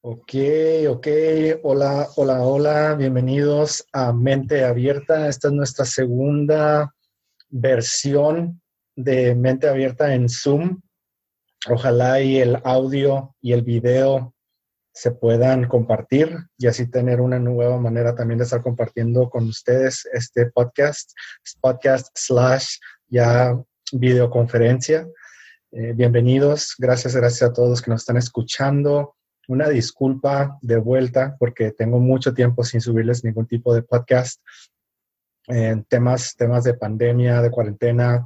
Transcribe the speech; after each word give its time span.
Ok, 0.00 0.32
ok. 0.88 1.06
Hola, 1.64 2.06
hola, 2.14 2.42
hola. 2.42 2.94
Bienvenidos 2.94 3.84
a 3.92 4.12
Mente 4.12 4.64
Abierta. 4.64 5.28
Esta 5.28 5.48
es 5.48 5.54
nuestra 5.54 5.84
segunda 5.84 6.94
versión 7.48 8.62
de 8.94 9.34
Mente 9.34 9.68
Abierta 9.68 10.14
en 10.14 10.28
Zoom. 10.28 10.80
Ojalá 11.68 12.20
y 12.20 12.38
el 12.38 12.60
audio 12.62 13.34
y 13.40 13.52
el 13.52 13.62
video 13.62 14.34
se 14.92 15.10
puedan 15.10 15.66
compartir 15.66 16.46
y 16.56 16.68
así 16.68 16.88
tener 16.88 17.20
una 17.20 17.40
nueva 17.40 17.78
manera 17.80 18.14
también 18.14 18.38
de 18.38 18.44
estar 18.44 18.62
compartiendo 18.62 19.28
con 19.28 19.48
ustedes 19.48 20.08
este 20.12 20.46
podcast, 20.46 21.10
podcast 21.60 22.06
slash 22.14 22.76
ya 23.08 23.60
videoconferencia. 23.90 25.08
Eh, 25.72 25.92
bienvenidos, 25.92 26.76
gracias, 26.78 27.16
gracias 27.16 27.50
a 27.50 27.52
todos 27.52 27.82
que 27.82 27.90
nos 27.90 28.02
están 28.02 28.16
escuchando. 28.16 29.17
Una 29.48 29.68
disculpa 29.68 30.58
de 30.62 30.76
vuelta 30.76 31.36
porque 31.38 31.72
tengo 31.72 31.98
mucho 31.98 32.32
tiempo 32.32 32.62
sin 32.62 32.80
subirles 32.80 33.24
ningún 33.24 33.46
tipo 33.46 33.74
de 33.74 33.82
podcast 33.82 34.40
en 35.46 35.84
temas, 35.84 36.36
temas 36.36 36.64
de 36.64 36.74
pandemia, 36.74 37.42
de 37.42 37.50
cuarentena, 37.50 38.24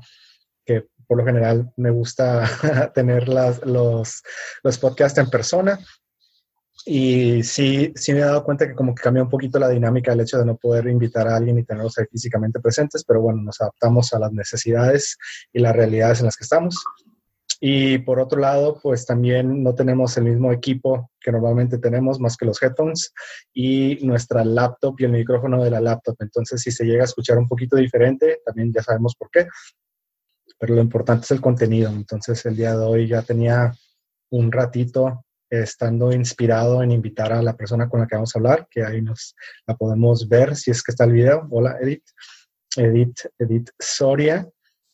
que 0.67 0.87
por 1.07 1.19
lo 1.19 1.25
general 1.25 1.73
me 1.77 1.91
gusta 1.91 2.45
tener 2.95 3.29
las, 3.29 3.65
los, 3.65 4.23
los 4.63 4.79
podcasts 4.79 5.19
en 5.19 5.31
persona, 5.31 5.79
y 6.85 7.45
sí, 7.45 7.93
sí 7.95 8.13
me 8.13 8.21
he 8.21 8.25
dado 8.25 8.43
cuenta 8.43 8.67
que 8.67 8.75
como 8.75 8.95
que 8.95 9.03
cambia 9.03 9.23
un 9.23 9.29
poquito 9.29 9.59
la 9.59 9.69
dinámica 9.69 10.13
el 10.13 10.21
hecho 10.21 10.39
de 10.39 10.45
no 10.45 10.57
poder 10.57 10.89
invitar 10.89 11.29
a 11.29 11.37
alguien 11.37 11.59
y 11.59 11.65
tenerlos 11.65 11.97
ahí 11.99 12.07
físicamente 12.11 12.61
presentes, 12.61 13.05
pero 13.05 13.21
bueno, 13.21 13.41
nos 13.43 13.61
adaptamos 13.61 14.13
a 14.13 14.19
las 14.19 14.33
necesidades 14.33 15.17
y 15.53 15.61
las 15.61 15.77
realidades 15.77 16.21
en 16.21 16.27
las 16.27 16.37
que 16.37 16.45
estamos. 16.45 16.83
Y 17.65 17.99
por 17.99 18.19
otro 18.19 18.41
lado, 18.41 18.81
pues 18.83 19.07
también 19.07 19.63
no 19.63 19.73
tenemos 19.73 20.17
el 20.17 20.25
mismo 20.25 20.51
equipo 20.51 21.13
que 21.21 21.31
normalmente 21.31 21.79
tenemos, 21.79 22.19
más 22.19 22.37
que 22.37 22.45
los 22.45 22.61
headphones 22.61 23.15
y 23.55 24.05
nuestra 24.05 24.45
laptop 24.45 24.97
y 24.99 25.05
el 25.05 25.13
micrófono 25.13 25.63
de 25.63 25.71
la 25.71 25.81
laptop. 25.81 26.17
Entonces, 26.19 26.61
si 26.61 26.73
se 26.73 26.85
llega 26.85 27.03
a 27.03 27.05
escuchar 27.05 27.39
un 27.39 27.47
poquito 27.47 27.77
diferente, 27.77 28.41
también 28.45 28.73
ya 28.73 28.83
sabemos 28.83 29.15
por 29.15 29.31
qué. 29.31 29.47
Pero 30.59 30.75
lo 30.75 30.81
importante 30.83 31.23
es 31.23 31.31
el 31.31 31.41
contenido. 31.41 31.91
Entonces, 31.91 32.45
el 32.47 32.57
día 32.57 32.77
de 32.77 32.85
hoy 32.85 33.07
ya 33.07 33.23
tenía 33.23 33.73
un 34.33 34.51
ratito 34.51 35.25
estando 35.49 36.13
inspirado 36.13 36.83
en 36.83 36.91
invitar 36.91 37.33
a 37.33 37.43
la 37.43 37.57
persona 37.57 37.89
con 37.89 38.01
la 38.01 38.09
que 38.09 38.17
vamos 38.17 38.35
a 38.35 38.41
hablar, 38.41 38.67
que 38.69 38.83
ahí 38.85 39.03
nos 39.03 39.37
la 39.69 39.77
podemos 39.77 40.29
ver 40.29 40.57
si 40.57 40.73
es 40.73 40.83
que 40.83 40.91
está 40.91 41.05
el 41.05 41.13
video. 41.13 41.47
Hola, 41.49 41.77
Edith. 41.81 42.07
Edith, 42.77 43.21
Edith 43.39 43.71
Soria, 43.79 44.49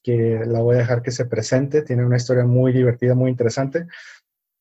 que 0.08 0.42
la 0.46 0.60
voy 0.60 0.76
a 0.76 0.78
dejar 0.78 1.02
que 1.02 1.10
se 1.10 1.26
presente. 1.26 1.82
Tiene 1.82 2.02
una 2.02 2.16
historia 2.16 2.46
muy 2.46 2.72
divertida, 2.72 3.14
muy 3.14 3.30
interesante. 3.30 3.86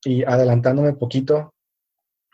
Y 0.03 0.25
adelantándome 0.25 0.89
un 0.89 0.99
poquito, 0.99 1.53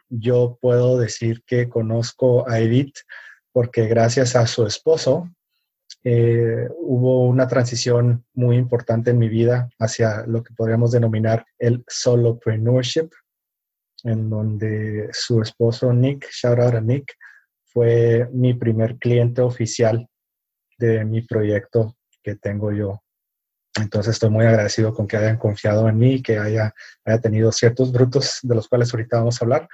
yo 0.10 0.58
puedo 0.60 0.98
decir 0.98 1.44
que 1.46 1.70
conozco 1.70 2.50
a 2.50 2.60
Edith 2.60 2.96
porque 3.52 3.86
gracias 3.86 4.36
a 4.36 4.48
su 4.48 4.66
esposo 4.66 5.30
eh, 6.04 6.68
hubo 6.80 7.28
una 7.28 7.48
transición 7.48 8.26
muy 8.34 8.58
importante 8.58 9.12
en 9.12 9.20
mi 9.20 9.30
vida 9.30 9.70
hacia 9.78 10.26
lo 10.26 10.42
que 10.42 10.56
podríamos 10.56 10.90
denominar 10.92 11.46
el 11.60 11.84
solopreneurship, 11.88 13.12
en 14.06 14.28
donde 14.28 15.10
su 15.12 15.40
esposo 15.40 15.94
Nick, 15.94 16.28
shout 16.32 16.58
out 16.58 16.74
a 16.74 16.82
Nick, 16.82 17.14
fue 17.66 18.28
mi 18.32 18.56
primer 18.56 18.98
cliente 18.98 19.44
oficial 19.44 20.10
de 20.80 21.06
mi 21.06 21.22
proyecto 21.22 21.96
que 22.24 22.36
tengo 22.38 22.72
yo. 22.72 23.03
Entonces 23.80 24.14
estoy 24.14 24.30
muy 24.30 24.46
agradecido 24.46 24.94
con 24.94 25.08
que 25.08 25.18
hayan 25.18 25.38
confiado 25.38 25.90
en 25.90 25.98
mí, 25.98 26.22
que 26.22 26.38
haya, 26.38 26.74
haya 27.06 27.22
tenido 27.22 27.52
ciertos 27.52 27.92
brutos 27.92 28.40
de 28.44 28.56
los 28.56 28.68
cuales 28.68 28.94
ahorita 28.94 29.18
vamos 29.18 29.42
a 29.42 29.46
hablar. 29.46 29.68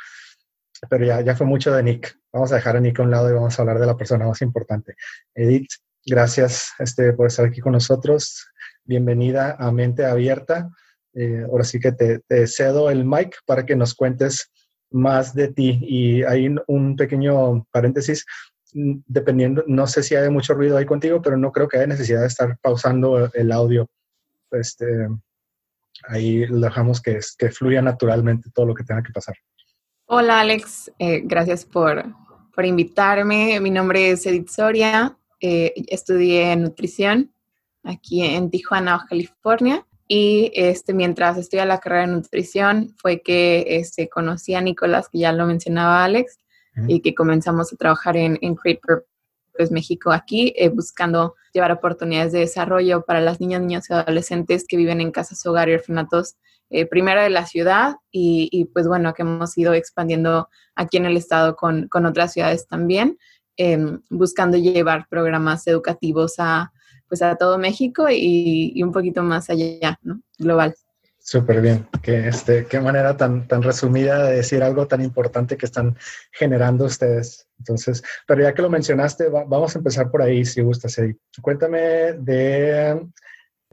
Pero 0.90 1.06
ya, 1.06 1.22
ya 1.22 1.36
fue 1.36 1.46
mucho 1.46 1.74
de 1.74 1.84
Nick. 1.84 2.18
Vamos 2.32 2.52
a 2.52 2.56
dejar 2.56 2.78
a 2.78 2.80
Nick 2.80 3.00
a 3.00 3.04
un 3.04 3.12
lado 3.12 3.30
y 3.30 3.34
vamos 3.34 3.58
a 3.58 3.62
hablar 3.62 3.80
de 3.80 3.86
la 3.86 3.98
persona 3.98 4.26
más 4.26 4.42
importante. 4.42 4.96
Edith, 5.36 5.70
gracias 6.06 6.70
este, 6.80 7.12
por 7.14 7.28
estar 7.28 7.46
aquí 7.46 7.60
con 7.60 7.74
nosotros. 7.74 8.48
Bienvenida 8.86 9.58
a 9.60 9.72
Mente 9.72 10.06
Abierta. 10.06 10.70
Eh, 11.14 11.44
ahora 11.50 11.66
sí 11.66 11.80
que 11.80 11.92
te, 11.92 12.48
cedo 12.48 12.90
el 12.90 13.04
mic 13.04 13.36
para 13.46 13.66
que 13.66 13.76
nos 13.76 13.94
cuentes 13.94 14.50
más 14.92 15.34
de 15.36 15.50
ti. 15.50 15.80
Y 15.82 16.24
hay 16.24 16.56
un 16.68 16.96
pequeño 16.96 17.68
paréntesis, 17.72 18.26
dependiendo, 18.74 19.64
no 19.68 19.88
sé 19.88 20.04
si 20.04 20.16
hay 20.16 20.30
mucho 20.30 20.54
ruido 20.54 20.78
ahí 20.78 20.86
contigo, 20.86 21.22
pero 21.22 21.38
no 21.38 21.52
creo 21.52 21.68
que 21.68 21.78
haya 21.78 21.88
necesidad 21.88 22.22
de 22.22 22.28
estar 22.28 22.58
pausando 22.62 23.32
el 23.34 23.52
audio. 23.52 23.88
Este, 24.52 25.08
ahí 26.08 26.46
dejamos 26.46 27.02
que, 27.02 27.20
que 27.38 27.52
fluya 27.52 27.82
naturalmente 27.82 28.50
todo 28.54 28.68
lo 28.68 28.76
que 28.76 28.84
tenga 28.84 29.04
que 29.04 29.12
pasar. 29.12 29.36
Hola 30.06 30.40
Alex, 30.40 30.92
eh, 30.98 31.22
gracias 31.24 31.66
por, 31.66 32.04
por, 32.54 32.66
invitarme. 32.66 33.60
Mi 33.60 33.70
nombre 33.70 34.12
es 34.12 34.26
Edith 34.26 34.50
Soria, 34.50 35.18
eh, 35.40 35.74
estudié 35.88 36.56
nutrición 36.56 37.32
aquí 37.84 38.24
en 38.24 38.50
Tijuana, 38.50 39.06
California. 39.08 39.86
Y 40.08 40.52
este, 40.56 40.94
mientras 40.94 41.38
estudiaba 41.38 41.68
la 41.68 41.80
carrera 41.80 42.08
de 42.08 42.14
nutrición 42.14 42.96
fue 42.98 43.22
que 43.22 43.66
este, 43.68 44.10
conocí 44.10 44.56
a 44.56 44.62
Nicolás, 44.62 45.08
que 45.08 45.20
ya 45.20 45.32
lo 45.32 45.46
mencionaba 45.46 46.04
Alex, 46.04 46.40
y 46.88 47.02
que 47.02 47.14
comenzamos 47.14 47.74
a 47.74 47.76
trabajar 47.76 48.16
en, 48.16 48.38
en 48.42 48.56
Create 48.56 48.80
Purpose 48.82 49.74
México 49.74 50.12
aquí, 50.12 50.54
eh, 50.56 50.70
buscando 50.70 51.36
llevar 51.54 51.72
oportunidades 51.72 52.32
de 52.32 52.40
desarrollo 52.40 53.04
para 53.04 53.20
las 53.20 53.42
niñas, 53.42 53.62
niños 53.62 53.90
y 53.90 53.94
adolescentes 53.94 54.66
que 54.68 54.78
viven 54.78 55.02
en 55.02 55.12
casas, 55.12 55.46
hogar 55.46 55.68
y 55.70 55.74
orfanatos, 55.74 56.36
eh, 56.70 56.86
primero 56.86 57.22
de 57.22 57.30
la 57.30 57.46
ciudad 57.46 57.96
y, 58.12 58.48
y, 58.52 58.66
pues 58.66 58.88
bueno, 58.88 59.14
que 59.14 59.24
hemos 59.24 59.58
ido 59.58 59.74
expandiendo 59.74 60.50
aquí 60.76 60.98
en 60.98 61.06
el 61.06 61.18
estado 61.18 61.56
con, 61.56 61.88
con 61.88 62.06
otras 62.06 62.34
ciudades 62.34 62.68
también, 62.68 63.18
em, 63.58 64.02
buscando 64.10 64.56
llevar 64.58 65.08
programas 65.10 65.68
educativos 65.68 66.36
a 66.38 66.72
pues 67.10 67.24
a 67.24 67.36
todo 67.36 67.58
México 67.58 68.06
y, 68.10 68.82
un 68.84 68.92
poquito 68.92 69.24
más 69.24 69.50
allá, 69.50 70.00
¿no? 70.04 70.22
Global. 70.38 70.76
Súper 71.30 71.62
bien. 71.62 71.88
Que 72.02 72.28
este, 72.28 72.66
qué 72.66 72.80
manera 72.80 73.16
tan, 73.16 73.48
tan 73.48 73.62
resumida 73.62 74.24
de 74.24 74.38
decir 74.38 74.64
algo 74.64 74.88
tan 74.88 75.00
importante 75.04 75.58
que 75.58 75.68
están 75.68 75.96
generando 76.32 76.86
ustedes. 76.86 77.48
Entonces, 77.60 78.02
pero 78.26 78.42
ya 78.42 78.56
que 78.56 78.64
lo 78.64 78.70
mencionaste, 78.72 79.30
vamos 79.30 79.76
a 79.76 79.78
empezar 79.78 80.10
por 80.10 80.24
ahí, 80.24 80.44
si 80.44 80.62
gustas, 80.62 80.98
Edith. 80.98 81.20
Cuéntame 81.40 81.80
de 82.14 83.00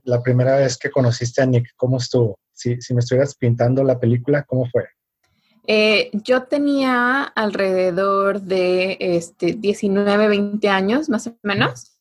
la 0.03 0.23
primera 0.23 0.57
vez 0.57 0.77
que 0.77 0.91
conociste 0.91 1.41
a 1.41 1.47
Nick, 1.47 1.71
¿cómo 1.77 1.97
estuvo? 1.97 2.39
Si, 2.53 2.79
si 2.83 2.93
me 2.93 3.01
estuvieras 3.01 3.35
pintando 3.35 3.83
la 3.83 3.99
película, 3.99 4.43
¿cómo 4.43 4.67
fue? 4.67 4.91
Eh, 5.67 6.11
yo 6.13 6.43
tenía 6.43 7.23
alrededor 7.23 8.43
de 8.43 8.99
este, 9.01 9.55
19, 9.55 10.29
20 10.29 10.69
años, 10.69 11.09
más 11.09 11.27
o 11.27 11.39
menos. 11.43 11.93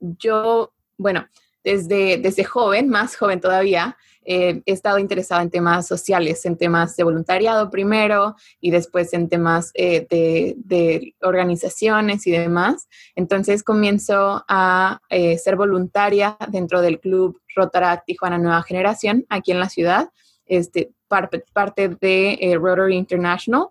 Yo 0.00 0.72
bueno, 1.02 1.26
desde, 1.64 2.18
desde 2.18 2.44
joven, 2.44 2.88
más 2.88 3.16
joven 3.16 3.40
todavía, 3.40 3.96
eh, 4.24 4.62
he 4.66 4.72
estado 4.72 4.98
interesada 4.98 5.42
en 5.42 5.50
temas 5.50 5.86
sociales, 5.86 6.44
en 6.46 6.56
temas 6.56 6.96
de 6.96 7.02
voluntariado 7.02 7.70
primero 7.70 8.36
y 8.60 8.70
después 8.70 9.12
en 9.14 9.28
temas 9.28 9.72
eh, 9.74 10.06
de, 10.08 11.14
organizaciones 11.22 12.26
y 12.26 12.30
demás. 12.30 12.88
Entonces 13.16 13.64
comienzo 13.64 14.44
a 14.48 15.00
eh, 15.08 15.38
ser 15.38 15.56
voluntaria 15.56 16.36
dentro 16.48 16.80
del 16.80 17.00
club 17.00 17.40
Rotaract 17.56 18.06
Tijuana 18.06 18.38
Nueva 18.38 18.62
Generación 18.62 19.26
aquí 19.28 19.50
en 19.50 19.60
la 19.60 19.68
ciudad, 19.68 20.10
este, 20.46 20.92
parte, 21.08 21.44
parte 21.52 21.88
de 21.88 22.56
Rotary 22.60 22.96
International 22.96 23.68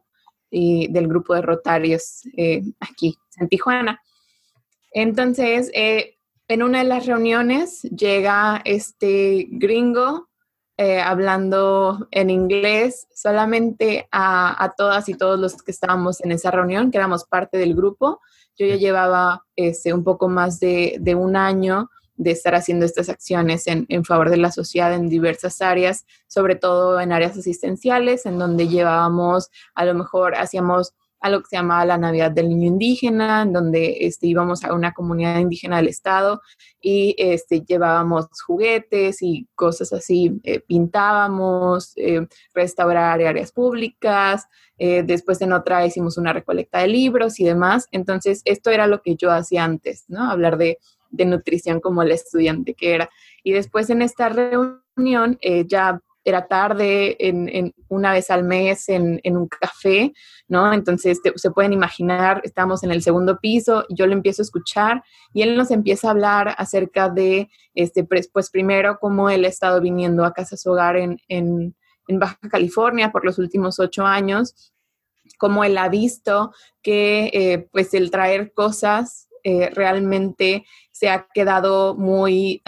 y 0.50 0.92
del 0.92 1.08
grupo 1.08 1.34
de 1.34 1.42
Rotarios 1.42 2.24
aquí 2.80 3.18
en 3.38 3.48
Tijuana. 3.48 4.02
Entonces, 4.94 5.72
en 6.52 6.64
una 6.64 6.80
de 6.80 6.84
las 6.84 7.06
reuniones 7.06 7.84
llega 7.84 8.62
este 8.66 9.48
gringo 9.52 10.30
eh, 10.78 11.00
hablando 11.00 12.10
en 12.12 12.30
inglés 12.30 13.08
solamente 13.14 14.10
a, 14.12 14.74
todas 14.76 15.08
y 15.08 15.14
todos 15.14 15.40
los 15.40 15.62
que 15.64 15.72
estábamos 15.72 16.20
en 16.22 16.34
esa 16.34 16.52
reunión, 16.52 16.92
que 16.92 16.98
éramos 16.98 17.24
parte 17.24 17.58
del 17.58 17.74
grupo. 17.74 18.20
Yo 18.58 18.66
ya 18.66 18.76
llevaba 18.76 19.46
este, 19.56 19.94
un 19.94 20.04
poco 20.04 20.28
más 20.28 20.60
de, 20.60 21.00
un 21.18 21.38
año 21.38 21.90
de 22.16 22.32
estar 22.32 22.54
haciendo 22.54 22.86
estas 22.86 23.08
acciones 23.08 23.68
en, 23.68 23.86
en, 23.88 24.04
favor 24.04 24.30
de 24.30 24.38
la 24.38 24.52
sociedad 24.52 24.94
en 24.94 25.08
diversas 25.08 25.62
áreas, 25.62 26.06
sobre 26.28 26.56
todo 26.56 27.00
en 27.00 27.14
áreas 27.14 27.38
asistenciales, 27.38 28.26
en 28.26 28.38
donde 28.38 28.68
llevábamos, 28.68 29.50
a 29.74 29.86
lo 29.86 29.94
mejor 29.94 30.36
hacíamos 30.36 30.94
algo 31.22 31.42
que 31.42 31.50
se 31.52 31.56
llamaba 31.56 31.86
la 31.86 31.98
Navidad 31.98 32.32
del 32.32 32.50
Niño 32.50 32.68
Indígena, 32.68 33.44
en 33.44 33.54
donde 33.54 33.98
este, 34.02 34.28
íbamos 34.28 34.64
a 34.64 34.74
una 34.74 34.92
comunidad 34.92 35.38
indígena 35.38 35.78
del 35.78 35.88
estado 35.88 36.42
y 36.82 37.16
este, 37.18 37.62
llevábamos 37.62 38.28
juguetes 38.46 39.22
y 39.22 39.48
cosas 39.56 39.94
así, 39.94 40.40
eh, 40.44 40.60
pintábamos, 40.60 41.94
eh, 41.96 42.28
restaurar 42.56 43.22
áreas 43.22 43.52
públicas, 43.52 44.48
eh, 44.80 45.04
después 45.04 45.40
en 45.42 45.54
otra 45.54 45.86
hicimos 45.86 46.18
una 46.18 46.34
recolecta 46.34 46.80
de 46.80 46.88
libros 46.88 47.40
y 47.40 47.46
demás. 47.46 47.88
Entonces, 47.92 48.42
esto 48.46 48.72
era 48.72 48.88
lo 48.88 49.04
que 49.04 49.16
yo 49.16 49.32
hacía 49.32 49.64
antes, 49.64 50.06
¿no? 50.08 50.30
Hablar 50.32 50.58
de, 50.58 50.80
de 51.12 51.26
nutrición 51.26 51.80
como 51.80 52.02
el 52.02 52.12
estudiante 52.12 52.74
que 52.74 52.96
era. 52.96 53.10
Y 53.44 53.52
después 53.52 53.92
en 53.92 54.02
esta 54.02 54.30
reunión 54.30 55.38
ya 55.68 56.02
era 56.24 56.48
tarde, 56.48 57.18
en, 57.20 57.74
una 57.88 58.14
vez 58.14 58.30
al 58.30 58.44
mes 58.44 58.90
en, 58.90 59.20
un 59.24 59.48
café, 59.48 60.14
¿no? 60.48 60.72
Entonces 60.74 61.20
se 61.36 61.52
pueden 61.52 61.74
imaginar, 61.74 62.42
estamos 62.44 62.84
en 62.84 62.92
el 62.92 63.02
segundo 63.02 63.40
piso, 63.40 63.86
yo 63.90 64.06
lo 64.08 64.14
empiezo 64.14 64.42
a 64.42 64.46
escuchar 64.46 65.04
y 65.34 65.42
él 65.42 65.56
nos 65.58 65.72
empieza 65.72 66.08
a 66.08 66.12
hablar 66.12 66.56
acerca 66.58 67.10
de, 67.10 67.50
este, 67.74 68.04
pues, 68.04 68.50
primero, 68.52 68.98
cómo 69.00 69.30
él 69.30 69.46
ha 69.46 69.50
estado 69.50 69.82
viniendo 69.82 70.26
a 70.26 70.34
casa 70.34 70.58
su 70.58 70.72
hogar 70.72 70.98
en, 70.98 71.18
en 71.28 72.20
Baja 72.20 72.38
California 72.50 73.12
por 73.12 73.26
los 73.26 73.40
últimos 73.40 73.80
ocho 73.80 74.06
años, 74.06 74.74
cómo 75.38 75.64
él 75.64 75.78
ha 75.78 75.90
visto 75.90 76.54
que 76.82 77.32
eh, 77.34 77.70
pues 77.72 77.94
el 77.94 78.12
traer 78.12 78.54
cosas 78.54 79.28
eh, 79.44 79.70
realmente 79.70 80.66
se 80.92 81.10
ha 81.10 81.28
quedado 81.34 81.96
muy 81.96 82.62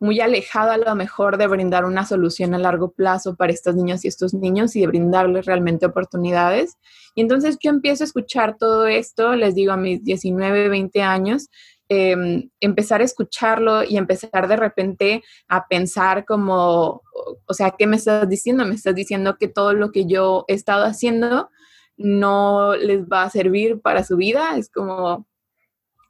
muy 0.00 0.20
alejado 0.20 0.72
a 0.72 0.76
lo 0.76 0.94
mejor 0.94 1.38
de 1.38 1.46
brindar 1.46 1.84
una 1.84 2.04
solución 2.04 2.54
a 2.54 2.58
largo 2.58 2.92
plazo 2.92 3.36
para 3.36 3.52
estos 3.52 3.74
niños 3.74 4.04
y 4.04 4.08
estos 4.08 4.34
niños 4.34 4.74
y 4.76 4.80
de 4.80 4.86
brindarles 4.86 5.46
realmente 5.46 5.86
oportunidades. 5.86 6.76
Y 7.14 7.20
entonces 7.20 7.56
yo 7.62 7.70
empiezo 7.70 8.04
a 8.04 8.06
escuchar 8.06 8.56
todo 8.58 8.86
esto, 8.86 9.34
les 9.36 9.54
digo 9.54 9.72
a 9.72 9.76
mis 9.76 10.02
19, 10.02 10.68
20 10.68 11.02
años, 11.02 11.48
em, 11.88 12.50
empezar 12.60 13.00
a 13.00 13.04
escucharlo 13.04 13.84
y 13.84 13.96
empezar 13.96 14.48
de 14.48 14.56
repente 14.56 15.22
a 15.48 15.66
pensar 15.68 16.24
como, 16.24 17.02
o 17.46 17.54
sea, 17.54 17.72
¿qué 17.78 17.86
me 17.86 17.96
estás 17.96 18.28
diciendo? 18.28 18.64
Me 18.64 18.74
estás 18.74 18.94
diciendo 18.94 19.36
que 19.38 19.48
todo 19.48 19.74
lo 19.74 19.92
que 19.92 20.06
yo 20.06 20.44
he 20.48 20.54
estado 20.54 20.84
haciendo 20.84 21.50
no 21.96 22.74
les 22.76 23.04
va 23.04 23.24
a 23.24 23.30
servir 23.30 23.80
para 23.80 24.04
su 24.04 24.16
vida. 24.16 24.56
Es 24.56 24.70
como, 24.70 25.26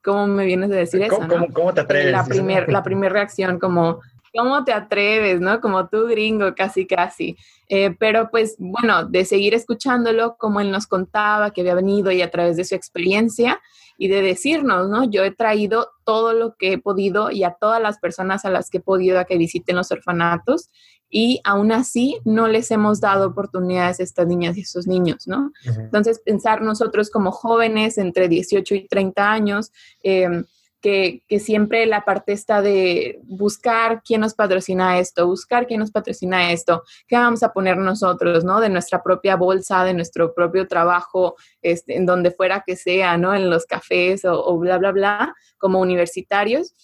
¿Cómo 0.04 0.26
me 0.26 0.44
vienes 0.44 0.70
a 0.70 0.74
decir 0.74 1.02
eso? 1.02 1.18
¿Cómo, 1.52 1.72
te 1.72 1.80
atreves? 1.80 2.12
La 2.12 2.24
primera 2.24 2.66
la 2.68 2.82
primer 2.82 3.12
reacción, 3.12 3.58
como, 3.58 4.00
¿cómo 4.36 4.62
te 4.62 4.72
atreves? 4.72 5.40
¿No? 5.40 5.60
Como 5.60 5.88
tú 5.88 6.06
gringo, 6.06 6.54
casi, 6.54 6.86
casi. 6.86 7.38
Eh, 7.70 7.96
pero 7.98 8.30
pues 8.30 8.56
bueno, 8.58 9.06
de 9.06 9.24
seguir 9.24 9.54
escuchándolo, 9.54 10.36
como 10.36 10.60
él 10.60 10.70
nos 10.70 10.86
contaba 10.86 11.52
que 11.52 11.62
había 11.62 11.74
venido 11.74 12.12
y 12.12 12.20
a 12.20 12.30
través 12.30 12.58
de 12.58 12.64
su 12.64 12.74
experiencia 12.74 13.60
y 13.96 14.08
de 14.08 14.20
decirnos, 14.20 14.90
¿no? 14.90 15.08
Yo 15.10 15.24
he 15.24 15.30
traído 15.30 15.88
todo 16.04 16.34
lo 16.34 16.56
que 16.56 16.74
he 16.74 16.78
podido 16.78 17.30
y 17.30 17.44
a 17.44 17.52
todas 17.52 17.80
las 17.80 17.98
personas 17.98 18.44
a 18.44 18.50
las 18.50 18.68
que 18.68 18.78
he 18.78 18.82
podido 18.82 19.18
a 19.18 19.24
que 19.24 19.38
visiten 19.38 19.76
los 19.76 19.90
orfanatos 19.90 20.68
y 21.16 21.40
aún 21.44 21.70
así 21.70 22.18
no 22.24 22.48
les 22.48 22.72
hemos 22.72 23.00
dado 23.00 23.28
oportunidades 23.28 24.00
a 24.00 24.02
estas 24.02 24.26
niñas 24.26 24.56
y 24.56 24.62
estos 24.62 24.88
niños, 24.88 25.28
¿no? 25.28 25.52
Entonces, 25.64 26.18
pensar 26.18 26.60
nosotros 26.60 27.08
como 27.08 27.30
jóvenes 27.30 27.98
entre 27.98 28.26
18 28.26 28.74
y 28.74 28.88
30 28.88 29.30
años, 29.30 29.70
em, 30.02 30.44
que, 30.80 31.22
que, 31.28 31.38
siempre 31.38 31.86
la 31.86 32.04
parte 32.04 32.32
está 32.32 32.62
de 32.62 33.20
buscar 33.22 34.02
quién 34.04 34.22
nos 34.22 34.34
patrocina 34.34 34.98
esto, 34.98 35.28
buscar 35.28 35.68
quién 35.68 35.78
nos 35.78 35.92
patrocina 35.92 36.50
esto, 36.50 36.82
qué 37.06 37.14
vamos 37.14 37.44
a 37.44 37.52
poner 37.52 37.76
nosotros, 37.76 38.42
¿no? 38.42 38.58
De 38.58 38.68
nuestra 38.68 39.00
propia 39.00 39.36
bolsa, 39.36 39.84
de 39.84 39.94
nuestro 39.94 40.34
propio 40.34 40.66
trabajo, 40.66 41.36
este, 41.62 41.96
en 41.96 42.06
donde 42.06 42.32
fuera 42.32 42.64
que 42.66 42.74
sea, 42.74 43.16
¿no? 43.18 43.36
En 43.36 43.50
los 43.50 43.66
cafés 43.66 44.24
o, 44.24 44.44
o 44.44 44.58
bla, 44.58 44.78
bla, 44.78 44.90
bla, 44.90 45.34
como 45.58 45.80
universitarios. 45.80 46.74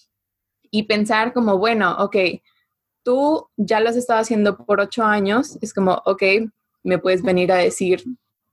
Y 0.70 0.84
pensar 0.84 1.32
como, 1.32 1.58
bueno, 1.58 1.96
ok, 1.98 2.16
tú 3.02 3.48
ya 3.56 3.80
lo 3.80 3.88
has 3.88 3.96
estado 3.96 4.20
haciendo 4.20 4.56
por 4.56 4.80
ocho 4.80 5.04
años, 5.04 5.58
es 5.60 5.74
como, 5.74 6.02
ok, 6.04 6.22
me 6.82 6.98
puedes 6.98 7.22
venir 7.22 7.52
a 7.52 7.56
decir 7.56 8.04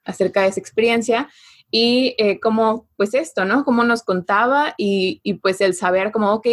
acerca 0.04 0.42
de 0.42 0.48
esa 0.50 0.60
experiencia 0.60 1.30
y 1.70 2.16
eh, 2.18 2.40
como, 2.40 2.88
pues 2.96 3.14
esto, 3.14 3.46
¿no? 3.46 3.66
Como 3.66 3.84
nos 3.84 4.04
contaba 4.04 4.74
y, 4.78 5.20
y, 5.24 5.36
pues 5.36 5.60
el 5.60 5.74
saber 5.74 6.12
como, 6.12 6.32
ok, 6.34 6.48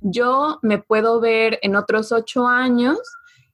yo 0.00 0.58
me 0.62 0.78
puedo 0.78 1.20
ver 1.20 1.58
en 1.62 1.76
otros 1.76 2.12
ocho 2.12 2.46
años 2.48 2.98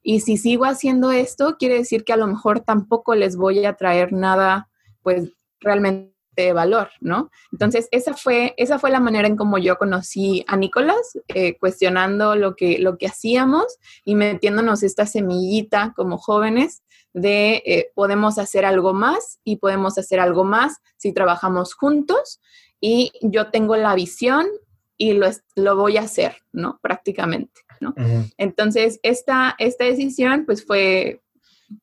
y 0.03 0.21
si 0.21 0.37
sigo 0.37 0.65
haciendo 0.65 1.13
esto, 1.13 1.57
quiere 1.59 1.77
decir 1.77 2.05
que 2.05 2.13
a 2.13 2.17
lo 2.17 2.27
mejor 2.27 2.61
tampoco 2.61 3.15
les 3.15 3.37
voy 3.37 3.65
a 3.65 3.75
traer 3.75 4.13
nada, 4.13 4.69
pues 5.03 5.31
realmente 5.61 6.12
de 6.37 6.53
valor, 6.53 6.91
¿no? 7.01 7.31
Entonces, 7.53 7.89
esa 7.91 8.15
fue, 8.15 8.55
esa 8.57 8.79
fue 8.79 8.91
la 8.91 9.01
manera 9.01 9.29
en 9.29 9.37
cómo 9.37 9.59
yo 9.59 9.77
conocí 9.77 10.45
a 10.47 10.57
Nicolás, 10.57 11.19
eh, 11.29 11.59
cuestionando 11.59 12.35
lo 12.37 12.57
que, 12.57 12.79
lo 12.79 12.97
que 12.99 13.07
hacíamos 13.07 13.79
y 14.05 14.15
metiéndonos 14.15 14.83
esta 14.83 15.07
semillita 15.07 15.93
como 15.95 16.19
jóvenes 16.19 16.83
de 17.13 17.63
eh, 17.67 17.91
podemos 17.95 18.39
hacer 18.39 18.65
algo 18.65 18.95
más 18.95 19.39
y 19.45 19.57
podemos 19.57 19.99
hacer 19.99 20.19
algo 20.21 20.45
más 20.45 20.79
si 20.97 21.13
trabajamos 21.13 21.75
juntos 21.75 22.41
y 22.81 23.13
yo 23.21 23.51
tengo 23.51 23.77
la 23.77 23.95
visión 23.95 24.47
y 24.97 25.13
lo, 25.13 25.29
lo 25.57 25.77
voy 25.77 25.99
a 25.99 26.03
hacer, 26.03 26.37
¿no? 26.53 26.79
Prácticamente, 26.81 27.61
¿no? 27.81 27.95
Entonces, 28.39 29.01
esta, 29.03 29.55
esta 29.59 29.85
decisión 29.85 30.45
pues 30.47 30.65
fue 30.65 31.21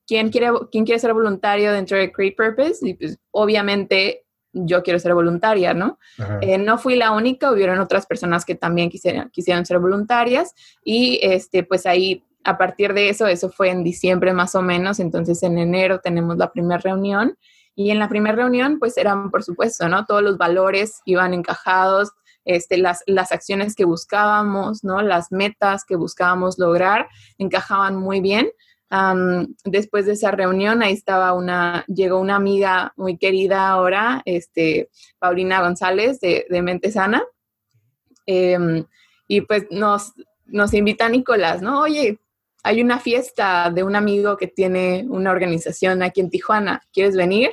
¿quién 0.08 0.30
quiere, 0.30 0.52
quién 0.72 0.86
quiere 0.86 1.00
ser 1.00 1.14
voluntario 1.14 1.72
dentro 1.72 1.98
de 1.98 2.12
Create 2.12 2.36
Purpose? 2.36 2.88
Y 2.88 2.94
pues 2.94 3.18
obviamente 3.32 4.26
yo 4.54 4.84
quiero 4.84 5.00
ser 5.00 5.14
voluntaria, 5.14 5.74
¿no? 5.74 6.00
Eh, 6.42 6.58
no 6.58 6.78
fui 6.78 6.96
la 6.96 7.12
única, 7.12 7.52
hubieron 7.52 7.80
otras 7.80 8.06
personas 8.06 8.46
que 8.46 8.56
también 8.56 8.90
quisieran, 8.90 9.30
quisieron 9.30 9.66
ser 9.66 9.80
voluntarias 9.80 10.54
y 10.84 11.20
este, 11.22 11.64
pues 11.64 11.86
ahí 11.86 12.26
a 12.44 12.58
partir 12.58 12.94
de 12.94 13.10
eso, 13.10 13.28
eso 13.28 13.50
fue 13.50 13.70
en 13.70 13.84
diciembre 13.84 14.34
más 14.34 14.56
o 14.56 14.62
menos, 14.62 15.00
entonces 15.00 15.44
en 15.44 15.58
enero 15.58 16.00
tenemos 16.00 16.38
la 16.38 16.52
primera 16.52 16.80
reunión 16.80 17.38
y 17.76 17.92
en 17.92 18.00
la 18.00 18.10
primera 18.10 18.36
reunión 18.36 18.80
pues 18.80 18.98
eran 18.98 19.30
por 19.30 19.44
supuesto, 19.44 19.88
¿no? 19.88 20.06
Todos 20.06 20.24
los 20.24 20.38
valores 20.38 21.02
iban 21.06 21.34
encajados, 21.34 22.12
este, 22.46 22.78
las, 22.78 23.04
las 23.06 23.32
acciones 23.32 23.76
que 23.76 23.86
buscábamos, 23.86 24.84
¿no? 24.84 25.02
Las 25.02 25.32
metas 25.32 25.86
que 25.86 25.96
buscábamos 25.96 26.58
lograr 26.58 27.08
encajaban 27.38 27.96
muy 27.96 28.22
bien 28.22 28.50
después 29.66 30.06
de 30.06 30.14
esa 30.14 30.32
reunión, 30.32 30.82
ahí 30.82 30.94
estaba 30.94 31.34
una, 31.34 31.86
llegó 31.88 32.20
una 32.20 32.36
amiga 32.36 32.94
muy 32.98 33.18
querida 33.18 33.70
ahora, 33.70 34.22
este, 34.26 34.90
Paulina 35.20 35.62
González 35.62 36.20
de, 36.20 36.46
de 36.50 36.62
Mente 36.62 36.92
Sana, 36.92 37.24
em, 38.26 38.86
y 39.28 39.42
pues 39.42 39.68
nos, 39.70 40.14
nos 40.46 40.74
invita 40.74 41.06
a 41.06 41.10
Nicolás, 41.10 41.62
¿no? 41.62 41.82
Oye, 41.82 42.20
hay 42.64 42.82
una 42.82 43.00
fiesta 43.00 43.72
de 43.74 43.84
un 43.84 43.96
amigo 43.96 44.38
que 44.38 44.48
tiene 44.48 45.06
una 45.08 45.32
organización 45.32 46.02
aquí 46.02 46.22
en 46.22 46.30
Tijuana, 46.30 46.82
¿quieres 46.92 47.16
venir? 47.16 47.52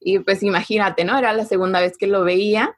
Y 0.00 0.20
pues 0.20 0.42
imagínate, 0.42 1.04
¿no? 1.04 1.18
Era 1.18 1.32
la 1.34 1.44
segunda 1.44 1.80
vez 1.80 1.96
que 1.98 2.06
lo 2.06 2.24
veía 2.24 2.74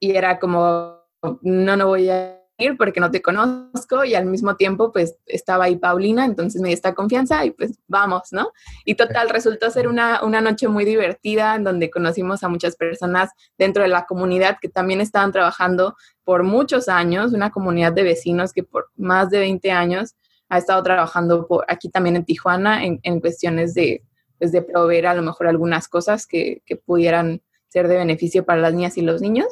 y 0.00 0.16
era 0.16 0.38
como, 0.38 1.02
no, 1.42 1.76
no 1.76 1.86
voy 1.86 2.08
a 2.08 2.37
porque 2.76 3.00
no 3.00 3.10
te 3.10 3.22
conozco 3.22 4.04
y 4.04 4.14
al 4.14 4.26
mismo 4.26 4.56
tiempo 4.56 4.92
pues 4.92 5.16
estaba 5.26 5.64
ahí 5.64 5.76
Paulina, 5.76 6.24
entonces 6.24 6.60
me 6.60 6.68
dio 6.68 6.74
esta 6.74 6.94
confianza 6.94 7.44
y 7.44 7.52
pues 7.52 7.78
vamos, 7.86 8.32
¿no? 8.32 8.50
Y 8.84 8.96
total, 8.96 9.28
resultó 9.28 9.70
ser 9.70 9.86
una, 9.86 10.24
una 10.24 10.40
noche 10.40 10.66
muy 10.66 10.84
divertida 10.84 11.54
en 11.54 11.62
donde 11.62 11.88
conocimos 11.88 12.42
a 12.42 12.48
muchas 12.48 12.74
personas 12.74 13.30
dentro 13.56 13.84
de 13.84 13.88
la 13.88 14.06
comunidad 14.06 14.58
que 14.60 14.68
también 14.68 15.00
estaban 15.00 15.30
trabajando 15.30 15.96
por 16.24 16.42
muchos 16.42 16.88
años, 16.88 17.32
una 17.32 17.50
comunidad 17.50 17.92
de 17.92 18.02
vecinos 18.02 18.52
que 18.52 18.64
por 18.64 18.90
más 18.96 19.30
de 19.30 19.38
20 19.38 19.70
años 19.70 20.16
ha 20.48 20.58
estado 20.58 20.82
trabajando 20.82 21.46
por 21.46 21.64
aquí 21.68 21.88
también 21.90 22.16
en 22.16 22.24
Tijuana 22.24 22.84
en, 22.84 22.98
en 23.04 23.20
cuestiones 23.20 23.74
de, 23.74 24.02
pues, 24.38 24.50
de 24.50 24.62
proveer 24.62 25.06
a 25.06 25.14
lo 25.14 25.22
mejor 25.22 25.46
algunas 25.46 25.88
cosas 25.88 26.26
que, 26.26 26.62
que 26.66 26.74
pudieran 26.76 27.40
ser 27.68 27.86
de 27.86 27.96
beneficio 27.96 28.44
para 28.44 28.60
las 28.60 28.74
niñas 28.74 28.96
y 28.96 29.02
los 29.02 29.20
niños. 29.20 29.46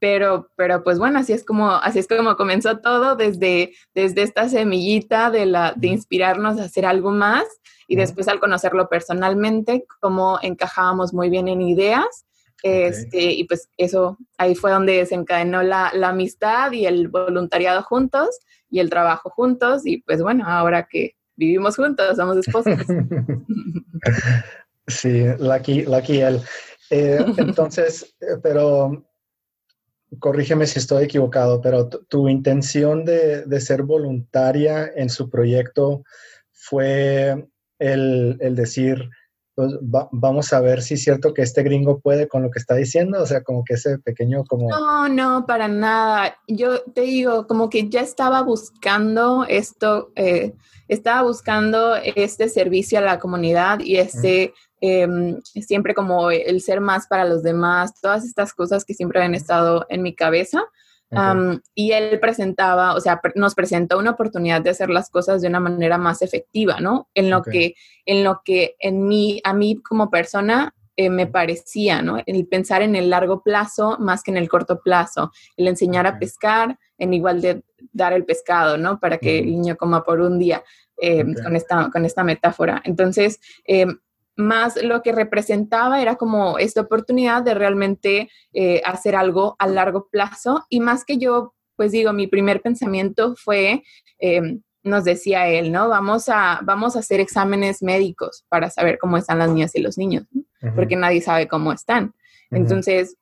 Pero, 0.00 0.50
pero 0.56 0.82
pues 0.82 0.98
bueno, 0.98 1.18
así 1.18 1.32
es 1.32 1.44
como, 1.44 1.70
así 1.70 1.98
es 1.98 2.08
como 2.08 2.36
comenzó 2.36 2.78
todo 2.78 3.16
desde, 3.16 3.72
desde 3.94 4.22
esta 4.22 4.48
semillita 4.48 5.30
de, 5.30 5.46
la, 5.46 5.74
de 5.76 5.88
inspirarnos 5.88 6.58
a 6.58 6.64
hacer 6.64 6.86
algo 6.86 7.12
más 7.12 7.44
y 7.86 7.96
después 7.96 8.26
al 8.28 8.40
conocerlo 8.40 8.88
personalmente, 8.88 9.84
cómo 10.00 10.38
encajábamos 10.42 11.12
muy 11.12 11.28
bien 11.28 11.48
en 11.48 11.60
ideas. 11.60 12.24
Este, 12.62 13.32
y 13.32 13.44
pues 13.44 13.68
eso, 13.76 14.18
ahí 14.38 14.54
fue 14.54 14.70
donde 14.70 14.98
desencadenó 14.98 15.62
la, 15.62 15.90
la 15.94 16.10
amistad 16.10 16.72
y 16.72 16.86
el 16.86 17.08
voluntariado 17.08 17.82
juntos 17.82 18.38
y 18.70 18.80
el 18.80 18.90
trabajo 18.90 19.30
juntos. 19.30 19.82
Y 19.84 20.02
pues 20.02 20.22
bueno, 20.22 20.44
ahora 20.46 20.86
que 20.88 21.16
vivimos 21.36 21.76
juntos, 21.76 22.16
somos 22.16 22.36
esposos. 22.36 22.78
sí, 24.86 25.24
lucky, 25.38 25.82
lucky 25.82 26.20
él. 26.20 26.40
Eh, 26.90 27.24
entonces, 27.38 28.14
eh, 28.20 28.36
pero 28.42 29.04
corrígeme 30.18 30.66
si 30.66 30.78
estoy 30.78 31.04
equivocado, 31.04 31.60
pero 31.60 31.88
tu 31.88 32.28
intención 32.28 33.04
de, 33.04 33.60
ser 33.60 33.82
voluntaria 33.82 34.90
en 34.94 35.08
su 35.08 35.30
proyecto 35.30 36.02
fue 36.52 37.46
el, 37.78 38.36
decir, 38.54 39.08
pues, 39.54 39.72
vamos 39.80 40.52
a 40.52 40.60
ver 40.60 40.82
si 40.82 40.94
es 40.94 41.04
cierto 41.04 41.32
que 41.32 41.42
este 41.42 41.62
gringo 41.62 42.00
puede 42.00 42.28
con 42.28 42.42
lo 42.42 42.50
que 42.50 42.58
está 42.58 42.74
diciendo, 42.74 43.22
o 43.22 43.26
sea, 43.26 43.42
como 43.42 43.64
que 43.64 43.74
ese 43.74 43.98
pequeño 43.98 44.44
como... 44.44 44.68
No, 44.68 45.08
no, 45.08 45.46
para 45.46 45.68
nada. 45.68 46.36
Yo 46.48 46.82
te 46.82 47.02
digo, 47.02 47.46
como 47.46 47.70
que 47.70 47.88
ya 47.88 48.00
estaba 48.00 48.42
buscando 48.42 49.44
esto, 49.48 50.10
eh, 50.16 50.54
estaba 50.88 51.22
buscando 51.22 51.94
este 51.96 52.48
servicio 52.48 52.98
a 52.98 53.02
la 53.02 53.18
comunidad 53.18 53.78
y 53.80 53.96
este... 53.96 54.54
Em, 54.82 55.40
siempre 55.42 55.94
como 55.94 56.30
el 56.30 56.62
ser 56.62 56.80
más 56.80 57.06
para 57.06 57.26
los 57.26 57.42
demás, 57.42 58.00
todas 58.00 58.24
estas 58.24 58.54
cosas 58.54 58.84
que 58.86 58.94
siempre 58.94 59.22
han 59.22 59.34
estado 59.34 59.86
en 59.88 60.02
mi 60.02 60.14
cabeza. 60.14 60.64
y 61.74 61.90
él 61.90 62.20
presentaba, 62.20 62.94
o 62.94 63.00
sea, 63.00 63.20
nos 63.34 63.56
presentó 63.56 63.98
una 63.98 64.12
oportunidad 64.12 64.62
de 64.62 64.70
hacer 64.70 64.90
las 64.90 65.10
cosas 65.10 65.42
de 65.42 65.48
una 65.48 65.58
manera 65.58 65.98
más 65.98 66.22
efectiva, 66.22 66.78
¿no? 66.78 67.08
En 67.14 67.30
lo 67.30 67.42
que, 67.42 67.74
en 68.06 68.22
lo 68.22 68.42
que 68.44 68.76
en 68.78 69.08
mí, 69.08 69.40
a 69.42 69.52
mí 69.52 69.82
como 69.82 70.08
persona 70.08 70.72
eh, 70.96 71.10
me 71.10 71.26
parecía, 71.26 72.00
¿no? 72.00 72.22
El 72.24 72.46
pensar 72.46 72.82
en 72.82 72.94
el 72.94 73.10
largo 73.10 73.42
plazo 73.42 73.96
más 73.98 74.22
que 74.22 74.30
en 74.30 74.36
el 74.36 74.48
corto 74.48 74.82
plazo, 74.82 75.32
el 75.56 75.66
enseñar 75.66 76.06
a 76.06 76.18
pescar 76.20 76.78
en 76.96 77.12
igual 77.12 77.40
de 77.40 77.64
dar 77.92 78.12
el 78.12 78.24
pescado, 78.24 78.78
¿no? 78.78 79.00
Para 79.00 79.18
que 79.18 79.40
el 79.40 79.46
niño 79.46 79.76
coma 79.76 80.04
por 80.04 80.20
un 80.20 80.38
día, 80.38 80.62
eh, 81.02 81.24
con, 81.42 81.56
esta, 81.56 81.90
con 81.90 82.04
esta 82.04 82.22
metáfora. 82.22 82.82
Entonces, 82.84 83.40
eh, 83.66 83.86
más 84.36 84.82
lo 84.82 85.02
que 85.02 85.12
representaba 85.12 86.00
era 86.00 86.16
como 86.16 86.58
esta 86.58 86.80
oportunidad 86.80 87.42
de 87.42 87.54
realmente 87.54 88.30
eh, 88.52 88.82
hacer 88.84 89.14
algo 89.16 89.56
a 89.58 89.66
largo 89.66 90.08
plazo 90.10 90.64
y 90.68 90.80
más 90.80 91.04
que 91.04 91.18
yo, 91.18 91.54
pues 91.76 91.92
digo, 91.92 92.12
mi 92.12 92.26
primer 92.26 92.62
pensamiento 92.62 93.34
fue, 93.36 93.82
em, 94.18 94.62
nos 94.82 95.04
decía 95.04 95.48
él, 95.48 95.72
¿no? 95.72 95.88
Vamos 95.88 96.28
a, 96.28 96.60
vamos 96.62 96.96
a 96.96 97.00
hacer 97.00 97.20
exámenes 97.20 97.82
médicos 97.82 98.44
para 98.48 98.70
saber 98.70 98.98
cómo 98.98 99.16
están 99.18 99.38
las 99.38 99.50
niñas 99.50 99.74
y 99.74 99.80
los 99.80 99.98
niños, 99.98 100.24
porque 100.74 100.96
nadie 100.96 101.20
sabe 101.20 101.48
cómo 101.48 101.72
están. 101.72 102.14
Entonces, 102.50 103.16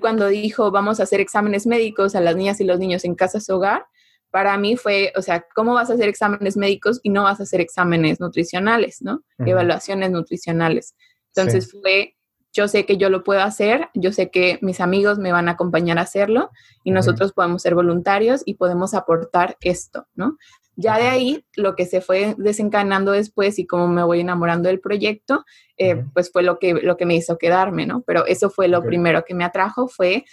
cuando 0.00 0.28
dijo, 0.28 0.70
vamos 0.70 1.00
a 1.00 1.02
hacer 1.02 1.20
exámenes 1.20 1.66
médicos 1.66 2.14
a 2.14 2.20
las 2.20 2.36
niñas 2.36 2.60
y 2.60 2.64
los 2.64 2.78
niños 2.78 3.04
en 3.04 3.14
casa 3.14 3.40
su 3.40 3.54
hogar, 3.54 3.84
para 4.30 4.56
mí 4.58 4.76
fue, 4.76 5.12
o 5.16 5.22
sea, 5.22 5.44
¿cómo 5.54 5.74
vas 5.74 5.90
a 5.90 5.94
hacer 5.94 6.08
exámenes 6.08 6.56
médicos 6.56 7.00
y 7.02 7.10
no 7.10 7.24
vas 7.24 7.40
a 7.40 7.44
hacer 7.44 7.60
exámenes 7.60 8.20
nutricionales, 8.20 9.00
¿no? 9.00 9.22
Evaluaciones 9.38 10.10
nutricionales. 10.10 10.94
Entonces 11.34 11.70
fue, 11.70 12.16
yo 12.52 12.68
sé 12.68 12.84
que 12.84 12.96
yo 12.96 13.10
lo 13.10 13.24
puedo 13.24 13.42
hacer, 13.42 13.88
yo 13.94 14.12
sé 14.12 14.30
que 14.30 14.58
mis 14.60 14.80
amigos 14.80 15.18
me 15.18 15.32
van 15.32 15.48
a 15.48 15.52
acompañar 15.52 15.98
a 15.98 16.02
hacerlo 16.02 16.50
y 16.84 16.90
nosotros 16.90 17.32
podemos 17.32 17.62
ser 17.62 17.74
voluntarios 17.74 18.42
y 18.44 18.54
podemos 18.54 18.94
aportar 18.94 19.56
esto, 19.60 20.06
¿no? 20.14 20.36
Ya 20.80 20.96
de 20.96 21.08
ahí, 21.08 21.44
lo 21.56 21.74
que 21.74 21.86
se 21.86 22.00
fue 22.00 22.36
desencadenando 22.38 23.10
después 23.10 23.58
y 23.58 23.66
cómo 23.66 23.88
me 23.88 24.04
voy 24.04 24.20
enamorando 24.20 24.68
del 24.68 24.78
proyecto, 24.78 25.44
eh, 25.76 26.04
pues 26.14 26.30
fue 26.30 26.44
lo 26.44 26.60
que, 26.60 26.74
lo 26.74 26.96
que 26.96 27.04
me 27.04 27.16
hizo 27.16 27.36
quedarme, 27.36 27.84
¿no? 27.84 28.02
Pero 28.02 28.24
eso 28.26 28.48
fue 28.48 28.68
lo 28.68 28.84
primero 28.84 29.24
que 29.24 29.34
me 29.34 29.44
atrajo, 29.44 29.88
fue 29.88 30.24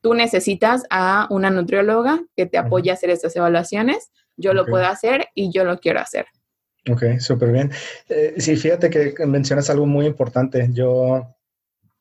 tú 0.00 0.14
necesitas 0.14 0.84
a 0.90 1.26
una 1.30 1.50
nutrióloga 1.50 2.20
que 2.36 2.46
te 2.46 2.58
apoye 2.58 2.90
a 2.90 2.94
hacer 2.94 3.10
estas 3.10 3.36
evaluaciones, 3.36 4.10
yo 4.36 4.54
lo 4.54 4.66
puedo 4.66 4.86
hacer 4.86 5.28
y 5.34 5.52
yo 5.52 5.64
lo 5.64 5.78
quiero 5.78 6.00
hacer. 6.00 6.26
Ok, 6.90 7.18
súper 7.18 7.52
bien. 7.52 7.70
Eh, 8.08 8.34
sí, 8.38 8.56
fíjate 8.56 8.88
que 8.88 9.26
mencionas 9.26 9.68
algo 9.68 9.86
muy 9.86 10.06
importante. 10.06 10.68
Yo 10.72 11.36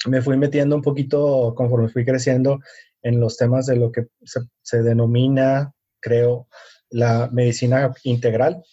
me 0.08 0.22
fui 0.22 0.38
metiendo 0.38 0.76
un 0.76 0.82
poquito 0.82 1.54
conforme 1.56 1.90
fui 1.90 2.06
creciendo 2.06 2.60
en 3.02 3.20
los 3.20 3.38
temas 3.38 3.66
de 3.66 3.76
lo 3.76 3.92
que 3.92 4.08
se, 4.24 4.40
se 4.62 4.82
denomina, 4.82 5.74
creo, 6.00 6.48
la 6.90 7.30
medicina 7.32 7.94
integral, 8.04 8.64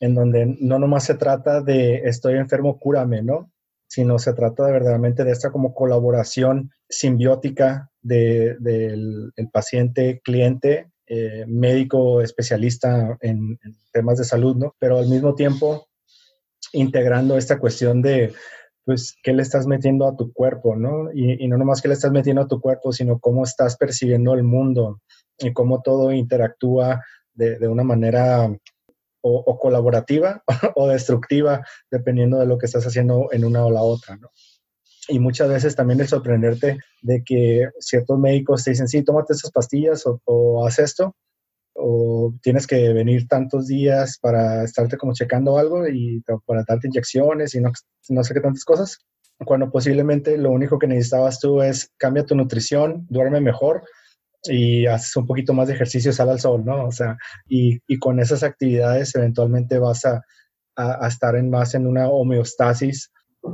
en 0.00 0.14
donde 0.14 0.56
no 0.60 0.78
nomás 0.78 1.04
se 1.04 1.14
trata 1.14 1.62
de 1.62 2.02
estoy 2.04 2.34
enfermo, 2.34 2.78
cúrame, 2.78 3.22
¿no? 3.22 3.50
Sino 3.86 4.18
se 4.18 4.32
trata 4.34 4.66
de 4.66 4.72
verdaderamente 4.72 5.24
de 5.24 5.32
esta 5.32 5.50
como 5.50 5.74
colaboración 5.74 6.70
simbiótica 6.88 7.91
del 8.02 9.32
paciente, 9.52 10.20
cliente, 10.22 10.92
eh, 11.06 11.44
médico 11.46 12.22
especialista 12.22 13.18
en, 13.20 13.58
temas 13.92 14.18
de 14.18 14.24
salud, 14.24 14.56
¿no? 14.56 14.74
Pero 14.78 14.98
al 14.98 15.08
mismo 15.08 15.34
tiempo 15.34 15.88
integrando 16.72 17.36
esta 17.36 17.58
cuestión 17.58 18.00
de, 18.00 18.32
pues, 18.84 19.14
qué 19.22 19.32
le 19.32 19.42
estás 19.42 19.66
metiendo 19.66 20.06
a 20.06 20.16
tu 20.16 20.32
cuerpo, 20.32 20.74
¿no? 20.74 21.12
Y, 21.12 21.46
no 21.48 21.58
nomás 21.58 21.82
qué 21.82 21.88
le 21.88 21.94
estás 21.94 22.12
metiendo 22.12 22.42
a 22.42 22.48
tu 22.48 22.60
cuerpo, 22.60 22.92
sino 22.92 23.18
cómo 23.18 23.44
estás 23.44 23.76
percibiendo 23.76 24.32
el 24.32 24.42
mundo 24.42 25.00
y 25.38 25.52
cómo 25.52 25.82
todo 25.82 26.12
interactúa 26.12 27.04
de, 27.34 27.68
una 27.68 27.82
manera 27.82 28.46
o, 29.20 29.36
o, 29.36 29.58
colaborativa 29.58 30.42
o 30.76 30.88
destructiva, 30.88 31.66
dependiendo 31.90 32.38
de 32.38 32.46
lo 32.46 32.56
que 32.56 32.66
estás 32.66 32.86
haciendo 32.86 33.28
en 33.32 33.44
una 33.44 33.66
o 33.66 33.70
la 33.70 33.82
otra, 33.82 34.16
¿no? 34.16 34.30
Y 35.08 35.18
muchas 35.18 35.48
veces 35.48 35.74
también 35.74 36.00
el 36.00 36.08
sorprenderte 36.08 36.78
de 37.00 37.22
que 37.24 37.68
ciertos 37.80 38.18
médicos 38.18 38.64
te 38.64 38.70
dicen, 38.70 38.88
sí, 38.88 39.02
tómate 39.02 39.32
estas 39.32 39.50
pastillas 39.50 40.04
o, 40.06 40.66
haz 40.66 40.78
esto, 40.78 41.16
o 41.74 42.34
tienes 42.42 42.66
que 42.66 42.92
venir 42.92 43.26
tantos 43.26 43.66
días 43.66 44.18
para 44.18 44.62
estarte 44.62 44.96
como 44.96 45.14
checando 45.14 45.58
algo 45.58 45.88
y 45.88 46.22
para 46.46 46.64
darte 46.66 46.86
inyecciones 46.86 47.54
y 47.54 47.60
no, 47.60 47.72
no 48.10 48.24
sé 48.24 48.34
qué 48.34 48.40
tantas 48.40 48.64
cosas, 48.64 48.98
cuando 49.44 49.70
posiblemente 49.70 50.38
lo 50.38 50.50
único 50.50 50.78
que 50.78 50.86
necesitabas 50.86 51.40
tú 51.40 51.62
es 51.62 51.90
cambia 51.96 52.24
tu 52.24 52.36
nutrición, 52.36 53.06
duerme 53.08 53.40
mejor 53.40 53.82
y 54.44 54.86
haces 54.86 55.16
un 55.16 55.26
poquito 55.26 55.52
más 55.52 55.68
de 55.68 55.74
ejercicio, 55.74 56.12
sal 56.12 56.30
al 56.30 56.40
sol, 56.40 56.64
¿no? 56.64 56.86
O 56.86 56.92
sea, 56.92 57.16
y, 57.48 57.80
y 57.86 57.98
con 57.98 58.20
esas 58.20 58.42
actividades 58.42 59.14
eventualmente 59.14 59.78
vas 59.78 60.04
a, 60.04 60.22
a, 60.76 61.04
a 61.04 61.08
estar 61.08 61.34
en 61.36 61.50
más 61.50 61.74
en 61.74 61.86
una 61.86 62.08
homeostasis 62.08 63.10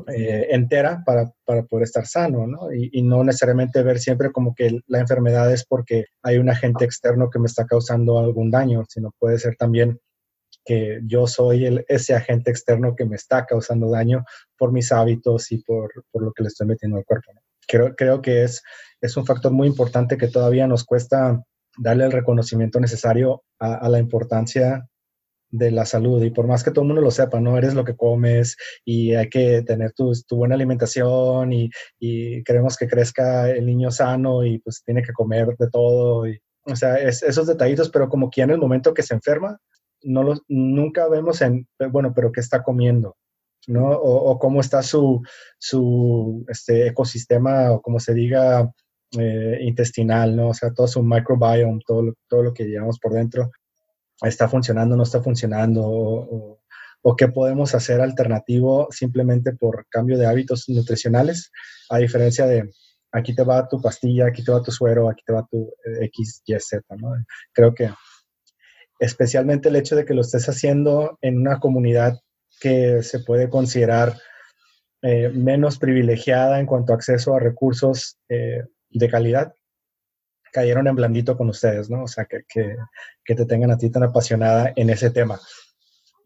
eh, 0.08 0.48
entera 0.50 1.02
para, 1.04 1.32
para, 1.44 1.62
poder 1.64 1.84
estar 1.84 2.06
sano, 2.06 2.46
¿no? 2.46 2.72
Y, 2.72 3.00
no 3.02 3.24
necesariamente 3.24 3.82
ver 3.82 3.98
siempre 3.98 4.30
como 4.30 4.54
que 4.54 4.80
la 4.86 5.00
enfermedad 5.00 5.50
es 5.50 5.64
porque 5.64 6.06
hay 6.22 6.36
un 6.36 6.50
agente 6.50 6.84
externo 6.84 7.30
que 7.30 7.38
me 7.38 7.46
está 7.46 7.64
causando 7.64 8.18
algún 8.18 8.50
daño, 8.50 8.84
sino 8.88 9.12
puede 9.18 9.38
ser 9.38 9.56
también 9.56 9.98
que 10.64 11.00
yo 11.06 11.26
soy 11.26 11.84
ese 11.88 12.14
agente 12.14 12.50
externo 12.50 12.94
que 12.94 13.06
me 13.06 13.16
está 13.16 13.46
causando 13.46 13.90
daño 13.90 14.24
por 14.58 14.72
mis 14.72 14.92
hábitos 14.92 15.50
y 15.52 15.62
por, 15.62 15.90
por 16.10 16.22
lo 16.22 16.32
que 16.32 16.42
le 16.42 16.48
estoy 16.48 16.66
metiendo 16.66 16.98
al 16.98 17.04
cuerpo. 17.04 17.32
Creo, 17.66 17.94
creo 17.96 18.20
que 18.20 18.44
es, 18.44 18.62
es 19.00 19.16
un 19.16 19.24
factor 19.24 19.52
muy 19.52 19.68
importante 19.68 20.18
que 20.18 20.28
todavía 20.28 20.66
nos 20.66 20.84
cuesta 20.84 21.42
darle 21.78 22.04
el 22.04 22.12
reconocimiento 22.12 22.80
necesario 22.80 23.42
a 23.58 23.88
la 23.88 23.98
importancia 23.98 24.87
de 25.50 25.70
la 25.70 25.86
salud 25.86 26.22
y 26.22 26.30
por 26.30 26.46
más 26.46 26.62
que 26.62 26.70
todo 26.70 26.82
el 26.82 26.88
mundo 26.88 27.02
lo 27.02 27.10
sepa, 27.10 27.40
no 27.40 27.56
eres 27.56 27.74
lo 27.74 27.84
que 27.84 27.96
comes 27.96 28.56
y 28.84 29.14
hay 29.14 29.28
que 29.28 29.62
tener 29.62 29.92
tu, 29.92 30.12
buena 30.30 30.54
alimentación 30.54 31.52
y, 31.52 31.70
queremos 32.44 32.76
que 32.76 32.88
crezca 32.88 33.50
el 33.50 33.66
niño 33.66 33.90
sano 33.90 34.44
y 34.44 34.58
pues 34.58 34.82
tiene 34.84 35.02
que 35.02 35.12
comer 35.12 35.56
de 35.58 35.70
todo 35.70 36.26
y, 36.26 36.40
o 36.64 36.76
sea, 36.76 36.98
esos 36.98 37.46
detallitos, 37.46 37.90
pero 37.90 38.08
como 38.08 38.30
que 38.30 38.42
en 38.42 38.50
el 38.50 38.58
momento 38.58 38.94
que 38.94 39.02
se 39.02 39.14
enferma, 39.14 39.58
no 40.02 40.22
los, 40.22 40.42
nunca 40.48 41.08
vemos 41.08 41.40
en, 41.40 41.66
bueno, 41.90 42.12
pero 42.14 42.30
¿qué 42.30 42.40
está 42.40 42.62
comiendo? 42.62 43.16
¿No? 43.66 43.90
O, 43.90 44.38
cómo 44.38 44.60
está 44.60 44.82
su, 44.82 45.22
su 45.58 46.44
este, 46.48 46.86
ecosistema 46.88 47.72
o 47.72 47.82
como 47.82 48.00
se 48.00 48.14
diga 48.14 48.70
eh, 49.18 49.58
intestinal, 49.62 50.36
¿no? 50.36 50.48
O 50.50 50.54
sea, 50.54 50.72
todo 50.72 50.86
su 50.86 51.02
microbiome, 51.02 51.80
todo, 51.86 52.14
todo 52.28 52.42
lo 52.44 52.54
que 52.54 52.64
llevamos 52.64 52.98
por 52.98 53.12
dentro 53.12 53.50
está 54.22 54.48
funcionando, 54.48 54.96
no 54.96 55.02
está 55.02 55.22
funcionando, 55.22 55.82
o, 55.84 56.58
qué 57.16 57.28
podemos 57.28 57.74
hacer 57.74 58.00
alternativo 58.00 58.88
simplemente 58.90 59.52
por 59.52 59.86
cambio 59.88 60.18
de 60.18 60.26
hábitos 60.26 60.68
nutricionales, 60.68 61.50
a 61.88 61.98
diferencia 61.98 62.46
de 62.46 62.70
aquí 63.12 63.34
te 63.34 63.44
va 63.44 63.66
tu 63.66 63.80
pastilla, 63.80 64.26
aquí 64.26 64.44
te 64.44 64.52
va 64.52 64.62
tu 64.62 64.70
suero, 64.70 65.08
aquí 65.08 65.22
te 65.24 65.32
va 65.32 65.46
tu 65.50 65.72
eh, 65.84 66.04
X, 66.06 66.42
Y, 66.44 66.54
Z, 66.58 66.82
¿no? 66.96 67.14
Creo 67.52 67.74
que 67.74 67.90
especialmente 68.98 69.68
el 69.68 69.76
hecho 69.76 69.96
de 69.96 70.04
que 70.04 70.14
lo 70.14 70.20
estés 70.20 70.48
haciendo 70.48 71.18
en 71.22 71.38
una 71.38 71.60
comunidad 71.60 72.18
que 72.60 73.02
se 73.02 73.20
puede 73.20 73.48
considerar 73.48 74.14
eh, 75.02 75.28
menos 75.28 75.78
privilegiada 75.78 76.58
en 76.58 76.66
cuanto 76.66 76.92
a 76.92 76.96
acceso 76.96 77.34
a 77.34 77.40
recursos 77.40 78.18
eh, 78.28 78.64
de 78.90 79.08
calidad, 79.08 79.54
cayeron 80.52 80.86
en 80.86 80.96
blandito 80.96 81.36
con 81.36 81.48
ustedes, 81.48 81.90
¿no? 81.90 82.04
O 82.04 82.08
sea, 82.08 82.24
que, 82.24 82.42
que, 82.48 83.34
te 83.34 83.44
tengan 83.46 83.70
a 83.70 83.78
ti 83.78 83.90
tan 83.90 84.02
apasionada 84.02 84.72
en 84.76 84.90
ese 84.90 85.10
tema. 85.10 85.40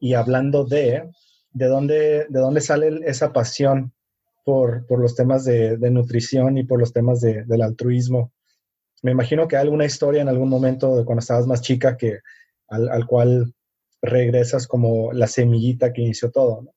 Y 0.00 0.14
hablando 0.14 0.64
de, 0.64 1.10
¿de 1.52 1.66
dónde, 1.66 2.26
de 2.28 2.40
dónde 2.40 2.60
sale 2.60 3.00
esa 3.04 3.32
pasión 3.32 3.92
por, 4.44 4.86
por 4.86 5.00
los 5.00 5.14
temas 5.14 5.44
de, 5.44 5.76
de, 5.76 5.90
nutrición 5.90 6.58
y 6.58 6.64
por 6.64 6.78
los 6.78 6.92
temas 6.92 7.20
de, 7.20 7.44
del 7.44 7.62
altruismo? 7.62 8.32
Me 9.02 9.10
imagino 9.10 9.48
que 9.48 9.56
hay 9.56 9.62
alguna 9.62 9.84
historia 9.84 10.22
en 10.22 10.28
algún 10.28 10.48
momento 10.48 10.96
de 10.96 11.04
cuando 11.04 11.20
estabas 11.20 11.46
más 11.46 11.60
chica 11.60 11.96
que, 11.96 12.20
al, 12.68 12.88
al 12.88 13.06
cual 13.06 13.54
regresas 14.00 14.66
como 14.66 15.12
la 15.12 15.26
semillita 15.26 15.92
que 15.92 16.02
inició 16.02 16.30
todo, 16.30 16.62
¿no? 16.62 16.74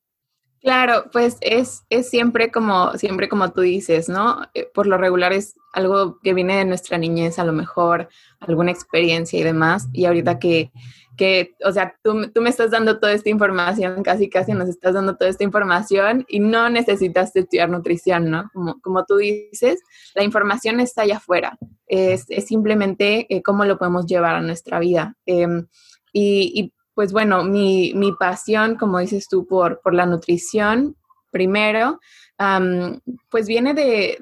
Claro, 0.66 1.12
pues 1.12 1.38
es, 1.42 1.86
es 1.92 2.10
siempre 2.10 2.50
como, 2.50 2.94
siempre 2.94 3.30
como 3.30 3.52
tú 3.52 3.62
dices, 3.62 4.10
¿no? 4.10 4.42
Eh, 4.56 4.68
por 4.74 4.88
lo 4.88 4.98
regular 4.98 5.32
es 5.32 5.54
algo 5.74 6.20
que 6.24 6.34
viene 6.34 6.58
de 6.58 6.66
nuestra 6.66 6.98
niñez, 6.98 7.38
a 7.38 7.44
lo 7.44 7.54
mejor 7.54 8.10
alguna 8.40 8.72
experiencia 8.72 9.40
y 9.40 9.44
demás. 9.44 9.88
Y 9.94 10.06
ahorita 10.06 10.40
que, 10.40 10.72
que 11.18 11.54
o 11.64 11.72
sea, 11.72 11.96
tú, 12.04 12.32
tú, 12.32 12.42
me 12.42 12.50
estás 12.50 12.72
dando 12.72 13.00
toda 13.00 13.14
esta 13.14 13.30
información, 13.30 14.02
casi 14.02 14.28
casi 14.28 14.54
nos 14.54 14.68
estás 14.68 14.96
dando 14.96 15.16
toda 15.16 15.30
esta 15.30 15.44
información 15.44 16.26
y 16.28 16.40
no 16.40 16.68
necesitas 16.68 17.36
estudiar 17.36 17.70
nutrición, 17.70 18.32
¿no? 18.32 18.50
Como, 18.52 18.82
como 18.82 19.06
tú 19.06 19.18
dices, 19.18 19.84
la 20.16 20.24
información 20.24 20.80
está 20.80 21.04
allá 21.04 21.18
afuera. 21.18 21.60
Es, 21.86 22.26
es 22.30 22.46
simplemente 22.46 23.28
eh, 23.30 23.44
cómo 23.44 23.66
lo 23.66 23.78
podemos 23.78 24.08
llevar 24.08 24.34
a 24.34 24.42
nuestra 24.42 24.80
vida. 24.80 25.16
Em, 25.28 25.68
y, 26.12 26.52
y, 26.56 26.74
pues 26.96 27.12
bueno, 27.12 27.44
mi, 27.44 27.94
mi, 27.94 28.14
pasión, 28.14 28.76
como 28.76 29.00
dices 29.00 29.28
tú, 29.28 29.46
por, 29.46 29.82
por 29.82 29.94
la 29.94 30.06
nutrición, 30.06 30.96
primero, 31.30 32.00
pues 33.30 33.48
viene 33.48 33.74
de, 33.74 34.18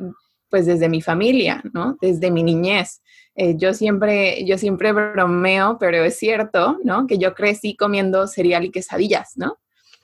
pues 0.49 0.65
desde 0.65 0.89
mi 0.89 1.01
familia, 1.01 1.61
¿no? 1.73 1.97
Desde 2.01 2.31
mi 2.31 2.43
niñez. 2.43 3.01
Eh, 3.35 3.55
yo 3.57 3.73
siempre, 3.73 4.43
yo 4.45 4.57
siempre 4.57 4.91
bromeo, 4.91 5.77
pero 5.79 6.03
es 6.03 6.17
cierto, 6.17 6.77
¿no? 6.83 7.07
Que 7.07 7.17
yo 7.17 7.33
crecí 7.33 7.75
comiendo 7.75 8.27
cereal 8.27 8.65
y 8.65 8.71
quesadillas, 8.71 9.33
¿no? 9.35 9.57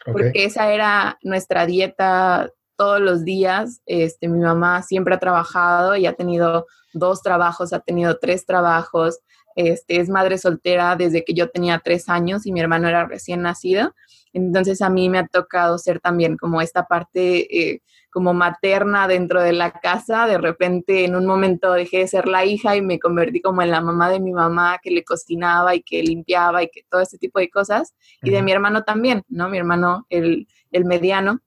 Porque 0.06 0.46
esa 0.46 0.72
era 0.72 1.20
nuestra 1.22 1.66
dieta 1.66 2.52
todos 2.76 3.02
los 3.02 3.26
días. 3.26 3.82
Este, 3.86 4.28
mi 4.28 4.40
mamá 4.40 4.82
siempre 4.82 5.14
ha 5.14 5.20
trabajado 5.20 5.96
y 5.96 6.06
ha 6.06 6.14
tenido 6.14 6.66
dos 6.94 7.22
trabajos, 7.22 7.74
ha 7.74 7.80
tenido 7.80 8.18
tres 8.18 8.46
trabajos. 8.46 9.20
Este, 9.60 10.00
es 10.00 10.08
madre 10.08 10.38
soltera 10.38 10.96
desde 10.96 11.25
que 11.25 11.34
yo 11.34 11.50
tenía 11.50 11.82
tres 11.84 12.08
años 12.08 12.46
y 12.46 12.54
mi 12.54 12.62
hermano 12.62 12.88
era 12.88 13.06
recién 13.06 13.42
nacido. 13.42 13.94
Entonces 14.32 14.82
a 14.82 14.89
mí 14.89 15.10
me 15.10 15.20
ha 15.20 15.28
tocado 15.28 15.78
ser 15.78 16.00
también 16.00 16.38
como 16.38 16.62
esta 16.62 16.86
parte 16.86 17.74
eh, 17.74 17.82
como 18.10 18.34
materna 18.34 19.10
dentro 19.10 19.42
de 19.42 19.51
la 19.51 19.72
casa. 19.72 20.28
De 20.28 20.38
repente 20.38 21.04
en 21.04 21.13
un 21.13 21.25
momento 21.25 21.74
dejé 21.74 21.98
de 21.98 22.08
ser 22.08 22.30
la 22.30 22.46
hija 22.46 22.78
y 22.78 22.82
me 22.82 23.00
convertí 23.00 23.42
como 23.42 23.62
en 23.62 23.72
la 23.72 23.82
mamá 23.82 24.10
de 24.10 24.22
mi 24.22 24.32
mamá 24.32 24.80
que 24.82 24.92
le 24.92 25.04
cocinaba 25.04 25.75
y 25.75 25.82
que 25.82 26.04
limpiaba 26.04 26.63
y 26.63 26.70
que 26.70 26.84
todo 26.89 27.01
ese 27.01 27.18
tipo 27.18 27.39
de 27.39 27.50
cosas. 27.50 27.94
Y 28.24 28.30
de 28.30 28.42
mi 28.42 28.54
hermano 28.54 28.84
también, 28.84 29.24
¿no? 29.28 29.50
Mi 29.50 29.58
hermano, 29.58 30.06
el, 30.10 30.48
el 30.72 30.86
mediano, 30.86 31.42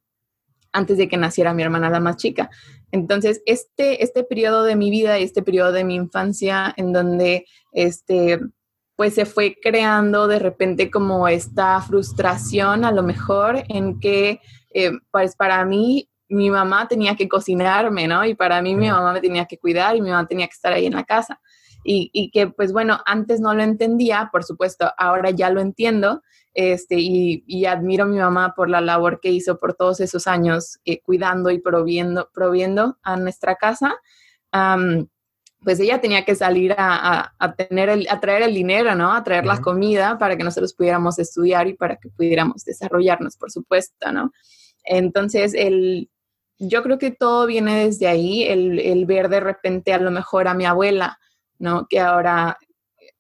antes 0.71 0.99
de 0.99 1.09
que 1.09 1.17
naciera 1.17 1.55
mi 1.55 1.63
hermana 1.63 1.89
la 1.89 2.01
más 2.01 2.19
chica. 2.19 2.51
Entonces, 2.93 3.43
este, 3.47 4.05
este 4.05 4.23
periodo 4.23 4.63
de 4.65 4.77
mi 4.77 4.91
vida 4.91 5.19
y 5.19 5.25
este 5.25 5.43
periodo 5.43 5.73
de 5.73 5.83
mi 5.83 5.95
infancia 5.97 6.73
en 6.77 6.93
donde 6.93 7.47
este, 7.73 8.39
pues 8.97 9.15
se 9.15 9.25
fue 9.25 9.57
creando 9.61 10.29
de 10.29 10.39
repente 10.39 10.91
como 10.91 11.27
esta 11.27 11.81
frustración 11.81 12.85
a 12.85 12.93
lo 12.93 13.03
mejor 13.03 13.65
en 13.69 13.99
que 13.99 14.41
eh, 14.75 14.93
pues 15.11 15.35
para 15.35 15.65
mí 15.65 16.09
mi 16.29 16.51
mamá 16.51 16.87
tenía 16.89 17.17
que 17.17 17.29
cocinarme, 17.29 18.07
¿no? 18.07 18.25
Y 18.25 18.35
para 18.35 18.63
mí 18.63 18.75
mi 18.75 18.89
mamá 18.89 19.13
me 19.13 19.21
tenía 19.21 19.47
que 19.47 19.59
cuidar 19.59 19.97
y 19.97 20.01
mi 20.01 20.11
mamá 20.11 20.27
tenía 20.27 20.47
que 20.47 20.55
estar 20.55 20.73
ahí 20.73 20.87
en 20.87 20.95
la 20.95 21.05
casa. 21.05 21.41
Y, 21.85 22.11
y, 22.13 22.31
que 22.31 22.49
pues 22.49 22.73
bueno, 22.73 23.01
antes 23.07 23.41
no 23.41 23.55
lo 23.55 23.63
entendía, 23.63 24.29
por 24.31 24.45
supuesto, 24.45 24.93
ahora 24.97 25.31
ya 25.31 25.51
lo 25.51 25.61
entiendo, 25.61 26.23
este, 26.55 26.97
y, 26.99 27.45
y 27.47 27.65
admiro 27.67 28.05
a 28.05 28.09
mi 28.09 28.19
mamá 28.19 28.55
por 28.55 28.69
la 28.69 28.81
labor 28.81 29.21
que 29.21 29.31
hizo 29.31 29.59
por 29.59 29.75
todos 29.75 30.01
esos 30.01 30.27
años 30.27 30.79
eh, 30.85 31.01
cuidando 31.01 31.51
y 31.51 31.59
proviendo, 31.59 32.31
proviendo 32.33 32.99
a 33.03 33.17
nuestra 33.17 33.57
casa 33.57 33.97
pues 35.65 35.79
ella 35.81 36.01
tenía 36.01 36.25
que 36.25 36.35
salir 36.35 36.75
a, 36.77 37.33
tener 37.57 37.89
el, 37.89 38.07
a 38.11 38.21
traer 38.21 38.43
el 38.43 38.55
dinero, 38.55 38.95
¿no? 38.95 39.13
A 39.13 39.23
traer 39.23 39.47
la 39.47 39.61
comida 39.61 40.19
para 40.19 40.37
que 40.37 40.45
nosotros 40.45 40.75
pudiéramos 40.75 41.19
estudiar 41.19 41.69
y 41.69 41.75
para 41.75 41.97
que 41.97 42.09
pudiéramos 42.09 42.65
desarrollarnos, 42.65 43.37
por 43.37 43.51
supuesto, 43.51 44.11
¿no? 44.13 44.33
Entonces, 44.85 45.55
el, 45.55 46.11
yo 46.59 46.83
creo 46.83 46.99
que 46.99 47.13
todo 47.13 47.47
viene 47.47 47.85
desde 47.85 48.09
ahí, 48.09 48.43
el, 48.45 48.81
el, 48.81 49.07
ver 49.07 49.29
de 49.29 49.41
repente 49.41 49.93
a 49.93 49.99
lo 49.99 50.11
mejor 50.11 50.49
a 50.49 50.55
mi 50.55 50.67
abuela, 50.67 51.19
¿no? 51.63 51.87
Que 51.89 52.01
ahora, 52.01 52.59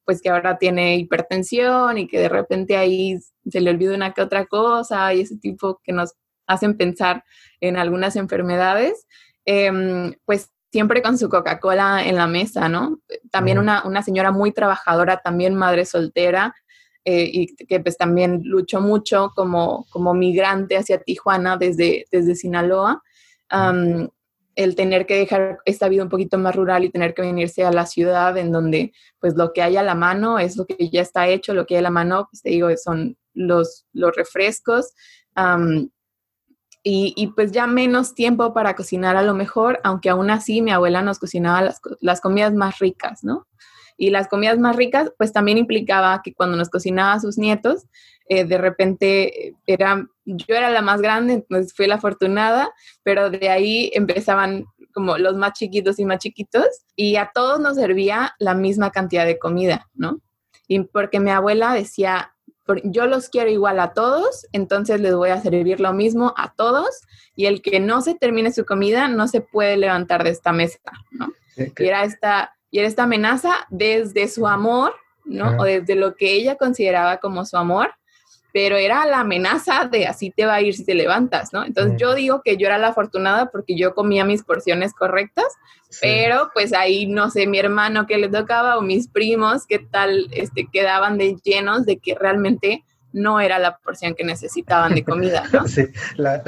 pues 0.04 0.20
que 0.20 0.28
ahora 0.28 0.58
tiene 0.58 0.96
hipertensión 0.96 1.96
y 1.96 2.08
que 2.08 2.18
de 2.18 2.28
repente 2.28 2.76
ahí 2.76 3.18
se 3.48 3.60
le 3.60 3.70
olvida 3.70 3.94
una 3.94 4.12
que 4.12 4.20
otra 4.20 4.46
cosa 4.46 5.14
y 5.14 5.20
ese 5.20 5.36
tipo 5.38 5.80
que 5.84 5.92
nos 5.92 6.14
hacen 6.46 6.76
pensar 6.76 7.24
en 7.60 7.76
algunas 7.76 8.16
enfermedades, 8.16 9.06
em, 9.44 10.14
pues 10.24 10.50
siempre 10.72 11.02
con 11.02 11.18
su 11.18 11.28
Coca-Cola 11.28 12.04
en 12.04 12.16
la 12.16 12.26
mesa, 12.26 12.68
¿no? 12.68 12.98
También 13.30 13.58
una, 13.58 14.02
señora 14.02 14.32
muy 14.32 14.52
trabajadora, 14.52 15.20
también 15.22 15.54
madre 15.54 15.84
soltera, 15.84 16.54
eh, 17.04 17.30
y 17.32 17.54
que 17.54 17.78
pues 17.80 17.96
también 17.96 18.42
luchó 18.44 18.80
mucho 18.80 19.32
como, 19.36 19.86
como 19.90 20.14
migrante 20.14 20.76
hacia 20.76 21.02
Tijuana 21.02 21.56
desde, 21.56 22.06
desde 22.10 22.34
Sinaloa. 22.34 23.02
El 24.54 24.76
tener 24.76 25.06
que 25.06 25.16
dejar 25.16 25.58
esta 25.64 25.88
vida 25.88 26.02
un 26.02 26.08
poquito 26.08 26.38
más 26.38 26.54
rural 26.54 26.84
y 26.84 26.90
tener 26.90 27.14
que 27.14 27.22
venirse 27.22 27.64
a 27.64 27.72
la 27.72 27.86
ciudad 27.86 28.36
en 28.36 28.52
donde 28.52 28.92
pues 29.18 29.34
lo 29.34 29.52
que 29.52 29.62
hay 29.62 29.76
a 29.76 29.82
la 29.82 29.94
mano 29.94 30.38
es 30.38 30.56
lo 30.56 30.66
que 30.66 30.90
ya 30.90 31.00
está 31.00 31.28
hecho, 31.28 31.54
lo 31.54 31.66
que 31.66 31.74
hay 31.74 31.78
a 31.80 31.82
la 31.82 31.90
mano, 31.90 32.28
pues 32.30 32.42
te 32.42 32.50
digo, 32.50 32.68
son 32.76 33.16
los, 33.34 33.86
los 33.92 34.14
refrescos. 34.14 34.92
Y, 36.84 37.28
pues 37.36 37.52
ya 37.52 37.68
menos 37.68 38.12
tiempo 38.12 38.52
para 38.52 38.74
cocinar 38.74 39.16
a 39.16 39.22
lo 39.22 39.34
mejor, 39.34 39.80
aunque 39.84 40.10
aún 40.10 40.30
así 40.30 40.62
mi 40.62 40.72
abuela 40.72 41.00
nos 41.00 41.20
cocinaba 41.20 41.62
las, 41.62 41.80
las, 42.00 42.20
comidas 42.20 42.52
más 42.54 42.80
ricas, 42.80 43.22
¿no? 43.22 43.46
Y 43.96 44.10
las 44.10 44.26
comidas 44.26 44.58
más 44.58 44.74
ricas 44.74 45.12
pues 45.16 45.32
también 45.32 45.58
implicaba 45.58 46.22
que 46.24 46.34
cuando 46.34 46.56
nos 46.56 46.70
cocinaba 46.70 47.12
a 47.12 47.20
sus 47.20 47.38
nietos, 47.38 47.86
eh, 48.28 48.44
de 48.44 48.58
repente 48.58 49.54
era, 49.66 50.06
yo 50.24 50.54
era 50.54 50.70
la 50.70 50.82
más 50.82 51.00
grande, 51.00 51.34
entonces 51.34 51.74
fui 51.74 51.86
la 51.86 51.96
afortunada, 51.96 52.72
pero 53.02 53.30
de 53.30 53.48
ahí 53.48 53.90
empezaban 53.94 54.64
como 54.92 55.18
los 55.18 55.36
más 55.36 55.52
chiquitos 55.54 55.98
y 55.98 56.04
más 56.04 56.18
chiquitos 56.18 56.66
y 56.96 57.16
a 57.16 57.30
todos 57.34 57.60
nos 57.60 57.76
servía 57.76 58.34
la 58.38 58.54
misma 58.54 58.90
cantidad 58.90 59.26
de 59.26 59.38
comida, 59.38 59.88
¿no? 59.94 60.20
Y 60.68 60.80
porque 60.84 61.20
mi 61.20 61.30
abuela 61.30 61.74
decía, 61.74 62.32
yo 62.84 63.06
los 63.06 63.28
quiero 63.28 63.50
igual 63.50 63.80
a 63.80 63.92
todos, 63.92 64.46
entonces 64.52 65.00
les 65.00 65.14
voy 65.14 65.30
a 65.30 65.40
servir 65.40 65.80
lo 65.80 65.92
mismo 65.92 66.32
a 66.36 66.54
todos 66.54 67.02
y 67.34 67.46
el 67.46 67.60
que 67.62 67.80
no 67.80 68.00
se 68.02 68.14
termine 68.14 68.52
su 68.52 68.64
comida 68.64 69.08
no 69.08 69.28
se 69.28 69.40
puede 69.40 69.76
levantar 69.76 70.24
de 70.24 70.30
esta 70.30 70.52
mesa, 70.52 70.78
¿no? 71.10 71.32
Y, 71.56 71.84
era 71.84 72.04
esta, 72.04 72.54
y 72.70 72.78
era 72.78 72.88
esta 72.88 73.02
amenaza 73.02 73.52
desde 73.70 74.28
su 74.28 74.46
amor, 74.46 74.94
¿no? 75.24 75.56
O 75.58 75.64
desde 75.64 75.94
lo 75.94 76.14
que 76.14 76.32
ella 76.32 76.56
consideraba 76.56 77.18
como 77.18 77.44
su 77.44 77.56
amor, 77.56 77.92
pero 78.52 78.76
era 78.76 79.06
la 79.06 79.20
amenaza 79.20 79.86
de 79.90 80.06
así 80.06 80.30
te 80.30 80.44
va 80.44 80.54
a 80.54 80.60
ir 80.60 80.74
si 80.74 80.84
te 80.84 80.94
levantas, 80.94 81.52
¿no? 81.52 81.64
Entonces 81.64 81.98
yo 81.98 82.14
digo 82.14 82.42
que 82.44 82.56
yo 82.56 82.66
era 82.66 82.78
la 82.78 82.88
afortunada 82.88 83.50
porque 83.50 83.76
yo 83.76 83.94
comía 83.94 84.24
mis 84.24 84.42
porciones 84.42 84.92
correctas, 84.92 85.46
pero 86.00 86.50
pues 86.52 86.72
ahí 86.72 87.06
no 87.06 87.30
sé, 87.30 87.46
mi 87.46 87.58
hermano 87.58 88.06
que 88.06 88.18
le 88.18 88.28
tocaba 88.28 88.76
o 88.78 88.82
mis 88.82 89.08
primos 89.08 89.66
qué 89.66 89.78
tal 89.78 90.28
este, 90.32 90.68
quedaban 90.70 91.18
de 91.18 91.36
llenos 91.42 91.86
de 91.86 91.98
que 91.98 92.14
realmente 92.14 92.84
no 93.12 93.40
era 93.40 93.58
la 93.58 93.78
porción 93.78 94.14
que 94.14 94.24
necesitaban 94.24 94.94
de 94.94 95.04
comida, 95.04 95.44
¿no? 95.52 95.66
Sí, 95.66 95.86
la, 96.16 96.42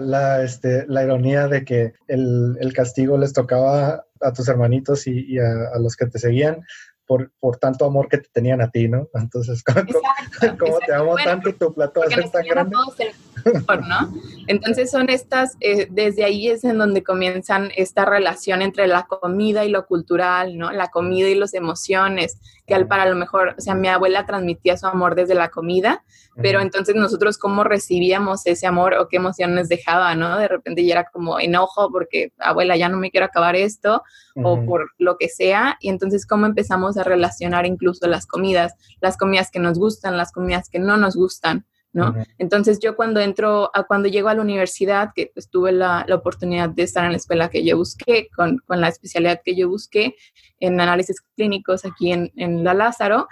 la, 0.00 0.42
este, 0.42 0.84
la 0.88 1.04
ironía 1.04 1.48
de 1.48 1.64
que 1.64 1.94
el, 2.08 2.56
el, 2.60 2.72
castigo 2.72 3.16
les 3.18 3.32
tocaba 3.32 4.04
a 4.20 4.32
tus 4.32 4.48
hermanitos 4.48 5.06
y, 5.06 5.38
a, 5.38 5.74
a, 5.74 5.78
los 5.78 5.94
que 5.94 6.06
te 6.06 6.18
seguían, 6.18 6.64
por, 7.08 7.32
por 7.40 7.56
tanto 7.56 7.86
amor 7.86 8.06
que 8.08 8.18
te 8.18 8.28
tenían 8.30 8.60
a 8.60 8.70
ti, 8.70 8.86
¿no? 8.86 9.08
Entonces, 9.14 9.64
¿cómo, 10.58 10.78
te 10.86 10.94
amo 10.94 11.16
tanto 11.16 11.54
tu 11.54 11.74
plato 11.74 12.00
va 12.00 12.06
a 12.06 12.30
tan 12.30 12.46
grande? 12.46 12.76
¿No? 13.88 14.12
Entonces 14.46 14.90
son 14.90 15.10
estas, 15.10 15.56
eh, 15.60 15.88
desde 15.90 16.24
ahí 16.24 16.48
es 16.48 16.64
en 16.64 16.78
donde 16.78 17.02
comienzan 17.02 17.70
esta 17.76 18.04
relación 18.04 18.62
entre 18.62 18.86
la 18.86 19.04
comida 19.04 19.64
y 19.64 19.70
lo 19.70 19.86
cultural, 19.86 20.56
¿no? 20.56 20.72
La 20.72 20.88
comida 20.88 21.28
y 21.28 21.34
las 21.34 21.54
emociones, 21.54 22.40
que 22.66 22.74
al 22.74 22.86
para 22.86 23.06
lo 23.06 23.16
mejor, 23.16 23.54
o 23.58 23.60
sea, 23.60 23.74
mi 23.74 23.88
abuela 23.88 24.26
transmitía 24.26 24.76
su 24.76 24.86
amor 24.86 25.14
desde 25.14 25.34
la 25.34 25.48
comida, 25.48 26.02
pero 26.40 26.60
entonces 26.60 26.94
nosotros 26.94 27.36
cómo 27.36 27.64
recibíamos 27.64 28.46
ese 28.46 28.66
amor 28.66 28.94
o 28.94 29.08
qué 29.08 29.16
emociones 29.16 29.68
dejaba, 29.68 30.14
¿no? 30.14 30.38
De 30.38 30.46
repente 30.46 30.84
ya 30.84 30.94
era 30.94 31.04
como 31.12 31.40
enojo 31.40 31.90
porque, 31.90 32.32
abuela, 32.38 32.76
ya 32.76 32.88
no 32.88 32.96
me 32.96 33.10
quiero 33.10 33.26
acabar 33.26 33.56
esto 33.56 34.02
o 34.36 34.64
por 34.64 34.92
lo 34.98 35.16
que 35.16 35.28
sea. 35.28 35.76
Y 35.80 35.88
entonces 35.88 36.26
cómo 36.26 36.46
empezamos 36.46 36.96
a 36.96 37.02
relacionar 37.02 37.66
incluso 37.66 38.06
las 38.06 38.26
comidas, 38.26 38.74
las 39.00 39.16
comidas 39.16 39.50
que 39.50 39.58
nos 39.58 39.78
gustan, 39.78 40.16
las 40.16 40.30
comidas 40.30 40.68
que 40.68 40.78
no 40.78 40.96
nos 40.96 41.16
gustan. 41.16 41.66
¿No? 41.92 42.14
Entonces 42.38 42.78
yo 42.80 42.96
cuando 42.96 43.20
entro, 43.20 43.70
a, 43.74 43.84
cuando 43.84 44.08
llego 44.08 44.28
a 44.28 44.34
la 44.34 44.42
universidad, 44.42 45.10
que 45.14 45.30
pues, 45.32 45.48
tuve 45.48 45.72
la, 45.72 46.04
la, 46.06 46.14
oportunidad 46.14 46.68
de 46.68 46.82
estar 46.82 47.04
en 47.04 47.12
la 47.12 47.16
escuela 47.16 47.48
que 47.48 47.64
yo 47.64 47.76
busqué, 47.76 48.28
con, 48.36 48.58
con, 48.66 48.80
la 48.80 48.88
especialidad 48.88 49.40
que 49.44 49.56
yo 49.56 49.68
busqué 49.68 50.14
en 50.60 50.80
análisis 50.80 51.20
clínicos 51.34 51.84
aquí 51.84 52.12
en, 52.12 52.30
en 52.36 52.62
la 52.62 52.74
Lázaro, 52.74 53.26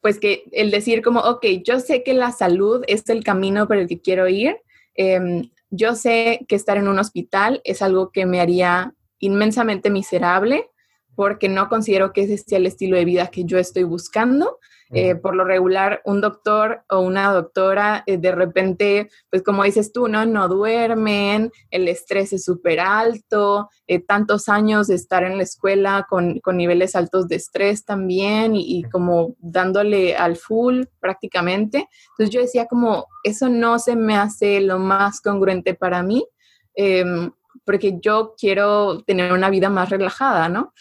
pues 0.00 0.18
que 0.18 0.44
el 0.52 0.70
decir 0.70 1.02
como, 1.02 1.20
ok, 1.20 1.46
yo 1.64 1.78
sé 1.78 2.02
que 2.02 2.14
la 2.14 2.32
salud 2.32 2.82
es 2.88 3.08
el 3.08 3.22
camino 3.22 3.68
por 3.68 3.76
el 3.76 3.86
que 3.86 4.00
quiero 4.00 4.28
ir, 4.28 4.56
em, 4.94 5.50
yo 5.70 5.94
sé 5.94 6.44
que 6.48 6.56
estar 6.56 6.76
en 6.76 6.88
un 6.88 6.98
hospital 6.98 7.62
es 7.64 7.80
algo 7.80 8.10
que 8.10 8.26
me 8.26 8.40
haría 8.40 8.94
inmensamente 9.20 9.88
miserable 9.88 10.68
porque 11.14 11.48
no 11.48 11.68
considero 11.68 12.12
que 12.12 12.22
ese 12.22 12.36
sea 12.36 12.58
el 12.58 12.66
estilo 12.66 12.96
de 12.96 13.04
vida 13.04 13.28
que 13.28 13.44
yo 13.44 13.58
estoy 13.58 13.84
buscando. 13.84 14.58
Eh, 14.94 15.14
por 15.14 15.34
lo 15.34 15.44
regular, 15.44 16.02
un 16.04 16.20
doctor 16.20 16.84
o 16.90 17.00
una 17.00 17.32
doctora 17.32 18.02
eh, 18.06 18.18
de 18.18 18.30
repente, 18.30 19.08
pues 19.30 19.42
como 19.42 19.64
dices 19.64 19.90
tú, 19.90 20.06
¿no? 20.06 20.26
No 20.26 20.48
duermen, 20.48 21.50
el 21.70 21.88
estrés 21.88 22.34
es 22.34 22.44
súper 22.44 22.78
alto, 22.78 23.70
eh, 23.86 24.00
tantos 24.00 24.50
años 24.50 24.88
de 24.88 24.96
estar 24.96 25.24
en 25.24 25.38
la 25.38 25.44
escuela 25.44 26.06
con, 26.10 26.40
con 26.40 26.58
niveles 26.58 26.94
altos 26.94 27.26
de 27.26 27.36
estrés 27.36 27.86
también 27.86 28.54
y, 28.54 28.80
y, 28.80 28.82
como 28.82 29.34
dándole 29.38 30.14
al 30.14 30.36
full 30.36 30.84
prácticamente. 31.00 31.88
Entonces 32.10 32.34
yo 32.34 32.42
decía 32.42 32.66
como, 32.66 33.06
eso 33.24 33.48
no 33.48 33.78
se 33.78 33.96
me 33.96 34.16
hace 34.16 34.60
lo 34.60 34.78
más 34.78 35.22
congruente 35.22 35.72
para 35.72 36.02
mí, 36.02 36.26
em, 36.74 37.30
porque 37.64 37.98
yo 37.98 38.34
quiero 38.38 39.02
tener 39.04 39.32
una 39.32 39.48
vida 39.48 39.70
más 39.70 39.88
relajada, 39.88 40.50
¿no? 40.50 40.74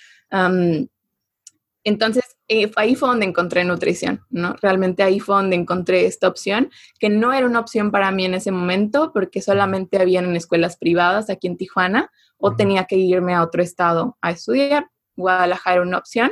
Entonces, 1.84 2.24
eh, 2.48 2.72
ahí 2.76 2.96
fue 2.96 3.10
donde 3.10 3.26
encontré 3.26 3.64
nutrición, 3.64 4.22
¿no? 4.30 4.56
Realmente 4.62 5.04
ahí 5.04 5.20
fue 5.20 5.36
donde 5.36 5.56
encontré 5.56 6.06
esta 6.06 6.28
opción, 6.28 6.70
que 7.00 7.10
no 7.10 7.34
era 7.34 7.46
una 7.48 7.60
opción 7.60 7.92
para 7.92 8.12
mí 8.12 8.26
en 8.26 8.36
ese 8.36 8.52
momento, 8.52 9.12
porque 9.14 9.42
solamente 9.42 10.00
habían 10.00 10.26
en 10.26 10.36
escuelas 10.36 10.78
privadas 10.78 11.30
aquí 11.30 11.48
en 11.48 11.58
Tijuana, 11.58 12.12
o 12.38 12.56
tenía 12.56 12.86
que 12.86 12.98
irme 12.98 13.34
a 13.34 13.44
otro 13.44 13.62
estado 13.64 14.18
a 14.22 14.32
estudiar. 14.32 14.90
Guadalajara 15.16 15.78
era 15.78 15.86
una 15.86 15.98
opción, 15.98 16.32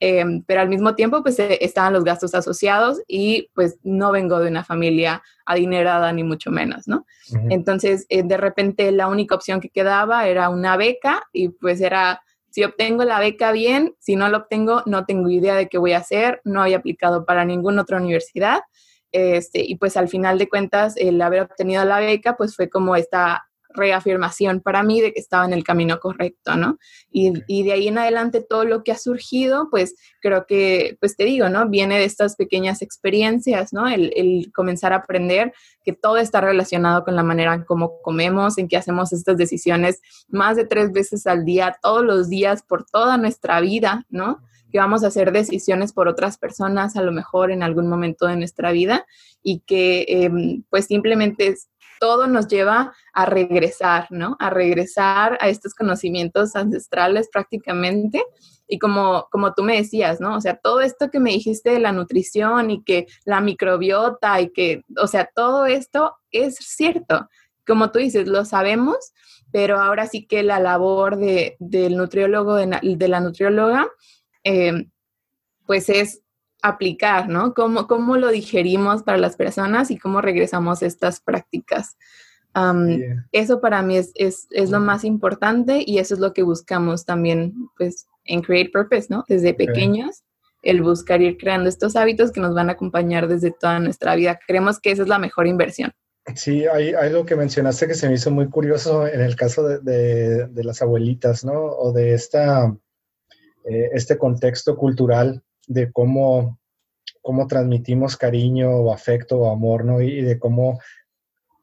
em, 0.00 0.42
pero 0.46 0.60
al 0.60 0.68
mismo 0.68 0.94
tiempo, 0.94 1.22
pues 1.22 1.38
eh, 1.38 1.58
estaban 1.62 1.92
los 1.92 2.04
gastos 2.04 2.34
asociados 2.34 3.00
y 3.08 3.50
pues 3.54 3.78
no 3.82 4.12
vengo 4.12 4.38
de 4.38 4.48
una 4.48 4.64
familia 4.64 5.22
adinerada 5.46 6.12
ni 6.12 6.22
mucho 6.22 6.50
menos, 6.50 6.86
¿no? 6.86 7.06
Entonces, 7.50 8.06
eh, 8.08 8.22
de 8.22 8.36
repente 8.36 8.92
la 8.92 9.08
única 9.08 9.34
opción 9.34 9.60
que 9.60 9.70
quedaba 9.70 10.26
era 10.28 10.48
una 10.50 10.76
beca 10.76 11.22
y 11.32 11.48
pues 11.48 11.80
era 11.80 12.22
si 12.56 12.64
obtengo 12.64 13.04
la 13.04 13.20
beca 13.20 13.52
bien, 13.52 13.94
si 13.98 14.16
no 14.16 14.30
lo 14.30 14.38
obtengo, 14.38 14.82
no 14.86 15.04
tengo 15.04 15.28
idea 15.28 15.54
de 15.56 15.68
qué 15.68 15.76
voy 15.76 15.92
a 15.92 15.98
hacer, 15.98 16.40
no 16.42 16.62
había 16.62 16.78
aplicado 16.78 17.26
para 17.26 17.44
ninguna 17.44 17.82
otra 17.82 17.98
universidad. 17.98 18.60
Este, 19.12 19.62
y 19.62 19.74
pues 19.74 19.98
al 19.98 20.08
final 20.08 20.38
de 20.38 20.48
cuentas, 20.48 20.96
el 20.96 21.20
haber 21.20 21.42
obtenido 21.42 21.84
la 21.84 22.00
beca, 22.00 22.34
pues 22.34 22.56
fue 22.56 22.70
como 22.70 22.96
esta 22.96 23.46
reafirmación 23.76 24.60
para 24.60 24.82
mí 24.82 25.00
de 25.00 25.12
que 25.12 25.20
estaba 25.20 25.44
en 25.44 25.52
el 25.52 25.64
camino 25.64 25.98
correcto, 26.00 26.56
¿no? 26.56 26.78
Y, 27.10 27.62
de 27.62 27.72
ahí 27.72 27.88
en 27.88 27.98
adelante 27.98 28.44
todo 28.48 28.64
lo 28.64 28.82
que 28.82 28.92
ha 28.92 28.98
surgido, 28.98 29.68
pues 29.70 29.94
creo 30.20 30.46
que, 30.46 30.96
pues 31.00 31.16
te 31.16 31.24
digo, 31.24 31.48
¿no? 31.48 31.68
Viene 31.68 31.98
de 31.98 32.04
estas 32.04 32.36
pequeñas 32.36 32.82
experiencias, 32.82 33.72
¿no? 33.72 33.88
El, 33.88 34.12
el 34.16 34.52
comenzar 34.52 34.92
a 34.92 34.96
aprender 34.96 35.52
que 35.84 35.92
todo 35.92 36.16
está 36.18 36.40
relacionado 36.40 37.04
con 37.04 37.16
la 37.16 37.22
manera 37.22 37.54
en 37.54 37.64
cómo 37.64 38.00
comemos, 38.02 38.58
en 38.58 38.68
que 38.68 38.76
hacemos 38.76 39.12
estas 39.12 39.36
decisiones 39.36 40.00
más 40.28 40.56
de 40.56 40.66
tres 40.66 40.92
veces 40.92 41.26
al 41.26 41.44
día, 41.44 41.76
todos 41.82 42.04
los 42.04 42.28
días, 42.28 42.62
por 42.62 42.84
toda 42.84 43.16
nuestra 43.16 43.60
vida, 43.60 44.04
¿no? 44.08 44.40
que 44.70 44.78
vamos 44.78 45.04
a 45.04 45.08
hacer 45.08 45.32
decisiones 45.32 45.92
por 45.92 46.08
otras 46.08 46.38
personas 46.38 46.96
a 46.96 47.02
lo 47.02 47.12
mejor 47.12 47.50
en 47.50 47.62
algún 47.62 47.88
momento 47.88 48.26
de 48.26 48.36
nuestra 48.36 48.72
vida 48.72 49.06
y 49.42 49.60
que 49.60 50.04
em, 50.08 50.64
pues 50.70 50.86
simplemente 50.86 51.56
todo 52.00 52.26
nos 52.26 52.48
lleva 52.48 52.94
a 53.12 53.26
regresar, 53.26 54.06
¿no? 54.10 54.36
A 54.38 54.50
regresar 54.50 55.38
a 55.40 55.48
estos 55.48 55.74
conocimientos 55.74 56.56
ancestrales 56.56 57.28
prácticamente. 57.32 58.24
Y 58.68 58.78
como, 58.78 59.28
como 59.30 59.54
tú 59.54 59.62
me 59.62 59.76
decías, 59.76 60.20
¿no? 60.20 60.36
O 60.36 60.40
sea, 60.40 60.56
todo 60.56 60.80
esto 60.80 61.10
que 61.10 61.20
me 61.20 61.30
dijiste 61.30 61.70
de 61.70 61.80
la 61.80 61.92
nutrición 61.92 62.70
y 62.70 62.82
que 62.82 63.06
la 63.24 63.40
microbiota 63.40 64.40
y 64.40 64.50
que, 64.50 64.82
o 64.96 65.06
sea, 65.06 65.30
todo 65.34 65.66
esto 65.66 66.16
es 66.30 66.56
cierto. 66.56 67.28
Como 67.66 67.90
tú 67.90 67.98
dices, 67.98 68.28
lo 68.28 68.44
sabemos, 68.44 69.12
pero 69.52 69.80
ahora 69.80 70.06
sí 70.06 70.26
que 70.26 70.42
la 70.42 70.60
labor 70.60 71.16
de, 71.16 71.56
del 71.60 71.96
nutriólogo, 71.96 72.56
de, 72.56 73.08
la 73.08 73.20
nutrióloga, 73.20 73.88
eh, 74.44 74.86
pues 75.66 75.88
es 75.88 76.22
aplicar, 76.68 77.28
¿no? 77.28 77.54
¿Cómo, 77.54 77.86
¿Cómo, 77.86 78.16
lo 78.16 78.28
digerimos 78.28 79.02
para 79.02 79.18
las 79.18 79.36
personas 79.36 79.90
y 79.90 79.98
cómo 79.98 80.20
regresamos 80.20 80.82
estas 80.82 81.20
prácticas? 81.20 81.96
Eso 83.32 83.60
para 83.60 83.82
mí 83.82 83.98
es, 83.98 84.12
es, 84.14 84.46
es, 84.50 84.70
lo 84.70 84.80
más 84.80 85.04
importante 85.04 85.84
y 85.84 85.98
eso 85.98 86.14
es 86.14 86.20
lo 86.20 86.32
que 86.32 86.42
buscamos 86.42 87.04
también, 87.04 87.52
pues, 87.76 88.06
en 88.24 88.40
Create 88.40 88.70
Purpose, 88.70 89.08
¿no? 89.10 89.24
Desde 89.28 89.52
pequeños, 89.52 90.22
el 90.62 90.80
buscar 90.80 91.20
ir 91.20 91.36
creando 91.36 91.68
estos 91.68 91.96
hábitos 91.96 92.32
que 92.32 92.40
nos 92.40 92.54
van 92.54 92.70
a 92.70 92.72
acompañar 92.72 93.28
desde 93.28 93.50
toda 93.50 93.78
nuestra 93.78 94.16
vida. 94.16 94.38
Creemos 94.46 94.80
que 94.80 94.90
esa 94.90 95.02
es 95.02 95.08
la 95.08 95.18
mejor 95.18 95.46
inversión. 95.46 95.92
Sí, 96.34 96.66
hay 96.66 96.94
algo 96.94 97.26
que 97.26 97.36
mencionaste 97.36 97.86
que 97.86 97.94
se 97.94 98.08
me 98.08 98.14
hizo 98.14 98.30
muy 98.30 98.48
curioso 98.48 99.06
en 99.06 99.20
el 99.20 99.36
caso 99.36 99.62
de, 99.68 99.78
de, 99.80 100.46
de 100.46 100.64
las 100.64 100.80
abuelitas, 100.80 101.44
¿no? 101.44 101.52
O 101.52 101.92
de 101.92 102.14
esta, 102.14 102.74
eh, 103.68 103.90
este 103.92 104.16
contexto 104.16 104.76
cultural 104.76 105.42
de 105.66 105.92
cómo, 105.92 106.58
cómo 107.22 107.46
transmitimos 107.46 108.16
cariño 108.16 108.70
o 108.70 108.92
afecto 108.92 109.38
o 109.38 109.50
amor, 109.50 109.84
¿no? 109.84 110.00
Y, 110.00 110.22
de 110.22 110.38
cómo 110.38 110.80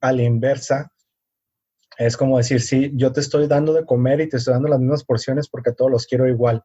a 0.02 0.12
la 0.12 0.24
inversa 0.24 0.92
es 1.98 2.18
como 2.18 2.38
decir, 2.38 2.62
sí, 2.62 2.92
yo 2.96 3.12
te 3.12 3.20
estoy 3.20 3.48
dando 3.48 3.74
de 3.74 3.86
comer 3.86 4.22
y 4.22 4.30
te 4.30 4.38
estoy 4.38 4.54
dando 4.54 4.68
las 4.68 4.80
mismas 4.80 5.04
porciones 5.04 5.48
porque 5.48 5.74
todos 5.74 5.92
los 5.92 6.08
quiero 6.08 6.28
igual, 6.28 6.64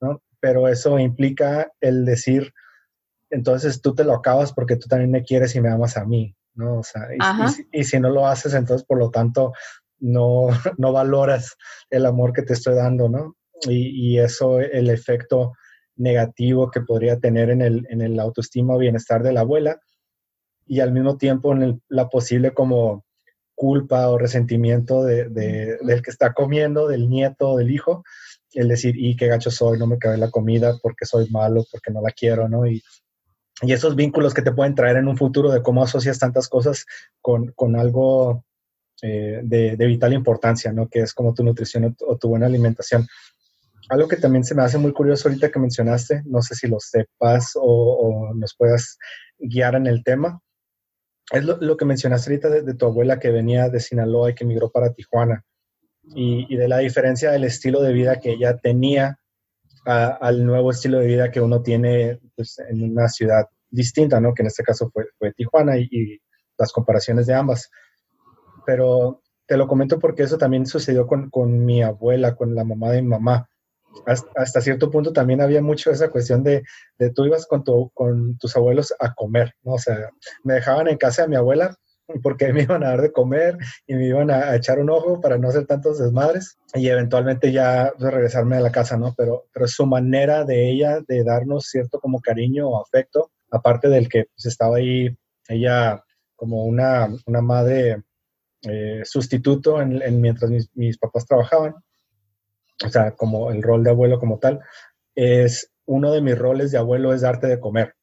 ¿no? 0.00 0.20
Pero 0.40 0.68
eso 0.68 0.98
implica 0.98 1.72
el 1.80 2.04
decir, 2.04 2.52
entonces 3.30 3.80
tú 3.80 3.94
te 3.94 4.04
lo 4.04 4.14
acabas 4.14 4.52
porque 4.52 4.76
tú 4.76 4.88
también 4.88 5.10
me 5.10 5.22
quieres 5.22 5.54
y 5.54 5.60
me 5.60 5.70
amas 5.70 5.96
a 5.96 6.04
mí, 6.04 6.36
¿no? 6.54 6.80
O 6.80 6.82
sea, 6.82 7.08
y, 7.72 7.84
si 7.84 8.00
no 8.00 8.10
lo 8.10 8.26
haces, 8.26 8.52
entonces 8.54 8.84
por 8.86 8.98
lo 8.98 9.10
tanto 9.10 9.52
no, 10.00 10.48
no 10.78 10.92
valoras 10.92 11.56
el 11.90 12.04
amor 12.04 12.32
que 12.32 12.42
te 12.42 12.52
estoy 12.52 12.74
dando, 12.74 13.08
¿no? 13.08 13.36
Y, 13.68 14.14
y 14.14 14.18
eso, 14.18 14.60
el 14.60 14.90
efecto 14.90 15.52
negativo 15.96 16.70
que 16.70 16.80
podría 16.80 17.18
tener 17.18 17.50
en 17.50 17.62
el, 17.62 17.86
en 17.90 18.02
el 18.02 18.18
autoestima 18.18 18.74
o 18.74 18.78
bienestar 18.78 19.22
de 19.22 19.32
la 19.32 19.40
abuela 19.40 19.80
y 20.66 20.80
al 20.80 20.92
mismo 20.92 21.16
tiempo 21.16 21.52
en 21.52 21.82
la 21.88 22.08
posible 22.08 22.52
como 22.52 23.04
culpa 23.54 24.08
o 24.08 24.18
resentimiento 24.18 25.04
de, 25.04 25.28
del 25.28 26.02
que 26.02 26.10
está 26.10 26.32
comiendo, 26.32 26.88
del 26.88 27.08
nieto 27.08 27.50
o 27.50 27.58
del 27.58 27.70
hijo, 27.70 28.02
el 28.52 28.68
decir, 28.68 28.96
y 28.96 29.16
qué 29.16 29.28
gacho 29.28 29.50
soy, 29.50 29.78
no 29.78 29.86
me 29.86 29.98
cabe 29.98 30.16
la 30.16 30.30
comida 30.30 30.78
porque 30.82 31.06
soy 31.06 31.28
malo, 31.30 31.64
porque 31.70 31.92
no 31.92 32.00
la 32.00 32.10
quiero, 32.10 32.48
¿no? 32.48 32.66
Y, 32.66 32.82
y 33.62 33.72
esos 33.72 33.94
vínculos 33.94 34.34
que 34.34 34.42
te 34.42 34.52
pueden 34.52 34.74
traer 34.74 34.96
en 34.96 35.08
un 35.08 35.16
futuro 35.16 35.50
de 35.50 35.62
cómo 35.62 35.82
asocias 35.82 36.18
tantas 36.18 36.48
cosas 36.48 36.86
con, 37.20 37.52
con 37.52 37.76
algo 37.76 38.44
eh, 39.02 39.40
de, 39.42 39.76
de, 39.76 39.86
vital 39.86 40.12
importancia, 40.12 40.72
¿no? 40.72 40.88
Que 40.88 41.00
es 41.00 41.14
como 41.14 41.34
tu 41.34 41.44
nutrición 41.44 41.96
o 42.00 42.16
tu 42.16 42.28
buena 42.28 42.46
alimentación 42.46 43.06
algo 43.88 44.08
que 44.08 44.16
también 44.16 44.44
se 44.44 44.54
me 44.54 44.62
hace 44.62 44.78
muy 44.78 44.92
curioso 44.92 45.28
ahorita 45.28 45.50
que 45.50 45.58
mencionaste, 45.58 46.22
no 46.24 46.42
sé 46.42 46.54
si 46.54 46.68
lo 46.68 46.80
sepas 46.80 47.52
o, 47.54 48.32
nos 48.34 48.54
puedas 48.56 48.98
guiar 49.38 49.74
en 49.74 49.86
el 49.86 50.02
tema, 50.02 50.40
es 51.32 51.44
lo, 51.44 51.76
que 51.76 51.84
mencionaste 51.84 52.30
ahorita 52.30 52.50
de, 52.50 52.74
tu 52.74 52.86
abuela 52.86 53.18
que 53.18 53.30
venía 53.30 53.68
de 53.68 53.80
Sinaloa 53.80 54.30
y 54.30 54.34
que 54.34 54.44
emigró 54.44 54.70
para 54.70 54.92
Tijuana 54.92 55.42
y, 56.02 56.54
de 56.56 56.68
la 56.68 56.78
diferencia 56.78 57.30
del 57.30 57.44
estilo 57.44 57.80
de 57.80 57.92
vida 57.92 58.20
que 58.20 58.32
ella 58.32 58.58
tenía 58.58 59.18
al 59.86 60.44
nuevo 60.44 60.70
estilo 60.70 60.98
de 60.98 61.06
vida 61.06 61.30
que 61.30 61.40
uno 61.40 61.62
tiene 61.62 62.20
pues, 62.36 62.58
en 62.58 62.82
una 62.82 63.08
ciudad 63.08 63.46
distinta, 63.70 64.20
¿no? 64.20 64.32
Que 64.32 64.42
en 64.42 64.46
este 64.46 64.62
caso 64.62 64.90
fue, 64.90 65.06
fue 65.18 65.32
Tijuana 65.32 65.76
y, 65.78 65.88
y 65.90 66.18
las 66.56 66.72
comparaciones 66.72 67.26
de 67.26 67.34
ambas. 67.34 67.70
Pero 68.64 69.22
te 69.46 69.56
lo 69.56 69.66
comento 69.66 69.98
porque 69.98 70.22
eso 70.22 70.38
también 70.38 70.66
sucedió 70.66 71.06
con, 71.06 71.28
con, 71.28 71.64
mi 71.64 71.82
abuela, 71.82 72.34
con 72.34 72.54
la 72.54 72.64
mamá 72.64 72.90
de 72.92 73.02
mi 73.02 73.08
mamá 73.08 73.48
hasta, 74.06 74.60
cierto 74.60 74.90
punto 74.90 75.12
también 75.12 75.40
había 75.40 75.62
mucho 75.62 75.90
esa 75.90 76.10
cuestión 76.10 76.42
de, 76.42 76.62
de 76.98 77.10
tú 77.10 77.24
ibas 77.24 77.46
con, 77.46 77.64
tu, 77.64 77.90
con 77.94 78.36
tus 78.38 78.56
abuelos 78.56 78.94
a 78.98 79.14
comer, 79.14 79.54
¿no? 79.62 79.74
O 79.74 79.78
sea, 79.78 80.10
me 80.42 80.54
dejaban 80.54 80.88
en 80.88 80.96
casa 80.96 81.22
de 81.22 81.28
mi 81.28 81.36
abuela 81.36 81.76
porque 82.22 82.52
me 82.52 82.62
iban 82.62 82.84
a 82.84 82.90
dar 82.90 83.02
de 83.02 83.12
comer 83.12 83.56
y 83.86 83.94
me 83.94 84.06
iban 84.06 84.30
a, 84.30 84.54
echar 84.56 84.78
un 84.78 84.90
ojo 84.90 85.20
para 85.20 85.38
no 85.38 85.48
hacer 85.48 85.66
tantos 85.66 85.98
desmadres 85.98 86.58
y 86.74 86.88
eventualmente 86.88 87.52
ya 87.52 87.92
regresarme 87.98 88.56
a 88.56 88.60
la 88.60 88.72
casa, 88.72 88.96
¿no? 88.96 89.14
Pero, 89.16 89.46
pero 89.52 89.66
su 89.68 89.86
manera 89.86 90.44
de 90.44 90.70
ella 90.70 91.00
de 91.06 91.24
darnos 91.24 91.66
cierto 91.66 92.00
como 92.00 92.20
cariño 92.20 92.68
o 92.68 92.82
afecto, 92.82 93.30
aparte 93.50 93.88
del 93.88 94.08
que 94.08 94.26
pues, 94.34 94.46
estaba 94.46 94.76
ahí 94.76 95.16
ella 95.48 96.02
como 96.36 96.64
una, 96.64 97.08
una 97.26 97.40
madre 97.40 98.02
eh, 98.62 99.02
sustituto 99.04 99.80
en, 99.80 100.20
mientras 100.20 100.50
mis, 100.50 100.70
mis 100.74 100.98
papás 100.98 101.26
trabajaban, 101.26 101.74
o 102.82 102.88
sea, 102.88 103.12
como 103.12 103.50
el 103.50 103.62
rol 103.62 103.84
de 103.84 103.90
abuelo 103.90 104.18
como 104.18 104.38
tal, 104.38 104.60
es 105.14 105.70
uno 105.86 106.12
de 106.12 106.20
mis 106.20 106.38
roles 106.38 106.70
de 106.70 106.78
abuelo 106.78 107.12
es 107.12 107.20
darte 107.20 107.46
de 107.46 107.60
comer. 107.60 107.94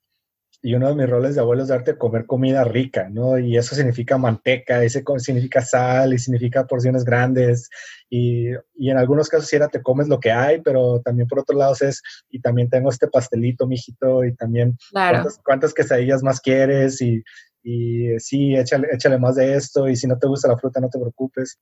Y 0.63 0.75
uno 0.75 0.89
de 0.89 0.95
mis 0.95 1.09
roles 1.09 1.33
de 1.33 1.41
abuelo 1.41 1.63
es 1.63 1.69
darte 1.69 1.93
de 1.93 1.97
comer 1.97 2.27
comida 2.27 2.63
rica, 2.63 3.09
¿no? 3.09 3.39
Y 3.39 3.57
eso 3.57 3.73
significa 3.73 4.19
manteca, 4.19 4.83
ese 4.83 5.03
significa 5.17 5.61
sal 5.61 6.13
y 6.13 6.19
significa 6.19 6.67
porciones 6.67 7.03
grandes. 7.03 7.67
Y, 8.11 8.49
y 8.75 8.91
en 8.91 8.97
algunos 8.97 9.27
casos 9.27 9.47
si 9.47 9.55
era 9.55 9.69
te 9.69 9.81
comes 9.81 10.07
lo 10.07 10.19
que 10.19 10.31
hay, 10.31 10.61
pero 10.61 11.01
también 11.01 11.27
por 11.27 11.39
otro 11.39 11.57
lado 11.57 11.73
es, 11.81 12.03
y 12.29 12.39
también 12.41 12.69
tengo 12.69 12.91
este 12.91 13.07
pastelito, 13.07 13.65
mijito, 13.65 14.23
y 14.23 14.35
también 14.35 14.77
cuántas, 14.91 15.39
cuántas 15.43 15.73
quesadillas 15.73 16.21
más 16.21 16.39
quieres 16.39 17.01
y, 17.01 17.23
y 17.63 18.19
sí, 18.19 18.55
échale, 18.55 18.89
échale 18.91 19.17
más 19.17 19.37
de 19.37 19.55
esto 19.55 19.89
y 19.89 19.95
si 19.95 20.05
no 20.05 20.19
te 20.19 20.27
gusta 20.27 20.47
la 20.47 20.57
fruta 20.57 20.79
no 20.79 20.89
te 20.89 20.99
preocupes 20.99 21.57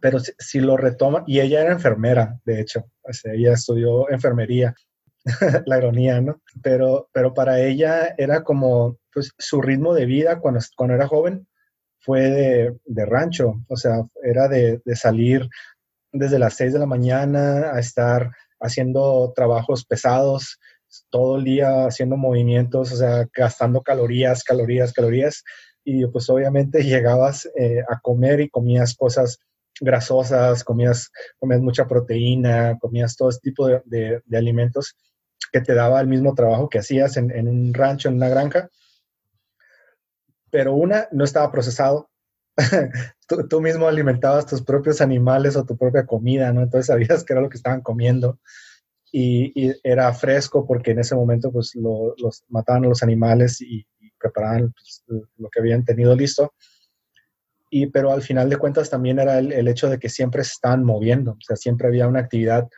pero 0.00 0.18
si, 0.20 0.60
lo 0.60 0.76
retoma, 0.76 1.24
y 1.26 1.40
ella 1.40 1.62
era 1.62 1.72
enfermera, 1.72 2.38
de 2.44 2.60
hecho, 2.60 2.84
ella 3.24 3.52
estudió 3.52 4.10
enfermería, 4.10 4.74
la 5.66 5.78
ironía, 5.78 6.20
¿no? 6.20 6.40
Pero, 6.62 7.08
pero 7.12 7.34
para 7.34 7.60
ella 7.60 8.14
era 8.16 8.42
como, 8.42 8.98
pues 9.12 9.32
su 9.38 9.60
ritmo 9.60 9.94
de 9.94 10.06
vida 10.06 10.40
cuando, 10.40 10.60
cuando 10.76 10.94
era 10.94 11.08
joven 11.08 11.46
fue 11.98 12.30
de, 12.30 12.76
de 12.84 13.06
rancho, 13.06 13.54
o 13.68 13.76
sea, 13.76 14.04
era 14.22 14.48
de, 14.48 14.80
de, 14.84 14.96
salir 14.96 15.48
desde 16.12 16.38
las 16.38 16.54
6 16.54 16.74
de 16.74 16.78
la 16.78 16.86
mañana 16.86 17.72
a 17.72 17.80
estar 17.80 18.30
haciendo 18.60 19.32
trabajos 19.34 19.84
pesados 19.84 20.60
todo 21.10 21.36
el 21.36 21.44
día, 21.44 21.86
haciendo 21.86 22.16
movimientos, 22.16 22.92
o 22.92 22.96
sea, 22.96 23.28
gastando 23.34 23.82
calorías, 23.82 24.44
calorías, 24.44 24.92
calorías, 24.92 25.42
y 25.84 26.06
pues 26.06 26.28
obviamente 26.30 26.82
llegabas 26.82 27.48
eh, 27.56 27.82
a 27.88 28.00
comer 28.00 28.40
y 28.40 28.50
comías 28.50 28.94
cosas 28.94 29.38
grasosas, 29.80 30.64
comías, 30.64 31.10
comías 31.38 31.60
mucha 31.60 31.86
proteína, 31.86 32.78
comías 32.80 33.16
todo 33.16 33.30
este 33.30 33.50
tipo 33.50 33.68
de, 33.68 34.22
alimentos 34.32 34.96
que 35.52 35.60
te 35.60 35.74
daba 35.74 36.00
el 36.00 36.08
mismo 36.08 36.34
trabajo 36.34 36.68
que 36.68 36.78
hacías 36.78 37.16
en, 37.16 37.30
en 37.30 37.48
un 37.48 37.74
rancho, 37.74 38.08
en 38.08 38.16
una 38.16 38.28
granja, 38.28 38.68
pero 40.50 40.74
una 40.74 41.08
no 41.12 41.24
estaba 41.24 41.50
procesado. 41.50 42.10
tú, 43.50 43.60
mismo 43.60 43.86
alimentabas 43.86 44.46
tus 44.46 44.62
propios 44.62 45.00
animales 45.00 45.56
o 45.56 45.64
tu 45.64 45.76
propia 45.76 46.06
comida, 46.06 46.52
¿no? 46.52 46.62
Entonces 46.62 46.86
sabías 46.86 47.24
que 47.24 47.32
era 47.32 47.42
lo 47.42 47.48
que 47.48 47.58
estaban 47.58 47.82
comiendo. 47.82 48.40
Y, 49.12 49.72
era 49.82 50.12
fresco 50.12 50.66
porque 50.66 50.90
en 50.90 50.98
ese 50.98 51.14
momento 51.14 51.50
pues 51.52 51.72
los 51.74 52.44
mataban 52.48 52.84
a 52.84 52.88
los 52.88 53.02
animales 53.02 53.60
y, 53.60 53.86
preparaban 54.18 54.72
pues, 54.72 55.04
lo 55.36 55.48
que 55.50 55.60
habían 55.60 55.84
tenido 55.84 56.16
listo. 56.16 56.54
Y, 57.70 57.86
pero 57.86 58.12
al 58.12 58.22
final 58.22 58.48
de 58.48 58.58
cuentas 58.58 58.90
también 58.90 59.18
era 59.18 59.38
el, 59.38 59.68
hecho 59.68 59.88
de 59.88 59.98
que 59.98 60.08
siempre 60.08 60.44
se 60.44 60.52
estaban 60.52 60.84
moviendo, 60.84 61.32
o 61.32 61.40
sea, 61.40 61.56
siempre 61.56 61.88
había 61.88 62.06
una 62.06 62.20
actividad 62.20 62.68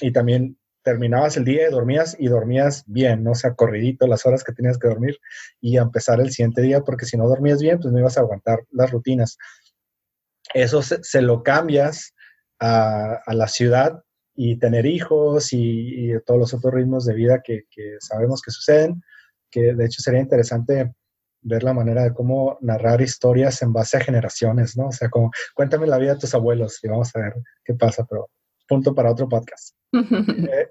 y 0.00 0.12
también 0.12 0.58
terminabas 0.82 1.36
el 1.36 1.44
día 1.44 1.66
y 1.66 1.70
dormías 1.72 2.16
y 2.18 2.28
dormías 2.28 2.84
bien, 2.86 3.24
¿no? 3.24 3.32
O 3.32 3.34
sea, 3.34 3.54
corridito 3.54 4.06
las 4.06 4.24
horas 4.24 4.44
que 4.44 4.52
tenías 4.52 4.78
que 4.78 4.86
dormir 4.86 5.18
y 5.60 5.78
a 5.78 5.82
empezar 5.82 6.20
el 6.20 6.30
siguiente 6.30 6.62
día, 6.62 6.82
porque 6.82 7.06
si 7.06 7.16
no 7.16 7.26
dormías 7.26 7.60
bien, 7.60 7.80
pues 7.80 7.92
no 7.92 7.98
ibas 7.98 8.16
a 8.16 8.20
aguantar 8.20 8.64
las 8.70 8.92
rutinas. 8.92 9.36
Eso 10.54 10.82
se, 10.82 11.22
lo 11.22 11.42
cambias 11.42 12.14
a, 12.60 13.20
la 13.26 13.48
ciudad 13.48 14.04
y 14.34 14.58
tener 14.58 14.86
hijos 14.86 15.52
y, 15.52 16.12
todos 16.24 16.38
los 16.38 16.54
otros 16.54 16.72
ritmos 16.72 17.04
de 17.04 17.14
vida 17.14 17.42
que, 17.42 17.64
sabemos 17.98 18.40
que 18.40 18.52
suceden, 18.52 19.02
que 19.50 19.74
de 19.74 19.86
hecho 19.86 20.00
sería 20.02 20.20
interesante 20.20 20.94
ver 21.46 21.62
la 21.62 21.72
manera 21.72 22.02
de 22.02 22.12
cómo 22.12 22.58
narrar 22.60 23.00
historias 23.00 23.62
en 23.62 23.72
base 23.72 23.96
a 23.96 24.00
generaciones, 24.00 24.76
¿no? 24.76 24.88
O 24.88 24.92
sea, 24.92 25.08
como 25.08 25.30
cuéntame 25.54 25.86
la 25.86 25.98
vida 25.98 26.14
de 26.14 26.20
tus 26.20 26.34
abuelos 26.34 26.78
y 26.82 26.88
vamos 26.88 27.14
a 27.14 27.20
ver 27.20 27.34
qué 27.64 27.74
pasa, 27.74 28.04
pero 28.04 28.30
punto 28.68 28.94
para 28.94 29.12
otro 29.12 29.28
podcast. 29.28 29.74
Eh, 29.92 30.68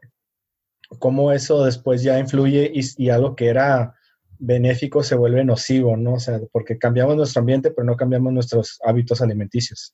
cómo 0.99 1.31
eso 1.31 1.65
después 1.65 2.03
ya 2.03 2.19
influye 2.19 2.71
y, 2.73 3.09
algo 3.09 3.35
que 3.35 3.47
era 3.47 3.95
benéfico 4.37 5.01
se 5.01 5.15
vuelve 5.15 5.43
nocivo, 5.43 5.97
¿no? 5.97 6.13
O 6.13 6.19
sea, 6.19 6.39
porque 6.51 6.77
cambiamos 6.77 7.15
nuestro 7.15 7.39
ambiente, 7.39 7.71
pero 7.71 7.85
no 7.85 7.95
cambiamos 7.95 8.31
nuestros 8.33 8.79
hábitos 8.85 9.21
alimenticios. 9.21 9.93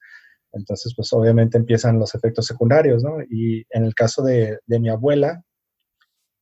Entonces, 0.52 0.94
pues 0.96 1.14
obviamente 1.14 1.58
empiezan 1.58 2.00
los 2.00 2.14
efectos 2.14 2.46
secundarios, 2.46 3.04
¿no? 3.04 3.22
Y 3.30 3.66
en 3.70 3.86
el 3.86 3.96
caso 3.96 4.22
de, 4.24 4.60
mi 4.68 4.90
abuela, 4.90 5.44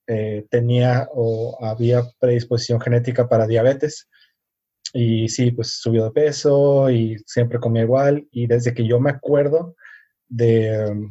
eh, 0.08 0.48
tenía 0.50 1.08
o 1.14 1.58
había 1.64 2.04
predisposición 2.20 2.82
genética 2.82 3.30
para 3.30 3.46
diabetes. 3.46 4.08
Y 4.94 5.30
sí, 5.30 5.52
pues 5.52 5.74
subió 5.74 6.06
de 6.06 6.12
peso 6.12 6.90
y 6.90 7.18
siempre 7.26 7.60
comía 7.60 7.84
igual. 7.84 8.28
Y 8.32 8.48
desde 8.48 8.74
que 8.74 8.88
yo 8.88 9.00
me 9.00 9.12
acuerdo 9.12 9.76
de, 10.28 11.10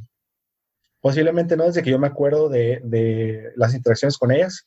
posiblemente 1.01 1.57
no 1.57 1.65
desde 1.65 1.83
que 1.83 1.91
yo 1.91 1.99
me 1.99 2.07
acuerdo 2.07 2.49
de, 2.49 3.53
las 3.57 3.75
interacciones 3.75 4.19
con 4.19 4.33
ellas, 4.33 4.65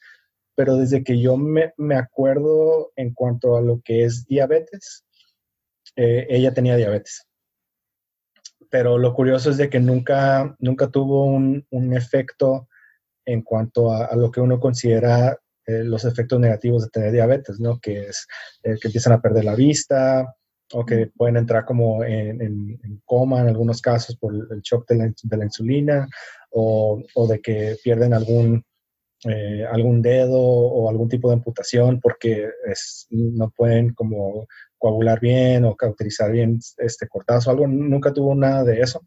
pero 0.56 0.76
desde 0.76 1.04
que 1.04 1.19
yo 1.19 1.38
me, 1.38 1.71
acuerdo 1.95 2.91
en 2.95 3.13
cuanto 3.13 3.58
a 3.58 3.62
lo 3.62 3.82
que 3.84 4.04
es 4.04 4.26
diabetes, 4.26 5.06
eh, 5.95 6.28
ella 6.30 6.54
tenía 6.54 6.76
diabetes. 6.76 7.28
Pero 8.69 8.97
lo 8.97 9.13
curioso 9.13 9.50
es 9.50 9.58
de 9.58 9.69
que 9.69 9.80
nunca, 9.80 10.56
nunca 10.60 10.88
tuvo 10.89 11.26
un, 11.26 11.65
efecto 11.93 12.69
en 13.26 13.41
cuanto 13.41 13.93
a, 13.93 14.15
lo 14.15 14.32
que 14.32 14.41
uno 14.41 14.60
considera 14.60 15.38
eh, 15.71 15.84
los 15.84 16.05
efectos 16.05 16.39
negativos 16.39 16.84
de 16.84 16.89
tener 16.89 17.12
diabetes, 17.12 17.60
¿no? 17.60 17.79
Que 17.79 18.07
es 18.07 18.27
eh, 18.63 18.75
que 18.81 18.88
empiezan 18.88 19.13
a 19.13 19.21
perder 19.21 19.45
la 19.45 19.55
vista, 19.55 20.36
o 20.73 20.86
que 20.86 21.07
pueden 21.15 21.38
entrar 21.38 21.65
como 21.65 22.03
en, 22.03 23.01
coma 23.05 23.41
en 23.41 23.47
algunos 23.47 23.81
casos 23.81 24.15
por 24.17 24.34
el 24.34 24.62
shock 24.62 24.88
de 24.88 25.38
la, 25.38 25.45
insulina 25.45 26.07
o, 26.51 27.03
de 27.29 27.41
que 27.41 27.77
pierden 27.84 28.13
algún, 28.13 28.63
eh, 29.25 29.65
algún 29.69 30.01
dedo 30.01 30.39
o 30.39 30.89
algún 30.89 31.10
tipo 31.10 31.29
de 31.29 31.36
amputación 31.36 31.99
porque 31.99 32.49
no 33.10 33.49
pueden 33.51 33.93
como 33.93 34.47
coagular 34.77 35.19
bien 35.19 35.65
o 35.65 35.75
cauterizar 35.75 36.31
bien 36.31 36.60
este 36.77 37.07
cortazo 37.07 37.51
algo. 37.51 37.67
Nunca 37.67 38.13
tuvo 38.13 38.34
nada 38.36 38.63
de 38.63 38.81
eso. 38.81 39.01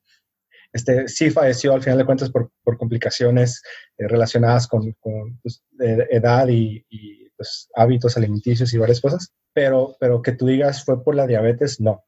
Este, 0.75 1.09
sí 1.09 1.31
falleció 1.31 1.73
al 1.73 1.83
final 1.83 1.99
de 1.99 2.05
cuentas 2.05 2.31
por, 2.31 2.51
complicaciones 2.77 3.63
eh, 3.97 4.07
relacionadas 4.09 4.69
con, 4.69 4.95
pues, 5.43 5.63
edad 5.79 6.49
y, 6.49 6.85
y 6.91 7.31
pues, 7.37 7.71
hábitos 7.75 8.17
alimenticios 8.19 8.75
y 8.75 8.79
varias 8.79 9.01
cosas 9.01 9.33
pero, 9.55 9.97
pero 9.99 10.21
que 10.21 10.33
tú 10.33 10.47
digas 10.47 10.85
fue 10.85 11.03
por 11.03 11.15
la 11.15 11.27
diabetes, 11.27 11.81
no. 11.81 12.05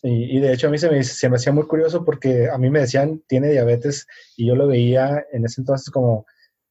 Y, 0.00 0.38
de 0.38 0.52
hecho 0.52 0.68
a 0.68 0.70
mí 0.70 0.78
se 0.78 0.88
me, 0.88 1.02
se 1.02 1.28
me 1.28 1.36
hacía 1.36 1.52
muy 1.52 1.66
curioso 1.66 2.04
porque 2.04 2.48
a 2.48 2.56
mí 2.56 2.70
me 2.70 2.80
decían, 2.80 3.20
tiene 3.26 3.50
diabetes, 3.50 4.06
y 4.36 4.46
yo 4.46 4.54
lo 4.54 4.68
veía 4.68 5.26
en 5.32 5.44
ese 5.44 5.60
entonces 5.60 5.90
como, 5.90 6.24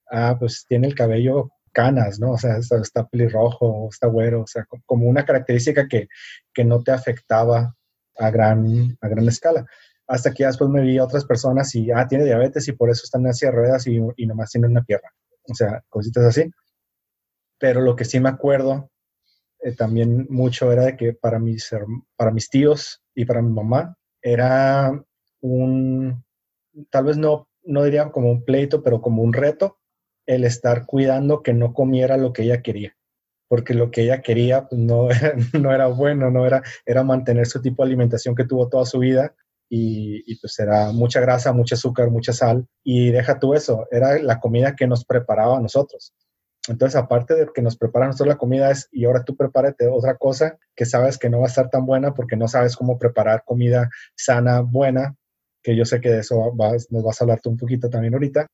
ah, 0.10 0.38
pues 0.40 0.66
tiene 0.68 0.88
el 0.88 0.96
cabello 0.96 1.52
canas, 1.74 2.20
¿no? 2.22 2.32
O 2.32 2.38
sea, 2.38 2.58
está, 2.58 2.78
está 2.78 3.06
pelirrojo, 3.06 3.90
está 3.92 4.08
güero, 4.08 4.44
o 4.44 4.48
sea, 4.48 4.66
como 4.86 5.08
una 5.10 5.26
característica 5.26 5.90
que, 5.90 6.08
que 6.54 6.64
no 6.64 6.82
te 6.82 6.92
afectaba 6.92 7.76
a 8.18 8.32
gran, 8.32 8.98
a 9.02 9.08
gran 9.10 9.28
escala. 9.28 9.66
Hasta 10.08 10.34
que 10.34 10.46
después 10.46 10.70
me 10.70 10.82
vi 10.82 10.98
a 10.98 11.04
otras 11.04 11.26
personas 11.26 11.74
y, 11.76 11.92
ah, 11.92 12.08
tiene 12.08 12.26
diabetes 12.26 12.68
y 12.68 12.72
por 12.72 12.90
eso 12.90 13.04
está 13.04 13.18
en 13.18 13.54
ruedas 13.54 13.88
y, 13.88 14.00
y 14.16 14.26
nomás 14.26 14.52
tiene 14.52 14.68
una 14.68 14.84
pierna. 14.84 15.10
O 15.50 15.54
sea, 15.54 15.84
cositas 15.90 16.24
así. 16.24 16.50
Pero 17.60 17.82
lo 17.82 17.96
que 17.96 18.06
sí 18.06 18.20
me 18.20 18.30
acuerdo 18.30 18.90
eh, 19.60 19.74
también 19.74 20.28
mucho 20.30 20.72
era 20.72 20.86
de 20.86 20.96
que 20.96 21.14
para 21.14 21.40
mis, 21.40 21.72
para 22.16 22.32
mis 22.32 22.50
tíos 22.50 23.02
y 23.16 23.26
para 23.26 23.42
mi 23.42 23.52
mamá 23.52 23.98
era 24.22 25.04
un, 25.42 26.24
tal 26.90 27.06
vez 27.06 27.18
no, 27.18 27.48
no 27.64 27.84
diría 27.84 28.12
como 28.12 28.32
un 28.32 28.44
pleito, 28.44 28.84
pero 28.84 29.02
como 29.02 29.24
un 29.24 29.34
reto 29.34 29.80
el 30.26 30.44
estar 30.44 30.86
cuidando 30.86 31.42
que 31.42 31.54
no 31.54 31.74
comiera 31.74 32.18
lo 32.18 32.34
que 32.34 32.44
ella 32.44 32.62
quería, 32.62 32.96
porque 33.48 33.74
lo 33.74 33.90
que 33.92 34.04
ella 34.04 34.22
quería 34.22 34.68
pues, 34.68 34.80
no, 34.80 35.08
no 35.60 35.74
era 35.74 35.88
bueno, 35.88 36.30
no 36.30 36.46
era, 36.46 36.62
era 36.86 37.04
mantener 37.04 37.48
su 37.48 37.62
tipo 37.62 37.84
de 37.84 37.88
alimentación 37.88 38.36
que 38.36 38.46
tuvo 38.46 38.70
toda 38.70 38.86
su 38.86 39.00
vida 39.00 39.36
y, 39.70 40.24
y, 40.32 40.40
pues 40.40 40.58
era 40.60 40.92
mucha 40.92 41.20
grasa, 41.20 41.54
mucho 41.54 41.76
azúcar, 41.76 42.10
mucha 42.10 42.34
sal 42.34 42.68
y 42.84 43.12
deja 43.12 43.40
tú 43.40 43.54
eso, 43.54 43.88
era 43.92 44.18
la 44.20 44.40
comida 44.40 44.76
que 44.76 44.88
nos 44.88 45.04
preparaba 45.06 45.58
a 45.58 45.62
nosotros. 45.62 46.14
Entonces, 46.68 46.98
aparte 46.98 47.34
de 47.36 47.48
que 47.54 47.62
nos 47.62 47.78
preparan 47.78 48.10
nosotros 48.10 48.28
la 48.28 48.38
comida, 48.38 48.72
es 48.72 48.90
y 48.92 49.06
ahora 49.06 49.24
tú 49.24 49.36
prepárate 49.36 49.88
otra 49.88 50.18
cosa 50.18 50.58
que 50.76 50.86
sabes 50.86 51.18
que 51.18 51.30
no 51.30 51.40
va 51.40 51.46
a 51.46 51.50
estar 51.50 51.70
tan 51.70 51.86
buena 51.86 52.14
porque 52.14 52.36
no 52.36 52.48
sabes 52.48 52.76
cómo 52.76 53.00
preparar 53.00 53.44
comida 53.46 53.90
sana, 54.16 54.62
buena, 54.62 55.16
que 55.64 55.76
yo 55.76 55.86
sé 55.86 56.02
que 56.02 56.10
de 56.10 56.20
eso 56.20 56.54
nos 56.90 57.04
vas 57.04 57.22
a 57.22 57.24
hablar 57.24 57.42
tú 57.42 57.50
un 57.50 57.58
poquito 57.58 57.90
también 57.90 58.14
ahorita. 58.14 58.48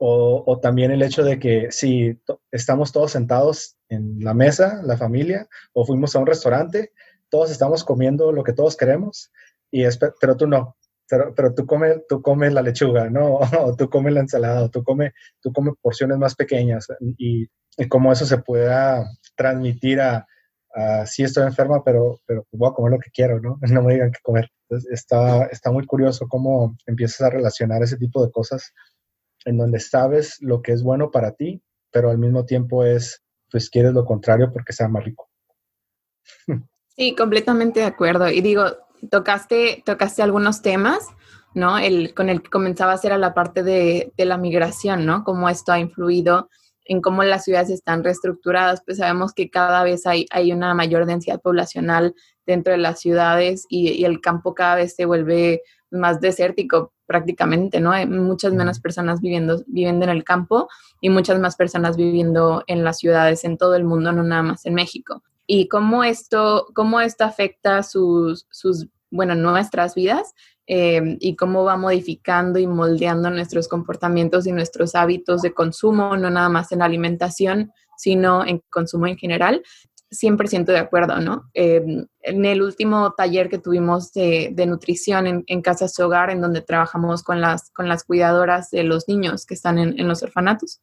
O 0.00 0.60
también 0.62 0.92
el 0.92 1.02
hecho 1.02 1.24
de 1.24 1.40
que 1.40 1.72
si 1.72 2.20
estamos 2.52 2.92
todos 2.92 3.10
sentados 3.10 3.76
en 3.88 4.20
la 4.20 4.32
mesa, 4.32 4.80
la 4.84 4.96
familia, 4.96 5.48
o 5.72 5.84
fuimos 5.84 6.14
a 6.14 6.20
un 6.20 6.26
restaurante, 6.26 6.92
todos 7.28 7.50
estamos 7.50 7.82
comiendo 7.82 8.30
lo 8.30 8.44
que 8.44 8.52
todos 8.52 8.76
queremos, 8.76 9.32
y 9.70 9.84
pero 10.20 10.36
tú 10.36 10.46
no, 10.46 10.76
pero, 11.08 11.34
pero 11.34 11.54
tú 11.54 11.66
comes 11.66 12.00
tú 12.08 12.22
comes 12.22 12.52
la 12.52 12.62
lechuga, 12.62 13.10
¿no? 13.10 13.38
O 13.60 13.76
tú 13.76 13.88
comes 13.88 14.12
la 14.12 14.20
ensalada, 14.20 14.64
o 14.64 14.70
tú 14.70 14.82
comes 14.82 15.12
tú 15.40 15.52
comes 15.52 15.74
porciones 15.80 16.18
más 16.18 16.34
pequeñas 16.34 16.86
y, 17.00 17.46
y 17.76 17.88
cómo 17.88 18.12
eso 18.12 18.26
se 18.26 18.38
pueda 18.38 19.06
transmitir 19.36 20.00
a, 20.00 20.26
a, 20.74 21.06
sí 21.06 21.22
estoy 21.22 21.44
enferma, 21.46 21.82
pero, 21.84 22.20
pero 22.26 22.46
voy 22.52 22.70
a 22.70 22.74
comer 22.74 22.92
lo 22.92 22.98
que 22.98 23.10
quiero, 23.10 23.40
¿no? 23.40 23.58
No 23.72 23.82
me 23.82 23.94
digan 23.94 24.12
qué 24.12 24.20
comer. 24.22 24.50
Entonces, 24.68 24.90
está, 24.92 25.46
está 25.46 25.70
muy 25.70 25.86
curioso 25.86 26.26
cómo 26.28 26.76
empiezas 26.86 27.22
a 27.22 27.30
relacionar 27.30 27.82
ese 27.82 27.96
tipo 27.96 28.24
de 28.24 28.30
cosas 28.30 28.74
en 29.44 29.56
donde 29.56 29.80
sabes 29.80 30.36
lo 30.40 30.60
que 30.60 30.72
es 30.72 30.82
bueno 30.82 31.10
para 31.10 31.32
ti, 31.32 31.62
pero 31.90 32.10
al 32.10 32.18
mismo 32.18 32.44
tiempo 32.44 32.84
es, 32.84 33.22
pues 33.50 33.70
quieres 33.70 33.92
lo 33.92 34.04
contrario 34.04 34.52
porque 34.52 34.72
sea 34.72 34.88
más 34.88 35.04
rico. 35.04 35.28
Sí, 36.98 37.14
completamente 37.14 37.78
de 37.78 37.86
acuerdo. 37.86 38.28
Y 38.28 38.40
digo, 38.40 38.64
tocaste, 39.10 39.82
tocaste 39.84 40.22
algunos 40.22 40.62
temas, 40.62 41.06
¿no? 41.54 41.78
El, 41.78 42.14
con 42.14 42.28
el 42.28 42.42
que 42.42 42.50
comenzabas 42.50 43.04
era 43.04 43.18
la 43.18 43.34
parte 43.34 43.62
de, 43.62 44.12
de, 44.16 44.24
la 44.24 44.36
migración, 44.36 45.06
¿no? 45.06 45.24
Cómo 45.24 45.48
esto 45.48 45.72
ha 45.72 45.78
influido 45.78 46.48
en 46.84 47.00
cómo 47.00 47.22
las 47.22 47.44
ciudades 47.44 47.70
están 47.70 48.02
reestructuradas, 48.02 48.82
pues 48.84 48.98
sabemos 48.98 49.34
que 49.34 49.50
cada 49.50 49.82
vez 49.84 50.06
hay, 50.06 50.26
hay 50.30 50.52
una 50.52 50.72
mayor 50.74 51.04
densidad 51.04 51.40
poblacional 51.40 52.14
dentro 52.46 52.72
de 52.72 52.78
las 52.78 53.00
ciudades 53.00 53.66
y, 53.68 53.90
y, 53.90 54.04
el 54.04 54.20
campo 54.20 54.54
cada 54.54 54.76
vez 54.76 54.94
se 54.94 55.04
vuelve 55.04 55.62
más 55.90 56.20
desértico 56.20 56.92
prácticamente, 57.06 57.80
¿no? 57.80 57.92
Hay 57.92 58.06
muchas 58.06 58.54
menos 58.54 58.80
personas 58.80 59.20
viviendo, 59.20 59.62
viviendo 59.66 60.04
en 60.04 60.10
el 60.10 60.24
campo 60.24 60.68
y 61.00 61.10
muchas 61.10 61.38
más 61.40 61.56
personas 61.56 61.96
viviendo 61.96 62.64
en 62.66 62.84
las 62.84 62.98
ciudades 62.98 63.44
en 63.44 63.58
todo 63.58 63.74
el 63.74 63.84
mundo, 63.84 64.12
no 64.12 64.22
nada 64.22 64.42
más 64.42 64.66
en 64.66 64.74
México 64.74 65.22
y 65.50 65.66
cómo 65.66 66.04
esto, 66.04 66.66
cómo 66.74 67.00
esto 67.00 67.24
afecta 67.24 67.82
sus, 67.82 68.46
sus 68.50 68.86
bueno, 69.10 69.34
nuestras 69.34 69.94
vidas 69.94 70.34
eh, 70.66 71.16
y 71.20 71.36
cómo 71.36 71.64
va 71.64 71.78
modificando 71.78 72.58
y 72.58 72.66
moldeando 72.66 73.30
nuestros 73.30 73.66
comportamientos 73.66 74.46
y 74.46 74.52
nuestros 74.52 74.94
hábitos 74.94 75.40
de 75.40 75.54
consumo, 75.54 76.18
no 76.18 76.28
nada 76.28 76.50
más 76.50 76.70
en 76.72 76.82
alimentación, 76.82 77.72
sino 77.96 78.44
en 78.46 78.62
consumo 78.70 79.06
en 79.06 79.16
general. 79.16 79.62
100% 80.10 80.66
de 80.66 80.78
acuerdo, 80.78 81.18
¿no? 81.20 81.50
Eh, 81.54 81.82
en 82.20 82.44
el 82.44 82.62
último 82.62 83.14
taller 83.14 83.48
que 83.48 83.58
tuvimos 83.58 84.12
de, 84.12 84.50
de 84.52 84.66
nutrición 84.66 85.26
en, 85.26 85.44
en 85.46 85.62
Casas 85.62 85.98
Hogar, 85.98 86.30
en 86.30 86.42
donde 86.42 86.60
trabajamos 86.60 87.22
con 87.22 87.40
las, 87.40 87.70
con 87.70 87.88
las 87.88 88.04
cuidadoras 88.04 88.70
de 88.70 88.84
los 88.84 89.08
niños 89.08 89.46
que 89.46 89.54
están 89.54 89.78
en, 89.78 89.98
en 89.98 90.08
los 90.08 90.22
orfanatos, 90.22 90.80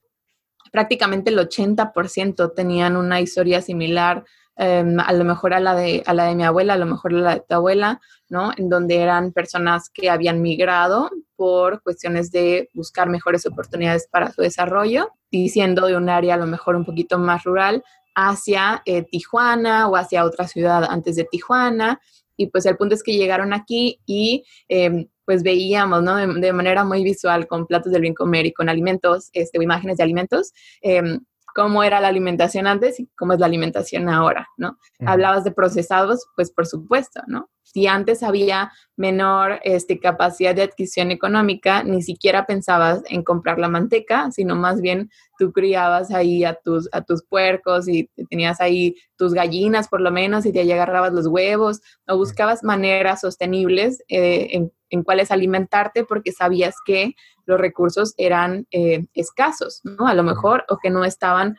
prácticamente 0.71 1.29
el 1.29 1.39
80% 1.39 2.53
tenían 2.55 2.97
una 2.97 3.21
historia 3.21 3.61
similar 3.61 4.25
Em, 4.57 4.97
a 4.99 5.11
lo 5.11 5.25
mejor 5.25 5.53
a 5.53 5.59
la, 5.59 5.75
de, 5.75 6.01
a 6.05 6.13
la 6.13 6.25
de 6.25 6.35
mi 6.35 6.43
abuela, 6.43 6.73
a 6.73 6.77
lo 6.77 6.85
mejor 6.85 7.13
a 7.13 7.17
la 7.17 7.33
de 7.35 7.39
tu 7.41 7.55
abuela, 7.55 7.99
¿no? 8.29 8.51
En 8.55 8.69
donde 8.69 8.97
eran 8.97 9.33
personas 9.33 9.89
que 9.89 10.09
habían 10.09 10.41
migrado 10.41 11.09
por 11.35 11.81
cuestiones 11.83 12.31
de 12.31 12.69
buscar 12.73 13.09
mejores 13.09 13.45
oportunidades 13.45 14.07
para 14.09 14.31
su 14.31 14.41
desarrollo, 14.41 15.11
y 15.29 15.49
siendo 15.49 15.87
de 15.87 15.97
un 15.97 16.09
área 16.09 16.35
a 16.35 16.37
lo 16.37 16.47
mejor 16.47 16.75
un 16.75 16.85
poquito 16.85 17.19
más 17.19 17.43
rural 17.43 17.83
hacia 18.15 18.81
eh, 18.85 19.03
Tijuana 19.03 19.89
o 19.89 19.97
hacia 19.97 20.23
otra 20.23 20.47
ciudad 20.47 20.85
antes 20.89 21.17
de 21.17 21.25
Tijuana. 21.25 21.99
Y 22.37 22.47
pues 22.47 22.65
el 22.65 22.77
punto 22.77 22.95
es 22.95 23.03
que 23.03 23.17
llegaron 23.17 23.53
aquí 23.53 23.99
y 24.05 24.45
em, 24.69 25.07
pues 25.25 25.43
veíamos, 25.43 26.01
¿no? 26.01 26.15
De, 26.15 26.53
manera 26.53 26.85
muy 26.85 27.03
visual, 27.03 27.47
con 27.47 27.65
platos 27.65 27.91
del 27.91 28.01
bien 28.03 28.13
comer 28.13 28.45
y 28.45 28.53
con 28.53 28.69
alimentos, 28.69 29.29
este, 29.33 29.59
o 29.59 29.61
imágenes 29.61 29.97
de 29.97 30.03
alimentos, 30.03 30.53
eh, 30.81 31.19
cómo 31.55 31.83
era 31.83 32.01
la 32.01 32.09
alimentación 32.09 32.67
antes 32.67 32.99
y 32.99 33.07
cómo 33.15 33.31
es 33.31 33.39
la 33.39 33.45
alimentación 33.45 34.09
ahora, 34.09 34.49
¿no? 34.57 34.77
Hablabas 35.05 35.45
de 35.45 35.51
procesados, 35.51 36.27
pues 36.35 36.51
por 36.51 36.67
supuesto, 36.67 37.21
¿no? 37.27 37.49
Si 37.65 37.87
antes 37.87 38.23
había 38.23 38.71
menor 38.95 39.59
este, 39.63 39.99
capacidad 39.99 40.55
de 40.55 40.61
adquisición 40.61 41.11
económica, 41.11 41.83
ni 41.83 42.01
siquiera 42.01 42.45
pensabas 42.45 43.01
en 43.09 43.23
comprar 43.23 43.59
la 43.59 43.67
manteca, 43.67 44.31
sino 44.31 44.55
más 44.55 44.79
bien 44.79 45.09
tú 45.37 45.51
criabas 45.51 46.11
ahí 46.11 46.45
a 46.45 46.53
tus, 46.53 46.87
a 46.93 47.01
tus 47.01 47.23
puercos 47.25 47.89
y 47.89 48.09
tenías 48.29 48.61
ahí 48.61 48.95
tus 49.17 49.33
gallinas 49.33 49.89
por 49.89 49.99
lo 49.99 50.11
menos 50.11 50.45
y 50.45 50.53
te 50.53 50.61
agarrabas 50.71 51.11
los 51.11 51.27
huevos 51.27 51.81
o 52.07 52.15
buscabas 52.15 52.63
maneras 52.63 53.21
sostenibles 53.21 54.01
eh, 54.07 54.47
en, 54.51 54.71
en 54.89 55.03
cuáles 55.03 55.31
alimentarte 55.31 56.05
porque 56.05 56.31
sabías 56.31 56.75
que 56.85 57.15
los 57.45 57.59
recursos 57.59 58.13
eran 58.17 58.67
eh, 58.71 59.05
escasos, 59.13 59.81
¿no? 59.83 60.07
A 60.07 60.13
lo 60.13 60.23
mejor, 60.23 60.65
o 60.69 60.77
que 60.77 60.89
no 60.89 61.03
estaban 61.05 61.57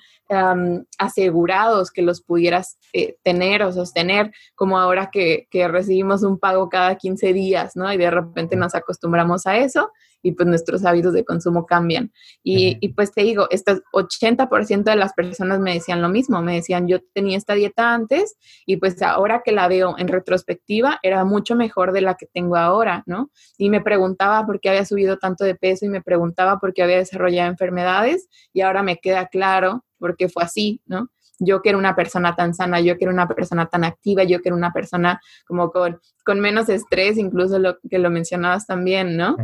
asegurados 0.99 1.91
que 1.91 2.03
los 2.03 2.23
pudieras 2.23 2.79
eh, 2.93 3.17
tener 3.23 3.63
o 3.63 3.73
sostener, 3.73 4.33
como 4.55 4.79
ahora 4.79 5.11
que, 5.13 5.47
que, 5.51 5.69
recibimos 5.69 6.23
un 6.23 6.39
pago 6.39 6.69
cada 6.69 6.97
15 6.97 7.33
días, 7.33 7.77
¿no? 7.77 7.93
Y 7.93 7.97
de 7.97 8.11
repente 8.11 8.57
nos 8.57 8.75
acostumbramos 8.75 9.47
a 9.47 9.57
eso 9.59 9.91
y 10.27 10.33
pues 10.33 10.49
nuestros 10.49 10.85
hábitos 10.85 11.13
de 11.13 11.25
consumo 11.25 11.67
cambian. 11.67 12.13
Y, 12.43 12.79
y 12.81 12.89
pues 12.95 13.13
te 13.13 13.23
digo, 13.23 13.47
este 13.51 13.81
80% 13.93 14.83
de 14.83 14.97
las 14.97 15.13
personas 15.13 15.61
me 15.61 15.75
decían 15.75 16.03
lo 16.03 16.09
mismo, 16.09 16.43
me 16.43 16.55
decían, 16.55 16.89
yo 16.89 16.99
tenía 17.15 17.37
esta 17.37 17.55
dieta 17.55 17.95
antes 17.95 18.37
y 18.67 18.79
pues 18.79 19.01
ahora 19.03 19.43
que 19.45 19.53
la 19.53 19.69
veo 19.69 19.95
en 19.99 20.09
retrospectiva, 20.09 20.99
era 21.05 21.25
mucho 21.25 21.55
mejor 21.55 21.93
de 21.93 22.01
la 22.01 22.17
que 22.17 22.27
tengo 22.27 22.57
ahora, 22.57 23.05
¿no? 23.07 23.31
Y 23.57 23.71
me 23.71 23.81
preguntaba 23.81 24.45
por 24.45 24.59
qué 24.59 24.71
había 24.71 24.85
subido 24.85 25.17
tanto 25.19 25.45
de 25.45 25.55
peso 25.55 25.87
y 25.87 25.91
me 25.91 26.03
preguntaba 26.03 26.59
por 26.59 26.75
qué 26.75 26.83
había 26.83 26.97
desarrollado 26.97 27.49
enfermedades 27.49 28.29
y 28.53 28.63
ahora 28.63 28.83
me 28.83 28.97
queda 28.97 29.29
claro 29.29 29.85
por 29.99 30.17
qué 30.17 30.29
fue 30.29 30.45
así, 30.45 30.81
¿no? 30.87 31.11
yo 31.39 31.63
que 31.63 31.71
era 31.71 31.79
una 31.79 31.95
persona 31.95 32.35
tan 32.35 32.55
sana, 32.55 32.81
yo 32.81 32.97
que 32.97 33.05
era 33.05 33.13
una 33.13 33.29
persona 33.29 33.67
tan 33.67 33.85
activa, 33.85 34.25
yo 34.25 34.41
que 34.41 34.49
era 34.49 34.57
una 34.57 34.73
persona 34.73 35.21
como 35.47 35.71
con, 35.71 36.01
con 36.25 36.41
menos 36.41 36.69
estrés, 36.69 37.19
incluso 37.19 37.59
lo 37.59 37.79
que 37.91 37.99
lo 37.99 38.11
mencionabas 38.11 38.67
también, 38.67 39.17
¿no? 39.17 39.37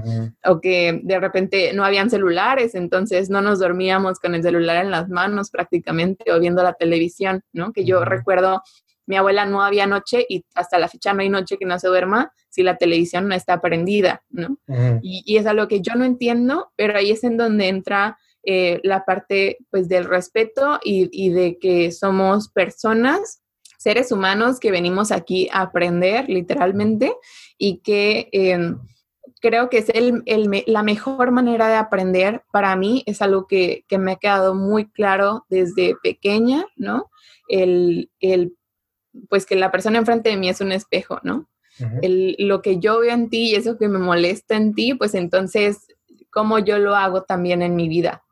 O 0.44 0.60
que 0.60 1.00
de 1.02 1.20
repente 1.20 1.72
no 1.74 1.84
habían 1.84 2.10
celulares, 2.10 2.74
entonces 2.74 3.30
no 3.30 3.42
nos 3.42 3.58
dormíamos 3.58 4.18
con 4.18 4.34
el 4.34 4.42
celular 4.42 4.84
en 4.84 4.90
las 4.90 5.08
manos 5.08 5.50
prácticamente 5.50 6.32
o 6.32 6.40
viendo 6.40 6.62
la 6.62 6.74
televisión, 6.74 7.42
¿no? 7.52 7.72
Que 7.72 7.84
yo 7.84 8.04
recuerdo, 8.04 8.62
mi 9.06 9.16
abuela 9.16 9.44
no 9.44 9.62
había 9.62 9.86
noche 9.86 10.24
y 10.28 10.44
hasta 10.54 10.78
la 10.78 10.88
fecha 10.88 11.12
no 11.12 11.20
hay 11.20 11.28
noche 11.28 11.58
que 11.58 11.66
no 11.66 11.78
se 11.78 11.88
duerma 11.88 12.32
si 12.48 12.62
la 12.62 12.76
televisión 12.76 13.28
no 13.28 13.34
está 13.34 13.60
prendida, 13.60 14.22
¿no? 14.30 14.58
y, 15.02 15.22
y 15.26 15.36
es 15.36 15.46
algo 15.46 15.68
que 15.68 15.80
yo 15.80 15.94
no 15.94 16.04
entiendo, 16.04 16.70
pero 16.76 16.96
ahí 16.96 17.10
es 17.10 17.24
en 17.24 17.36
donde 17.36 17.68
entra 17.68 18.18
eh, 18.44 18.80
la 18.82 19.04
parte 19.04 19.58
pues 19.70 19.88
del 19.88 20.04
respeto 20.04 20.80
y, 20.82 21.30
de 21.30 21.58
que 21.58 21.92
somos 21.92 22.48
personas, 22.48 23.42
seres 23.78 24.10
humanos 24.10 24.58
que 24.58 24.70
venimos 24.70 25.12
aquí 25.12 25.48
a 25.52 25.62
aprender 25.62 26.28
literalmente 26.28 27.14
y 27.56 27.78
que 27.78 28.28
em, 28.32 28.78
creo 29.40 29.68
que 29.68 29.78
es 29.78 29.90
el, 29.90 30.24
la 30.66 30.82
mejor 30.82 31.30
manera 31.30 31.68
de 31.68 31.74
aprender 31.74 32.42
para 32.52 32.74
mí, 32.76 33.02
es 33.06 33.22
algo 33.22 33.46
que, 33.46 33.84
me 33.98 34.12
ha 34.12 34.16
quedado 34.16 34.54
muy 34.54 34.90
claro 34.90 35.44
desde 35.48 35.96
pequeña, 36.02 36.64
¿no? 36.76 37.10
El, 37.48 38.10
pues 39.28 39.46
que 39.46 39.56
la 39.56 39.70
persona 39.70 39.98
enfrente 39.98 40.30
de 40.30 40.36
mí 40.36 40.48
es 40.48 40.60
un 40.60 40.72
espejo, 40.72 41.20
¿no? 41.22 41.48
lo 41.78 42.60
que 42.60 42.78
yo 42.80 43.00
veo 43.00 43.14
en 43.14 43.30
ti 43.30 43.50
y 43.50 43.54
eso 43.54 43.78
que 43.78 43.88
me 43.88 43.98
molesta 43.98 44.56
en 44.56 44.74
ti, 44.74 44.94
pues 44.94 45.14
entonces, 45.14 45.86
¿cómo 46.30 46.58
yo 46.58 46.78
lo 46.78 46.94
hago 46.94 47.22
también 47.22 47.62
en 47.62 47.74
mi 47.74 47.88
vida? 47.88 48.22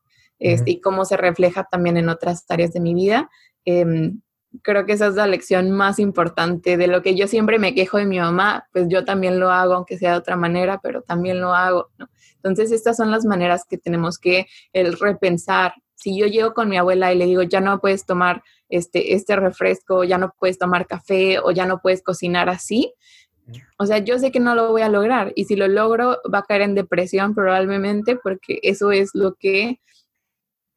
Este, 0.41 0.73
y 0.73 0.81
cómo 0.81 1.05
se 1.05 1.17
refleja 1.17 1.69
también 1.71 1.97
en 1.97 2.09
otras 2.09 2.45
áreas 2.49 2.73
de 2.73 2.81
mi 2.81 2.95
vida. 2.95 3.31
Em, 3.65 4.21
creo 4.63 4.85
que 4.87 4.95
esa 4.95 5.07
es 5.07 5.15
la 5.15 5.27
lección 5.27 5.71
más 5.71 5.99
importante 5.99 6.77
de 6.77 6.87
lo 6.89 7.03
que 7.03 7.15
yo 7.15 7.29
siempre 7.29 7.59
me 7.59 7.75
quejo 7.75 7.99
de 7.99 8.07
mi 8.07 8.19
mamá, 8.19 8.67
pues 8.73 8.87
yo 8.89 9.05
también 9.05 9.39
lo 9.39 9.51
hago, 9.51 9.75
aunque 9.75 9.99
sea 9.99 10.13
de 10.13 10.19
otra 10.19 10.37
manera, 10.37 10.81
pero 10.83 11.03
también 11.03 11.41
lo 11.41 11.55
hago, 11.55 11.91
Entonces, 12.37 12.73
estas 12.73 12.97
son 12.97 13.11
las 13.11 13.25
maneras 13.27 13.65
que 13.69 13.77
tenemos 13.77 14.19
que 14.19 14.47
el 14.73 14.99
repensar. 14.99 15.75
Si 15.95 16.19
yo 16.19 16.27
llego 16.27 16.55
con 16.55 16.71
mi 16.71 16.79
abuela 16.79 17.13
y 17.13 17.19
le 17.19 17.27
digo, 17.27 17.43
ya 17.43 17.61
no 17.61 17.79
puedes 17.81 18.07
tomar 18.07 18.43
este, 18.71 19.15
este 19.15 19.37
refresco, 19.37 20.05
ya 20.05 20.17
no 20.17 20.35
puedes 20.39 20.59
tomar 20.59 20.87
café 20.87 21.39
o 21.39 21.51
ya 21.51 21.67
no 21.67 21.81
puedes 21.83 22.03
cocinar 22.03 22.49
así, 22.49 22.95
o 23.79 23.87
sea, 23.87 23.99
yo 23.99 24.19
sé 24.19 24.31
que 24.31 24.41
no 24.41 24.55
lo 24.55 24.71
voy 24.71 24.83
a 24.83 24.89
lograr 24.89 25.33
y 25.35 25.45
si 25.45 25.57
lo 25.57 25.69
logro 25.69 26.19
va 26.33 26.39
a 26.39 26.43
caer 26.43 26.63
en 26.63 26.75
depresión 26.75 27.35
probablemente 27.35 28.17
porque 28.17 28.61
eso 28.63 28.93
es 28.93 29.11
lo 29.15 29.35
que 29.35 29.81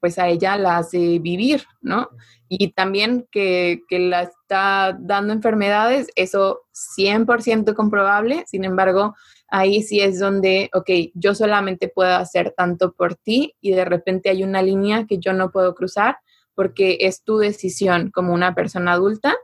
pues 0.03 0.19
a 0.19 0.27
ella 0.27 0.57
la 0.57 0.79
hace 0.79 1.19
vivir, 1.19 1.63
¿no? 1.79 2.09
Y 2.49 2.73
también 2.73 3.25
que, 3.31 3.83
que 3.87 3.99
la 3.99 4.23
está 4.23 4.97
dando 4.99 5.31
enfermedades, 5.31 6.09
eso 6.17 6.63
100% 6.97 7.73
comprobable, 7.73 8.43
sin 8.45 8.65
embargo, 8.65 9.15
ahí 9.47 9.81
sí 9.81 10.01
es 10.01 10.19
donde, 10.19 10.69
ok, 10.73 10.89
yo 11.13 11.33
solamente 11.33 11.87
puedo 11.87 12.13
hacer 12.17 12.53
tanto 12.57 12.91
por 12.91 13.15
ti 13.15 13.55
y 13.61 13.71
de 13.71 13.85
repente 13.85 14.29
hay 14.29 14.43
una 14.43 14.61
línea 14.61 15.05
que 15.07 15.19
yo 15.19 15.31
no 15.31 15.51
puedo 15.51 15.73
cruzar 15.73 16.17
porque 16.55 16.97
es 17.01 17.23
tu 17.23 17.37
decisión 17.37 18.11
como 18.11 18.33
una 18.33 18.55
persona 18.55 18.93
adulta 18.93 19.35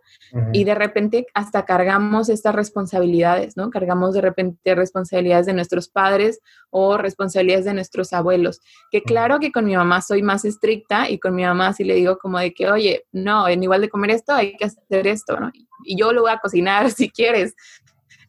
y 0.53 0.63
de 0.63 0.75
repente 0.75 1.25
hasta 1.33 1.65
cargamos 1.65 2.29
estas 2.29 2.53
responsabilidades, 2.53 3.57
¿no? 3.57 3.71
Cargamos 3.71 4.13
de 4.13 4.21
repente 4.21 4.75
responsabilidades 4.75 5.47
de 5.47 5.53
nuestros 5.53 5.89
padres 5.89 6.39
o 6.69 6.97
responsabilidades 6.97 7.65
de 7.65 7.73
nuestros 7.73 8.13
abuelos. 8.13 8.61
Que 8.91 9.01
claro 9.01 9.39
que 9.39 9.51
con 9.51 9.65
mi 9.65 9.75
mamá 9.75 10.01
soy 10.01 10.21
más 10.21 10.45
estricta 10.45 11.09
y 11.09 11.19
con 11.19 11.33
mi 11.33 11.43
mamá 11.43 11.73
sí 11.73 11.83
le 11.83 11.95
digo 11.95 12.17
como 12.17 12.37
de 12.37 12.53
que, 12.53 12.69
oye, 12.69 13.05
no, 13.11 13.47
en 13.47 13.63
igual 13.63 13.81
de 13.81 13.89
comer 13.89 14.11
esto 14.11 14.33
hay 14.33 14.55
que 14.55 14.65
hacer 14.65 15.07
esto, 15.07 15.39
¿no? 15.39 15.51
Y 15.83 15.99
yo 15.99 16.13
lo 16.13 16.21
voy 16.21 16.31
a 16.31 16.37
cocinar 16.37 16.91
si 16.91 17.09
quieres, 17.09 17.55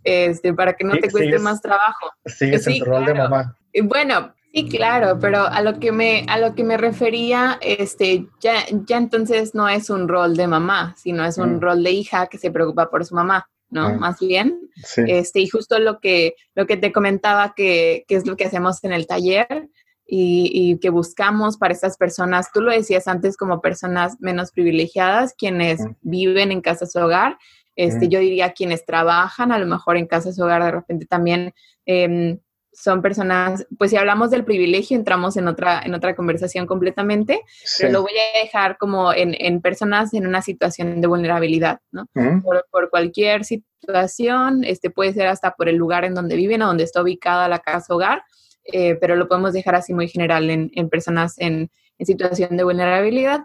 este, 0.03 0.55
para 0.55 0.73
que 0.73 0.85
no 0.85 0.97
te 0.97 1.11
cueste 1.11 1.39
más 1.39 1.61
trabajo. 1.61 2.11
Sigues 2.25 2.65
sí, 2.65 2.79
en 2.79 2.85
rol 2.87 3.05
de 3.05 3.15
mamá. 3.15 3.57
Bueno, 3.85 4.35
Sí, 4.53 4.69
claro, 4.69 5.19
pero 5.21 5.47
a 5.47 5.63
lo 5.63 5.79
que 5.79 5.93
me, 5.93 6.25
a 6.29 6.39
lo 6.39 6.57
que 6.57 6.65
me 6.65 6.77
refería, 6.77 7.59
este, 7.61 8.27
ya, 8.41 8.65
ya 8.85 8.97
entonces 8.97 9.55
no 9.55 9.69
es 9.69 9.91
un 9.91 10.09
rol 10.09 10.37
de 10.37 10.49
mamá, 10.49 10.95
sino 10.99 11.25
es 11.25 11.39
un 11.39 11.57
mm. 11.57 11.61
rol 11.61 11.85
de 11.85 11.93
hija 11.93 12.27
que 12.27 12.37
se 12.37 12.51
preocupa 12.51 12.91
por 12.91 13.05
su 13.05 13.15
mamá, 13.15 13.49
¿no? 13.69 13.87
Ah. 13.87 13.93
Más 13.93 14.19
bien. 14.19 14.59
Este, 15.07 15.41
y 15.41 15.47
justo 15.47 15.79
lo 15.79 16.01
que, 16.01 16.35
lo 16.57 16.67
que 16.67 16.77
te 16.77 16.91
comentaba 16.91 17.55
que, 17.55 18.05
que 18.09 18.17
es 18.17 18.27
lo 18.27 18.37
que 18.37 18.47
hacemos 18.47 18.83
en 18.83 18.93
el 18.93 19.07
taller 19.07 19.69
y, 20.05 20.51
y, 20.53 20.79
que 20.81 20.91
buscamos 20.91 21.57
para 21.57 21.73
estas 21.73 21.97
personas, 21.97 22.51
tú 22.53 22.61
lo 22.61 22.73
decías 22.73 23.07
antes 23.07 23.37
como 23.37 23.61
personas 23.61 24.17
menos 24.19 24.51
privilegiadas, 24.51 25.33
quienes 25.39 25.81
mm. 25.81 25.95
viven 26.03 26.51
en 26.51 26.61
casa 26.61 26.87
su 26.87 26.99
hogar, 26.99 27.39
este, 27.77 28.07
mm. 28.07 28.11
yo 28.11 28.19
diría 28.19 28.53
quienes 28.53 28.85
trabajan 28.85 29.53
a 29.53 29.59
lo 29.59 29.67
mejor 29.67 29.97
en 29.97 30.09
casa 30.09 30.33
su 30.33 30.43
hogar 30.43 30.65
de 30.65 30.73
repente 30.73 31.07
también. 31.07 31.55
Eh, 31.87 32.41
son 32.73 33.03
personas, 33.03 33.67
pues 33.79 33.91
si 33.91 33.97
hablamos 33.97 34.31
del 34.31 34.45
privilegio, 34.45 34.97
entramos 34.97 35.37
en 35.37 35.49
otra, 35.49 35.83
en 35.85 35.95
otra 35.95 36.15
conversación 36.15 36.67
completamente, 36.67 37.43
pero 37.79 37.93
lo 37.93 38.03
voy 38.03 38.13
a 38.13 38.43
dejar 38.43 38.79
como 38.79 39.13
en, 39.13 39.35
en, 39.39 39.61
personas 39.61 40.15
en 40.15 40.27
una 40.27 40.41
situación 40.41 41.01
de 41.01 41.07
vulnerabilidad, 41.07 41.81
¿no? 41.91 42.07
por, 42.43 42.67
por, 42.71 42.91
cualquier 42.91 43.45
situación, 43.45 44.65
este 44.65 44.91
puede 44.91 45.13
ser 45.13 45.27
hasta 45.27 45.53
por 45.53 45.69
el 45.69 45.77
lugar 45.77 46.05
en 46.05 46.15
donde 46.15 46.37
viven 46.37 46.63
o 46.63 46.67
donde 46.67 46.85
está 46.85 47.03
ubicada 47.03 47.49
la 47.49 47.59
casa 47.59 47.95
hogar, 47.95 48.23
eh, 48.65 48.97
pero 49.01 49.17
lo 49.17 49.27
podemos 49.27 49.53
dejar 49.53 49.75
así 49.75 49.93
muy 49.93 50.09
general 50.09 50.49
en, 50.51 50.71
en 50.75 50.89
personas 50.89 51.39
en, 51.39 51.71
en, 51.99 52.07
situación 52.07 52.57
de 52.57 52.65
vulnerabilidad. 52.65 53.41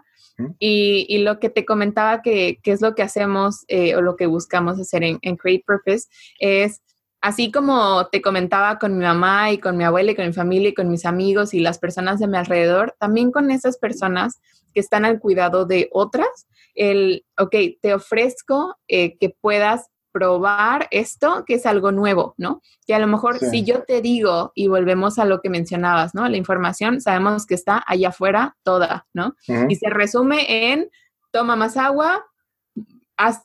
Y, 0.58 1.06
y, 1.08 1.18
lo 1.22 1.38
que 1.40 1.48
te 1.48 1.64
comentaba 1.64 2.20
que, 2.20 2.58
que 2.62 2.72
es 2.72 2.82
lo 2.82 2.94
que 2.94 3.02
hacemos 3.02 3.64
eh, 3.68 3.96
o 3.96 4.02
lo 4.02 4.16
que 4.16 4.26
buscamos 4.26 4.78
hacer 4.78 5.02
en, 5.02 5.18
en 5.22 5.38
Create 5.38 5.64
Purpose 5.66 6.08
es 6.38 6.82
así 7.26 7.50
como 7.50 8.06
te 8.06 8.22
comentaba 8.22 8.78
con 8.78 8.96
mi 8.96 9.04
mamá 9.04 9.50
y 9.50 9.58
con 9.58 9.76
mi 9.76 9.82
abuela 9.82 10.12
y 10.12 10.14
con 10.14 10.28
mi 10.28 10.32
familia 10.32 10.68
y 10.68 10.74
con 10.74 10.88
mis 10.88 11.04
amigos 11.04 11.54
y 11.54 11.58
las 11.58 11.80
personas 11.80 12.20
de 12.20 12.28
mi 12.28 12.36
alrededor, 12.36 12.94
también 13.00 13.32
con 13.32 13.50
esas 13.50 13.78
personas 13.78 14.38
que 14.72 14.78
están 14.78 15.04
al 15.04 15.18
cuidado 15.18 15.66
de 15.66 15.88
otras, 15.90 16.46
el, 16.76 17.24
ok, 17.36 17.56
te 17.82 17.94
ofrezco 17.94 18.76
eh, 18.86 19.18
que 19.18 19.30
puedas 19.40 19.88
probar 20.12 20.86
esto 20.92 21.44
que 21.44 21.54
es 21.54 21.66
algo 21.66 21.90
nuevo, 21.90 22.34
¿no? 22.38 22.62
Que 22.86 22.94
a 22.94 23.00
lo 23.00 23.08
mejor 23.08 23.40
si 23.40 23.64
yo 23.64 23.82
te 23.82 24.00
digo, 24.00 24.52
y 24.54 24.68
volvemos 24.68 25.18
a 25.18 25.24
lo 25.24 25.40
que 25.40 25.50
mencionabas, 25.50 26.14
¿no? 26.14 26.28
La 26.28 26.36
información 26.36 27.00
sabemos 27.00 27.44
que 27.44 27.56
está 27.56 27.82
allá 27.88 28.10
afuera 28.10 28.56
toda, 28.62 29.08
¿no? 29.12 29.34
Y 29.68 29.74
se 29.74 29.90
resume 29.90 30.70
en 30.70 30.90
toma 31.32 31.56
más 31.56 31.76
agua, 31.76 32.24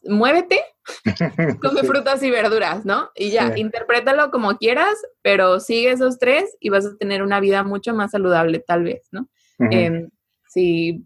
muévete, 0.04 0.60
come 1.62 1.84
frutas 1.84 2.22
y 2.24 2.32
verduras, 2.32 2.86
¿no? 2.86 3.10
Y 3.16 3.32
ya, 3.32 3.54
interprétalo 3.58 4.32
como 4.32 4.58
quieras, 4.58 4.96
pero 5.22 5.60
sigue 5.60 5.92
esos 5.92 6.20
tres 6.20 6.56
y 6.60 6.70
vas 6.70 6.86
a 6.86 6.98
tener 6.98 7.24
una 7.24 7.40
vida 7.40 7.64
mucho 7.64 7.94
más 7.94 8.12
saludable, 8.12 8.60
tal 8.60 8.84
vez, 8.84 9.08
¿no? 9.12 9.28
Em, 9.60 10.10
sí, 10.48 11.06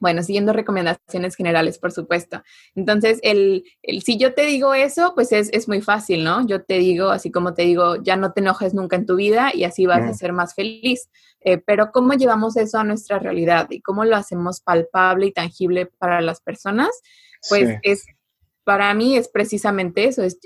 bueno, 0.00 0.22
siguiendo 0.22 0.54
recomendaciones 0.54 1.36
generales, 1.36 1.78
por 1.78 1.92
supuesto. 1.92 2.42
Entonces, 2.74 3.20
el, 3.22 3.64
si 4.02 4.16
yo 4.16 4.32
te 4.32 4.46
digo 4.46 4.72
eso, 4.72 5.12
pues 5.14 5.30
es, 5.30 5.68
muy 5.68 5.82
fácil, 5.82 6.24
¿no? 6.24 6.46
Yo 6.46 6.64
te 6.64 6.78
digo, 6.78 7.10
así 7.10 7.30
como 7.30 7.52
te 7.52 7.62
digo, 7.62 7.96
ya 8.02 8.16
no 8.16 8.32
te 8.32 8.40
enojes 8.40 8.72
nunca 8.72 8.96
en 8.96 9.04
tu 9.04 9.16
vida 9.16 9.50
y 9.52 9.64
así 9.64 9.84
vas 9.84 10.02
a 10.08 10.14
ser 10.14 10.32
más 10.32 10.54
feliz. 10.54 11.10
Eh, 11.42 11.58
pero 11.58 11.90
¿cómo 11.92 12.14
llevamos 12.14 12.56
eso 12.56 12.78
a 12.78 12.84
nuestra 12.84 13.18
realidad 13.18 13.66
y 13.70 13.82
cómo 13.82 14.04
lo 14.04 14.16
hacemos 14.16 14.60
palpable 14.60 15.26
y 15.26 15.32
tangible 15.32 15.86
para 15.86 16.22
las 16.22 16.40
personas? 16.40 16.88
Pues 17.48 17.78
es, 17.82 18.06
para 18.64 18.92
mí 18.94 19.16
es 19.16 19.28
precisamente 19.28 20.04
eso, 20.04 20.22
es, 20.22 20.38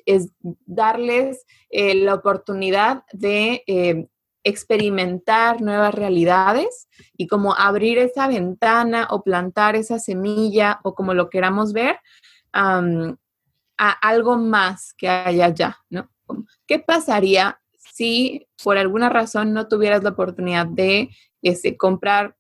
darles 0.67 1.45
eh, 1.71 1.95
la 1.95 2.15
oportunidad 2.15 3.05
de 3.13 3.63
eh, 3.67 4.07
experimentar 4.45 5.61
nuevas 5.61 5.95
realidades 5.95 6.89
y 7.17 7.27
como 7.27 7.55
abrir 7.55 7.99
esa 7.99 8.29
ventana 8.29 9.09
o 9.11 9.23
plantar 9.23 9.75
esa 9.75 9.99
semilla 9.99 10.81
o 10.85 10.95
como 10.95 11.15
lo 11.15 11.31
queramos 11.31 11.73
ver 11.73 11.99
a 12.53 12.81
algo 13.77 14.37
más 14.37 14.95
que 14.95 15.09
hay 15.09 15.41
allá, 15.41 15.79
¿no? 15.91 16.09
¿Qué 16.67 16.79
pasaría 16.79 17.61
si 17.95 18.47
por 18.63 18.79
alguna 18.79 19.09
razón 19.09 19.53
no 19.53 19.69
tuvieras 19.69 20.03
la 20.03 20.11
oportunidad 20.11 20.67
de 20.67 21.11
este, 21.43 21.77
comprar 21.77 22.37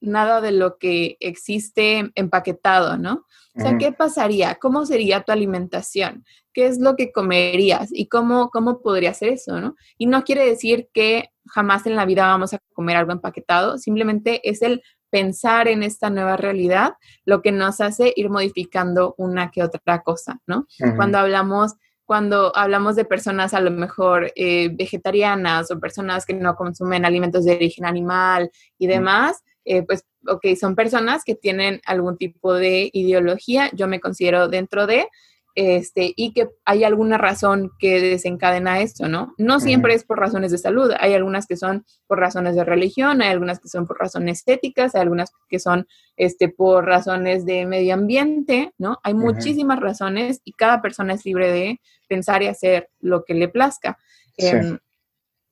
nada 0.00 0.40
de 0.40 0.52
lo 0.52 0.78
que 0.78 1.16
existe 1.20 2.10
empaquetado, 2.14 2.96
¿no? 2.96 3.24
O 3.56 3.60
sea, 3.60 3.76
¿qué 3.76 3.90
pasaría? 3.90 4.54
¿Cómo 4.54 4.86
sería 4.86 5.22
tu 5.22 5.32
alimentación? 5.32 6.24
¿Qué 6.52 6.66
es 6.66 6.78
lo 6.78 6.94
que 6.94 7.10
comerías? 7.10 7.88
¿Y 7.92 8.06
cómo, 8.06 8.50
cómo 8.50 8.80
podría 8.80 9.12
ser 9.14 9.30
eso, 9.30 9.60
no? 9.60 9.74
Y 9.96 10.06
no 10.06 10.22
quiere 10.22 10.46
decir 10.46 10.88
que 10.92 11.30
jamás 11.48 11.84
en 11.86 11.96
la 11.96 12.04
vida 12.04 12.26
vamos 12.26 12.54
a 12.54 12.60
comer 12.72 12.96
algo 12.96 13.10
empaquetado, 13.10 13.78
simplemente 13.78 14.48
es 14.48 14.62
el 14.62 14.82
pensar 15.10 15.68
en 15.68 15.82
esta 15.82 16.10
nueva 16.10 16.36
realidad 16.36 16.94
lo 17.24 17.42
que 17.42 17.50
nos 17.50 17.80
hace 17.80 18.12
ir 18.14 18.30
modificando 18.30 19.14
una 19.18 19.50
que 19.50 19.62
otra 19.62 20.02
cosa, 20.02 20.40
¿no? 20.46 20.66
Cuando 20.96 21.18
hablamos 21.18 21.74
cuando 22.04 22.56
hablamos 22.56 22.96
de 22.96 23.04
personas 23.04 23.52
a 23.52 23.60
lo 23.60 23.70
mejor 23.70 24.32
eh, 24.34 24.70
vegetarianas 24.72 25.70
o 25.70 25.78
personas 25.78 26.24
que 26.24 26.32
no 26.32 26.56
consumen 26.56 27.04
alimentos 27.04 27.44
de 27.44 27.56
origen 27.56 27.84
animal 27.84 28.50
y 28.78 28.86
demás, 28.86 29.44
eh, 29.68 29.82
pues, 29.82 30.06
ok, 30.26 30.46
son 30.58 30.74
personas 30.74 31.24
que 31.24 31.34
tienen 31.34 31.82
algún 31.84 32.16
tipo 32.16 32.54
de 32.54 32.88
ideología, 32.92 33.70
yo 33.74 33.86
me 33.86 34.00
considero 34.00 34.48
dentro 34.48 34.86
de, 34.86 35.08
este, 35.54 36.14
y 36.16 36.32
que 36.32 36.48
hay 36.64 36.84
alguna 36.84 37.18
razón 37.18 37.70
que 37.78 38.00
desencadena 38.00 38.80
esto, 38.80 39.08
¿no? 39.08 39.34
No 39.36 39.60
siempre 39.60 39.92
es 39.92 40.04
por 40.04 40.18
razones 40.18 40.52
de 40.52 40.58
salud, 40.58 40.92
hay 40.98 41.12
algunas 41.12 41.46
que 41.46 41.56
son 41.56 41.84
por 42.06 42.18
razones 42.18 42.56
de 42.56 42.64
religión, 42.64 43.20
hay 43.20 43.28
algunas 43.28 43.60
que 43.60 43.68
son 43.68 43.86
por 43.86 43.98
razones 43.98 44.38
estéticas, 44.38 44.94
hay 44.94 45.02
algunas 45.02 45.32
que 45.50 45.58
son 45.58 45.86
este, 46.16 46.48
por 46.48 46.86
razones 46.86 47.44
de 47.44 47.66
medio 47.66 47.92
ambiente, 47.92 48.72
¿no? 48.78 49.00
Hay 49.02 49.12
muchísimas 49.12 49.80
razones 49.80 50.40
y 50.44 50.52
cada 50.52 50.80
persona 50.80 51.12
es 51.12 51.26
libre 51.26 51.52
de 51.52 51.80
pensar 52.08 52.42
y 52.42 52.46
hacer 52.46 52.88
lo 53.00 53.24
que 53.24 53.34
le 53.34 53.48
plazca. 53.48 53.98
Em, 54.38 54.78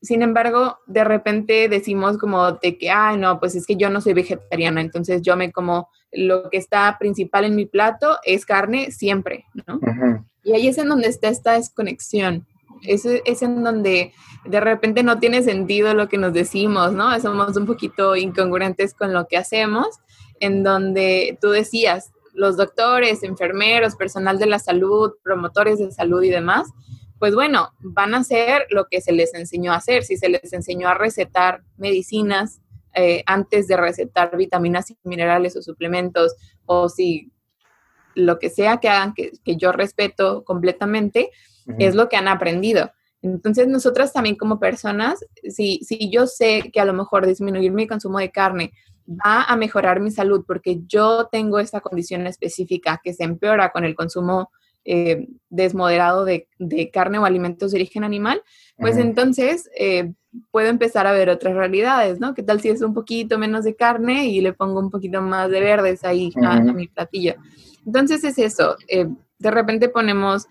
sin 0.02 0.22
embargo, 0.22 0.78
de 0.86 1.04
repente 1.04 1.68
decimos 1.68 2.18
como 2.18 2.52
de 2.52 2.78
que, 2.78 2.90
ah, 2.90 3.16
no, 3.16 3.40
pues 3.40 3.54
es 3.54 3.66
que 3.66 3.76
yo 3.76 3.90
no 3.90 4.00
soy 4.00 4.12
vegetariana, 4.12 4.80
entonces 4.80 5.22
yo 5.22 5.36
me 5.36 5.52
como 5.52 5.88
lo 6.12 6.48
que 6.50 6.58
está 6.58 6.96
principal 6.98 7.44
en 7.44 7.56
mi 7.56 7.66
plato 7.66 8.18
es 8.24 8.44
carne 8.46 8.90
siempre, 8.90 9.44
¿no? 9.66 9.80
Y 10.42 10.52
ahí 10.52 10.68
es 10.68 10.78
en 10.78 10.88
donde 10.88 11.08
está 11.08 11.28
esta 11.28 11.52
desconexión. 11.52 12.46
Es, 12.82 13.04
es 13.06 13.42
en 13.42 13.64
donde 13.64 14.12
de 14.44 14.60
repente 14.60 15.02
no 15.02 15.18
tiene 15.18 15.42
sentido 15.42 15.94
lo 15.94 16.08
que 16.08 16.18
nos 16.18 16.32
decimos, 16.32 16.92
¿no? 16.92 17.18
Somos 17.20 17.56
un 17.56 17.66
poquito 17.66 18.16
incongruentes 18.16 18.94
con 18.94 19.12
lo 19.12 19.26
que 19.26 19.38
hacemos, 19.38 19.88
en 20.40 20.62
donde 20.62 21.38
tú 21.40 21.48
decías, 21.48 22.12
los 22.34 22.56
doctores, 22.56 23.22
enfermeros, 23.22 23.96
personal 23.96 24.38
de 24.38 24.46
la 24.46 24.58
salud, 24.58 25.14
promotores 25.22 25.78
de 25.78 25.90
salud 25.90 26.22
y 26.22 26.28
demás, 26.28 26.68
pues 27.18 27.34
bueno, 27.34 27.70
van 27.80 28.14
a 28.14 28.18
hacer 28.18 28.66
lo 28.70 28.86
que 28.86 29.00
se 29.00 29.12
les 29.12 29.34
enseñó 29.34 29.72
a 29.72 29.76
hacer. 29.76 30.04
Si 30.04 30.16
se 30.16 30.28
les 30.28 30.52
enseñó 30.52 30.88
a 30.88 30.94
recetar 30.94 31.62
medicinas 31.76 32.60
eh, 32.94 33.22
antes 33.26 33.68
de 33.68 33.76
recetar 33.76 34.36
vitaminas 34.36 34.90
y 34.90 34.98
minerales 35.04 35.56
o 35.56 35.62
suplementos, 35.62 36.34
o 36.66 36.88
si 36.88 37.32
lo 38.14 38.38
que 38.38 38.50
sea 38.50 38.78
que 38.78 38.88
hagan, 38.88 39.14
que, 39.14 39.32
yo 39.56 39.72
respeto 39.72 40.44
completamente, 40.44 41.30
es 41.78 41.94
lo 41.94 42.08
que 42.08 42.16
han 42.16 42.28
aprendido. 42.28 42.92
Entonces, 43.22 43.66
nosotras 43.66 44.12
también 44.12 44.36
como 44.36 44.60
personas, 44.60 45.24
si, 45.48 45.80
si 45.82 46.10
yo 46.10 46.26
sé 46.26 46.70
que 46.72 46.80
a 46.80 46.84
lo 46.84 46.92
mejor 46.92 47.26
disminuir 47.26 47.72
mi 47.72 47.86
consumo 47.86 48.18
de 48.18 48.30
carne 48.30 48.72
va 49.08 49.42
a 49.44 49.56
mejorar 49.56 50.00
mi 50.00 50.10
salud 50.10 50.44
porque 50.46 50.80
yo 50.86 51.28
tengo 51.30 51.58
esta 51.58 51.80
condición 51.80 52.26
específica 52.26 53.00
que 53.02 53.14
se 53.14 53.24
empeora 53.24 53.70
con 53.70 53.84
el 53.84 53.94
consumo 53.94 54.50
eh, 54.88 55.26
desmoderado 55.50 56.24
de, 56.24 56.46
carne 56.92 57.18
o 57.18 57.24
alimentos 57.24 57.72
de 57.72 57.78
origen 57.78 58.04
animal, 58.04 58.42
pues 58.78 58.96
entonces 58.98 59.68
eh, 59.78 60.12
puedo 60.50 60.68
empezar 60.68 61.06
a 61.06 61.12
ver 61.12 61.28
otras 61.28 61.54
realidades, 61.54 62.20
¿no? 62.20 62.34
¿Qué 62.34 62.42
tal 62.42 62.60
si 62.60 62.68
es 62.68 62.82
un 62.82 62.94
poquito 62.94 63.36
menos 63.36 63.64
de 63.64 63.74
carne 63.74 64.26
y 64.28 64.40
le 64.40 64.52
pongo 64.52 64.80
un 64.80 64.90
poquito 64.90 65.20
más 65.22 65.50
de 65.50 65.60
verdes 65.60 66.04
ahí 66.04 66.32
a, 66.42 66.60
mi 66.60 66.88
platillo? 66.88 67.34
Entonces 67.84 68.22
es 68.24 68.38
eso, 68.38 68.76
eh, 68.88 69.08
de 69.38 69.50
repente 69.50 69.88
ponemos 69.88 70.46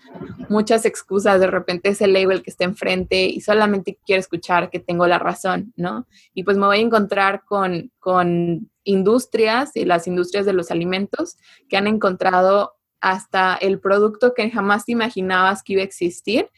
muchas 0.48 0.84
excusas, 0.84 1.40
de 1.40 1.48
repente 1.48 1.88
es 1.88 2.00
el 2.00 2.12
label 2.12 2.42
que 2.42 2.50
está 2.50 2.64
enfrente 2.64 3.26
y 3.26 3.40
solamente 3.40 3.98
quiero 4.04 4.20
escuchar 4.20 4.70
que 4.70 4.80
tengo 4.80 5.06
la 5.06 5.18
razón, 5.18 5.72
¿no? 5.76 6.06
Y 6.34 6.44
pues 6.44 6.56
me 6.56 6.66
voy 6.66 6.78
a 6.78 6.82
encontrar 6.82 7.42
con, 7.44 7.90
con 7.98 8.70
industrias 8.84 9.74
y 9.74 9.84
las 9.84 10.06
industrias 10.06 10.46
de 10.46 10.52
los 10.52 10.70
alimentos 10.70 11.36
que 11.68 11.76
han 11.76 11.88
encontrado 11.88 12.75
hasta 13.00 13.54
el 13.54 13.80
producto 13.80 14.34
que 14.34 14.50
jamás 14.50 14.88
imaginabas 14.88 15.62
que 15.62 15.74
iba 15.74 15.82
a 15.82 15.86
existir, 15.86 16.48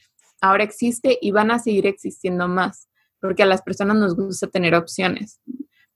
ahora 0.40 0.64
existe 0.64 1.18
y 1.20 1.30
van 1.30 1.50
a 1.50 1.58
seguir 1.58 1.86
existiendo 1.86 2.48
más, 2.48 2.88
porque 3.20 3.42
a 3.42 3.46
las 3.46 3.62
personas 3.62 3.96
nos 3.96 4.16
gusta 4.16 4.46
tener 4.46 4.74
opciones, 4.74 5.40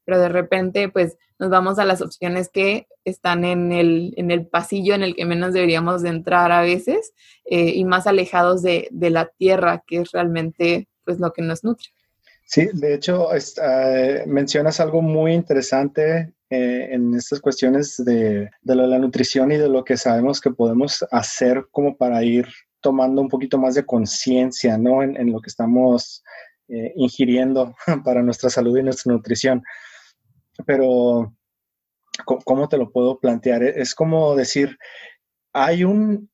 pero 0.04 0.18
de 0.18 0.28
repente 0.28 0.88
pues 0.88 1.16
nos 1.38 1.50
vamos 1.50 1.78
a 1.78 1.84
las 1.84 2.02
opciones 2.02 2.48
que 2.48 2.86
están 3.04 3.44
en 3.44 3.72
el, 3.72 4.14
en 4.16 4.30
el 4.30 4.46
pasillo 4.46 4.94
en 4.94 5.02
el 5.02 5.14
que 5.14 5.24
menos 5.24 5.52
deberíamos 5.52 6.02
de 6.02 6.10
entrar 6.10 6.52
a 6.52 6.62
veces 6.62 7.12
eh, 7.44 7.72
y 7.74 7.84
más 7.84 8.06
alejados 8.06 8.62
de, 8.62 8.88
de, 8.90 9.10
la 9.10 9.26
tierra, 9.26 9.82
que 9.86 9.98
es 9.98 10.12
realmente 10.12 10.88
pues 11.04 11.18
lo 11.18 11.32
que 11.32 11.42
nos 11.42 11.64
nutre. 11.64 11.88
Sí, 12.52 12.68
de 12.70 12.92
hecho, 12.92 13.30
mencionas 14.26 14.78
algo 14.78 15.00
muy 15.00 15.32
interesante 15.32 16.34
eh, 16.50 16.88
en 16.90 17.14
estas 17.14 17.40
cuestiones 17.40 17.96
de, 18.04 18.50
la 18.60 18.98
nutrición 18.98 19.52
y 19.52 19.56
de 19.56 19.70
lo 19.70 19.82
que 19.84 19.96
sabemos 19.96 20.38
que 20.38 20.50
podemos 20.50 21.02
hacer 21.10 21.68
como 21.70 21.96
para 21.96 22.22
ir 22.22 22.46
tomando 22.82 23.22
un 23.22 23.30
poquito 23.30 23.56
más 23.56 23.74
de 23.74 23.86
conciencia, 23.86 24.76
¿no? 24.76 25.02
En, 25.02 25.32
lo 25.32 25.40
que 25.40 25.48
estamos 25.48 26.22
eh, 26.68 26.92
ingiriendo 26.96 27.74
para 28.04 28.22
nuestra 28.22 28.50
salud 28.50 28.76
y 28.76 28.82
nuestra 28.82 29.10
nutrición. 29.14 29.62
Pero, 30.66 31.34
¿cómo 32.26 32.68
te 32.68 32.76
lo 32.76 32.92
puedo 32.92 33.18
plantear? 33.18 33.62
Es 33.62 33.94
como 33.94 34.36
decir, 34.36 34.76
hay 35.54 35.84
un, 35.84 36.28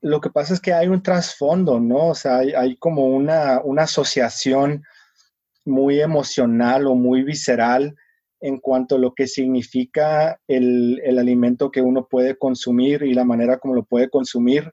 lo 0.00 0.20
que 0.20 0.30
pasa 0.30 0.52
es 0.52 0.60
que 0.60 0.72
hay 0.72 0.88
un 0.88 1.04
trasfondo, 1.04 1.78
¿no? 1.78 2.08
O 2.08 2.14
sea, 2.16 2.38
hay, 2.38 2.76
como 2.78 3.04
una, 3.04 3.60
una 3.62 3.84
asociación 3.84 4.82
muy 5.64 6.00
emocional 6.00 6.86
o 6.86 6.94
muy 6.94 7.22
visceral 7.22 7.96
en 8.40 8.58
cuanto 8.58 8.96
a 8.96 8.98
lo 8.98 9.14
que 9.14 9.26
significa 9.26 10.40
el, 10.48 11.00
alimento 11.18 11.70
que 11.70 11.82
uno 11.82 12.06
puede 12.08 12.36
consumir 12.36 13.02
y 13.02 13.12
la 13.12 13.24
manera 13.24 13.58
como 13.58 13.74
lo 13.74 13.84
puede 13.84 14.08
consumir, 14.08 14.72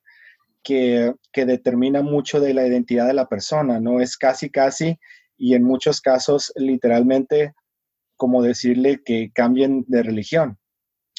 que, 0.64 1.14
determina 1.34 2.02
mucho 2.02 2.40
de 2.40 2.54
la 2.54 2.66
identidad 2.66 3.08
de 3.08 3.14
la 3.14 3.28
persona, 3.28 3.80
¿no? 3.80 4.02
Es 4.02 4.18
casi, 4.18 4.50
casi, 4.50 4.98
y 5.38 5.54
en 5.54 5.64
muchos 5.64 6.02
casos 6.02 6.52
literalmente 6.56 7.54
como 8.16 8.42
decirle 8.42 9.02
que 9.06 9.32
cambien 9.34 9.86
de 9.88 10.02
religión, 10.02 10.58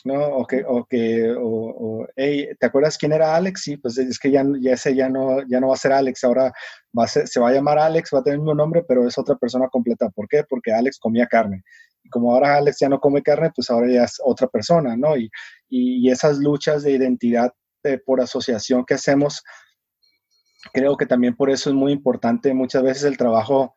¿no? 0.08 0.26
O 0.38 0.46
que, 0.46 0.64
o 0.66 0.86
que, 0.86 1.34
o, 1.38 2.06
hey, 2.16 2.48
¿te 2.58 2.66
acuerdas 2.66 2.96
quién 2.96 3.12
era 3.12 3.36
Alex? 3.36 3.62
Sí, 3.62 3.76
pues 3.76 3.98
es 3.98 4.18
que 4.18 4.30
ya, 4.30 4.42
ya 4.60 4.72
ese 4.72 4.94
ya 4.94 5.08
no, 5.08 5.46
ya 5.46 5.60
no 5.60 5.68
va 5.68 5.74
a 5.74 5.76
ser 5.76 5.92
Alex, 5.92 6.24
ahora 6.24 6.50
va 6.98 7.04
a 7.04 7.08
se 7.08 7.40
va 7.40 7.50
a 7.50 7.52
llamar 7.52 7.78
Alex, 7.78 8.10
va 8.14 8.20
a 8.20 8.22
tener 8.22 8.36
el 8.36 8.40
mismo 8.40 8.54
nombre, 8.54 8.82
pero 8.88 9.06
es 9.06 9.18
otra 9.18 9.36
persona 9.36 9.68
completa. 9.68 10.08
¿Por 10.10 10.26
qué? 10.28 10.44
Porque 10.48 10.72
Alex 10.72 10.98
comía 10.98 11.26
carne. 11.26 11.62
Y 12.02 12.08
como 12.08 12.32
ahora 12.32 12.56
Alex 12.56 12.78
ya 12.80 12.88
no 12.88 13.00
come 13.00 13.22
carne, 13.22 13.50
pues 13.54 13.70
ahora 13.70 13.92
ya 13.92 14.04
es 14.04 14.18
otra 14.24 14.48
persona, 14.48 14.96
¿no? 14.96 15.16
Y, 15.16 15.30
y, 15.68 16.10
esas 16.10 16.38
luchas 16.38 16.82
de 16.82 16.92
identidad 16.92 17.52
por 18.06 18.20
asociación 18.20 18.84
que 18.84 18.94
hacemos, 18.94 19.42
creo 20.72 20.96
que 20.96 21.06
también 21.06 21.36
por 21.36 21.50
eso 21.50 21.70
es 21.70 21.76
muy 21.76 21.92
importante 21.92 22.52
muchas 22.54 22.82
veces 22.82 23.04
el 23.04 23.16
trabajo 23.16 23.74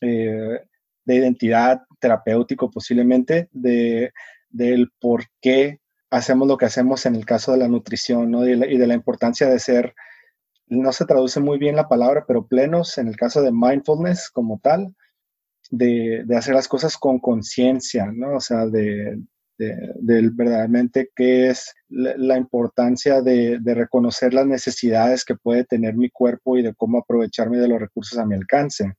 eh, 0.00 0.60
de 1.04 1.14
identidad 1.14 1.82
terapéutico 2.00 2.70
posiblemente, 2.70 3.48
de, 3.52 4.12
del 4.54 4.90
por 5.00 5.24
qué 5.40 5.80
hacemos 6.10 6.46
lo 6.48 6.56
que 6.56 6.66
hacemos 6.66 7.06
en 7.06 7.16
el 7.16 7.26
caso 7.26 7.52
de 7.52 7.58
la 7.58 7.68
nutrición 7.68 8.30
¿no? 8.30 8.46
y, 8.46 8.56
de 8.56 8.86
la, 8.86 8.94
importancia 8.94 9.48
de 9.48 9.58
ser, 9.58 9.94
no 10.66 10.92
se 10.92 11.06
traduce 11.06 11.40
muy 11.40 11.58
bien 11.58 11.76
la 11.76 11.88
palabra, 11.88 12.24
pero 12.26 12.46
plenos 12.46 12.96
en 12.98 13.08
el 13.08 13.16
caso 13.16 13.42
de 13.42 13.52
mindfulness 13.52 14.30
como 14.30 14.60
tal, 14.62 14.94
de, 15.70 16.22
de 16.24 16.36
hacer 16.36 16.54
las 16.54 16.68
cosas 16.68 16.96
con 16.96 17.18
conciencia, 17.18 18.12
¿no? 18.12 18.36
O 18.36 18.40
sea, 18.40 18.66
de, 18.66 19.18
de, 19.58 20.30
verdaderamente 20.32 21.10
qué 21.14 21.48
es 21.48 21.74
la, 21.88 22.36
importancia 22.36 23.22
de, 23.22 23.58
reconocer 23.64 24.34
las 24.34 24.46
necesidades 24.46 25.24
que 25.24 25.36
puede 25.36 25.64
tener 25.64 25.94
mi 25.94 26.10
cuerpo 26.10 26.56
y 26.56 26.62
de 26.62 26.74
cómo 26.74 26.98
aprovecharme 26.98 27.58
de 27.58 27.68
los 27.68 27.80
recursos 27.80 28.18
a 28.18 28.26
mi 28.26 28.34
alcance. 28.34 28.94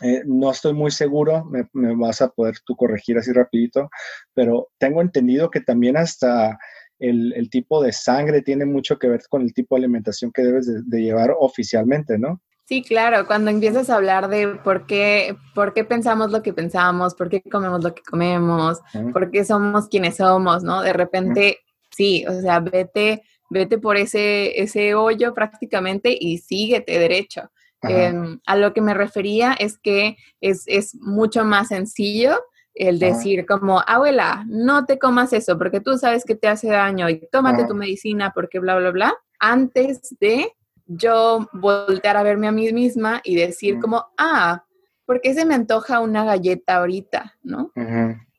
Eh, 0.00 0.22
no 0.24 0.50
estoy 0.50 0.72
muy 0.72 0.90
seguro, 0.90 1.44
me, 1.44 1.66
vas 1.94 2.22
a 2.22 2.28
poder 2.28 2.54
tú 2.64 2.74
corregir 2.76 3.18
así 3.18 3.30
rapidito, 3.32 3.90
pero 4.32 4.68
tengo 4.78 5.02
entendido 5.02 5.50
que 5.50 5.60
también 5.60 5.98
hasta 5.98 6.58
el, 6.98 7.50
tipo 7.50 7.82
de 7.82 7.92
sangre 7.92 8.42
tiene 8.42 8.64
mucho 8.64 8.98
que 8.98 9.08
ver 9.08 9.20
con 9.28 9.42
el 9.42 9.52
tipo 9.52 9.74
de 9.74 9.80
alimentación 9.80 10.32
que 10.32 10.42
debes 10.42 10.66
de 10.88 11.02
llevar 11.02 11.34
oficialmente, 11.38 12.18
¿no? 12.18 12.40
Sí, 12.64 12.82
claro, 12.82 13.26
cuando 13.26 13.50
empiezas 13.50 13.90
a 13.90 13.96
hablar 13.96 14.28
de 14.28 14.48
por 14.48 14.86
qué, 14.86 15.36
por 15.54 15.74
qué 15.74 15.84
pensamos 15.84 16.30
lo 16.30 16.42
que 16.42 16.54
pensamos, 16.54 17.14
por 17.14 17.28
qué 17.28 17.42
comemos 17.42 17.82
lo 17.82 17.94
que 17.94 18.02
comemos, 18.02 18.80
por 19.12 19.30
qué 19.30 19.44
somos 19.44 19.88
quienes 19.88 20.16
somos, 20.16 20.62
¿no? 20.62 20.80
De 20.80 20.92
repente, 20.92 21.58
sí, 21.90 22.24
o 22.26 22.40
sea, 22.40 22.60
vete, 22.60 23.24
vete 23.50 23.78
por 23.78 23.96
ese, 23.96 24.62
ese 24.62 24.94
hoyo 24.94 25.34
prácticamente 25.34 26.16
y 26.18 26.38
síguete 26.38 26.98
derecho. 26.98 27.50
Em, 27.82 28.38
a 28.46 28.56
lo 28.56 28.72
que 28.72 28.80
me 28.80 28.94
refería 28.94 29.54
es 29.54 29.78
que 29.78 30.16
es, 30.40 30.64
es 30.66 30.94
mucho 30.94 31.44
más 31.44 31.68
sencillo 31.68 32.38
el 32.74 32.98
decir 32.98 33.44
como, 33.44 33.82
abuela, 33.86 34.44
no 34.48 34.86
te 34.86 34.98
comas 34.98 35.32
eso 35.32 35.58
porque 35.58 35.80
tú 35.80 35.98
sabes 35.98 36.24
que 36.24 36.34
te 36.34 36.48
hace 36.48 36.68
daño 36.68 37.08
y 37.08 37.28
tómate 37.30 37.66
tu 37.66 37.74
medicina 37.74 38.32
porque 38.34 38.60
bla, 38.60 38.78
bla, 38.78 38.90
bla, 38.90 39.14
antes 39.38 40.16
de 40.20 40.52
yo 40.86 41.48
voltear 41.52 42.16
a 42.16 42.22
verme 42.22 42.48
a 42.48 42.52
mí 42.52 42.72
misma 42.72 43.20
y 43.24 43.36
decir 43.36 43.78
como, 43.78 44.06
ah, 44.16 44.64
¿por 45.04 45.20
qué 45.20 45.34
se 45.34 45.44
me 45.44 45.54
antoja 45.54 46.00
una 46.00 46.24
galleta 46.24 46.76
ahorita? 46.76 47.34
¿No? 47.42 47.72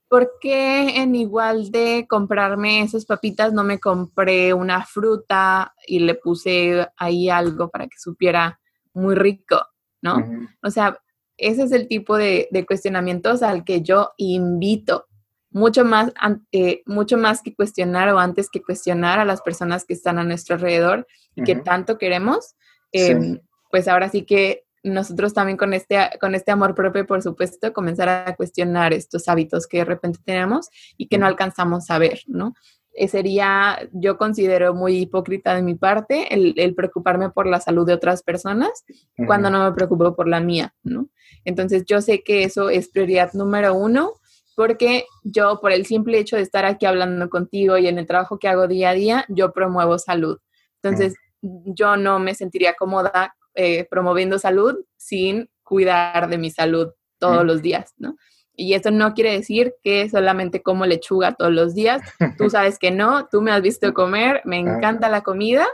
¿Por 0.08 0.34
qué 0.40 1.02
en 1.02 1.16
igual 1.16 1.72
de 1.72 2.06
comprarme 2.08 2.82
esas 2.82 3.06
papitas 3.06 3.54
no 3.54 3.64
me 3.64 3.80
compré 3.80 4.54
una 4.54 4.86
fruta 4.86 5.74
y 5.88 6.00
le 6.00 6.16
puse 6.16 6.88
ahí 6.98 7.30
algo 7.30 7.70
para 7.70 7.86
que 7.86 7.98
supiera 7.98 8.60
muy 8.94 9.16
rico? 9.16 9.62
¿No? 10.02 10.18
O 10.62 10.70
sea, 10.70 11.00
ese 11.38 11.64
es 11.64 11.72
el 11.72 11.88
tipo 11.88 12.18
de, 12.18 12.50
de, 12.52 12.66
cuestionamientos 12.66 13.42
al 13.42 13.64
que 13.64 13.82
yo 13.82 14.12
invito 14.18 15.08
mucho 15.54 15.86
más, 15.86 16.12
eh, 16.52 16.82
mucho 16.86 17.18
más 17.18 17.42
que 17.42 17.56
cuestionar 17.56 18.10
o 18.10 18.20
antes 18.20 18.50
que 18.50 18.62
cuestionar 18.62 19.20
a 19.20 19.26
las 19.26 19.42
personas 19.42 19.86
que 19.86 19.94
están 19.94 20.18
a 20.18 20.24
nuestro 20.24 20.56
alrededor 20.56 21.08
y 21.36 21.44
que 21.44 21.56
tanto 21.56 21.98
queremos, 21.98 22.56
em, 22.92 23.40
pues 23.72 23.88
ahora 23.88 24.10
sí 24.10 24.24
que 24.24 24.66
nosotros 24.84 25.34
también 25.34 25.58
con 25.58 25.74
este, 25.74 25.98
con 26.20 26.36
este 26.36 26.52
amor 26.52 26.76
propio, 26.76 27.06
por 27.06 27.22
supuesto, 27.22 27.72
comenzar 27.72 28.10
a 28.10 28.36
cuestionar 28.36 28.94
estos 28.94 29.28
hábitos 29.30 29.66
que 29.66 29.78
de 29.78 29.86
repente 29.86 30.20
tenemos 30.26 30.70
y 30.98 31.08
que 31.08 31.18
no 31.18 31.26
alcanzamos 31.26 31.90
a 31.90 32.00
ver, 32.00 32.22
¿no? 32.28 32.54
Eh, 32.96 33.08
sería, 33.08 33.90
yo 33.92 34.18
considero 34.18 34.76
muy 34.76 34.98
hipócrita 34.98 35.56
de 35.56 35.64
mi 35.64 35.74
parte 35.74 36.32
el, 36.32 36.76
preocuparme 36.76 37.32
por 37.32 37.48
la 37.48 37.60
salud 37.60 37.88
de 37.88 37.94
otras 37.94 38.22
personas 38.22 38.86
cuando 39.26 39.50
no 39.50 39.64
me 39.64 39.76
preocupo 39.76 40.16
por 40.16 40.28
la 40.28 40.40
mía, 40.40 40.76
¿no? 40.84 41.10
Entonces 41.44 41.86
yo 41.86 42.02
sé 42.02 42.22
que 42.22 42.44
eso 42.44 42.70
es 42.70 42.90
prioridad 42.90 43.34
número 43.34 43.74
uno 43.74 44.14
porque 44.56 45.06
yo 45.24 45.60
por 45.60 45.72
el 45.72 45.88
simple 45.88 46.20
hecho 46.20 46.36
de 46.36 46.44
estar 46.44 46.66
aquí 46.66 46.86
hablando 46.86 47.30
contigo 47.30 47.80
y 47.80 47.88
en 47.88 47.98
el 47.98 48.06
trabajo 48.06 48.38
que 48.38 48.48
hago 48.48 48.68
día 48.68 48.92
a 48.92 48.94
día, 48.94 49.26
yo 49.28 49.52
promuevo 49.52 49.98
salud. 49.98 50.38
Entonces, 50.82 51.16
yo 51.42 51.98
no 51.98 52.20
me 52.20 52.36
sentiría 52.36 52.74
cómoda 52.74 53.36
eh, 53.56 53.88
promoviendo 53.90 54.38
salud 54.38 54.76
sin 54.98 55.50
cuidar 55.64 56.30
de 56.30 56.38
mi 56.38 56.52
salud 56.52 56.90
todos 57.18 57.46
los 57.46 57.62
días, 57.62 57.94
¿no? 57.98 58.16
Y 58.56 58.74
eso 58.76 58.92
no 58.92 59.14
quiere 59.14 59.32
decir 59.32 59.74
que 59.84 60.10
solamente 60.10 60.62
como 60.62 60.86
lechuga 60.86 61.34
todos 61.34 61.52
los 61.52 61.74
días. 61.74 62.02
Tú 62.38 62.50
sabes 62.50 62.78
que 62.78 62.92
no, 62.92 63.28
tú 63.32 63.42
me 63.42 63.52
has 63.52 63.62
visto 63.62 63.94
comer, 63.94 64.42
me 64.46 64.58
encanta 64.58 65.10
la 65.10 65.22
comida, 65.22 65.66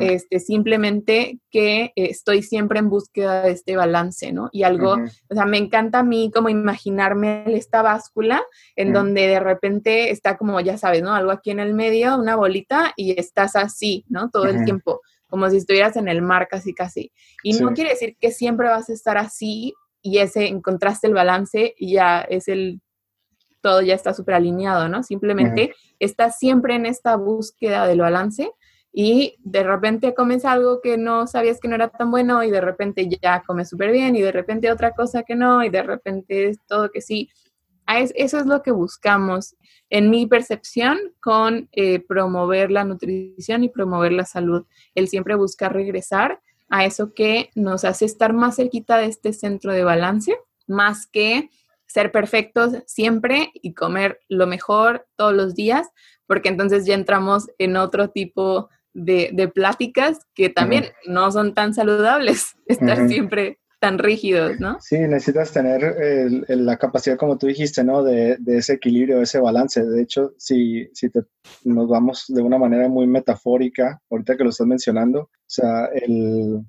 este, 0.00 0.38
simplemente 0.40 1.38
que 1.50 1.92
estoy 1.96 2.42
siempre 2.42 2.78
en 2.80 2.90
búsqueda 2.90 3.42
de 3.42 3.52
este 3.52 3.76
balance, 3.76 4.32
¿no? 4.32 4.50
Y 4.52 4.64
algo, 4.64 4.96
o 5.30 5.34
sea, 5.34 5.46
me 5.46 5.56
encanta 5.58 6.00
a 6.00 6.02
mí 6.02 6.30
como 6.34 6.48
imaginarme 6.48 7.44
esta 7.46 7.82
báscula 7.82 8.42
en 8.76 8.92
donde 8.92 9.26
de 9.26 9.40
repente 9.40 10.10
está 10.10 10.36
como, 10.36 10.60
ya 10.60 10.76
sabes, 10.76 11.02
¿no? 11.02 11.14
Algo 11.14 11.30
aquí 11.30 11.50
en 11.50 11.60
el 11.60 11.72
medio, 11.72 12.18
una 12.18 12.36
bolita 12.36 12.92
y 12.96 13.18
estás 13.18 13.56
así, 13.56 14.04
¿no? 14.08 14.28
Todo 14.30 14.46
el 14.46 14.64
tiempo 14.64 15.00
como 15.28 15.48
si 15.50 15.58
estuvieras 15.58 15.96
en 15.96 16.08
el 16.08 16.22
mar 16.22 16.48
casi 16.48 16.74
casi. 16.74 17.12
Y 17.42 17.52
no 17.58 17.74
quiere 17.74 17.90
decir 17.90 18.16
que 18.18 18.32
siempre 18.32 18.68
vas 18.68 18.88
a 18.88 18.94
estar 18.94 19.18
así 19.18 19.74
y 20.02 20.18
ese 20.18 20.46
encontraste 20.46 21.06
el 21.06 21.14
balance 21.14 21.74
y 21.76 21.94
ya 21.94 22.20
es 22.20 22.48
el, 22.48 22.80
todo 23.60 23.80
ya 23.82 23.94
está 23.94 24.14
súper 24.14 24.34
alineado, 24.34 24.88
¿no? 24.88 25.02
Simplemente 25.02 25.74
estás 25.98 26.38
siempre 26.38 26.74
en 26.74 26.86
esta 26.86 27.16
búsqueda 27.16 27.86
del 27.86 28.00
balance 28.00 28.50
y 28.92 29.36
de 29.40 29.62
repente 29.62 30.14
comes 30.14 30.44
algo 30.44 30.80
que 30.80 30.96
no 30.96 31.26
sabías 31.26 31.60
que 31.60 31.68
no 31.68 31.74
era 31.74 31.88
tan 31.88 32.10
bueno 32.10 32.42
y 32.42 32.50
de 32.50 32.60
repente 32.60 33.08
ya 33.20 33.42
comes 33.46 33.68
súper 33.68 33.92
bien 33.92 34.16
y 34.16 34.22
de 34.22 34.32
repente 34.32 34.70
otra 34.70 34.92
cosa 34.92 35.22
que 35.22 35.34
no 35.34 35.62
y 35.62 35.70
de 35.70 35.82
repente 35.82 36.48
es 36.48 36.58
todo 36.66 36.90
que 36.90 37.00
sí. 37.00 37.28
Eso 37.86 38.38
es 38.38 38.46
lo 38.46 38.62
que 38.62 38.70
buscamos 38.70 39.56
en 39.88 40.10
mi 40.10 40.26
percepción 40.26 40.98
con 41.20 41.68
eh, 41.72 42.00
promover 42.00 42.70
la 42.70 42.84
nutrición 42.84 43.64
y 43.64 43.70
promover 43.70 44.12
la 44.12 44.26
salud. 44.26 44.66
El 44.94 45.08
siempre 45.08 45.34
buscar 45.36 45.72
regresar 45.72 46.40
a 46.68 46.84
eso 46.84 47.14
que 47.14 47.50
nos 47.54 47.84
hace 47.84 48.04
estar 48.04 48.32
más 48.32 48.56
cerquita 48.56 48.98
de 48.98 49.06
este 49.06 49.32
centro 49.32 49.72
de 49.72 49.84
balance, 49.84 50.36
más 50.66 51.06
que 51.06 51.50
ser 51.86 52.12
perfectos 52.12 52.82
siempre 52.86 53.50
y 53.54 53.72
comer 53.72 54.20
lo 54.28 54.46
mejor 54.46 55.06
todos 55.16 55.34
los 55.34 55.54
días, 55.54 55.88
porque 56.26 56.50
entonces 56.50 56.84
ya 56.84 56.94
entramos 56.94 57.48
en 57.58 57.76
otro 57.76 58.10
tipo 58.10 58.68
de, 58.92 59.50
pláticas 59.54 60.26
que 60.34 60.50
también 60.50 60.92
no 61.06 61.30
son 61.32 61.54
tan 61.54 61.72
saludables, 61.74 62.56
estar 62.66 63.08
siempre 63.08 63.58
tan 63.78 63.98
rígidos, 63.98 64.58
¿no? 64.58 64.78
Sí, 64.80 64.98
necesitas 64.98 65.52
tener 65.52 65.94
la 66.48 66.76
capacidad, 66.76 67.16
como 67.16 67.38
tú 67.38 67.46
dijiste, 67.46 67.84
¿no? 67.84 68.02
De, 68.02 68.38
ese 68.46 68.74
equilibrio, 68.74 69.22
ese 69.22 69.38
balance. 69.38 69.84
De 69.84 70.02
hecho, 70.02 70.34
si, 70.36 70.88
si 70.92 71.08
nos 71.64 71.88
vamos 71.88 72.24
de 72.28 72.42
una 72.42 72.58
manera 72.58 72.88
muy 72.88 73.06
metafórica, 73.06 74.00
ahorita 74.10 74.36
que 74.36 74.44
lo 74.44 74.50
estás 74.50 74.66
mencionando, 74.66 75.20
o 75.20 75.30
sea, 75.46 75.86
el, 75.86 76.64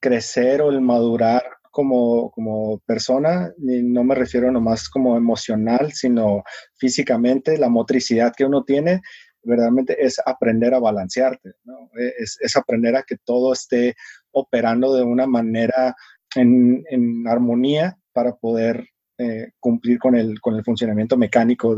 crecer 0.00 0.62
o 0.62 0.70
el 0.70 0.80
madurar 0.80 1.42
como, 1.70 2.30
como 2.32 2.80
persona, 2.80 3.52
y 3.58 3.82
no 3.82 4.04
me 4.04 4.14
refiero 4.14 4.50
nomás 4.50 4.88
como 4.88 5.16
emocional, 5.16 5.92
sino 5.92 6.42
físicamente, 6.74 7.56
la 7.56 7.68
motricidad 7.68 8.32
que 8.36 8.44
uno 8.44 8.64
tiene, 8.64 9.00
verdaderamente 9.42 10.04
es 10.04 10.20
aprender 10.24 10.74
a 10.74 10.80
balancearte, 10.80 11.52
¿no? 11.64 11.90
es, 11.94 12.38
es, 12.40 12.56
aprender 12.56 12.96
a 12.96 13.02
que 13.02 13.16
todo 13.24 13.52
esté 13.52 13.94
operando 14.34 14.94
de 14.94 15.02
una 15.02 15.26
manera 15.26 15.94
en, 16.34 16.84
en 16.90 17.26
armonía 17.26 17.96
para 18.12 18.34
poder 18.34 18.86
eh, 19.18 19.52
cumplir 19.60 19.98
con 19.98 20.14
el, 20.14 20.40
con 20.40 20.56
el 20.56 20.64
funcionamiento 20.64 21.16
mecánico 21.16 21.76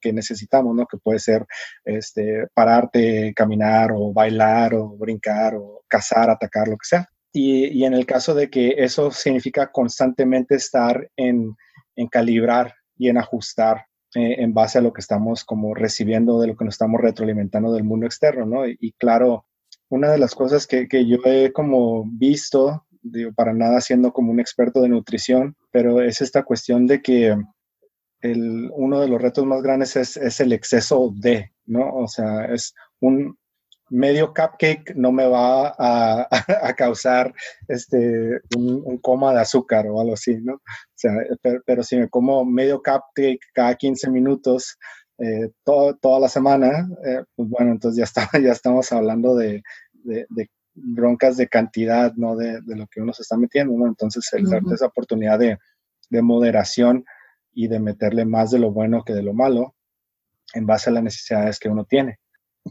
que 0.00 0.12
necesitamos, 0.12 0.74
¿no? 0.74 0.86
Que 0.86 0.96
puede 0.98 1.18
ser 1.18 1.44
este, 1.84 2.46
pararte, 2.54 3.32
caminar 3.34 3.90
o 3.92 4.12
bailar 4.12 4.74
o 4.74 4.96
brincar 4.96 5.56
o 5.56 5.82
cazar, 5.88 6.30
atacar, 6.30 6.68
lo 6.68 6.76
que 6.76 6.86
sea. 6.86 7.08
Y, 7.32 7.66
y 7.66 7.84
en 7.84 7.94
el 7.94 8.06
caso 8.06 8.34
de 8.34 8.48
que 8.48 8.74
eso 8.78 9.10
significa 9.10 9.70
constantemente 9.70 10.54
estar 10.54 11.10
en, 11.16 11.54
en 11.96 12.06
calibrar 12.06 12.74
y 12.96 13.08
en 13.08 13.18
ajustar 13.18 13.84
eh, 14.14 14.36
en 14.38 14.54
base 14.54 14.78
a 14.78 14.80
lo 14.80 14.92
que 14.92 15.02
estamos 15.02 15.44
como 15.44 15.74
recibiendo, 15.74 16.40
de 16.40 16.46
lo 16.46 16.56
que 16.56 16.64
nos 16.64 16.74
estamos 16.74 17.00
retroalimentando 17.00 17.72
del 17.72 17.84
mundo 17.84 18.06
externo, 18.06 18.46
¿no? 18.46 18.66
Y, 18.66 18.94
claro, 18.98 19.44
una 19.88 20.10
de 20.10 20.18
las 20.18 20.34
cosas 20.34 20.66
que, 20.66 20.88
que, 20.88 21.06
yo 21.06 21.18
he 21.24 21.52
como 21.52 22.04
visto, 22.06 22.86
digo, 23.02 23.32
para 23.32 23.52
nada 23.52 23.80
siendo 23.80 24.12
como 24.12 24.32
un 24.32 24.40
experto 24.40 24.80
de 24.80 24.88
nutrición, 24.88 25.56
pero 25.70 26.00
es 26.00 26.20
esta 26.20 26.42
cuestión 26.42 26.86
de 26.86 27.00
que 27.00 27.36
el, 28.20 28.70
uno 28.72 29.00
de 29.00 29.08
los 29.08 29.20
retos 29.20 29.44
más 29.46 29.62
grandes 29.62 29.96
es, 29.96 30.16
es 30.16 30.40
el 30.40 30.52
exceso 30.52 31.12
de, 31.14 31.52
¿no? 31.66 31.94
O 31.94 32.08
sea, 32.08 32.46
es 32.46 32.74
un, 33.00 33.36
medio 33.90 34.32
cupcake 34.34 34.94
no 34.94 35.12
me 35.12 35.26
va 35.26 35.74
a, 35.78 36.28
causar 36.76 37.34
este, 37.68 38.40
un, 38.56 38.98
coma 38.98 39.32
de 39.32 39.40
azúcar 39.40 39.86
o 39.86 40.00
algo 40.00 40.14
así, 40.14 40.36
¿no? 40.36 40.54
O 40.54 40.60
sea, 40.94 41.12
pero, 41.64 41.82
si 41.82 41.96
me 41.96 42.08
como 42.08 42.44
medio 42.44 42.82
cupcake 42.82 43.40
cada 43.54 43.74
15 43.74 44.10
minutos 44.10 44.76
eh, 45.18 45.50
toda 45.64 46.20
la 46.20 46.28
semana, 46.28 46.88
eh, 47.04 47.24
pues 47.34 47.48
bueno, 47.48 47.72
entonces 47.72 47.98
ya, 47.98 48.04
está, 48.04 48.28
ya 48.42 48.52
estamos 48.52 48.92
hablando 48.92 49.36
de, 49.36 49.62
broncas 50.74 51.36
de 51.36 51.48
cantidad, 51.48 52.12
¿no? 52.14 52.36
De, 52.36 52.60
lo 52.66 52.86
que 52.86 53.00
uno 53.00 53.12
se 53.12 53.22
está 53.22 53.36
metiendo, 53.36 53.76
¿no? 53.76 53.86
Entonces, 53.86 54.28
el 54.32 54.44
darte 54.44 54.74
esa 54.74 54.86
oportunidad 54.86 55.38
de, 55.38 55.58
de, 56.10 56.22
moderación 56.22 57.04
y 57.52 57.68
de 57.68 57.80
meterle 57.80 58.24
más 58.24 58.50
de 58.50 58.60
lo 58.60 58.70
bueno 58.70 59.02
que 59.04 59.14
de 59.14 59.22
lo 59.22 59.34
malo 59.34 59.74
en 60.54 60.66
base 60.66 60.90
a 60.90 60.92
las 60.92 61.02
necesidades 61.02 61.58
que 61.58 61.68
uno 61.68 61.84
tiene. 61.84 62.18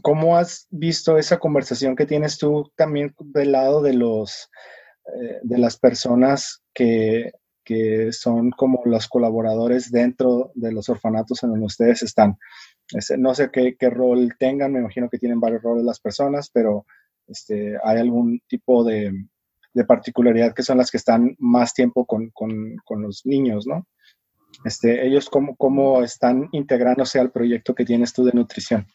¿Cómo 0.02 0.36
has 0.36 0.66
visto 0.70 1.18
esa 1.18 1.38
conversación 1.38 1.96
que 1.96 2.06
tienes 2.06 2.38
tú 2.38 2.72
también 2.76 3.14
del 3.18 3.52
lado 3.52 3.82
de 3.82 3.92
los 3.92 4.48
eh, 5.14 5.40
de 5.42 5.58
las 5.58 5.78
personas 5.78 6.62
que, 6.74 7.32
que, 7.68 8.12
son 8.12 8.50
como 8.50 8.80
los 8.86 9.08
colaboradores 9.08 9.90
dentro 9.90 10.50
de 10.54 10.72
los 10.72 10.88
orfanatos 10.88 11.42
en 11.42 11.50
donde 11.50 11.66
ustedes 11.66 12.02
están? 12.02 12.38
Este, 12.90 13.18
no 13.18 13.34
sé 13.34 13.50
qué, 13.52 13.76
qué, 13.78 13.90
rol 13.90 14.34
tengan, 14.38 14.72
me 14.72 14.80
imagino 14.80 15.10
que 15.10 15.18
tienen 15.18 15.40
varios 15.40 15.62
roles 15.62 15.84
las 15.84 16.00
personas, 16.00 16.50
pero 16.50 16.86
este, 17.26 17.76
hay 17.84 17.98
algún 17.98 18.40
tipo 18.48 18.84
de, 18.84 19.12
particularidad 19.86 20.54
que 20.54 20.64
son 20.64 20.78
las 20.78 20.90
que 20.90 20.96
están 20.96 21.36
más 21.38 21.72
tiempo 21.72 22.04
con, 22.04 22.30
con, 22.30 22.76
con 22.84 23.02
los 23.02 23.24
niños, 23.24 23.64
¿no? 23.64 23.86
Este, 24.64 25.06
ellos 25.06 25.30
cómo, 25.30 25.54
cómo 25.54 26.02
están 26.02 26.48
integrándose 26.50 27.20
al 27.20 27.30
proyecto 27.30 27.76
que 27.76 27.84
tienes 27.84 28.12
tú 28.12 28.24
de 28.24 28.32
nutrición. 28.32 28.88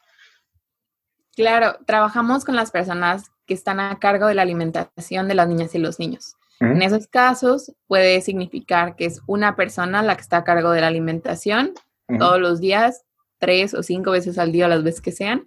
Claro, 1.36 1.78
trabajamos 1.86 2.44
con 2.44 2.56
las 2.58 2.72
personas 2.72 3.32
que 3.46 3.54
están 3.54 3.80
a 3.80 3.98
cargo 3.98 4.28
de 4.28 4.36
la 4.36 4.42
alimentación 4.42 5.28
de 5.28 5.36
las 5.36 5.48
niñas 5.48 5.74
y 5.74 5.80
los 5.80 6.00
niños. 6.00 6.36
En 6.60 6.82
esos 6.82 7.08
casos 7.08 7.74
puede 7.88 8.22
significar 8.22 8.95
que 8.95 9.06
es 9.06 9.22
una 9.28 9.56
persona 9.56 10.01
la 10.01 10.16
que 10.16 10.22
está 10.22 10.38
a 10.38 10.43
cargo 10.43 10.72
de 10.72 10.82
la 10.82 10.88
alimentación 10.88 11.74
todos 12.20 12.39
los 12.39 12.60
días, 12.60 13.04
tres 13.39 13.74
o 13.74 13.84
cinco 13.84 14.12
veces 14.12 14.38
al 14.38 14.51
día, 14.51 14.68
las 14.68 14.84
veces 14.84 15.01
que 15.01 15.12
sean, 15.12 15.45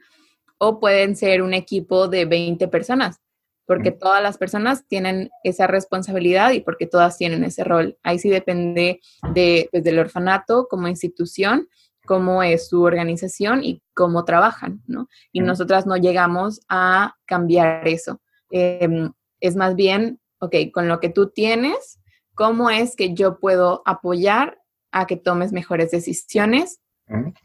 o 0.59 0.81
pueden 0.81 1.17
ser 1.17 1.43
un 1.43 1.55
equipo 1.55 2.09
de 2.09 2.25
20 2.25 2.69
personas, 2.69 3.21
porque 3.67 3.91
todas 3.91 4.23
las 4.23 4.39
personas 4.39 4.87
tienen 4.87 5.31
esa 5.45 5.67
responsabilidad 5.67 6.53
y 6.53 6.61
porque 6.61 6.87
todas 6.87 7.19
tienen 7.19 7.45
ese 7.45 7.65
rol. 7.65 7.99
Ahí 8.03 8.19
sí 8.19 8.29
depende 8.29 9.01
de, 9.35 9.69
pues, 9.71 9.85
del 9.85 9.99
orfanato 9.99 10.67
como 10.69 10.89
institución, 10.89 11.69
cómo 12.07 12.43
es 12.43 12.69
su 12.69 12.83
organización 12.83 13.65
y 13.65 13.83
cómo 13.93 14.25
trabajan, 14.25 14.83
¿no? 14.87 15.09
Y 15.33 15.41
nosotras 15.41 15.87
no 15.87 15.97
llegamos 15.97 16.61
a 16.69 17.17
cambiar 17.27 17.87
eso. 17.89 18.21
Em, 18.51 19.13
es 19.41 19.57
más 19.57 19.75
bien, 19.75 20.21
ok, 20.41 20.55
con 20.73 20.89
lo 20.89 21.01
que 21.01 21.09
tú 21.09 21.31
tienes, 21.31 22.01
¿cómo 22.35 22.71
es 22.71 22.97
que 22.97 23.15
yo 23.15 23.39
puedo 23.39 23.83
apoyar 23.87 24.59
a 24.93 25.07
que 25.07 25.17
tomes 25.17 25.53
mejores 25.53 25.91
decisiones 25.91 26.81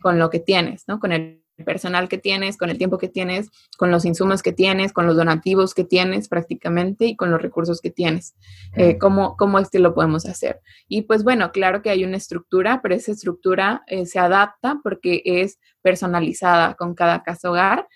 con 0.01 0.17
lo 0.17 0.29
que 0.29 0.39
tienes, 0.39 0.85
¿no? 0.87 0.99
Con 0.99 1.11
el 1.11 1.41
personal 1.63 2.09
que 2.09 2.17
tienes, 2.17 2.57
con 2.57 2.69
el 2.69 2.77
tiempo 2.77 2.97
que 2.97 3.07
tienes, 3.07 3.49
con 3.77 3.91
los 3.91 4.05
insumos 4.05 4.41
que 4.41 4.51
tienes, 4.51 4.93
con 4.93 5.05
los 5.05 5.15
donativos 5.15 5.73
que 5.73 5.83
tienes 5.83 6.27
prácticamente 6.27 7.05
y 7.05 7.15
con 7.15 7.31
los 7.31 7.41
recursos 7.41 7.81
que 7.81 7.91
tienes. 7.91 8.35
Eh, 8.75 8.97
¿cómo, 8.97 9.37
¿Cómo 9.37 9.59
es 9.59 9.69
que 9.69 9.79
lo 9.79 9.93
podemos 9.93 10.25
hacer? 10.25 10.61
Y 10.87 11.03
pues 11.03 11.23
bueno, 11.23 11.51
claro 11.51 11.81
que 11.81 11.89
hay 11.89 12.03
una 12.03 12.17
estructura, 12.17 12.81
pero 12.81 12.95
esa 12.95 13.11
estructura 13.11 13.83
eh, 13.87 14.05
se 14.05 14.19
adapta 14.19 14.79
porque 14.83 15.21
es 15.25 15.59
personalizada 15.81 16.75
con 16.75 16.95
cada 16.95 17.23
caso 17.23 17.51
hogar. 17.51 17.87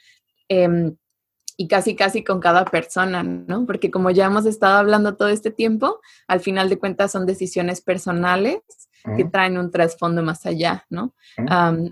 Em, 0.48 0.96
y 1.58 1.68
casi, 1.68 1.96
casi 1.96 2.24
con 2.24 2.40
cada 2.40 2.66
persona, 2.66 3.24
¿no? 3.24 3.66
Porque 3.66 3.92
como 3.92 4.12
ya 4.12 4.26
hemos 4.26 4.46
estado 4.46 4.78
hablando 4.78 5.16
todo 5.16 5.30
este 5.30 5.52
tiempo, 5.52 6.00
al 6.28 6.40
final 6.40 6.70
de 6.70 6.78
cuentas 6.78 7.12
son 7.12 7.26
decisiones 7.26 7.82
personales 7.82 8.60
que 9.16 9.24
traen 9.24 9.58
un 9.60 9.70
trasfondo 9.70 10.24
más 10.24 10.48
allá, 10.48 10.86
¿no? 10.90 11.14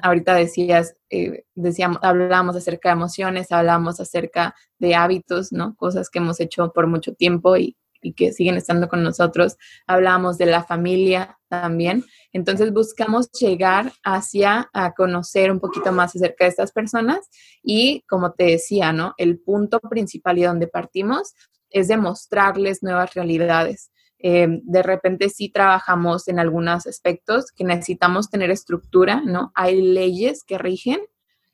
ahorita 0.01 0.33
decías, 0.33 0.95
eh, 1.11 1.45
decíamos, 1.53 1.99
hablábamos 2.01 2.55
acerca 2.55 2.89
de 2.89 2.93
emociones, 2.93 3.51
hablábamos 3.51 3.99
acerca 3.99 4.55
de 4.79 4.95
hábitos, 4.95 5.51
¿no? 5.51 5.75
Cosas 5.75 6.09
que 6.09 6.17
hemos 6.17 6.39
hecho 6.39 6.73
por 6.73 6.87
mucho 6.87 7.13
tiempo 7.13 7.55
y, 7.55 7.77
y 8.03 8.13
que 8.13 8.31
siguen 8.31 8.57
estando 8.57 8.87
con 8.87 9.03
nosotros. 9.03 9.57
Hablábamos 9.87 10.37
de 10.37 10.45
la 10.45 10.63
familia 10.63 11.39
también. 11.47 12.03
Entonces 12.31 12.71
buscamos 12.73 13.31
llegar 13.31 13.91
hacia 14.03 14.69
a 14.73 14.93
conocer 14.93 15.51
un 15.51 15.59
poquito 15.59 15.91
más 15.91 16.15
acerca 16.15 16.45
de 16.45 16.49
estas 16.49 16.71
personas 16.71 17.27
y 17.63 18.03
como 18.07 18.33
te 18.33 18.45
decía, 18.45 18.91
¿no? 18.93 19.13
El 19.17 19.39
punto 19.39 19.79
principal 19.79 20.37
y 20.37 20.43
donde 20.43 20.67
partimos 20.67 21.33
es 21.69 21.87
demostrarles 21.87 22.83
nuevas 22.83 23.13
realidades. 23.13 23.91
Eh, 24.19 24.47
de 24.63 24.83
repente 24.83 25.27
sí 25.29 25.49
trabajamos 25.49 26.27
en 26.29 26.39
algunos 26.39 26.87
aspectos 26.87 27.51
que 27.51 27.65
necesitamos 27.65 28.29
tener 28.29 28.51
estructura, 28.51 29.21
¿no? 29.25 29.51
Hay 29.53 29.81
leyes 29.81 30.43
que 30.45 30.57
rigen 30.57 31.01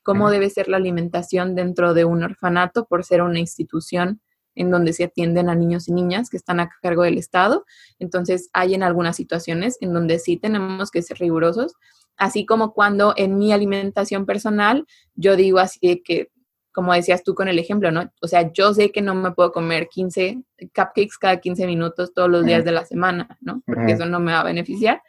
cómo 0.04 0.30
debe 0.30 0.50
ser 0.50 0.70
la 0.70 0.78
alimentación 0.78 1.56
dentro 1.56 1.94
de 1.94 2.06
un 2.06 2.24
orfanato 2.24 2.86
por 2.86 3.04
ser 3.04 3.22
una 3.22 3.40
institución 3.40 4.22
en 4.60 4.72
donde 4.72 4.92
se 4.92 5.06
atienden 5.06 5.50
a 5.50 5.56
niños 5.56 5.88
y 5.88 5.94
niñas 5.94 6.30
que 6.30 6.36
están 6.36 6.60
a 6.60 6.70
cargo 6.82 7.04
del 7.04 7.18
Estado. 7.18 7.66
Entonces, 7.98 8.50
hay 8.52 8.74
en 8.74 8.84
algunas 8.84 9.16
situaciones 9.16 9.78
en 9.80 9.94
donde 9.94 10.20
sí 10.20 10.36
tenemos 10.36 10.92
que 10.92 11.02
ser 11.02 11.18
rigurosos, 11.18 11.74
así 12.18 12.46
como 12.46 12.74
cuando 12.74 13.14
en 13.16 13.38
mi 13.38 13.54
alimentación 13.54 14.26
personal 14.26 14.86
yo 15.16 15.38
digo 15.38 15.60
así 15.60 16.04
que 16.04 16.30
como 16.74 16.94
decías 16.94 17.24
tú 17.24 17.36
con 17.36 17.48
el 17.48 17.58
ejemplo, 17.58 17.92
¿no? 17.92 18.12
O 18.22 18.28
sea, 18.28 18.52
yo 18.54 18.74
sé 18.74 18.92
que 18.92 19.02
no 19.02 19.16
me 19.16 19.32
puedo 19.32 19.52
comer 19.52 19.88
15 19.88 20.44
cupcakes 20.60 21.18
cada 21.20 21.38
15 21.38 21.66
minutos 21.66 22.14
todos 22.14 22.30
los 22.30 22.46
días 22.46 22.64
de 22.64 22.72
la 22.72 22.86
semana, 22.86 23.38
¿no? 23.42 23.64
Porque 23.66 23.94
eso 23.94 24.06
no 24.06 24.20
me 24.20 24.34
va 24.34 24.42
a 24.42 24.44
beneficiar. 24.46 25.02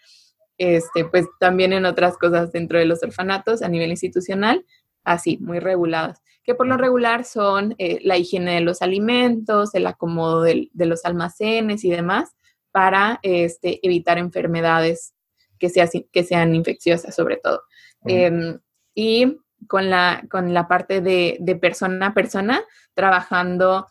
Este, 0.59 1.05
pues 1.05 1.27
también 1.39 1.73
en 1.73 1.87
otras 1.87 2.17
cosas 2.17 2.51
dentro 2.53 2.79
de 2.79 2.87
los 2.87 3.03
orfanatos 3.03 3.63
a 3.63 3.69
nivel 3.69 3.91
institucional, 3.91 4.65
así, 5.05 5.39
muy 5.39 5.59
reguladas, 5.59 6.23
que 6.43 6.55
por 6.55 6.67
lo 6.67 6.77
regular 6.77 7.25
son 7.25 7.75
eh, 7.79 7.99
la 8.03 8.17
higiene 8.17 8.55
de 8.55 8.61
los 8.61 8.83
alimentos, 8.83 9.75
el 9.75 9.87
acomodo 9.87 10.43
de, 10.43 10.71
los 10.75 11.05
almacenes 11.05 11.85
y 11.85 11.91
demás, 11.91 12.35
para 12.71 13.19
este, 13.23 13.81
evitar 13.87 14.19
enfermedades 14.19 15.15
que, 15.59 15.71
que 16.13 16.25
sean 16.25 16.55
infecciosas 16.55 17.15
sobre 17.15 17.37
todo. 17.37 17.63
Em, 18.07 18.59
y 18.95 19.37
con 19.67 19.91
la, 19.91 20.25
con 20.31 20.55
la 20.55 20.67
parte 20.69 21.01
de, 21.01 21.37
de 21.41 21.57
persona 21.57 22.07
a 22.07 22.15
persona, 22.15 22.63
trabajando, 22.95 23.87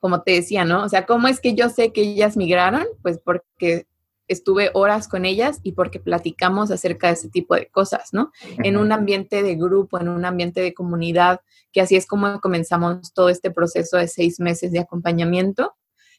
como 0.00 0.22
te 0.22 0.32
decía, 0.32 0.64
¿no? 0.64 0.84
O 0.84 0.88
sea, 0.88 1.04
¿cómo 1.04 1.28
es 1.28 1.40
que 1.40 1.54
yo 1.54 1.68
sé 1.68 1.92
que 1.92 2.02
ellas 2.02 2.36
migraron? 2.36 2.86
Pues 3.02 3.18
porque 3.18 3.86
estuve 4.28 4.70
horas 4.74 5.08
con 5.08 5.24
ellas 5.24 5.60
y 5.62 5.72
porque 5.72 6.00
platicamos 6.00 6.70
acerca 6.70 7.08
de 7.08 7.14
ese 7.14 7.28
tipo 7.28 7.54
de 7.54 7.68
cosas, 7.68 8.10
¿no? 8.12 8.32
En 8.58 8.76
un 8.76 8.92
ambiente 8.92 9.42
de 9.42 9.54
grupo, 9.54 10.00
en 10.00 10.08
un 10.08 10.24
ambiente 10.24 10.60
de 10.60 10.74
comunidad, 10.74 11.40
que 11.72 11.80
así 11.80 11.96
es 11.96 12.06
como 12.06 12.40
comenzamos 12.40 13.12
todo 13.12 13.28
este 13.28 13.50
proceso 13.50 13.96
de 13.96 14.08
seis 14.08 14.40
meses 14.40 14.72
de 14.72 14.80
acompañamiento, 14.80 15.74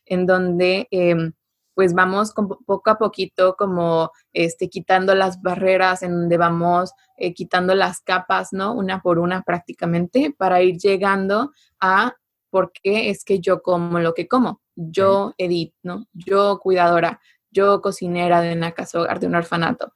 en 0.05 0.25
donde 0.25 0.87
em, 0.91 1.33
pues 1.77 1.93
vamos 1.93 2.33
poco 2.65 2.89
a 2.89 2.97
poquito 2.97 3.55
como 3.55 4.11
este, 4.33 4.67
quitando 4.67 5.13
las 5.13 5.43
barreras, 5.43 6.01
en 6.01 6.11
donde 6.11 6.35
vamos 6.37 6.91
eh, 7.17 7.35
quitando 7.35 7.75
las 7.75 8.01
capas, 8.01 8.51
¿no? 8.51 8.73
Una 8.73 9.01
por 9.01 9.19
una 9.19 9.43
prácticamente, 9.43 10.33
para 10.35 10.63
ir 10.63 10.77
llegando 10.77 11.51
a 11.79 12.15
por 12.49 12.71
qué 12.71 13.11
es 13.11 13.23
que 13.23 13.39
yo 13.39 13.61
como 13.61 13.99
lo 13.99 14.15
que 14.15 14.27
como. 14.27 14.61
Yo, 14.75 15.35
Edith, 15.37 15.75
¿no? 15.83 16.07
Yo, 16.13 16.57
cuidadora, 16.59 17.19
yo, 17.51 17.81
cocinera 17.81 18.41
de 18.41 18.53
una 18.53 18.71
casa 18.71 18.99
hogar, 18.99 19.19
de 19.19 19.27
un 19.27 19.35
orfanato. 19.35 19.93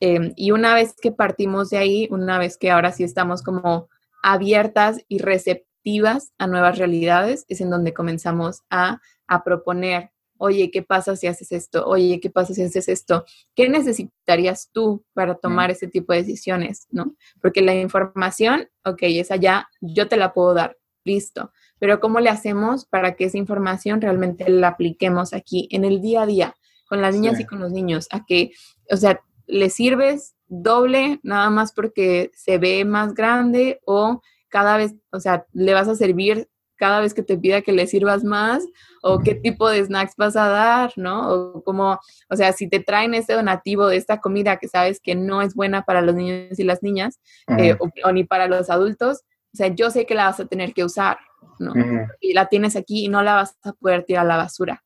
Em, 0.00 0.32
y 0.36 0.50
una 0.50 0.74
vez 0.74 0.94
que 1.00 1.12
partimos 1.12 1.70
de 1.70 1.78
ahí, 1.78 2.08
una 2.10 2.38
vez 2.38 2.56
que 2.58 2.70
ahora 2.70 2.92
sí 2.92 3.04
estamos 3.04 3.42
como 3.42 3.88
abiertas 4.22 5.00
y 5.08 5.18
receptivas 5.18 6.32
a 6.38 6.46
nuevas 6.46 6.78
realidades, 6.78 7.44
es 7.48 7.60
en 7.60 7.70
donde 7.70 7.94
comenzamos 7.94 8.62
a, 8.70 9.00
a 9.26 9.44
proponer 9.44 10.10
oye, 10.36 10.70
¿qué 10.70 10.82
pasa 10.82 11.16
si 11.16 11.26
haces 11.26 11.52
esto? 11.52 11.86
Oye, 11.86 12.20
¿qué 12.20 12.30
pasa 12.30 12.54
si 12.54 12.62
haces 12.62 12.88
esto? 12.88 13.24
¿Qué 13.54 13.68
necesitarías 13.68 14.70
tú 14.72 15.04
para 15.14 15.36
tomar 15.36 15.70
ese 15.70 15.88
tipo 15.88 16.12
de 16.12 16.20
decisiones? 16.20 16.86
¿No? 16.90 17.14
Porque 17.40 17.62
la 17.62 17.74
información, 17.74 18.68
ok, 18.84 18.98
esa 19.02 19.36
ya 19.36 19.68
yo 19.80 20.08
te 20.08 20.16
la 20.16 20.32
puedo 20.32 20.54
dar, 20.54 20.76
listo. 21.04 21.52
Pero 21.78 22.00
¿cómo 22.00 22.20
le 22.20 22.30
hacemos 22.30 22.84
para 22.84 23.14
que 23.14 23.24
esa 23.24 23.38
información 23.38 24.00
realmente 24.00 24.48
la 24.48 24.68
apliquemos 24.68 25.32
aquí 25.32 25.68
en 25.70 25.84
el 25.84 26.00
día 26.00 26.22
a 26.22 26.26
día 26.26 26.54
con 26.88 27.00
las 27.00 27.14
niñas 27.14 27.40
y 27.40 27.46
con 27.46 27.60
los 27.60 27.72
niños? 27.72 28.08
A 28.10 28.24
que, 28.24 28.52
o 28.90 28.96
sea, 28.96 29.20
le 29.46 29.70
sirves 29.70 30.34
doble 30.46 31.20
nada 31.22 31.50
más 31.50 31.72
porque 31.72 32.30
se 32.34 32.58
ve 32.58 32.84
más 32.84 33.14
grande 33.14 33.80
o 33.86 34.22
cada 34.48 34.76
vez, 34.76 34.94
o 35.10 35.20
sea, 35.20 35.46
le 35.52 35.74
vas 35.74 35.88
a 35.88 35.96
servir 35.96 36.48
cada 36.76 37.00
vez 37.00 37.14
que 37.14 37.22
te 37.22 37.38
pida 37.38 37.62
que 37.62 37.72
le 37.72 37.86
sirvas 37.86 38.24
más 38.24 38.64
o 39.02 39.20
qué 39.20 39.34
tipo 39.34 39.68
de 39.68 39.84
snacks 39.84 40.16
vas 40.16 40.36
a 40.36 40.48
dar, 40.48 40.92
¿no? 40.96 41.30
O 41.30 41.64
como, 41.64 41.98
o 42.28 42.36
sea, 42.36 42.52
si 42.52 42.68
te 42.68 42.80
traen 42.80 43.14
este 43.14 43.32
donativo 43.32 43.86
de 43.86 43.96
esta 43.96 44.20
comida 44.20 44.58
que 44.58 44.68
sabes 44.68 45.00
que 45.00 45.14
no 45.14 45.42
es 45.42 45.54
buena 45.54 45.84
para 45.84 46.02
los 46.02 46.14
niños 46.14 46.58
y 46.58 46.64
las 46.64 46.82
niñas 46.82 47.20
eh, 47.58 47.76
o, 47.78 48.12
ni 48.12 48.24
para 48.24 48.48
los 48.48 48.70
adultos, 48.70 49.22
o 49.52 49.56
sea, 49.56 49.68
yo 49.68 49.90
sé 49.90 50.04
que 50.04 50.14
la 50.14 50.26
vas 50.26 50.40
a 50.40 50.46
tener 50.46 50.74
que 50.74 50.84
usar, 50.84 51.18
¿no? 51.58 51.72
Y 52.20 52.34
la 52.34 52.46
tienes 52.46 52.76
aquí 52.76 53.04
y 53.04 53.08
no 53.08 53.22
la 53.22 53.34
vas 53.34 53.56
a 53.62 53.72
poder 53.72 54.04
tirar 54.04 54.26
a 54.26 54.28
la 54.28 54.36
basura, 54.36 54.83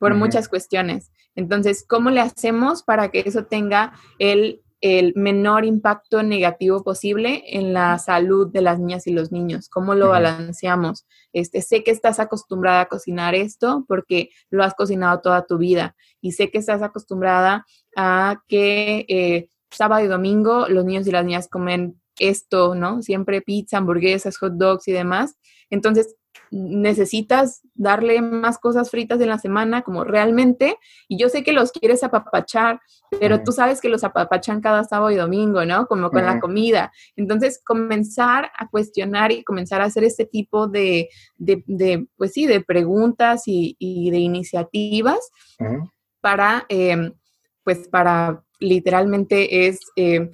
Por 0.00 0.14
muchas 0.16 0.48
cuestiones. 0.48 1.12
Entonces, 1.36 1.84
¿cómo 1.88 2.10
le 2.10 2.20
hacemos 2.20 2.82
para 2.82 3.10
que 3.10 3.22
eso 3.24 3.44
tenga 3.44 3.92
el 4.18 4.62
el 4.80 5.12
menor 5.14 5.64
impacto 5.64 6.22
negativo 6.22 6.82
posible 6.82 7.42
en 7.46 7.74
la 7.74 7.98
salud 7.98 8.50
de 8.50 8.62
las 8.62 8.78
niñas 8.78 9.06
y 9.06 9.12
los 9.12 9.30
niños. 9.30 9.68
¿Cómo 9.68 9.94
lo 9.94 10.08
balanceamos? 10.08 11.06
Este, 11.32 11.60
sé 11.60 11.84
que 11.84 11.90
estás 11.90 12.18
acostumbrada 12.18 12.82
a 12.82 12.88
cocinar 12.88 13.34
esto 13.34 13.84
porque 13.86 14.30
lo 14.48 14.64
has 14.64 14.74
cocinado 14.74 15.20
toda 15.20 15.44
tu 15.44 15.58
vida 15.58 15.96
y 16.20 16.32
sé 16.32 16.50
que 16.50 16.58
estás 16.58 16.82
acostumbrada 16.82 17.66
a 17.94 18.42
que 18.48 19.04
eh, 19.08 19.48
sábado 19.70 20.04
y 20.04 20.08
domingo 20.08 20.66
los 20.68 20.84
niños 20.84 21.06
y 21.06 21.10
las 21.10 21.24
niñas 21.24 21.48
comen 21.48 22.00
esto, 22.18 22.74
¿no? 22.74 23.02
Siempre 23.02 23.42
pizza, 23.42 23.78
hamburguesas, 23.78 24.38
hot 24.38 24.54
dogs 24.54 24.88
y 24.88 24.92
demás. 24.92 25.36
Entonces, 25.68 26.16
necesitas 26.50 27.62
darle 27.74 28.20
más 28.22 28.58
cosas 28.58 28.90
fritas 28.90 29.20
en 29.20 29.28
la 29.28 29.38
semana, 29.38 29.82
como 29.82 30.04
realmente, 30.04 30.76
y 31.08 31.18
yo 31.18 31.28
sé 31.28 31.44
que 31.44 31.52
los 31.52 31.70
quieres 31.72 32.02
apapachar, 32.02 32.80
pero 33.20 33.42
tú 33.42 33.52
sabes 33.52 33.80
que 33.80 33.88
los 33.88 34.04
apapachan 34.04 34.60
cada 34.60 34.84
sábado 34.84 35.10
y 35.10 35.16
domingo, 35.16 35.64
¿no? 35.64 35.86
Como 35.86 36.10
con 36.10 36.24
la 36.24 36.40
comida. 36.40 36.92
Entonces, 37.16 37.60
comenzar 37.64 38.50
a 38.56 38.68
cuestionar 38.68 39.32
y 39.32 39.44
comenzar 39.44 39.80
a 39.80 39.84
hacer 39.84 40.04
este 40.04 40.26
tipo 40.26 40.66
de, 40.66 41.08
de, 41.38 42.06
pues 42.16 42.32
sí, 42.32 42.46
de 42.46 42.60
preguntas 42.60 43.42
y, 43.46 43.76
de 44.10 44.18
iniciativas 44.18 45.30
para, 46.20 46.66
em, 46.68 47.12
pues 47.64 47.88
para 47.88 48.42
literalmente 48.58 49.66
es... 49.66 49.80
Em, 49.96 50.30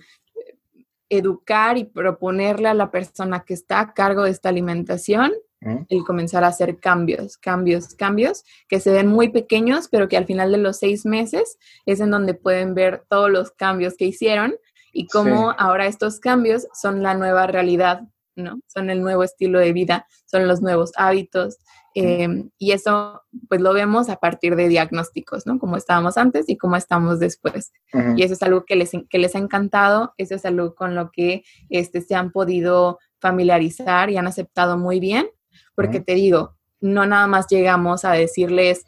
educar 1.08 1.78
y 1.78 1.84
proponerle 1.84 2.66
a 2.66 2.74
la 2.74 2.90
persona 2.90 3.44
que 3.44 3.54
está 3.54 3.78
a 3.78 3.94
cargo 3.94 4.24
de 4.24 4.30
esta 4.30 4.48
alimentación 4.48 5.30
el 5.60 6.04
comenzar 6.04 6.44
a 6.44 6.48
hacer 6.48 6.78
cambios, 6.78 7.38
cambios, 7.38 7.94
cambios, 7.94 8.44
que 8.68 8.80
se 8.80 8.92
ven 8.92 9.08
muy 9.08 9.30
pequeños, 9.30 9.88
pero 9.88 10.08
que 10.08 10.16
al 10.16 10.26
final 10.26 10.52
de 10.52 10.58
los 10.58 10.78
seis 10.78 11.06
meses 11.06 11.58
es 11.86 12.00
en 12.00 12.10
donde 12.10 12.34
pueden 12.34 12.74
ver 12.74 13.04
todos 13.08 13.30
los 13.30 13.50
cambios 13.50 13.94
que 13.96 14.04
hicieron 14.04 14.54
y 14.92 15.06
cómo 15.08 15.54
ahora 15.58 15.86
estos 15.86 16.20
cambios 16.20 16.66
son 16.72 17.02
la 17.02 17.14
nueva 17.14 17.46
realidad, 17.46 18.02
¿no? 18.34 18.60
Son 18.66 18.90
el 18.90 19.02
nuevo 19.02 19.24
estilo 19.24 19.58
de 19.58 19.72
vida, 19.72 20.06
son 20.24 20.46
los 20.46 20.62
nuevos 20.62 20.92
hábitos. 20.96 21.58
Em, 21.94 22.50
y 22.58 22.72
eso, 22.72 23.22
pues 23.48 23.62
lo 23.62 23.72
vemos 23.72 24.10
a 24.10 24.16
partir 24.16 24.54
de 24.54 24.68
diagnósticos, 24.68 25.46
¿no? 25.46 25.58
Como 25.58 25.76
estábamos 25.76 26.18
antes 26.18 26.46
y 26.48 26.58
cómo 26.58 26.76
estamos 26.76 27.18
después. 27.18 27.72
Y 28.16 28.22
eso 28.22 28.34
es 28.34 28.42
algo 28.42 28.66
que 28.66 28.76
les, 28.76 28.92
que 29.08 29.18
les 29.18 29.34
ha 29.34 29.38
encantado, 29.38 30.12
eso 30.18 30.34
es 30.34 30.44
algo 30.44 30.74
con 30.74 30.94
lo 30.94 31.10
que 31.10 31.44
este, 31.70 32.02
se 32.02 32.14
han 32.14 32.32
podido 32.32 32.98
familiarizar 33.18 34.10
y 34.10 34.18
han 34.18 34.26
aceptado 34.26 34.76
muy 34.76 35.00
bien 35.00 35.30
porque 35.74 36.00
te 36.00 36.14
digo, 36.14 36.56
no 36.80 37.06
nada 37.06 37.26
más 37.26 37.46
llegamos 37.48 38.04
a 38.04 38.12
decirles, 38.12 38.84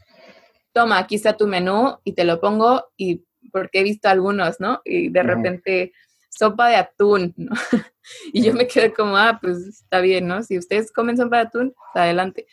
toma, 0.72 0.98
aquí 0.98 1.16
está 1.16 1.36
tu 1.36 1.46
menú 1.46 1.98
y 2.04 2.12
te 2.12 2.24
lo 2.24 2.40
pongo 2.40 2.84
y 2.96 3.24
porque 3.52 3.80
he 3.80 3.82
visto 3.82 4.08
algunos, 4.08 4.60
¿no? 4.60 4.80
Y 4.84 5.08
de 5.08 5.22
repente 5.22 5.92
sopa 6.30 6.68
de 6.68 6.76
atún, 6.76 7.34
¿no? 7.36 7.52
y 8.32 8.42
yo 8.42 8.52
me 8.52 8.66
quedé 8.66 8.92
como, 8.92 9.16
ah, 9.16 9.38
pues 9.40 9.58
está 9.58 10.00
bien, 10.00 10.26
¿no? 10.26 10.42
Si 10.42 10.58
ustedes 10.58 10.92
comen 10.92 11.16
sopa 11.16 11.36
de 11.36 11.42
atún, 11.42 11.74
pues, 11.74 12.04
adelante. 12.04 12.46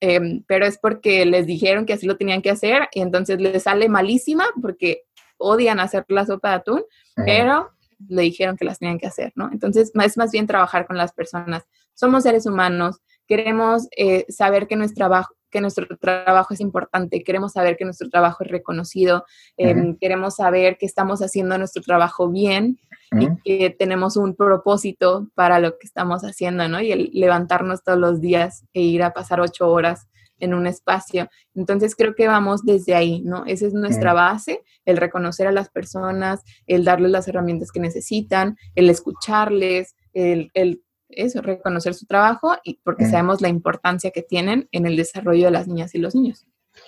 Em, 0.00 0.42
pero 0.46 0.66
es 0.66 0.78
porque 0.78 1.26
les 1.26 1.46
dijeron 1.46 1.84
que 1.84 1.92
así 1.92 2.06
lo 2.06 2.16
tenían 2.16 2.42
que 2.42 2.50
hacer 2.50 2.88
y 2.92 3.00
entonces 3.00 3.38
les 3.40 3.62
sale 3.62 3.88
malísima 3.88 4.46
porque 4.60 5.04
odian 5.36 5.78
hacer 5.78 6.04
la 6.08 6.24
sopa 6.24 6.50
de 6.50 6.54
atún, 6.56 6.84
pero 7.16 7.70
le 8.08 8.22
dijeron 8.22 8.56
que 8.56 8.64
las 8.64 8.78
tenían 8.78 8.98
que 8.98 9.06
hacer, 9.06 9.32
¿no? 9.34 9.50
Entonces 9.52 9.92
es 9.94 10.16
más 10.16 10.30
bien 10.30 10.46
trabajar 10.46 10.86
con 10.86 10.96
las 10.96 11.12
personas. 11.12 11.64
Somos 11.94 12.22
seres 12.22 12.46
humanos, 12.46 13.00
queremos 13.30 13.86
eh, 13.96 14.26
saber 14.28 14.66
que 14.66 14.74
nuestro, 14.74 14.96
trabajo, 14.96 15.36
que 15.52 15.60
nuestro 15.60 15.86
trabajo 15.98 16.52
es 16.52 16.58
importante, 16.58 17.22
queremos 17.22 17.52
saber 17.52 17.76
que 17.76 17.84
nuestro 17.84 18.10
trabajo 18.10 18.42
es 18.42 18.50
reconocido, 18.50 19.24
em, 19.56 19.96
queremos 19.98 20.34
saber 20.34 20.76
que 20.78 20.86
estamos 20.86 21.22
haciendo 21.22 21.56
nuestro 21.56 21.80
trabajo 21.80 22.28
bien 22.28 22.80
y 23.12 23.28
que 23.44 23.70
tenemos 23.70 24.16
un 24.16 24.34
propósito 24.34 25.28
para 25.36 25.60
lo 25.60 25.78
que 25.78 25.86
estamos 25.86 26.22
haciendo, 26.22 26.68
¿no? 26.68 26.80
Y 26.80 26.90
el 26.90 27.10
levantarnos 27.12 27.84
todos 27.84 27.98
los 27.98 28.20
días 28.20 28.64
e 28.74 28.82
ir 28.82 29.04
a 29.04 29.12
pasar 29.12 29.40
ocho 29.40 29.68
horas 29.68 30.08
en 30.40 30.52
un 30.52 30.66
espacio. 30.66 31.28
Entonces 31.54 31.94
creo 31.94 32.16
que 32.16 32.26
vamos 32.26 32.64
desde 32.64 32.96
ahí, 32.96 33.22
¿no? 33.22 33.44
Esa 33.46 33.66
es 33.66 33.74
nuestra 33.74 34.12
base, 34.12 34.62
el 34.84 34.96
reconocer 34.96 35.46
a 35.46 35.52
las 35.52 35.70
personas, 35.70 36.40
el 36.66 36.84
darles 36.84 37.12
las 37.12 37.28
herramientas 37.28 37.70
que 37.70 37.78
necesitan, 37.78 38.56
el 38.74 38.90
escucharles, 38.90 39.94
el, 40.14 40.50
el 40.54 40.82
eso, 41.12 41.42
reconocer 41.42 41.94
su 41.94 42.06
trabajo 42.06 42.56
y 42.64 42.80
porque 42.84 43.04
mm. 43.04 43.10
sabemos 43.10 43.40
la 43.40 43.48
importancia 43.48 44.10
que 44.10 44.22
tienen 44.22 44.68
en 44.72 44.86
el 44.86 44.96
desarrollo 44.96 45.46
de 45.46 45.50
las 45.50 45.68
niñas 45.68 45.94
y 45.94 45.98
los 45.98 46.14
niños. 46.14 46.46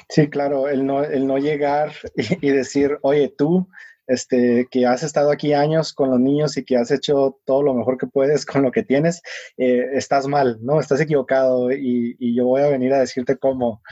Sí, 0.09 0.29
claro, 0.29 0.69
el 0.69 0.87
no, 0.87 1.05
el 1.05 1.27
no 1.27 1.39
llegar 1.39 1.93
y, 2.43 2.51
decir, 2.51 2.99
oye, 3.03 3.35
tú, 3.37 3.69
este, 4.07 4.69
que 4.71 4.87
has 4.87 5.03
estado 5.03 5.31
aquí 5.31 5.53
años 5.53 5.93
con 5.93 6.11
los 6.11 6.21
niños 6.21 6.57
y 6.57 6.65
que 6.65 6.77
has 6.77 6.91
hecho 6.91 7.39
todo 7.45 7.63
lo 7.63 7.75
mejor 7.75 7.99
que 7.99 8.07
puedes 8.07 8.45
con 8.47 8.63
lo 8.63 8.71
que 8.71 8.83
tienes, 8.83 9.23
eh, 9.57 9.87
estás 9.93 10.27
mal, 10.27 10.59
¿no? 10.63 10.81
Estás 10.81 11.01
equivocado 11.01 11.73
y, 11.73 12.17
y, 12.19 12.35
yo 12.35 12.47
voy 12.47 12.63
a 12.63 12.69
venir 12.69 12.93
a 12.95 13.01
decirte 13.01 13.37
cómo, 13.37 13.83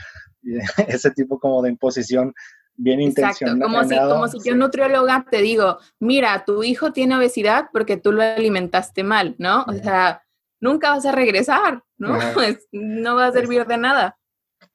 ese 0.87 1.11
tipo 1.11 1.39
como 1.39 1.61
de 1.61 1.69
imposición 1.69 2.33
bien 2.81 3.01
intencionado. 3.01 3.61
Como 3.61 3.83
si, 3.83 3.95
como 3.95 4.27
si 4.27 4.39
yo 4.43 4.55
nutrióloga 4.55 5.25
te 5.29 5.41
digo, 5.41 5.77
mira, 5.99 6.43
tu 6.45 6.63
hijo 6.63 6.91
tiene 6.91 7.15
obesidad 7.15 7.69
porque 7.71 7.97
tú 7.97 8.11
lo 8.11 8.23
alimentaste 8.23 9.03
mal, 9.03 9.35
¿no? 9.37 9.63
O 9.63 9.73
sea, 9.73 10.23
nunca 10.59 10.91
vas 10.91 11.05
a 11.05 11.11
regresar, 11.11 11.83
¿no? 11.97 12.17
no 12.71 13.15
va 13.15 13.27
a 13.27 13.31
servir 13.31 13.65
de 13.65 13.77
nada. 13.77 14.17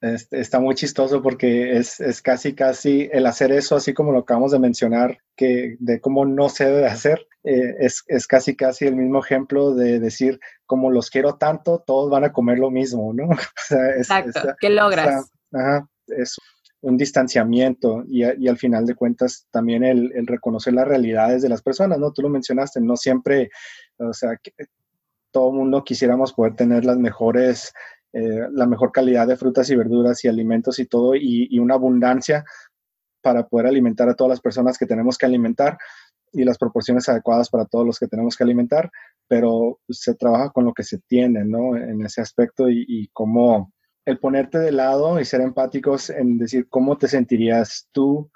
está 0.01 0.59
muy 0.59 0.75
chistoso 0.75 1.21
porque 1.21 1.77
es, 1.77 2.21
casi, 2.21 2.53
casi 2.53 3.09
el 3.11 3.25
hacer 3.25 3.51
eso, 3.51 3.75
así 3.75 3.93
como 3.93 4.11
lo 4.11 4.19
acabamos 4.19 4.51
de 4.51 4.59
mencionar, 4.59 5.19
que 5.35 5.75
de 5.79 5.99
cómo 5.99 6.25
no 6.25 6.49
se 6.49 6.65
debe 6.65 6.87
hacer, 6.87 7.27
eh, 7.43 7.75
es, 7.79 8.27
casi, 8.27 8.55
casi 8.55 8.85
el 8.85 8.95
mismo 8.95 9.19
ejemplo 9.19 9.73
de 9.73 9.99
decir, 9.99 10.39
como 10.65 10.91
los 10.91 11.09
quiero 11.09 11.35
tanto, 11.35 11.83
todos 11.85 12.09
van 12.09 12.23
a 12.23 12.31
comer 12.31 12.59
lo 12.59 12.71
mismo, 12.71 13.13
¿no? 13.13 13.29
Exacto, 13.97 14.55
¿qué 14.59 14.69
logras? 14.69 15.31
ajá, 15.53 15.87
es 16.07 16.37
un 16.81 16.97
distanciamiento 16.97 18.03
y, 18.07 18.23
al 18.23 18.57
final 18.57 18.85
de 18.85 18.95
cuentas 18.95 19.47
también 19.51 19.83
el, 19.83 20.27
reconocer 20.27 20.73
las 20.73 20.87
realidades 20.87 21.41
de 21.41 21.49
las 21.49 21.61
personas, 21.61 21.97
¿no? 21.99 22.11
Tú 22.11 22.21
lo 22.21 22.29
mencionaste, 22.29 22.79
no 22.81 22.95
siempre, 22.95 23.49
o 23.97 24.13
sea, 24.13 24.37
que 24.37 24.51
todo 25.31 25.51
mundo 25.51 25.83
quisiéramos 25.83 26.33
poder 26.33 26.55
tener 26.55 26.85
las 26.85 26.97
mejores, 26.97 27.73
eh, 28.13 28.47
la 28.51 28.67
mejor 28.67 28.91
calidad 28.91 29.27
de 29.27 29.37
frutas 29.37 29.69
y 29.69 29.75
verduras 29.75 30.23
y 30.23 30.27
alimentos 30.27 30.79
y 30.79 30.85
todo 30.85 31.15
y, 31.15 31.57
una 31.59 31.75
abundancia 31.75 32.45
para 33.21 33.47
poder 33.47 33.67
alimentar 33.67 34.07
a 34.09 34.15
todas 34.15 34.29
las 34.29 34.41
personas 34.41 34.77
que 34.77 34.85
tenemos 34.85 35.17
que 35.17 35.25
alimentar 35.25 35.77
y 36.31 36.43
las 36.43 36.57
proporciones 36.57 37.09
adecuadas 37.09 37.49
para 37.49 37.65
todos 37.65 37.85
los 37.85 37.99
que 37.99 38.07
tenemos 38.07 38.35
que 38.35 38.43
alimentar, 38.43 38.91
pero 39.27 39.79
se 39.89 40.13
trabaja 40.13 40.51
con 40.51 40.65
lo 40.65 40.73
que 40.73 40.83
se 40.83 40.99
tiene, 40.99 41.43
¿no? 41.43 41.75
En 41.75 42.01
ese 42.05 42.21
aspecto 42.21 42.69
y, 42.69 42.85
y 42.87 43.07
cómo 43.07 43.73
el 44.07 44.19
ponerte 44.19 44.57
de 44.57 44.71
lado 44.71 45.19
y 45.19 45.25
ser 45.25 45.41
empáticos 45.41 46.09
en 46.09 46.37
decir 46.37 46.69
cómo 46.69 46.97
te 46.97 47.09
sentirías 47.09 47.89
tú 47.91 48.31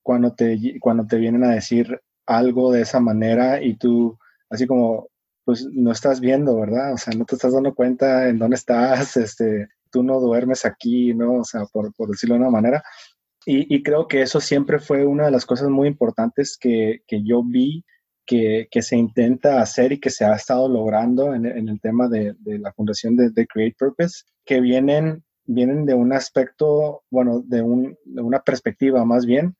cuando 0.00 0.32
te, 0.32 0.78
cuando 0.78 1.04
te 1.08 1.16
vienen 1.16 1.42
a 1.42 1.50
decir 1.50 2.00
algo 2.24 2.70
de 2.70 2.82
esa 2.82 3.00
manera 3.00 3.60
y 3.60 3.74
tú, 3.74 4.16
así 4.48 4.64
como, 4.64 5.08
pues 5.44 5.66
no 5.72 5.90
estás 5.90 6.20
viendo, 6.20 6.54
¿verdad? 6.56 6.92
O 6.92 6.98
sea, 6.98 7.14
no 7.14 7.24
te 7.24 7.34
estás 7.34 7.52
dando 7.52 7.74
cuenta 7.74 8.28
en 8.28 8.38
dónde 8.38 8.54
estás, 8.54 9.16
este, 9.16 9.68
tú 9.90 10.04
no 10.04 10.20
duermes 10.20 10.64
aquí, 10.64 11.12
¿no? 11.14 11.40
O 11.40 11.44
sea, 11.44 11.64
por, 11.64 11.92
decirlo 12.08 12.36
de 12.36 12.42
una 12.42 12.50
manera. 12.50 12.80
Y, 13.44 13.82
creo 13.82 14.06
que 14.06 14.22
eso 14.22 14.38
siempre 14.38 14.78
fue 14.78 15.04
una 15.04 15.24
de 15.24 15.32
las 15.32 15.44
cosas 15.44 15.68
muy 15.68 15.88
importantes 15.88 16.56
que, 16.56 17.02
que 17.08 17.24
yo 17.24 17.42
vi 17.42 17.84
que, 18.26 18.68
se 18.80 18.96
intenta 18.96 19.60
hacer 19.60 19.92
y 19.92 20.00
que 20.00 20.10
se 20.10 20.24
ha 20.24 20.34
estado 20.34 20.68
logrando 20.68 21.34
en, 21.34 21.46
el 21.46 21.80
tema 21.80 22.08
de, 22.08 22.34
la 22.44 22.72
fundación 22.72 23.16
de, 23.16 23.46
Create 23.46 23.76
Purpose, 23.78 24.24
que 24.44 24.60
vienen, 24.60 25.24
vienen 25.44 25.86
de 25.86 25.94
un 25.94 26.12
aspecto, 26.12 27.02
bueno, 27.10 27.42
de, 27.44 27.62
una 27.62 28.40
perspectiva 28.40 29.04
más 29.04 29.26
bien 29.26 29.56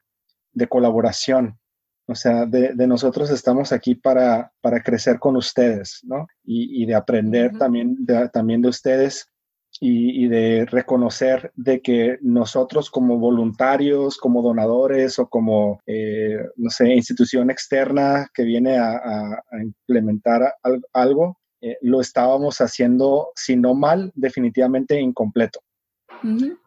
de 0.52 0.68
colaboración. 0.68 1.58
O 2.06 2.14
sea, 2.14 2.46
de, 2.46 2.74
nosotros 2.86 3.30
estamos 3.30 3.72
aquí 3.72 3.94
para, 3.94 4.52
para 4.60 4.82
crecer 4.82 5.18
con 5.18 5.36
ustedes, 5.36 6.00
¿no? 6.02 6.26
Y, 6.44 6.84
de 6.86 6.94
aprender 6.94 7.56
también, 7.58 7.96
también 8.32 8.60
de 8.60 8.68
ustedes 8.68 9.31
y, 9.80 10.28
de 10.28 10.66
reconocer 10.66 11.52
de 11.56 11.80
que 11.80 12.18
nosotros 12.20 12.90
como 12.90 13.18
voluntarios, 13.18 14.18
como 14.18 14.42
donadores 14.42 15.18
o 15.18 15.28
como, 15.28 15.80
eh, 15.86 16.38
no 16.56 16.70
sé, 16.70 16.92
institución 16.92 17.50
externa 17.50 18.28
que 18.34 18.44
viene 18.44 18.78
a, 18.78 19.42
implementar 19.60 20.54
algo, 20.92 21.38
eh, 21.60 21.78
lo 21.80 22.00
estábamos 22.00 22.60
haciendo, 22.60 23.30
si 23.34 23.56
no 23.56 23.74
mal, 23.74 24.12
definitivamente 24.14 25.00
incompleto. 25.00 25.60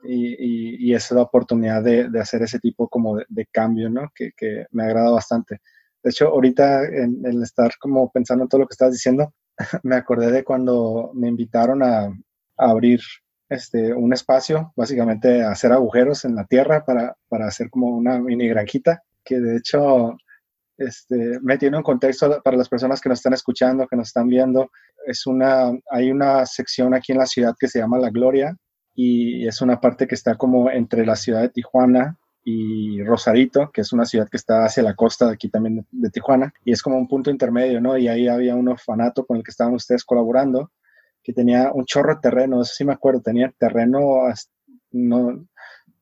y, 0.03 0.89
y, 0.89 0.93
esa 0.93 1.13
es 1.13 1.17
la 1.17 1.21
oportunidad 1.21 1.83
de, 1.83 2.09
hacer 2.19 2.41
ese 2.41 2.59
tipo 2.59 2.89
como 2.89 3.17
de, 3.17 3.45
cambio, 3.51 3.89
¿no? 3.89 4.11
Que, 4.13 4.31
que, 4.35 4.65
me 4.71 4.83
agrada 4.83 5.11
bastante. 5.11 5.61
De 6.03 6.09
hecho, 6.09 6.27
ahorita 6.27 6.85
en, 6.85 7.25
el 7.25 7.41
estar 7.43 7.71
como 7.79 8.11
pensando 8.11 8.43
en 8.43 8.49
todo 8.49 8.61
lo 8.61 8.67
que 8.67 8.73
estás 8.73 8.91
diciendo, 8.91 9.33
me 9.83 9.95
acordé 9.95 10.31
de 10.31 10.43
cuando 10.43 11.11
me 11.13 11.29
invitaron 11.29 11.81
a, 11.83 12.09
abrir 12.57 13.01
este, 13.49 13.93
un 13.93 14.13
espacio, 14.13 14.73
básicamente 14.75 15.43
hacer 15.43 15.71
agujeros 15.71 16.25
en 16.25 16.35
la 16.35 16.45
tierra 16.45 16.83
para, 16.85 17.15
hacer 17.45 17.69
como 17.69 17.87
una 17.87 18.19
mini 18.19 18.47
granjita, 18.47 19.03
que 19.23 19.39
de 19.39 19.57
hecho 19.57 20.15
este, 20.77 21.39
metiendo 21.41 21.77
en 21.77 21.83
contexto 21.83 22.41
para 22.43 22.57
las 22.57 22.69
personas 22.69 23.01
que 23.01 23.09
nos 23.09 23.19
están 23.19 23.33
escuchando, 23.33 23.87
que 23.87 23.95
nos 23.95 24.07
están 24.07 24.27
viendo, 24.27 24.71
es 25.05 25.27
una, 25.27 25.71
hay 25.91 26.11
una 26.11 26.45
sección 26.45 26.93
aquí 26.93 27.11
en 27.11 27.19
la 27.19 27.25
ciudad 27.27 27.55
que 27.59 27.67
se 27.67 27.79
llama 27.79 27.99
La 27.99 28.09
Gloria 28.09 28.55
y 28.95 29.47
es 29.47 29.61
una 29.61 29.79
parte 29.79 30.07
que 30.07 30.15
está 30.15 30.35
como 30.35 30.69
entre 30.71 31.05
la 31.05 31.15
ciudad 31.15 31.41
de 31.41 31.49
Tijuana 31.49 32.17
y 32.43 33.03
Rosarito, 33.03 33.71
que 33.71 33.81
es 33.81 33.91
una 33.91 34.05
ciudad 34.05 34.29
que 34.29 34.37
está 34.37 34.65
hacia 34.65 34.83
la 34.83 34.93
costa 34.93 35.27
de 35.27 35.33
aquí 35.33 35.49
también 35.49 35.85
de, 35.91 36.09
Tijuana, 36.11 36.53
y 36.63 36.71
es 36.71 36.81
como 36.81 36.97
un 36.97 37.07
punto 37.07 37.31
intermedio, 37.31 37.81
¿no? 37.81 37.97
Y 37.97 38.07
ahí 38.07 38.27
había 38.27 38.55
un 38.55 38.67
orfanato 38.67 39.25
con 39.25 39.37
el 39.37 39.43
que 39.43 39.49
estaban 39.49 39.73
ustedes 39.73 40.05
colaborando, 40.05 40.71
que 41.25 41.33
tenía 41.33 41.71
un 41.73 41.85
chorro 41.85 42.13
de 42.13 42.21
terreno, 42.21 42.61
eso 42.61 42.75
sí 42.75 42.85
me 42.85 42.93
acuerdo, 42.93 43.19
tenía 43.19 43.51
terreno, 43.57 44.23
no, 44.91 45.27
o 45.27 45.47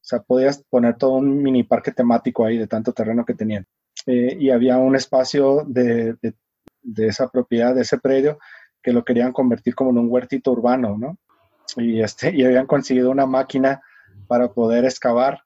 sea, 0.02 0.22
podías 0.22 0.62
poner 0.70 0.98
todo 0.98 1.14
un 1.14 1.42
mini 1.42 1.64
parque 1.64 1.92
temático 1.92 2.46
ahí 2.46 2.58
de 2.58 2.68
tanto 2.68 2.92
terreno 2.92 3.24
que 3.24 3.34
tenían. 3.34 3.66
Eh, 4.06 4.36
y 4.38 4.50
había 4.50 4.78
un 4.78 4.98
espacio 4.98 5.64
de, 5.66 6.16
de, 6.22 6.34
de, 6.82 7.08
esa 7.08 7.30
propiedad, 7.30 7.74
de 7.74 7.84
ese 7.84 8.00
predio, 8.00 8.38
que 8.82 8.92
lo 8.92 9.06
querían 9.06 9.32
convertir 9.32 9.76
como 9.76 9.92
en 9.92 10.00
un 10.00 10.12
huertito 10.12 10.52
urbano, 10.52 10.98
¿no? 10.98 11.18
Y, 11.78 12.02
este, 12.02 12.36
y 12.36 12.44
habían 12.44 12.68
conseguido 12.68 13.10
una 13.10 13.26
máquina 13.26 13.82
para 14.28 14.52
poder 14.52 14.84
excavar 14.84 15.42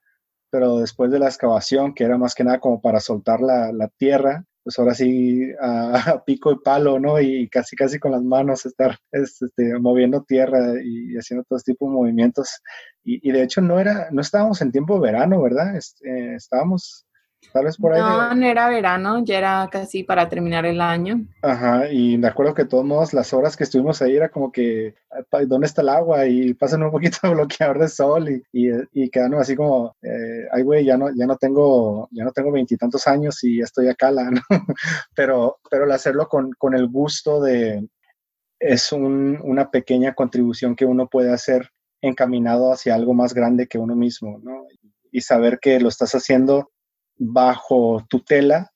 pero 0.50 0.78
después 0.78 1.12
de 1.12 1.20
la 1.20 1.28
excavación, 1.28 1.94
que 1.94 2.04
era 2.04 2.18
más 2.18 2.34
que 2.34 2.44
nada 2.44 2.60
como 2.60 2.82
para 2.82 3.00
soltar 3.00 3.42
la, 3.42 3.72
la 3.72 3.90
tierra, 3.90 4.46
pues 4.68 4.80
ahora 4.80 4.94
sí 4.96 5.50
a, 5.62 6.22
pico 6.26 6.52
y 6.52 6.60
palo, 6.60 7.00
¿no? 7.00 7.22
Y 7.22 7.48
casi 7.48 7.78
casi 7.78 8.00
con 8.00 8.12
las 8.12 8.22
manos 8.22 8.66
estar 8.66 8.98
este, 9.14 9.80
moviendo 9.80 10.26
tierra 10.28 10.74
y 10.84 11.16
haciendo 11.16 11.46
todo 11.48 11.56
este 11.56 11.72
tipo 11.72 11.88
de 11.88 11.96
movimientos. 11.96 12.50
Y, 13.06 13.32
de 13.32 13.44
hecho 13.44 13.62
no 13.62 13.80
era, 13.80 14.10
no 14.12 14.20
estábamos 14.20 14.62
en 14.62 14.74
tiempo 14.74 14.96
de 14.96 15.00
verano, 15.00 15.42
¿verdad? 15.42 15.78
Este, 15.78 16.36
estábamos 16.36 17.07
Tal 17.54 17.66
vez 17.66 17.78
por 17.78 17.94
ahí. 17.94 18.00
No, 18.00 18.36
no 18.36 18.46
era 18.46 18.70
verano, 18.70 19.24
ya 19.24 19.38
era 19.38 19.70
casi 19.72 20.04
para 20.04 20.30
terminar 20.30 20.66
el 20.66 20.82
año. 20.82 21.26
Ajá, 21.42 21.92
y 21.92 22.18
me 22.18 22.28
acuerdo 22.28 22.54
que 22.54 22.64
de 22.64 22.70
todos 22.70 22.86
modos 22.86 23.14
las 23.14 23.34
horas 23.34 23.56
que 23.56 23.64
estuvimos 23.64 24.02
ahí 24.02 24.16
era 24.16 24.30
como 24.30 24.52
que, 24.52 24.96
¿dónde 25.48 25.68
está 25.68 25.82
el 25.82 25.90
agua? 25.90 26.26
Y 26.28 26.54
pasan 26.54 26.84
un 26.84 26.92
poquito 26.92 27.18
de 27.24 27.30
bloqueador 27.34 27.80
de 27.80 27.90
sol 27.90 28.30
y, 28.30 28.44
y, 28.52 28.70
y 28.94 29.10
quedan 29.10 29.34
así 29.36 29.56
como, 29.56 29.96
eh, 30.02 30.48
ay 30.52 30.64
güey, 30.64 30.86
ya 30.86 30.98
no, 30.98 31.10
ya 31.16 31.26
no 31.26 31.38
tengo, 31.38 32.08
ya 32.12 32.24
no 32.24 32.32
tengo 32.32 32.52
veintitantos 32.52 33.08
años 33.08 33.44
y 33.44 33.62
estoy 33.62 33.88
acá, 33.88 34.12
¿no? 34.12 34.42
pero, 35.16 35.58
pero 35.70 35.86
el 35.86 35.92
hacerlo 35.92 36.28
con, 36.28 36.52
con 36.58 36.76
el 36.76 36.88
gusto 36.88 37.42
de, 37.42 37.88
es 38.60 38.92
un, 38.92 39.40
una 39.44 39.70
pequeña 39.70 40.14
contribución 40.14 40.76
que 40.76 40.86
uno 40.86 41.08
puede 41.08 41.32
hacer 41.32 41.70
encaminado 42.02 42.72
hacia 42.72 42.96
algo 42.96 43.14
más 43.14 43.34
grande 43.34 43.68
que 43.68 43.78
uno 43.78 43.96
mismo, 43.96 44.40
¿no? 44.44 44.66
Y 45.12 45.22
saber 45.22 45.60
que 45.60 45.80
lo 45.80 45.90
estás 45.90 46.14
haciendo 46.14 46.72
bajo 47.18 48.06
tutela 48.10 48.72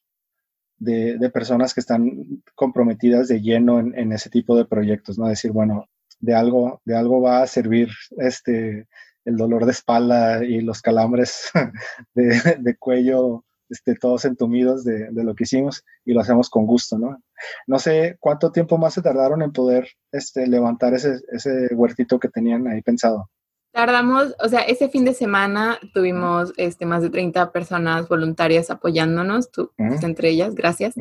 de, 0.77 1.17
de, 1.17 1.29
personas 1.29 1.73
que 1.73 1.79
están 1.79 2.43
comprometidas 2.55 3.27
de 3.27 3.41
lleno 3.41 3.79
en, 3.79 4.11
ese 4.11 4.29
tipo 4.29 4.55
de 4.55 4.65
proyectos, 4.65 5.17
¿no? 5.19 5.27
Decir, 5.27 5.51
bueno, 5.51 5.87
de 6.19 6.33
algo, 6.33 6.81
de 6.85 6.95
algo 6.95 7.21
va 7.21 7.43
a 7.43 7.47
servir 7.47 7.89
este, 8.17 8.87
el 9.25 9.37
dolor 9.37 9.65
de 9.65 9.71
espalda 9.71 10.43
y 10.43 10.61
los 10.61 10.81
calambres 10.81 11.51
de, 12.15 12.57
de 12.59 12.77
cuello, 12.77 13.45
este, 13.69 13.95
todos 13.95 14.25
entumidos 14.25 14.83
de, 14.83 15.11
de, 15.11 15.23
lo 15.23 15.35
que 15.35 15.43
hicimos 15.43 15.83
y 16.03 16.13
lo 16.13 16.21
hacemos 16.21 16.49
con 16.49 16.65
gusto, 16.65 16.97
¿no? 16.97 17.21
No 17.67 17.79
sé 17.79 18.17
cuánto 18.19 18.51
tiempo 18.51 18.77
más 18.77 18.95
se 18.95 19.01
tardaron 19.01 19.41
en 19.41 19.51
poder 19.51 19.87
este, 20.11 20.47
levantar 20.47 20.93
ese, 20.93 21.19
ese 21.31 21.67
huertito 21.73 22.19
que 22.19 22.29
tenían 22.29 22.67
ahí 22.67 22.81
pensado. 22.81 23.29
Tardamos, 23.71 24.35
o 24.43 24.49
sea, 24.49 24.61
ese 24.61 24.89
fin 24.89 25.05
de 25.05 25.13
semana 25.13 25.79
tuvimos 25.93 26.51
este, 26.57 26.85
más 26.85 27.01
de 27.01 27.09
30 27.09 27.51
personas 27.53 28.09
voluntarias 28.09 28.69
apoyándonos, 28.69 29.49
tú, 29.49 29.71
pues, 29.77 30.03
entre 30.03 30.29
ellas, 30.29 30.55
gracias. 30.55 30.93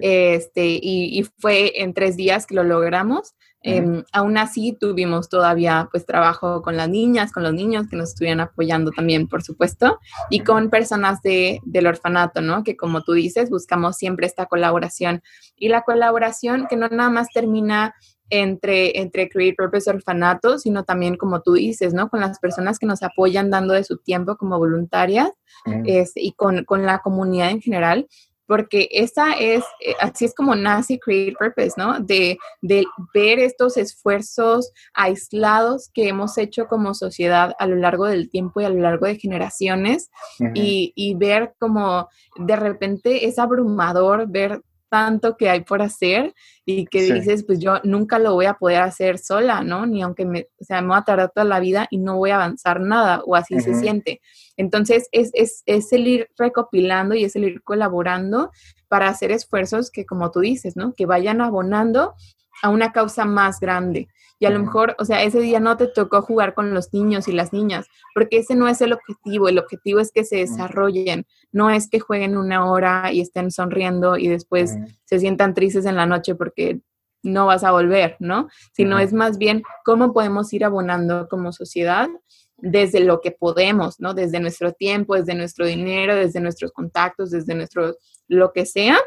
este, 0.00 0.66
y, 0.66 1.18
y, 1.18 1.24
fue 1.38 1.82
en 1.82 1.94
tres 1.94 2.16
días 2.16 2.46
que 2.46 2.54
lo 2.54 2.62
logramos. 2.62 3.34
Eh, 3.64 4.02
aún 4.12 4.38
así, 4.38 4.76
tuvimos 4.78 5.28
todavía 5.28 5.88
pues 5.90 6.04
trabajo 6.04 6.62
con 6.62 6.76
las 6.76 6.88
niñas, 6.88 7.32
con 7.32 7.42
los 7.42 7.54
niños 7.54 7.86
que 7.88 7.96
nos 7.96 8.10
estuvieran 8.10 8.40
apoyando 8.40 8.90
también, 8.90 9.28
por 9.28 9.42
supuesto, 9.42 9.98
y 10.30 10.40
con 10.40 10.68
personas 10.70 11.22
de, 11.22 11.60
del 11.64 11.86
orfanato, 11.86 12.40
¿no? 12.40 12.64
Que 12.64 12.76
como 12.76 13.02
tú 13.02 13.12
dices, 13.12 13.50
buscamos 13.50 13.96
siempre 13.96 14.26
esta 14.26 14.46
colaboración. 14.46 15.22
Y 15.56 15.68
la 15.68 15.82
colaboración 15.82 16.66
que 16.68 16.76
no 16.76 16.88
nada 16.88 17.10
más 17.10 17.28
termina 17.32 17.94
entre, 18.32 18.98
entre 18.98 19.28
Create 19.28 19.54
Purpose 19.54 19.90
Orfanato, 19.90 20.58
sino 20.58 20.84
también, 20.84 21.16
como 21.16 21.42
tú 21.42 21.52
dices, 21.52 21.92
¿no? 21.92 22.08
Con 22.08 22.20
las 22.20 22.38
personas 22.38 22.78
que 22.78 22.86
nos 22.86 23.02
apoyan 23.02 23.50
dando 23.50 23.74
de 23.74 23.84
su 23.84 23.98
tiempo 23.98 24.36
como 24.36 24.58
voluntarias 24.58 25.30
este, 25.84 26.22
y 26.22 26.32
con, 26.32 26.64
con, 26.64 26.86
la 26.86 27.00
comunidad 27.00 27.50
en 27.50 27.60
general, 27.60 28.08
porque 28.46 28.88
esa 28.90 29.34
es, 29.34 29.62
eh, 29.80 29.94
así 30.00 30.24
es 30.24 30.34
como 30.34 30.54
nace 30.54 30.98
Create 30.98 31.36
Purpose, 31.38 31.74
¿no? 31.76 32.00
De, 32.00 32.38
de, 32.62 32.86
ver 33.12 33.38
estos 33.38 33.76
esfuerzos 33.76 34.72
aislados 34.94 35.90
que 35.92 36.08
hemos 36.08 36.38
hecho 36.38 36.68
como 36.68 36.94
sociedad 36.94 37.52
a 37.58 37.66
lo 37.66 37.76
largo 37.76 38.06
del 38.06 38.30
tiempo 38.30 38.62
y 38.62 38.64
a 38.64 38.70
lo 38.70 38.80
largo 38.80 39.04
de 39.04 39.18
generaciones 39.18 40.10
y, 40.54 40.94
y 40.96 41.14
ver 41.16 41.52
como 41.58 42.08
de 42.36 42.56
repente 42.56 43.26
es 43.26 43.38
abrumador 43.38 44.26
ver 44.26 44.62
tanto 44.92 45.38
que 45.38 45.48
hay 45.48 45.60
por 45.60 45.80
hacer 45.80 46.34
y 46.66 46.84
que 46.84 47.00
dices, 47.14 47.44
pues 47.44 47.60
yo 47.60 47.80
nunca 47.82 48.18
lo 48.18 48.34
voy 48.34 48.44
a 48.44 48.58
poder 48.58 48.82
hacer 48.82 49.16
sola, 49.16 49.62
¿no? 49.62 49.86
Ni 49.86 50.02
aunque 50.02 50.26
me, 50.26 50.48
o 50.60 50.64
sea, 50.64 50.82
me 50.82 50.88
va 50.88 50.98
a 50.98 51.04
tardar 51.04 51.32
toda 51.34 51.46
la 51.46 51.60
vida 51.60 51.88
y 51.90 51.96
no 51.96 52.18
voy 52.18 52.28
a 52.28 52.34
avanzar 52.34 52.78
nada, 52.78 53.22
o 53.24 53.34
así 53.34 53.58
se 53.60 53.74
siente. 53.74 54.20
Entonces, 54.58 55.08
es, 55.10 55.30
es, 55.32 55.62
es 55.64 55.94
el 55.94 56.06
ir 56.06 56.28
recopilando 56.36 57.14
y 57.14 57.24
es 57.24 57.34
el 57.36 57.44
ir 57.44 57.62
colaborando 57.62 58.50
para 58.88 59.08
hacer 59.08 59.30
esfuerzos 59.32 59.90
que, 59.90 60.04
como 60.04 60.30
tú 60.30 60.40
dices, 60.40 60.76
¿no? 60.76 60.92
Que 60.92 61.06
vayan 61.06 61.40
abonando 61.40 62.12
a 62.62 62.68
una 62.68 62.92
causa 62.92 63.24
más 63.24 63.60
grande. 63.60 64.08
Y 64.42 64.46
a 64.46 64.50
lo 64.50 64.58
mejor, 64.58 64.96
o 64.98 65.04
sea, 65.04 65.22
ese 65.22 65.38
día 65.38 65.60
no 65.60 65.76
te 65.76 65.86
tocó 65.86 66.20
jugar 66.20 66.52
con 66.52 66.74
los 66.74 66.92
niños 66.92 67.28
y 67.28 67.32
las 67.32 67.52
niñas, 67.52 67.86
porque 68.12 68.38
ese 68.38 68.56
no 68.56 68.66
es 68.66 68.80
el 68.80 68.92
objetivo. 68.92 69.48
El 69.48 69.60
objetivo 69.60 70.00
es 70.00 70.10
que 70.10 70.24
se 70.24 70.38
desarrollen, 70.38 71.26
no 71.52 71.70
es 71.70 71.88
que 71.88 72.00
jueguen 72.00 72.36
una 72.36 72.68
hora 72.68 73.12
y 73.12 73.20
estén 73.20 73.52
sonriendo 73.52 74.16
y 74.16 74.26
después 74.26 74.76
se 75.04 75.20
sientan 75.20 75.54
tristes 75.54 75.86
en 75.86 75.94
la 75.94 76.06
noche 76.06 76.34
porque 76.34 76.80
no 77.22 77.46
vas 77.46 77.62
a 77.62 77.70
volver, 77.70 78.16
¿no? 78.18 78.48
Sino 78.72 78.98
es 78.98 79.12
más 79.12 79.38
bien 79.38 79.62
cómo 79.84 80.12
podemos 80.12 80.52
ir 80.52 80.64
abonando 80.64 81.28
como 81.28 81.52
sociedad 81.52 82.08
desde 82.56 82.98
lo 82.98 83.20
que 83.20 83.30
podemos, 83.30 84.00
¿no? 84.00 84.12
Desde 84.12 84.40
nuestro 84.40 84.72
tiempo, 84.72 85.14
desde 85.14 85.36
nuestro 85.36 85.66
dinero, 85.66 86.16
desde 86.16 86.40
nuestros 86.40 86.72
contactos, 86.72 87.30
desde 87.30 87.54
nuestro, 87.54 87.94
lo 88.26 88.52
que 88.52 88.66
sea, 88.66 88.98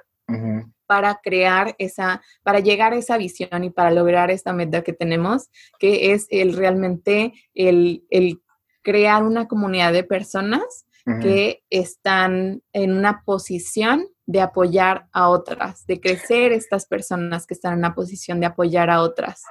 para 0.86 1.20
crear 1.24 1.76
esa, 1.78 2.22
para 2.44 2.60
llegar 2.60 2.94
a 2.94 2.98
esa 2.98 3.18
visión 3.18 3.64
y 3.64 3.70
para 3.70 3.92
lograr 3.92 4.32
esta 4.32 4.54
meta 4.54 4.84
que 4.84 4.94
tenemos, 4.94 5.50
que 5.80 6.14
es 6.14 6.28
el 6.30 6.56
realmente 6.56 7.34
el, 7.54 8.06
el 8.10 8.42
crear 8.82 9.24
una 9.24 9.48
comunidad 9.48 9.94
de 9.94 10.04
personas 10.04 10.86
que 11.22 11.62
están 11.70 12.64
en 12.74 12.92
una 12.92 13.22
posición 13.24 14.08
de 14.26 14.42
apoyar 14.42 15.08
a 15.12 15.30
otras, 15.30 15.86
de 15.86 16.00
crecer 16.00 16.52
estas 16.52 16.88
personas 16.88 17.46
que 17.46 17.54
están 17.54 17.74
en 17.74 17.80
una 17.80 17.94
posición 17.94 18.40
de 18.40 18.48
apoyar 18.48 18.90
a 18.90 19.02
otras. 19.02 19.44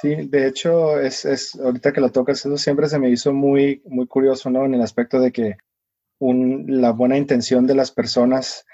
Sí, 0.00 0.14
de 0.14 0.46
hecho, 0.46 0.98
es, 0.98 1.26
es 1.26 1.54
ahorita 1.54 1.92
que 1.92 2.00
lo 2.00 2.10
tocas, 2.10 2.38
eso 2.38 2.56
siempre 2.56 2.88
se 2.88 2.98
me 2.98 3.10
hizo 3.10 3.32
muy, 3.34 3.82
muy 3.84 4.06
curioso, 4.06 4.48
¿no? 4.48 4.64
En 4.64 4.72
el 4.72 4.80
aspecto 4.80 5.20
de 5.20 5.32
que 5.32 5.56
un, 6.18 6.64
la 6.66 6.92
buena 6.92 7.18
intención 7.18 7.66
de 7.66 7.74
las 7.74 7.90
personas 7.90 8.64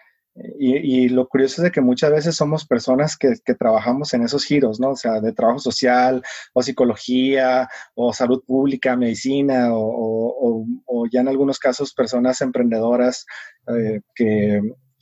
y, 0.58 1.08
lo 1.08 1.28
curioso 1.28 1.60
es 1.60 1.64
de 1.64 1.70
que 1.72 1.80
muchas 1.80 2.10
veces 2.10 2.36
somos 2.36 2.66
personas 2.66 3.16
que, 3.16 3.34
trabajamos 3.58 4.14
en 4.14 4.22
esos 4.22 4.44
giros, 4.44 4.78
¿no? 4.78 4.90
O 4.90 4.96
sea, 4.96 5.20
de 5.20 5.32
trabajo 5.32 5.58
social 5.58 6.22
o 6.52 6.62
psicología 6.62 7.68
o 7.94 8.12
salud 8.12 8.42
pública, 8.46 8.96
medicina 8.96 9.70
o, 9.72 10.64
o, 10.86 11.06
ya 11.10 11.20
en 11.20 11.28
algunos 11.28 11.58
casos 11.58 11.92
personas 11.92 12.40
emprendedoras 12.40 13.26
eh, 13.66 14.00
que 14.14 14.60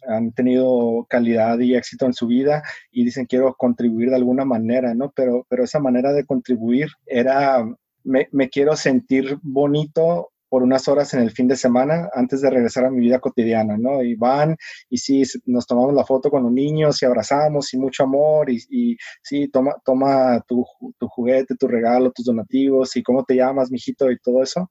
han 0.08 0.32
tenido 0.32 1.06
calidad 1.08 1.58
y 1.58 1.74
éxito 1.74 2.06
en 2.06 2.14
su 2.14 2.26
vida 2.28 2.62
y 2.90 3.04
dicen 3.04 3.26
quiero 3.26 3.54
contribuir 3.54 4.10
de 4.10 4.16
alguna 4.16 4.44
manera, 4.44 4.94
¿no? 4.94 5.12
Pero, 5.14 5.46
pero 5.48 5.64
esa 5.64 5.80
manera 5.80 6.12
de 6.12 6.24
contribuir 6.24 6.88
era, 7.06 7.64
me 8.04 8.48
quiero 8.48 8.76
sentir 8.76 9.38
bonito 9.42 10.30
por 10.48 10.62
unas 10.62 10.88
horas 10.88 11.12
en 11.14 11.20
el 11.20 11.30
fin 11.30 11.48
de 11.48 11.56
semana 11.56 12.08
antes 12.14 12.40
de 12.40 12.50
regresar 12.50 12.84
a 12.84 12.90
mi 12.90 13.00
vida 13.00 13.18
cotidiana, 13.18 13.76
¿no? 13.76 14.02
Y 14.02 14.14
van 14.14 14.56
y 14.88 14.98
sí, 14.98 15.22
nos 15.46 15.66
tomamos 15.66 15.94
la 15.94 16.04
foto 16.04 16.30
con 16.30 16.42
los 16.44 16.52
niños 16.52 17.02
y 17.02 17.06
abrazamos 17.06 17.72
y 17.74 17.78
mucho 17.78 18.04
amor 18.04 18.50
y, 18.50 18.58
y 18.70 18.96
sí, 19.22 19.48
toma, 19.48 19.74
toma 19.84 20.40
tu, 20.46 20.64
tu, 20.98 21.08
juguete, 21.08 21.56
tu 21.56 21.68
regalo, 21.68 22.12
tus 22.12 22.26
donativos 22.26 22.96
y 22.96 23.02
cómo 23.02 23.24
te 23.24 23.34
llamas, 23.36 23.70
mijito 23.70 24.10
y 24.10 24.18
todo 24.18 24.42
eso. 24.42 24.70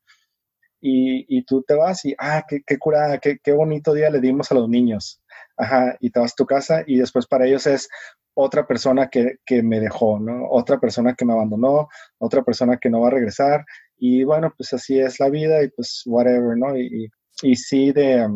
Y, 0.81 1.25
y 1.35 1.43
tú 1.45 1.63
te 1.63 1.73
vas 1.73 2.05
y, 2.05 2.15
ah, 2.19 2.43
qué, 2.47 2.61
qué 2.65 2.77
cura, 2.77 3.17
qué, 3.19 3.37
qué 3.43 3.51
bonito 3.53 3.93
día 3.93 4.09
le 4.09 4.19
dimos 4.21 4.51
a 4.51 4.55
los 4.55 4.69
niños. 4.69 5.21
Ajá, 5.57 5.97
y 5.99 6.11
te 6.11 6.19
vas 6.19 6.33
a 6.33 6.35
tu 6.35 6.45
casa 6.45 6.83
y 6.85 6.97
después 6.97 7.27
para 7.27 7.47
ellos 7.47 7.65
es 7.67 7.89
otra 8.35 8.67
persona 8.67 9.07
que, 9.09 9.37
que 9.45 9.63
me 9.63 9.79
dejó, 9.79 10.19
¿no? 10.19 10.47
Otra 10.49 10.79
persona 10.79 11.15
que 11.15 11.25
me 11.25 11.33
abandonó, 11.33 11.87
otra 12.19 12.43
persona 12.43 12.77
que 12.77 12.89
no 12.89 13.01
va 13.01 13.07
a 13.07 13.11
regresar 13.11 13.65
y 13.97 14.23
bueno, 14.23 14.53
pues 14.55 14.73
así 14.73 14.99
es 14.99 15.19
la 15.19 15.29
vida 15.29 15.63
y 15.63 15.69
pues 15.69 16.03
whatever, 16.05 16.57
¿no? 16.57 16.77
Y, 16.77 17.09
y 17.41 17.55
sí, 17.55 17.91
de, 17.91 18.27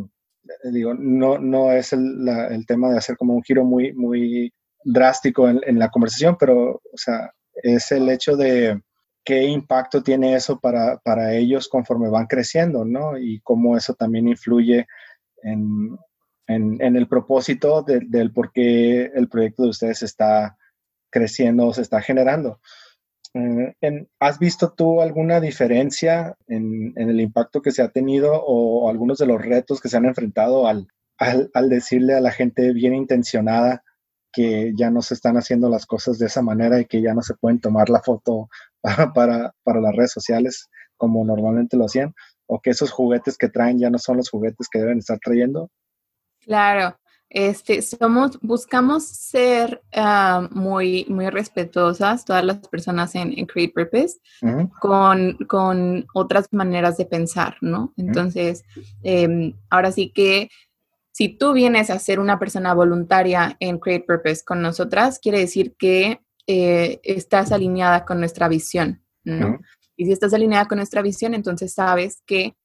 digo, 0.72 0.93
no, 0.93 1.38
no 1.38 1.72
es 1.72 1.93
el, 1.93 2.66
tema 2.68 2.91
de 2.91 2.97
hacer 2.97 3.18
como 3.18 3.36
un 3.36 3.43
giro 3.43 3.64
muy, 3.64 3.93
muy 3.93 4.53
drástico 4.84 5.49
en, 5.49 5.80
la 5.80 5.89
conversación, 5.89 6.38
pero, 6.39 6.76
o 6.76 6.97
sea, 6.97 7.32
es 7.53 7.91
el 7.91 8.10
hecho 8.10 8.36
de 8.36 8.82
qué 9.24 9.43
impacto 9.43 10.01
tiene 10.01 10.36
eso 10.36 10.60
para, 10.60 10.97
para 10.99 11.34
ellos 11.34 11.68
conforme 11.68 12.10
van 12.10 12.28
creciendo, 12.28 12.86
¿no? 12.86 13.18
Y 13.18 13.41
cómo 13.41 13.78
eso 13.78 13.93
también 13.93 14.28
influye 14.28 14.88
en, 15.43 15.97
en, 16.47 16.82
en 16.82 16.95
el 16.95 17.07
propósito 17.07 17.84
del 17.84 18.32
por 18.32 18.51
qué 18.51 19.12
el 19.14 19.28
proyecto 19.28 19.64
de 19.64 19.70
ustedes 19.70 20.03
está 20.03 20.57
creciendo 21.10 21.74
se 21.74 21.82
está 21.82 22.01
generando. 22.01 22.60
Eh, 23.36 24.07
¿Has 24.19 24.39
visto 24.39 24.73
tú 24.75 25.01
alguna 25.01 25.39
diferencia 25.39 26.36
en, 26.47 26.93
el 26.95 27.21
impacto 27.21 27.61
que 27.61 27.71
se 27.71 27.82
ha 27.82 27.89
tenido 27.89 28.34
o 28.34 28.89
algunos 28.89 29.19
de 29.19 29.27
los 29.27 29.41
retos 29.41 29.80
que 29.80 29.89
se 29.89 29.97
han 29.97 30.05
enfrentado 30.05 30.67
al, 30.67 30.88
decirle 31.69 32.15
a 32.15 32.21
la 32.21 32.32
gente 32.32 32.73
bien 32.73 32.95
intencionada 32.95 33.84
que 34.32 34.73
ya 34.75 34.89
no 34.89 35.01
se 35.01 35.13
están 35.13 35.38
haciendo 35.38 35.69
las 35.69 35.86
cosas 35.86 36.17
de 36.17 36.27
esa 36.27 36.41
manera 36.41 36.80
y 36.80 36.86
que 36.86 37.01
ya 37.01 37.13
no 37.13 37.21
se 37.21 37.36
pueden 37.36 37.59
tomar 37.59 37.89
la 37.89 38.01
foto 38.01 38.49
para, 39.13 39.53
las 39.65 39.95
redes 39.95 40.11
sociales 40.11 40.69
como 40.97 41.23
normalmente 41.23 41.77
lo 41.77 41.86
hacían? 41.86 42.13
¿O 42.47 42.59
que 42.61 42.71
esos 42.71 42.91
juguetes 42.91 43.38
que 43.38 43.49
traen 43.49 43.80
ya 43.80 43.89
no 43.91 43.99
son 43.99 44.17
los 44.17 44.30
juguetes 44.30 44.67
que 44.69 44.80
deben 44.80 44.99
estar 44.99 45.19
trayendo? 45.19 45.69
Claro, 46.41 46.97
este, 47.30 47.84
somos, 47.84 48.39
buscamos 48.41 49.05
ser 49.05 49.84
ah, 49.95 50.47
muy, 50.51 51.05
muy 51.09 51.30
respetuosas, 51.30 52.25
todas 52.25 52.43
las 52.43 52.67
personas 52.67 53.13
en, 53.13 53.45
Create 53.45 53.71
Purpose, 53.73 54.19
con, 54.80 55.38
con, 55.47 56.07
otras 56.13 56.47
maneras 56.51 56.97
de 56.97 57.05
pensar, 57.05 57.57
¿no? 57.61 57.93
Entonces, 57.97 58.63
em, 59.03 59.53
ahora 59.69 59.91
sí 59.91 60.09
que 60.09 60.49
si 61.11 61.30
tú 61.30 61.53
vienes 61.53 61.89
a 61.91 61.99
ser 61.99 62.19
una 62.19 62.39
persona 62.39 62.73
voluntaria 62.73 63.55
en 63.59 63.77
Create 63.77 64.05
Purpose 64.05 64.43
con 64.43 64.61
nosotras, 64.61 65.19
quiere 65.19 65.39
decir 65.39 65.75
que 65.77 66.21
eh, 66.47 66.99
estás 67.03 67.51
alineada 67.51 68.05
con 68.05 68.19
nuestra 68.19 68.47
visión, 68.47 69.03
¿no? 69.23 69.59
Y 69.95 70.05
si 70.05 70.13
estás 70.13 70.34
alineada 70.34 70.65
con 70.65 70.77
nuestra 70.77 71.03
visión, 71.03 71.36
entonces 71.36 71.73
sabes 71.73 72.23
que 72.25 72.55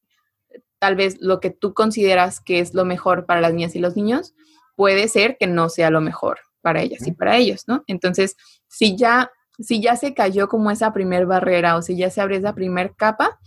tal 0.79 0.97
vez 0.97 1.17
lo 1.21 1.41
que 1.41 1.51
tú 1.51 1.75
consideras 1.75 2.41
que 2.41 2.61
es 2.61 2.73
lo 2.75 2.85
mejor 2.85 3.27
para 3.27 3.41
las 3.41 3.53
niñas 3.53 3.75
y 3.75 3.81
los 3.81 3.97
niños, 3.97 4.35
puede 4.77 5.09
ser 5.09 5.37
que 5.39 5.47
no 5.47 5.69
sea 5.69 5.91
lo 5.91 6.01
mejor 6.01 6.39
para 6.61 6.83
ellas 6.83 7.07
y 7.07 7.13
para 7.13 7.37
ellos, 7.37 7.65
¿no? 7.67 7.85
Entonces, 7.87 8.37
si 8.69 8.97
ya, 8.97 9.31
si 9.59 9.83
ya 9.83 9.97
se 9.97 10.15
cayó 10.15 10.49
como 10.49 10.71
esa 10.71 10.93
primer 10.93 11.27
barrera 11.27 11.77
o 11.77 11.83
si 11.83 11.97
ya 11.97 12.11
se 12.11 12.21
abre 12.21 12.37
esa 12.37 12.55
primer 12.55 12.95
capa, 12.97 13.39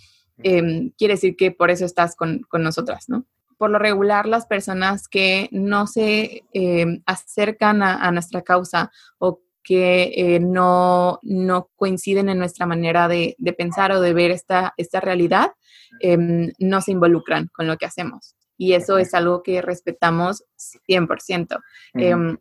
em, 0.43 0.91
quiere 0.97 1.15
decir 1.15 1.35
que 1.35 1.51
por 1.51 1.71
eso 1.71 1.85
estás 1.85 2.15
con, 2.15 2.45
nosotras, 2.53 3.05
¿no? 3.09 3.25
Por 3.57 3.71
lo 3.71 3.79
regular, 3.79 4.27
las 4.27 4.45
personas 4.45 5.07
que 5.07 5.49
no 5.51 5.87
se 5.87 6.43
em, 6.53 7.01
acercan 7.07 7.81
a, 7.81 8.11
nuestra 8.11 8.43
causa 8.43 8.91
o 9.17 9.41
que 9.63 10.13
eh, 10.15 10.39
no, 10.39 11.19
no, 11.23 11.69
coinciden 11.75 12.29
en 12.29 12.37
nuestra 12.37 12.67
manera 12.67 13.07
de, 13.07 13.35
pensar 13.57 13.91
o 13.91 13.99
de 13.99 14.13
ver 14.13 14.29
esta, 14.29 14.75
esta 14.77 15.01
realidad, 15.01 15.53
em, 16.01 16.51
no 16.59 16.81
se 16.81 16.91
involucran 16.91 17.49
con 17.51 17.65
lo 17.65 17.77
que 17.77 17.87
hacemos 17.87 18.36
y 18.57 18.73
eso 18.73 18.97
es 18.97 19.13
algo 19.13 19.43
que 19.43 19.61
respetamos 19.61 20.43
100%. 20.87 21.59
Em, 21.93 22.37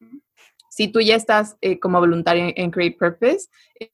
si 0.71 0.89
tú 0.89 1.01
ya 1.01 1.17
estás 1.17 1.57
eh, 1.61 1.79
como 1.79 2.01
voluntario 2.01 2.53
en 2.55 2.71
Create 2.71 2.97
Purpose, 2.99 3.49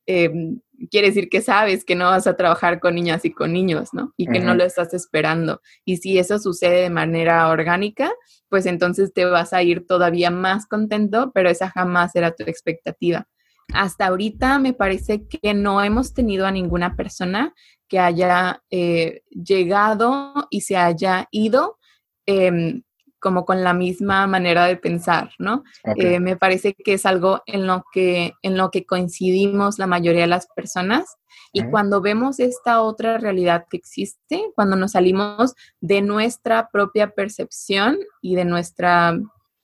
em, 0.07 0.61
quiere 0.91 1.09
decir 1.09 1.29
que 1.29 1.41
sabes 1.41 1.85
que 1.85 1.95
no 1.95 2.07
vas 2.07 2.27
a 2.27 2.37
trabajar 2.37 2.81
con 2.81 2.95
niñas 2.95 3.25
y 3.25 3.33
con 3.33 3.53
niños, 3.53 3.91
¿no? 3.93 4.13
Y 4.17 4.27
que 4.27 4.41
no 4.41 4.55
lo 4.55 4.65
estás 4.65 4.93
esperando. 4.95 5.61
Y 5.85 5.99
si 5.99 6.19
eso 6.19 6.39
sucede 6.39 6.83
de 6.83 6.91
manera 6.91 7.49
orgánica, 7.49 8.13
pues 8.49 8.67
entonces 8.67 9.13
te 9.13 9.25
vas 9.25 9.53
a 9.53 9.63
ir 9.63 9.87
todavía 9.87 10.31
más 10.31 10.67
contento, 10.67 11.31
pero 11.33 11.51
esa 11.51 11.71
jamás 11.71 12.17
era 12.17 12.35
tu 12.35 12.43
expectativa. 12.45 13.29
Hasta 13.73 14.07
ahorita 14.07 14.59
me 14.59 14.73
parece 14.73 15.27
que 15.27 15.55
no 15.55 15.83
hemos 15.83 16.13
tenido 16.15 16.47
a 16.47 16.51
ninguna 16.51 16.97
persona 16.97 17.55
que 17.89 17.99
haya 17.99 18.63
eh, 18.71 19.23
llegado 19.31 20.49
y 20.51 20.63
se 20.63 20.77
haya 20.77 21.29
ido 21.31 21.79
Em, 22.27 22.83
como 23.23 23.45
con 23.45 23.63
la 23.63 23.73
misma 23.73 24.27
manera 24.27 24.67
de 24.67 24.77
pensar, 24.77 25.31
¿no? 25.39 25.63
Eh, 25.97 26.19
me 26.19 26.37
parece 26.37 26.75
que 26.75 26.95
es 26.95 27.07
algo 27.07 27.41
en 27.47 27.69
lo 27.69 27.85
que, 27.93 28.33
en 28.43 28.57
lo 28.57 28.73
que 28.73 28.85
coincidimos 28.85 29.79
la 29.79 29.87
mayoría 29.87 30.23
de 30.23 30.27
las 30.27 30.49
personas. 30.49 31.05
Y 31.53 31.63
cuando 31.71 32.01
vemos 32.01 32.41
esta 32.41 32.83
otra 32.83 33.19
realidad 33.19 33.67
que 33.71 33.77
existe, 33.77 34.51
cuando 34.57 34.75
nos 34.75 34.93
salimos 34.93 35.55
de 35.81 36.03
nuestra 36.03 36.69
propia 36.73 37.15
percepción 37.15 37.97
y 38.23 38.35
de 38.35 38.45
nuestra, 38.45 39.17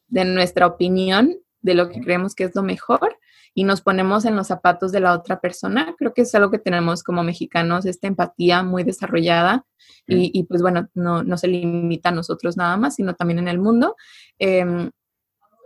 de 0.07 0.25
nuestra 0.25 0.67
opinión 0.67 1.35
de 1.61 1.75
lo 1.75 1.89
que 1.89 2.01
creemos 2.01 2.37
que 2.37 2.45
es 2.45 2.55
lo 2.55 2.63
mejor, 2.63 3.19
y 3.59 3.65
nos 3.65 3.81
ponemos 3.81 4.25
en 4.25 4.37
los 4.37 4.47
zapatos 4.47 4.93
de 4.93 5.01
la 5.01 5.13
otra 5.13 5.41
persona. 5.41 5.97
Creo 5.99 6.15
que 6.15 6.23
es 6.23 6.33
algo 6.37 6.49
que 6.49 6.61
tenemos 6.61 7.03
como 7.03 7.25
mexicanos, 7.25 7.87
esta 7.87 8.07
empatía 8.07 8.63
muy 8.63 8.85
desarrollada 8.85 9.67
y, 10.07 10.45
pues 10.45 10.63
bueno, 10.63 10.89
no, 10.95 11.25
no, 11.25 11.37
se 11.37 11.49
limita 11.49 12.11
a 12.11 12.13
nosotros 12.13 12.57
nada 12.57 12.77
más, 12.77 12.95
sino 12.95 13.17
también 13.17 13.41
en 13.41 13.49
el 13.49 13.59
mundo. 13.59 13.97
Em, 14.39 14.93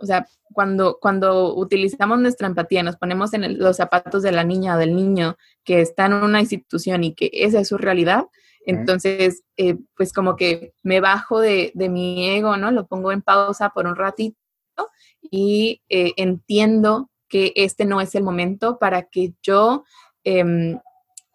o 0.01 0.05
sea, 0.07 0.25
cuando, 0.51 0.97
cuando 0.99 1.55
utilizamos 1.55 2.19
nuestra 2.19 2.47
empatía, 2.47 2.81
nos 2.81 2.97
ponemos 2.97 3.31
en 3.35 3.59
los 3.59 3.77
zapatos 3.77 4.23
de 4.23 4.31
la 4.31 4.43
niña 4.43 4.73
o 4.73 4.79
del 4.79 4.95
niño 4.95 5.37
que 5.63 5.79
está 5.79 6.07
en 6.07 6.13
una 6.13 6.39
institución 6.39 7.03
y 7.03 7.13
que 7.13 7.29
esa 7.31 7.59
es 7.59 7.67
su 7.67 7.77
realidad, 7.77 8.25
entonces, 8.65 9.43
eh, 9.55 9.77
pues 9.95 10.13
como 10.13 10.35
que 10.35 10.73
me 10.81 10.99
bajo 10.99 11.41
de, 11.41 11.71
de, 11.75 11.89
mi 11.89 12.27
ego, 12.29 12.57
¿no? 12.57 12.71
Lo 12.71 12.87
pongo 12.87 13.11
en 13.11 13.21
pausa 13.21 13.69
por 13.69 13.85
un 13.85 13.95
ratito 13.95 14.35
y 15.21 15.83
eh, 15.89 16.13
entiendo 16.17 17.11
que 17.33 17.51
este 17.55 17.83
no 17.85 17.99
es 17.99 18.13
el 18.13 18.21
momento 18.21 18.77
para 18.77 19.09
que 19.09 19.33
yo 19.41 19.85
em, 20.23 20.77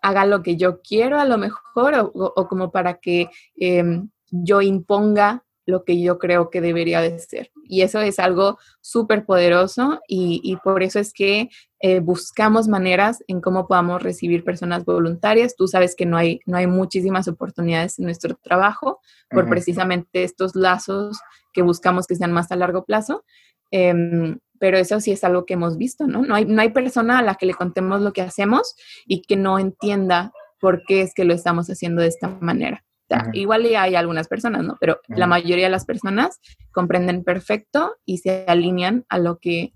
haga 0.01 0.27
lo 0.27 0.45
que 0.45 0.57
yo 0.57 0.81
quiero 0.81 1.19
a 1.19 1.25
lo 1.25 1.39
mejor 1.39 2.13
o, 2.15 2.47
como 2.47 2.71
para 2.71 3.01
que 3.01 3.31
em, 3.57 4.09
yo 4.31 4.63
imponga 4.63 5.45
lo 5.67 5.83
que 5.83 6.01
yo 6.01 6.21
creo 6.21 6.51
que 6.51 6.61
debería 6.61 7.01
de 7.01 7.19
ser. 7.19 7.51
Y 7.65 7.83
eso 7.83 8.01
es 8.01 8.21
algo 8.21 8.59
súper 8.81 9.27
poderoso 9.27 10.01
y, 10.07 10.57
por 10.63 10.85
eso 10.85 11.01
es 11.01 11.13
que 11.13 11.51
eh, 11.81 11.99
buscamos 11.99 12.69
maneras 12.69 13.25
en 13.27 13.41
cómo 13.41 13.67
podamos 13.67 14.01
recibir 14.01 14.45
personas 14.45 14.85
voluntarias. 14.85 15.57
Tú 15.57 15.67
sabes 15.67 15.97
que 15.97 16.07
no 16.07 16.17
hay, 16.17 16.39
no 16.47 16.59
hay 16.59 16.69
muchísimas 16.69 17.27
oportunidades 17.27 17.99
en 17.99 18.05
nuestro 18.05 18.37
trabajo 18.37 19.01
por 19.31 19.49
precisamente 19.49 20.23
estos 20.23 20.55
lazos 20.55 21.19
que 21.53 21.63
buscamos 21.63 22.07
que 22.07 22.15
sean 22.15 22.31
más 22.31 22.53
a 22.53 22.57
largo 22.57 22.85
plazo. 22.85 23.25
Em, 23.73 24.39
pero 24.59 24.79
eso 24.79 25.01
sí 25.01 25.13
es 25.13 25.25
algo 25.25 25.47
que 25.47 25.55
hemos 25.55 25.77
visto, 25.77 26.07
¿no? 26.07 26.23
No 26.23 26.35
hay, 26.35 26.45
no 26.45 26.61
hay 26.61 26.71
persona 26.71 27.19
a 27.19 27.23
la 27.23 27.35
que 27.35 27.47
le 27.47 27.55
contemos 27.55 28.01
lo 28.01 28.13
que 28.13 28.23
hacemos 28.23 28.75
y 29.07 29.23
que 29.23 29.37
no 29.37 29.59
entienda 29.59 30.33
por 30.61 30.83
qué 30.85 31.03
es 31.03 31.15
que 31.15 31.25
lo 31.25 31.35
estamos 31.35 31.69
haciendo 31.69 32.03
de 32.03 32.09
esta 32.09 32.29
manera. 32.41 32.85
Igual 33.33 33.65
hay 33.75 33.95
algunas 33.95 34.29
personas, 34.29 34.65
¿no? 34.65 34.77
Pero 34.81 35.01
la 35.09 35.27
mayoría 35.27 35.65
de 35.65 35.71
las 35.71 35.87
personas 35.87 36.41
comprenden 36.73 37.25
perfecto 37.25 37.97
y 38.05 38.19
se 38.19 38.45
alinean 38.47 39.07
a 39.09 39.19
lo 39.19 39.39
que, 39.39 39.73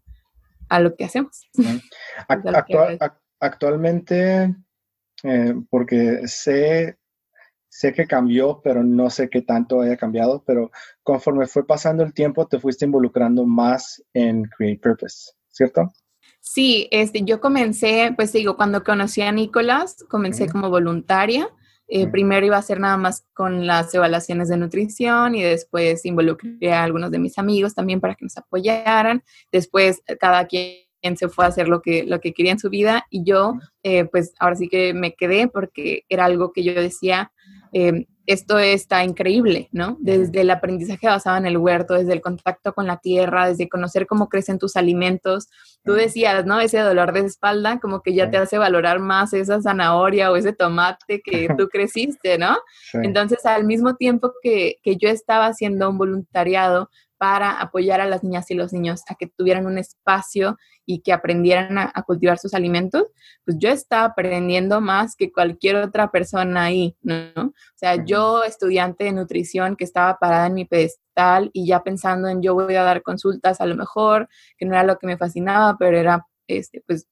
a 0.69 0.81
lo 0.81 0.97
que 0.97 1.05
hacemos. 1.05 1.49
actualmente, 3.41 4.55
eh, 5.25 5.55
porque 5.71 6.29
sé 6.29 6.99
sé 7.73 7.95
que 7.95 8.07
cambió, 8.07 8.61
pero 8.63 8.85
no 8.85 9.09
sé 9.09 9.31
qué 9.31 9.41
tanto 9.41 9.81
haya 9.81 9.97
cambiado, 9.97 10.45
pero 10.47 10.71
conforme 11.03 11.47
fue 11.47 11.67
pasando 11.67 12.03
el 12.03 12.13
tiempo, 12.13 12.47
te 12.47 12.61
fuiste 12.61 12.85
involucrando 12.85 13.47
más 13.47 14.05
en 14.13 14.45
Create 14.45 14.79
Purpose, 14.79 15.33
¿cierto? 15.49 15.91
Sí, 16.39 16.87
este, 16.91 17.23
yo 17.25 17.41
comencé, 17.41 18.13
pues 18.15 18.31
digo, 18.35 18.57
cuando 18.59 18.85
conocí 18.85 19.23
a 19.23 19.33
Nicolás, 19.33 20.05
comencé 20.11 20.51
como 20.51 20.69
voluntaria. 20.69 21.49
Eh, 21.89 22.09
primero 22.09 22.45
iba 22.45 22.57
a 22.57 22.59
hacer 22.59 22.79
nada 22.79 22.99
más 22.99 23.25
con 23.33 23.67
las 23.67 23.95
evaluaciones 23.95 24.51
de 24.51 24.59
nutrición 24.59 25.35
y 25.35 25.43
después 25.43 26.05
involucré 26.05 26.75
a 26.75 26.85
algunos 26.85 27.11
de 27.11 27.21
mis 27.21 27.39
amigos 27.39 27.75
también 27.75 28.01
para 28.01 28.15
que 28.17 28.27
nos 28.27 28.37
apoyaran. 28.37 29.25
Después 29.51 30.03
cada 30.21 30.47
quien 30.47 31.17
se 31.17 31.29
fue 31.29 31.47
a 31.47 31.49
hacer 31.49 31.69
lo 31.69 31.81
que, 31.81 32.05
lo 32.05 32.21
que 32.21 32.35
quería 32.35 32.53
en 32.53 32.59
su 32.59 32.69
vida 32.69 33.07
y 33.09 33.25
yo, 33.25 33.55
eh, 33.83 34.05
pues 34.05 34.35
ahora 34.39 34.57
sí 34.57 34.69
que 34.69 34.93
me 34.93 35.15
quedé 35.15 35.49
porque 35.49 36.05
era 36.11 36.27
algo 36.27 36.53
que 36.53 36.63
yo 36.63 36.75
decía, 36.75 37.33
Em, 37.73 38.05
esto 38.27 38.59
está 38.59 39.03
increíble, 39.03 39.69
¿no? 39.73 39.97
Desde 39.99 40.43
el 40.43 40.51
aprendizaje 40.51 41.09
basado 41.09 41.39
en 41.39 41.47
el 41.47 41.59
huerto, 41.59 41.95
desde 41.95 42.13
el 42.13 42.21
contacto 42.21 42.73
con 42.73 42.87
la 42.87 42.99
tierra, 42.99 43.49
desde 43.49 43.69
conocer 43.69 44.07
cómo 44.07 44.29
crecen 44.29 44.59
tus 44.59 44.77
alimentos. 44.77 45.49
Tú 45.85 45.95
decías, 45.95 46.47
¿no? 46.47 46.61
Ese 46.61 46.79
dolor 46.79 47.13
de 47.13 47.21
espalda 47.21 47.81
como 47.81 48.01
que 48.01 48.15
ya 48.15 48.31
te 48.31 48.37
hace 48.37 48.59
valorar 48.59 49.01
más 49.01 49.33
esa 49.33 49.61
zanahoria 49.61 50.31
o 50.31 50.37
ese 50.37 50.53
tomate 50.53 51.21
que 51.21 51.49
tú 51.59 51.69
creciste, 51.69 52.39
¿no? 52.39 52.59
Entonces, 52.93 53.45
al 53.45 53.65
mismo 53.65 53.97
tiempo 53.97 54.33
que, 54.41 54.77
que 54.83 54.97
yo 54.97 55.09
estaba 55.09 55.47
haciendo 55.47 55.91
un 55.91 55.99
voluntariado 55.99 56.91
para 57.23 57.53
apoyar 57.53 58.01
a 58.01 58.07
las 58.07 58.25
niñas 58.25 58.51
y 58.51 58.55
los 58.55 58.73
niños 58.73 59.03
a 59.07 59.15
que 59.15 59.29
tuvieran 59.29 59.67
un 59.67 59.79
espacio 59.79 60.59
y 60.85 61.03
que 61.03 61.13
aprendieran 61.13 61.79
a, 61.79 61.93
cultivar 62.05 62.37
sus 62.37 62.53
alimentos, 62.53 63.05
pues 63.45 63.57
yo 63.61 63.69
estaba 63.69 64.07
aprendiendo 64.07 64.81
más 64.81 65.15
que 65.15 65.31
cualquier 65.31 65.77
otra 65.77 66.11
persona 66.11 66.65
ahí, 66.65 66.97
¿no? 67.01 67.31
O 67.37 67.77
sea, 67.77 67.95
yo 67.95 68.03
yo, 68.13 68.43
estudiante 68.43 69.05
de 69.05 69.13
nutrición, 69.13 69.77
que 69.77 69.85
estaba 69.85 70.19
parada 70.19 70.49
en 70.49 70.55
mi 70.55 70.65
pedestal 70.65 71.49
y 71.53 71.65
ya 71.65 71.85
pensando 71.85 72.27
en 72.27 72.43
yo 72.43 72.55
voy 72.55 72.75
a 72.75 72.83
dar 72.83 73.03
consultas 73.03 73.61
a 73.61 73.67
lo 73.67 73.77
mejor, 73.77 74.29
que 74.59 74.67
no 74.67 74.75
era 74.75 74.83
lo 74.83 74.99
que 74.99 75.07
me 75.07 75.17
fascinaba, 75.17 75.77
pero 75.79 75.97
era, 75.97 76.27
este, 76.49 76.83
pues, 76.89 77.07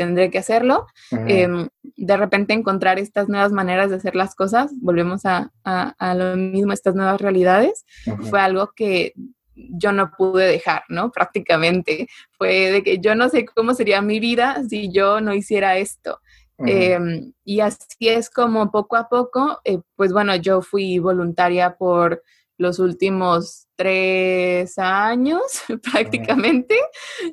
tendré 0.00 0.30
que 0.30 0.38
hacerlo. 0.38 0.86
Em, 1.10 1.68
de 1.82 2.16
repente 2.16 2.54
encontrar 2.54 2.98
estas 2.98 3.28
nuevas 3.28 3.52
maneras 3.52 3.90
de 3.90 3.96
hacer 3.96 4.16
las 4.16 4.34
cosas, 4.34 4.72
volvemos 4.80 5.26
a, 5.26 5.52
a, 5.62 6.14
lo 6.14 6.38
mismo, 6.38 6.72
estas 6.72 6.94
nuevas 6.94 7.20
realidades, 7.20 7.84
fue 8.30 8.40
algo 8.40 8.72
que 8.74 9.12
yo 9.54 9.92
no 9.92 10.10
pude 10.16 10.46
dejar, 10.46 10.84
¿no? 10.88 11.12
Prácticamente. 11.12 12.08
Fue 12.38 12.70
de 12.70 12.82
que 12.82 12.98
yo 12.98 13.14
no 13.14 13.28
sé 13.28 13.44
cómo 13.44 13.74
sería 13.74 14.00
mi 14.00 14.20
vida 14.20 14.62
si 14.66 14.90
yo 14.90 15.20
no 15.20 15.34
hiciera 15.34 15.76
esto. 15.76 16.20
Em, 16.64 17.32
y 17.44 17.60
así 17.60 18.08
es 18.08 18.30
como 18.30 18.70
poco 18.70 18.96
a 18.96 19.08
poco, 19.08 19.60
eh, 19.64 19.80
pues 19.96 20.12
bueno, 20.12 20.34
yo 20.36 20.62
fui 20.62 20.98
voluntaria 20.98 21.76
por 21.76 22.22
los 22.60 22.78
últimos 22.78 23.68
tres 23.74 24.76
años 24.76 25.40
prácticamente. 25.90 26.76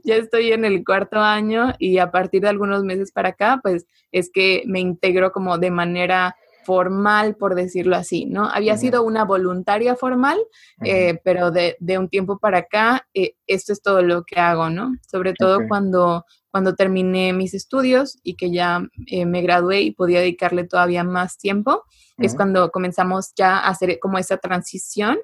Ya 0.06 0.16
estoy 0.16 0.54
en 0.54 0.64
el 0.64 0.86
cuarto 0.86 1.20
año 1.20 1.74
y 1.80 1.98
a 1.98 2.12
partir 2.12 2.44
de 2.44 2.48
algunos 2.48 2.84
meses 2.84 3.12
para 3.12 3.30
acá, 3.30 3.60
pues 3.62 3.86
es 4.14 4.32
que 4.32 4.64
me 4.68 4.80
integro 4.80 5.34
como 5.34 5.58
de 5.58 5.70
manera 5.70 6.38
formal, 6.68 7.38
por 7.38 7.56
decirlo 7.56 7.96
así, 7.96 8.26
¿no? 8.26 8.50
Había 8.50 8.76
sido 8.76 9.04
una 9.04 9.24
voluntaria 9.24 9.96
formal, 9.96 10.38
eh, 10.84 11.18
pero 11.24 11.50
de, 11.50 11.78
un 11.98 12.10
tiempo 12.10 12.40
para 12.40 12.58
acá, 12.58 13.08
eh, 13.14 13.36
esto 13.48 13.72
es 13.72 13.82
todo 13.82 14.02
lo 14.02 14.26
que 14.26 14.38
hago, 14.38 14.70
¿no? 14.70 14.92
Sobre 15.10 15.34
todo 15.34 15.60
cuando, 15.70 16.26
cuando 16.52 16.76
terminé 16.76 17.32
mis 17.32 17.54
estudios 17.54 18.20
y 18.22 18.36
que 18.36 18.52
ya 18.52 18.86
eh, 19.06 19.26
me 19.26 19.42
gradué 19.42 19.80
y 19.80 19.92
podía 19.92 20.20
dedicarle 20.20 20.66
todavía 20.66 21.06
más 21.06 21.38
tiempo, 21.38 21.86
es 22.18 22.36
cuando 22.36 22.70
comenzamos 22.70 23.32
ya 23.34 23.60
a 23.60 23.70
hacer 23.70 23.98
como 24.00 24.18
esa 24.18 24.36
transición. 24.36 25.18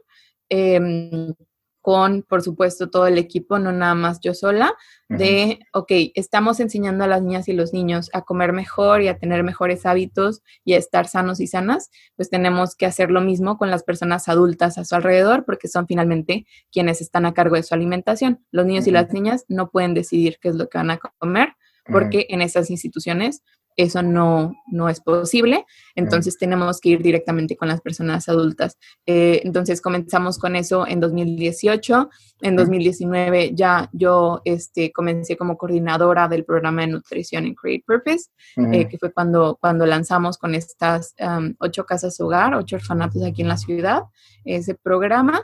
Con, 1.83 2.23
por 2.23 2.41
supuesto, 2.41 2.89
todo 2.89 3.07
el 3.07 3.17
equipo, 3.17 3.59
no 3.59 3.73
nada 3.73 3.93
más 3.93 4.21
yo 4.21 4.33
sola, 4.33 4.73
de, 5.09 5.59
ok, 5.73 5.91
estamos 6.15 6.61
enseñando 6.61 7.03
a 7.03 7.07
las 7.07 7.21
niñas 7.21 7.49
y 7.49 7.53
los 7.53 7.73
niños 7.73 8.09
a 8.13 8.21
comer 8.21 8.53
mejor 8.53 9.01
y 9.01 9.09
a 9.09 9.17
tener 9.17 9.43
mejores 9.43 9.85
hábitos 9.85 10.43
y 10.63 10.75
a 10.75 10.77
estar 10.77 11.09
sanos 11.09 11.41
y 11.41 11.47
sanas, 11.47 11.91
pues 12.15 12.29
tenemos 12.29 12.77
que 12.77 12.85
hacer 12.85 13.11
lo 13.11 13.19
mismo 13.19 13.57
con 13.57 13.69
las 13.69 13.83
personas 13.83 14.29
adultas 14.29 14.77
a 14.77 14.85
su 14.85 14.95
alrededor, 14.95 15.43
porque 15.43 15.67
son 15.67 15.85
finalmente 15.85 16.47
quienes 16.71 17.01
están 17.01 17.25
a 17.25 17.33
cargo 17.33 17.57
de 17.57 17.63
su 17.63 17.73
alimentación. 17.73 18.39
Los 18.51 18.65
niños 18.65 18.87
y 18.87 18.91
las 18.91 19.11
niñas 19.11 19.43
no 19.49 19.69
pueden 19.69 19.93
decidir 19.93 20.37
qué 20.39 20.47
es 20.47 20.55
lo 20.55 20.69
que 20.69 20.77
van 20.77 20.91
a 20.91 20.99
comer, 21.17 21.49
porque 21.91 22.27
en 22.29 22.41
esas 22.41 22.69
instituciones 22.69 23.43
eso 23.75 24.01
no, 24.01 24.53
no 24.67 24.89
es 24.89 24.99
posible, 24.99 25.65
entonces 25.95 26.37
tenemos 26.37 26.79
que 26.79 26.89
ir 26.89 27.01
directamente 27.01 27.55
con 27.55 27.67
las 27.67 27.81
personas 27.81 28.29
adultas. 28.29 28.77
Eh, 29.05 29.41
entonces 29.43 29.81
comenzamos 29.81 30.37
con 30.37 30.55
eso 30.55 30.87
en 30.87 30.99
2018, 30.99 32.09
en 32.41 32.55
2019 32.55 33.51
ya 33.53 33.89
yo 33.93 34.41
este, 34.45 34.91
comencé 34.91 35.37
como 35.37 35.57
coordinadora 35.57 36.27
del 36.27 36.45
programa 36.45 36.81
de 36.81 36.87
nutrición 36.87 37.45
en 37.45 37.55
Create 37.55 37.83
Purpose, 37.85 38.29
eh, 38.57 38.87
que 38.87 38.97
fue 38.97 39.11
cuando, 39.11 39.57
cuando 39.59 39.85
lanzamos 39.85 40.37
con 40.37 40.55
estas 40.55 41.15
ocho 41.59 41.85
casas 41.85 42.19
hogar, 42.19 42.55
ocho 42.55 42.75
orfanatos 42.75 43.23
aquí 43.23 43.41
en 43.41 43.47
la 43.47 43.57
ciudad, 43.57 44.03
ese 44.45 44.75
programa. 44.75 45.43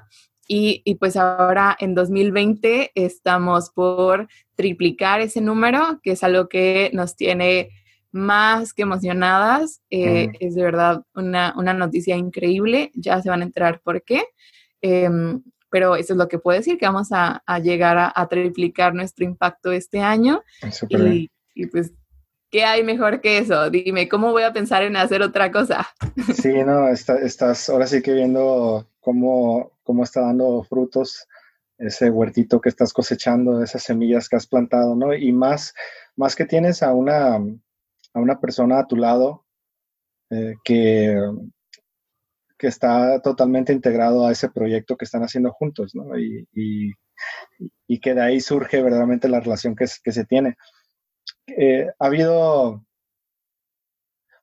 Y, 0.52 0.82
y, 0.84 0.96
pues 0.96 1.16
ahora 1.16 1.78
en 1.80 1.94
2020 1.94 2.92
estamos 2.96 3.70
por 3.70 4.28
triplicar 4.56 5.22
ese 5.22 5.42
número, 5.42 6.00
que 6.02 6.14
es 6.14 6.24
algo 6.24 6.50
que 6.50 6.90
nos 6.92 7.16
tiene 7.16 7.70
más 8.12 8.74
que 8.74 8.84
emocionadas. 8.84 9.82
Eh, 9.90 10.30
es 10.40 10.56
de 10.56 10.64
verdad 10.64 11.04
una, 11.14 11.54
noticia 11.74 12.16
increíble. 12.16 12.92
Ya 12.94 13.22
se 13.22 13.30
van 13.30 13.42
a 13.42 13.46
enterar 13.46 13.82
por 13.82 14.04
qué. 14.04 14.24
Em, 14.82 15.42
pero 15.70 15.96
eso 15.96 16.14
es 16.14 16.18
lo 16.18 16.28
que 16.28 16.40
puedo 16.40 16.58
decir, 16.58 16.78
que 16.78 16.86
vamos 16.86 17.10
a, 17.12 17.44
llegar 17.60 18.12
a, 18.14 18.28
triplicar 18.28 18.94
nuestro 18.94 19.26
impacto 19.26 19.72
este 19.72 20.00
año. 20.00 20.42
Y, 20.90 21.30
y, 21.54 21.68
pues, 21.68 21.92
¿qué 22.50 22.64
hay 22.64 22.84
mejor 22.84 23.22
que 23.22 23.38
eso? 23.38 23.70
Dime, 23.70 24.10
¿cómo 24.10 24.32
voy 24.32 24.44
a 24.44 24.54
pensar 24.54 24.84
en 24.84 24.96
hacer 24.96 25.22
otra 25.22 25.52
cosa? 25.52 25.88
Sí, 26.42 26.54
no, 26.66 26.88
estás 26.88 27.70
ahora 27.70 27.88
sí 27.88 28.02
que 28.02 28.14
viendo 28.14 28.88
cómo, 29.00 29.72
cómo 29.84 30.04
está 30.04 30.22
dando 30.22 30.64
frutos 30.64 31.28
ese 31.78 32.10
huertito 32.10 32.60
que 32.60 32.70
estás 32.70 32.92
cosechando, 32.92 33.64
esas 33.64 33.84
semillas 33.84 34.28
que 34.28 34.36
has 34.36 34.48
plantado, 34.48 34.96
¿no? 34.96 35.14
Y 35.14 35.32
más, 35.32 35.74
más 36.16 36.36
que 36.36 36.46
tienes 36.46 36.84
a 36.84 36.94
una, 36.94 37.40
a 38.14 38.20
una 38.20 38.40
persona 38.40 38.80
a 38.80 38.88
tu 38.88 38.96
lado 38.96 39.46
eh, 40.30 40.56
que, 40.64 41.18
que 42.58 42.68
está 42.68 43.22
totalmente 43.22 43.74
integrado 43.74 44.28
a 44.28 44.32
ese 44.32 44.50
proyecto 44.50 44.98
que 44.98 45.06
están 45.06 45.24
haciendo 45.24 45.52
juntos, 45.52 45.96
¿no? 45.96 46.18
Y, 46.20 46.48
y, 47.88 48.00
que 48.00 48.14
de 48.14 48.22
ahí 48.22 48.40
surge 48.40 48.82
verdaderamente 48.82 49.28
la 49.28 49.40
relación 49.40 49.76
que, 49.76 49.88
se 49.88 50.26
tiene. 50.26 50.56
Eh, 51.48 51.88
ha 52.00 52.06
habido, 52.06 52.86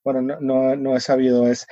bueno, 0.04 0.22
no, 0.22 0.40
no, 0.40 0.76
no 0.76 0.96
he 0.96 1.00
sabido, 1.00 1.46
es 1.46 1.66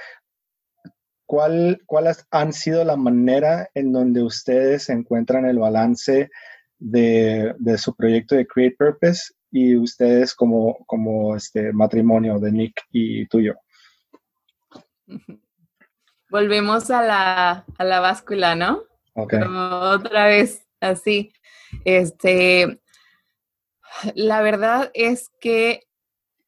¿cuál, 1.27 1.83
cuáles 1.87 2.27
han 2.31 2.53
sido 2.53 2.85
la 2.85 2.97
manera 2.97 3.69
en 3.75 3.93
donde 3.93 4.23
ustedes 4.23 4.89
encuentran 4.89 5.47
el 5.47 5.59
balance 5.59 6.31
de, 6.79 7.55
de, 7.59 7.79
su 7.79 7.95
proyecto 7.95 8.35
de 8.35 8.47
Create 8.47 8.77
Purpose 8.79 9.35
y 9.55 9.77
ustedes 9.77 10.35
como, 10.35 10.85
como 10.85 11.37
este 11.37 11.73
matrimonio 11.73 12.41
de 12.41 12.51
Nick 12.51 12.83
y 12.91 13.25
tuyo. 13.27 13.55
Volvemos 16.29 16.91
a 16.91 17.03
la, 17.03 17.65
a 17.79 17.85
la 17.85 18.01
báscula, 18.01 18.57
¿no? 18.57 18.83
Okay. 19.15 19.39
otra 19.41 20.27
vez, 20.27 20.67
así. 20.81 21.33
Este, 21.85 22.81
la 24.17 24.43
verdad 24.43 24.91
es 24.93 25.31
que 25.41 25.85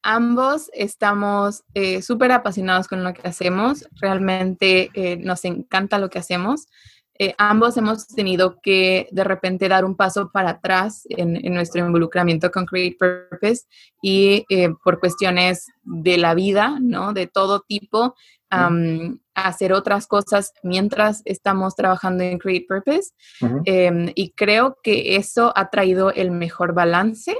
ambos 0.02 0.68
estamos 0.74 1.62
eh, 1.74 2.02
súper 2.02 2.32
apasionados 2.32 2.88
con 2.88 3.04
lo 3.04 3.14
que 3.14 3.28
hacemos. 3.28 3.86
Realmente 4.00 4.90
eh, 4.94 5.16
nos 5.16 5.44
encanta 5.44 6.00
lo 6.00 6.10
que 6.10 6.18
hacemos. 6.18 6.66
Eh, 7.18 7.34
ambos 7.38 7.76
hemos 7.76 8.06
tenido 8.06 8.60
que 8.60 9.08
de 9.10 9.24
repente 9.24 9.68
dar 9.68 9.84
un 9.84 9.96
paso 9.96 10.30
para 10.32 10.50
atrás 10.50 11.02
en, 11.08 11.54
nuestro 11.54 11.84
involucramiento 11.84 12.50
con 12.50 12.66
Create 12.66 12.96
Purpose 12.98 13.64
y 14.02 14.44
eh, 14.48 14.70
por 14.84 15.00
cuestiones 15.00 15.66
de 15.82 16.18
la 16.18 16.34
vida, 16.34 16.78
¿no? 16.80 17.12
De 17.12 17.26
todo 17.26 17.60
tipo, 17.60 18.14
hacer 19.34 19.72
otras 19.72 20.06
cosas 20.06 20.52
mientras 20.62 21.20
estamos 21.24 21.74
trabajando 21.74 22.24
en 22.24 22.38
Create 22.38 22.66
Purpose. 22.68 23.10
Em, 23.64 24.12
y 24.14 24.30
creo 24.30 24.78
que 24.82 25.16
eso 25.16 25.52
ha 25.56 25.68
traído 25.68 26.10
el 26.10 26.30
mejor 26.30 26.72
balance 26.72 27.36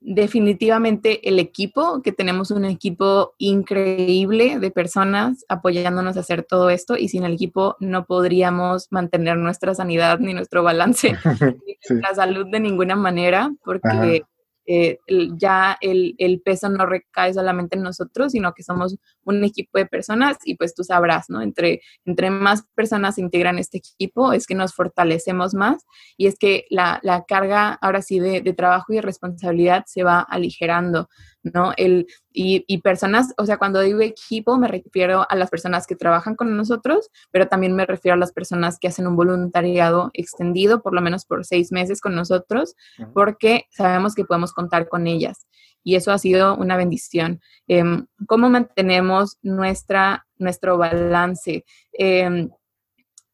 definitivamente 0.00 1.28
el 1.28 1.38
equipo, 1.38 2.02
que 2.02 2.12
tenemos 2.12 2.50
un 2.50 2.64
equipo 2.64 3.34
increíble 3.38 4.58
de 4.58 4.70
personas 4.70 5.44
apoyándonos 5.48 6.16
a 6.16 6.20
hacer 6.20 6.44
todo 6.44 6.70
esto 6.70 6.96
y 6.96 7.08
sin 7.08 7.24
el 7.24 7.34
equipo 7.34 7.76
no 7.80 8.06
podríamos 8.06 8.88
mantener 8.90 9.36
nuestra 9.36 9.74
sanidad 9.74 10.18
ni 10.18 10.34
nuestro 10.34 10.62
balance, 10.62 11.12
ni 11.66 11.76
nuestra 11.88 12.14
salud 12.14 12.46
de 12.50 12.60
ninguna 12.60 12.96
manera, 12.96 13.52
porque 13.64 14.22
eh, 14.70 14.98
ya 15.38 15.78
el, 15.80 16.42
peso 16.44 16.68
no 16.68 16.84
recae 16.84 17.32
solamente 17.32 17.78
en 17.78 17.82
nosotros, 17.82 18.32
sino 18.32 18.52
que 18.52 18.62
somos 18.62 18.98
un 19.24 19.42
equipo 19.42 19.78
de 19.78 19.86
personas 19.86 20.36
y 20.44 20.56
pues 20.56 20.74
tú 20.74 20.84
sabrás, 20.84 21.30
¿no? 21.30 21.40
Entre, 21.40 21.80
entre 22.04 22.28
más 22.28 22.64
personas 22.74 23.14
se 23.14 23.22
integran 23.22 23.58
este 23.58 23.78
equipo, 23.78 24.34
es 24.34 24.46
que 24.46 24.54
nos 24.54 24.74
fortalecemos 24.74 25.54
más 25.54 25.86
y 26.18 26.26
es 26.26 26.38
que 26.38 26.66
la, 26.68 27.00
la 27.02 27.24
carga 27.24 27.78
ahora 27.80 28.02
sí 28.02 28.20
de, 28.20 28.42
trabajo 28.52 28.92
y 28.92 29.00
responsabilidad 29.00 29.84
se 29.86 30.02
va 30.02 30.20
aligerando, 30.20 31.08
¿no? 31.42 31.72
El, 31.76 32.06
y, 32.32 32.64
y, 32.66 32.78
personas, 32.78 33.32
o 33.36 33.46
sea, 33.46 33.58
cuando 33.58 33.80
digo 33.80 34.00
equipo 34.00 34.58
me 34.58 34.68
refiero 34.68 35.26
a 35.28 35.36
las 35.36 35.50
personas 35.50 35.86
que 35.86 35.96
trabajan 35.96 36.34
con 36.34 36.56
nosotros, 36.56 37.10
pero 37.30 37.46
también 37.46 37.74
me 37.74 37.86
refiero 37.86 38.14
a 38.14 38.18
las 38.18 38.32
personas 38.32 38.78
que 38.78 38.88
hacen 38.88 39.06
un 39.06 39.16
voluntariado 39.16 40.10
extendido, 40.14 40.82
por 40.82 40.94
lo 40.94 41.00
menos 41.00 41.24
por 41.24 41.44
seis 41.44 41.72
meses 41.72 42.00
con 42.00 42.14
nosotros, 42.14 42.74
porque 43.14 43.66
sabemos 43.70 44.14
que 44.14 44.24
podemos 44.24 44.52
contar 44.52 44.88
con 44.88 45.06
ellas. 45.06 45.46
Y 45.84 45.94
eso 45.94 46.12
ha 46.12 46.18
sido 46.18 46.56
una 46.56 46.76
bendición. 46.76 47.40
Em, 47.66 48.06
¿Cómo 48.26 48.50
mantenemos 48.50 49.38
nuestra, 49.42 50.26
nuestro 50.36 50.76
balance? 50.76 51.64
Em, 51.92 52.50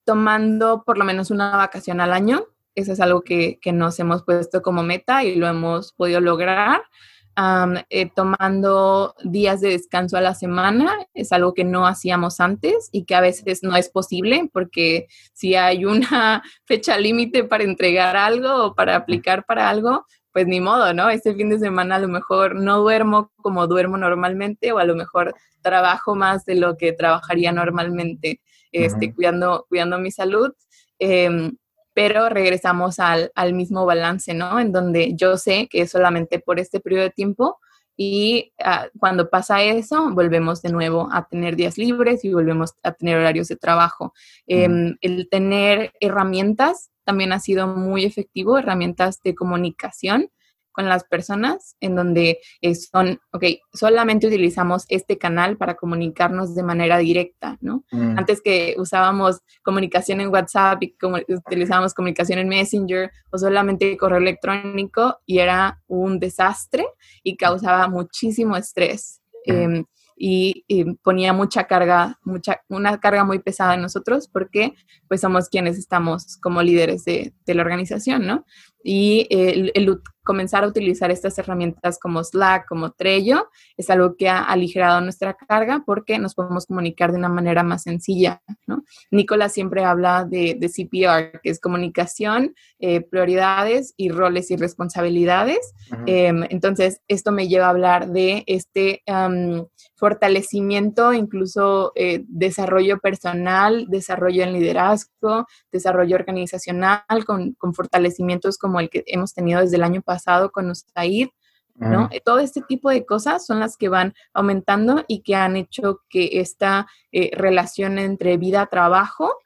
tomando 0.04 0.84
por 0.84 0.98
lo 0.98 1.04
menos 1.04 1.30
una 1.30 1.56
vacación 1.56 2.00
al 2.00 2.12
año. 2.12 2.46
Eso 2.74 2.92
es 2.92 3.00
algo 3.00 3.22
que, 3.22 3.58
que 3.60 3.72
nos 3.72 3.98
hemos 3.98 4.24
puesto 4.24 4.62
como 4.62 4.82
meta 4.82 5.24
y 5.24 5.36
lo 5.36 5.46
hemos 5.46 5.92
podido 5.92 6.20
lograr. 6.20 6.82
Eh, 7.36 8.10
tomando 8.14 9.16
días 9.24 9.60
de 9.60 9.70
descanso 9.70 10.16
a 10.16 10.20
la 10.20 10.34
semana, 10.34 10.94
es 11.14 11.32
algo 11.32 11.52
que 11.52 11.64
no 11.64 11.84
hacíamos 11.84 12.38
antes 12.38 12.88
y 12.92 13.04
que 13.04 13.16
a 13.16 13.20
veces 13.20 13.64
no 13.64 13.76
es 13.76 13.88
posible 13.88 14.48
porque 14.52 15.08
si 15.32 15.56
hay 15.56 15.84
una 15.84 16.42
fecha 16.64 16.96
límite 16.96 17.42
para 17.42 17.64
entregar 17.64 18.16
algo 18.16 18.66
o 18.66 18.74
para 18.74 18.94
aplicar 18.94 19.44
para 19.46 19.68
algo, 19.68 20.06
pues 20.32 20.46
ni 20.46 20.60
modo, 20.60 20.94
¿no? 20.94 21.10
Este 21.10 21.34
fin 21.34 21.48
de 21.48 21.58
semana 21.58 21.96
a 21.96 22.00
lo 22.00 22.08
mejor 22.08 22.54
no 22.54 22.78
duermo 22.78 23.32
como 23.36 23.66
duermo 23.66 23.96
normalmente 23.96 24.72
o 24.72 24.78
a 24.78 24.84
lo 24.84 24.94
mejor 24.94 25.34
trabajo 25.60 26.14
más 26.14 26.44
de 26.44 26.54
lo 26.54 26.76
que 26.76 26.92
trabajaría 26.92 27.50
normalmente, 27.50 28.40
este, 28.70 29.12
cuidando, 29.12 29.66
cuidando 29.68 29.98
mi 29.98 30.10
salud. 30.12 30.52
Em, 31.00 31.56
pero 31.94 32.28
regresamos 32.28 32.98
al, 32.98 33.30
al, 33.34 33.54
mismo 33.54 33.86
balance, 33.86 34.34
¿no? 34.34 34.60
En 34.60 34.72
donde 34.72 35.14
yo 35.14 35.36
sé 35.36 35.68
que 35.68 35.82
es 35.82 35.90
solamente 35.90 36.40
por 36.40 36.58
este 36.58 36.80
periodo 36.80 37.04
de 37.04 37.10
tiempo 37.10 37.58
y 37.96 38.52
ah, 38.62 38.88
cuando 38.98 39.30
pasa 39.30 39.62
eso, 39.62 40.10
volvemos 40.12 40.62
de 40.62 40.70
nuevo 40.70 41.08
a 41.12 41.28
tener 41.28 41.54
días 41.54 41.78
libres 41.78 42.24
y 42.24 42.32
volvemos 42.32 42.74
a 42.82 42.92
tener 42.92 43.18
horarios 43.18 43.48
de 43.48 43.56
trabajo. 43.56 44.12
Em, 44.46 44.96
el 45.00 45.28
tener 45.30 45.92
herramientas 46.00 46.90
también 47.04 47.32
ha 47.32 47.38
sido 47.38 47.66
muy 47.68 48.04
efectivo, 48.04 48.58
herramientas 48.58 49.20
de 49.22 49.34
comunicación 49.34 50.30
con 50.74 50.88
las 50.88 51.04
personas 51.04 51.76
en 51.80 51.94
donde 51.94 52.40
eh, 52.60 52.74
son, 52.74 53.20
ok, 53.32 53.44
solamente 53.72 54.26
utilizamos 54.26 54.84
este 54.88 55.18
canal 55.18 55.56
para 55.56 55.76
comunicarnos 55.76 56.54
de 56.54 56.64
manera 56.64 56.98
directa, 56.98 57.56
¿no? 57.60 57.84
Mm. 57.92 58.18
Antes 58.18 58.42
que 58.42 58.74
usábamos 58.76 59.40
comunicación 59.62 60.20
en 60.20 60.28
WhatsApp 60.28 60.82
y 60.82 60.96
como, 60.96 61.18
utilizábamos 61.28 61.94
comunicación 61.94 62.40
en 62.40 62.48
Messenger 62.48 63.10
o 63.30 63.38
solamente 63.38 63.96
correo 63.96 64.18
electrónico 64.18 65.20
y 65.24 65.38
era 65.38 65.80
un 65.86 66.18
desastre 66.18 66.84
y 67.22 67.36
causaba 67.36 67.86
muchísimo 67.88 68.56
estrés. 68.56 69.20
Em, 69.46 69.84
y, 70.16 70.64
ponía 71.02 71.32
mucha 71.32 71.64
carga, 71.64 72.18
mucha, 72.24 72.62
una 72.68 72.98
carga 72.98 73.24
muy 73.24 73.38
pesada 73.40 73.74
en 73.74 73.82
nosotros 73.82 74.28
porque 74.28 74.74
pues 75.08 75.20
somos 75.20 75.48
quienes 75.48 75.78
estamos 75.78 76.36
como 76.38 76.62
líderes 76.62 77.04
de, 77.04 77.34
de 77.44 77.54
la 77.54 77.62
organización, 77.62 78.26
¿no? 78.26 78.44
Y 78.86 79.26
el, 79.30 79.72
el, 79.74 80.00
comenzar 80.24 80.64
a 80.64 80.68
utilizar 80.68 81.10
estas 81.10 81.38
herramientas 81.38 81.98
como 81.98 82.24
Slack, 82.24 82.66
como 82.66 82.92
Trello, 82.92 83.48
es 83.76 83.90
algo 83.90 84.16
que 84.16 84.28
ha 84.28 84.42
aligerado 84.42 85.00
nuestra 85.00 85.34
carga 85.34 85.84
porque 85.86 86.18
nos 86.18 86.34
podemos 86.34 86.66
comunicar 86.66 87.12
de 87.12 87.18
una 87.18 87.28
manera 87.28 87.62
más 87.62 87.82
sencilla, 87.82 88.42
¿no? 88.66 88.82
Nicolás 89.10 89.52
siempre 89.52 89.84
habla 89.84 90.24
de, 90.24 90.56
de 90.58 90.68
CPR, 90.68 91.40
que 91.42 91.50
es 91.50 91.60
comunicación, 91.60 92.54
eh, 92.80 93.02
prioridades 93.02 93.92
y 93.96 94.08
roles 94.08 94.50
y 94.50 94.56
responsabilidades. 94.56 95.74
Em, 96.06 96.44
entonces, 96.48 97.00
esto 97.06 97.30
me 97.30 97.46
lleva 97.46 97.66
a 97.66 97.70
hablar 97.70 98.10
de 98.10 98.44
este 98.46 99.02
fortalecimiento, 99.96 101.12
incluso 101.12 101.92
eh, 101.94 102.24
desarrollo 102.28 102.98
personal, 102.98 103.86
desarrollo 103.88 104.42
en 104.42 104.52
liderazgo, 104.54 105.46
desarrollo 105.70 106.16
organizacional, 106.16 107.24
con, 107.26 107.52
con 107.52 107.74
fortalecimientos 107.74 108.58
como 108.58 108.73
el 108.80 108.90
que 108.90 109.04
hemos 109.06 109.34
tenido 109.34 109.60
desde 109.60 109.76
el 109.76 109.84
año 109.84 110.02
pasado 110.02 110.50
con 110.50 110.70
Usaid, 110.70 111.28
¿no? 111.76 112.08
Todo 112.24 112.38
este 112.38 112.62
tipo 112.62 112.88
de 112.88 113.04
cosas 113.04 113.44
son 113.44 113.58
las 113.58 113.76
que 113.76 113.88
van 113.88 114.14
aumentando 114.32 115.04
y 115.08 115.22
que 115.22 115.34
han 115.34 115.56
hecho 115.56 116.02
que 116.08 116.40
esta 116.40 116.86
eh, 117.10 117.30
relación 117.34 117.98
entre 117.98 118.36
vida-trabajo 118.36 119.36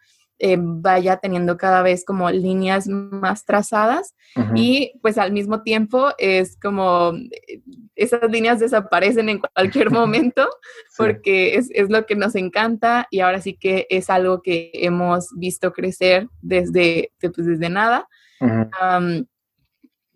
eh, 0.40 0.56
vaya 0.56 1.16
teniendo 1.16 1.56
cada 1.56 1.82
vez 1.82 2.04
como 2.04 2.30
líneas 2.30 2.86
más 2.86 3.44
trazadas 3.44 4.14
y 4.54 4.92
pues 5.02 5.18
al 5.18 5.32
mismo 5.32 5.62
tiempo 5.62 6.10
es 6.16 6.56
como 6.62 7.12
eh, 7.48 7.60
esas 7.96 8.30
líneas 8.30 8.60
desaparecen 8.60 9.30
en 9.30 9.40
cualquier 9.40 9.90
momento 9.90 10.48
porque 10.96 11.56
es, 11.56 11.70
es, 11.72 11.90
lo 11.90 12.06
que 12.06 12.14
nos 12.14 12.36
encanta 12.36 13.08
y 13.10 13.18
ahora 13.18 13.40
sí 13.40 13.54
que 13.54 13.88
es 13.90 14.10
algo 14.10 14.40
que 14.40 14.70
hemos 14.74 15.30
visto 15.36 15.72
crecer 15.72 16.28
desde, 16.40 17.10
pues, 17.20 17.34
desde 17.34 17.68
nada 17.68 18.06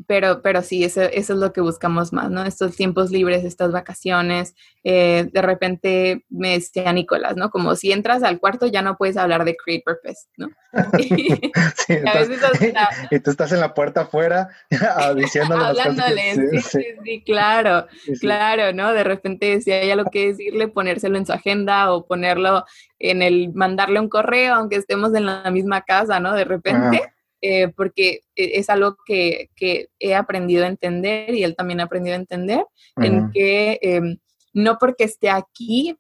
pero, 0.07 0.43
pero 0.43 0.63
sí, 0.63 0.85
eso, 0.85 1.03
eso, 1.03 1.33
es 1.33 1.39
lo 1.39 1.53
que 1.53 1.61
buscamos 1.61 2.13
más, 2.13 2.31
¿no? 2.31 2.45
Estos 2.45 2.77
tiempos 2.77 3.11
libres, 3.11 3.45
estas 3.45 3.73
vacaciones. 3.73 4.55
Eh, 4.85 5.29
de 5.33 5.43
repente 5.43 6.25
me 6.29 6.53
decía 6.53 6.93
Nicolás, 6.93 7.37
¿no? 7.37 7.51
Como 7.51 7.77
si 7.77 7.93
entras 7.93 8.23
al 8.23 8.41
cuarto 8.41 8.67
ya 8.67 8.83
no 8.83 8.97
puedes 8.97 9.17
hablar 9.17 9.45
de 9.45 9.57
Create 9.57 9.85
Purpose, 9.85 10.27
¿no? 10.37 10.49
sí, 10.99 11.95
a 12.05 12.19
veces 12.19 12.41
y 13.11 13.21
tú 13.21 13.31
estás 13.31 13.53
en 13.53 13.61
la 13.61 13.75
puerta 13.75 14.03
afuera 14.03 14.49
ah, 14.97 15.15
diciéndole 15.15 15.65
Hablándole, 15.65 16.35
sí, 16.35 16.61
sí, 16.61 16.85
sí, 17.05 17.23
claro, 17.25 17.87
claro, 18.21 18.73
¿no? 18.73 18.93
De 18.93 19.05
repente 19.05 19.61
si 19.61 19.71
hay 19.71 19.91
algo 19.91 20.11
que 20.11 20.29
decirle, 20.29 20.69
ponérselo 20.69 21.19
en 21.19 21.27
su 21.27 21.33
agenda 21.33 21.93
o 21.93 22.07
ponerlo 22.07 22.65
en 22.99 23.23
el, 23.23 23.53
mandarle 23.53 24.01
un 24.01 24.09
correo, 24.09 24.55
aunque 24.55 24.77
estemos 24.77 25.15
en 25.15 25.27
la 25.27 25.51
misma 25.51 25.83
casa, 25.83 26.21
¿no? 26.21 26.35
De 26.35 26.45
repente. 26.45 27.12
Eh, 27.45 27.69
porque 27.77 28.21
e, 28.37 28.61
es 28.61 28.71
algo 28.71 28.97
que, 29.05 29.51
he 29.99 30.15
aprendido 30.15 30.65
a 30.65 30.69
entender 30.69 31.35
y 31.35 31.43
él 31.43 31.57
también 31.57 31.81
ha 31.81 31.85
aprendido 31.85 32.15
a 32.15 32.21
entender, 32.21 32.65
en 32.97 33.33
que 33.33 33.79
em, 33.83 34.17
no 34.53 34.79
porque 34.79 35.05
esté 35.05 35.29
aquí 35.29 35.97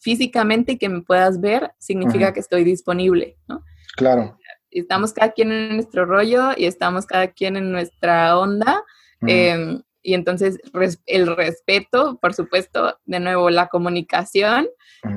físicamente 0.00 0.72
y 0.72 0.78
que 0.78 0.88
me 0.88 1.02
puedas 1.02 1.40
ver, 1.40 1.72
significa 1.78 2.32
que 2.32 2.40
estoy 2.40 2.62
disponible, 2.62 3.36
¿no? 3.48 3.64
Claro. 3.96 4.38
Estamos 4.70 5.12
cada 5.12 5.32
quien 5.32 5.50
en 5.50 5.74
nuestro 5.74 6.04
rollo 6.04 6.50
y 6.56 6.66
estamos 6.66 7.04
cada 7.06 7.28
quien 7.28 7.56
en 7.56 7.72
nuestra 7.72 8.38
onda. 8.38 8.84
Em, 9.26 9.82
y 10.02 10.14
entonces 10.14 10.60
el 11.06 11.34
respeto, 11.34 12.16
por 12.20 12.32
supuesto, 12.32 12.96
de 13.06 13.18
nuevo 13.18 13.50
la 13.50 13.66
comunicación 13.66 14.68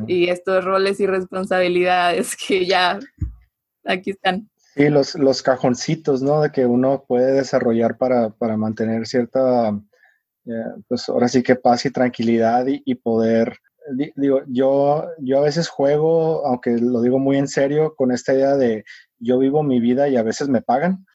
y 0.07 0.29
estos 0.29 0.65
roles 0.65 0.99
y 0.99 1.05
responsabilidades 1.05 2.35
que 2.35 2.65
ya 2.65 2.99
aquí 3.85 4.11
están. 4.11 4.49
Sí, 4.79 4.87
los, 4.87 5.15
los 5.15 5.43
cajoncitos, 5.43 6.21
¿no? 6.21 6.39
De 6.39 6.51
que 6.53 6.65
uno 6.65 7.03
puede 7.05 7.33
desarrollar 7.33 7.97
para, 7.97 8.29
para 8.29 8.55
mantener 8.55 9.07
cierta, 9.07 9.77
eh, 10.45 10.63
pues 10.87 11.09
ahora 11.09 11.27
sí 11.27 11.43
que 11.43 11.57
paz 11.57 11.85
y 11.85 11.91
tranquilidad 11.91 12.65
y, 12.65 12.95
poder, 12.95 13.57
digo, 14.15 14.39
yo, 14.47 15.05
yo 15.19 15.39
a 15.39 15.41
veces 15.41 15.67
juego, 15.67 16.47
aunque 16.47 16.77
lo 16.77 17.01
digo 17.01 17.19
muy 17.19 17.35
en 17.35 17.49
serio, 17.49 17.93
con 17.97 18.13
esta 18.13 18.33
idea 18.33 18.55
de 18.55 18.85
yo 19.17 19.37
vivo 19.37 19.63
mi 19.63 19.81
vida 19.81 20.07
y 20.07 20.15
a 20.15 20.23
veces 20.23 20.47
me 20.47 20.61
pagan. 20.61 21.05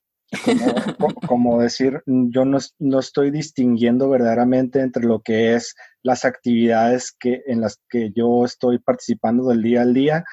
Como, 1.27 1.59
decir, 1.62 2.03
yo 2.05 2.45
no, 2.45 2.59
no, 2.78 2.99
estoy 2.99 3.31
distinguiendo 3.31 4.11
verdaderamente 4.11 4.81
entre 4.81 5.05
lo 5.05 5.23
que 5.23 5.55
es 5.55 5.74
las 6.03 6.27
actividades 6.27 7.16
que, 7.19 7.41
en 7.47 7.62
las 7.62 7.81
que 7.89 8.12
yo 8.15 8.45
estoy 8.45 8.78
participando 8.78 9.49
del 9.49 9.62
día 9.62 9.81
al 9.81 9.95
día 9.95 10.24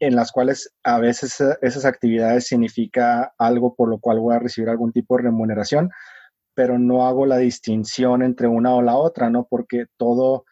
en 0.00 0.16
las 0.16 0.32
cuales 0.32 0.74
a 0.84 0.98
veces 0.98 1.40
eh, 1.40 1.56
esas 1.62 1.84
actividades 1.84 2.46
significa 2.46 3.32
algo 3.38 3.74
por 3.74 3.88
lo 3.88 3.98
cual 3.98 4.20
voy 4.20 4.36
a 4.36 4.38
recibir 4.38 4.68
algún 4.68 4.92
tipo 4.92 5.16
de 5.16 5.24
remuneración, 5.24 5.90
pero 6.54 6.78
no 6.78 7.06
hago 7.06 7.26
la 7.26 7.38
distinción 7.38 8.22
entre 8.22 8.48
una 8.48 8.74
o 8.74 8.82
la 8.82 8.96
otra, 8.96 9.30
¿no? 9.30 9.46
Porque 9.48 9.86
todo 9.96 10.44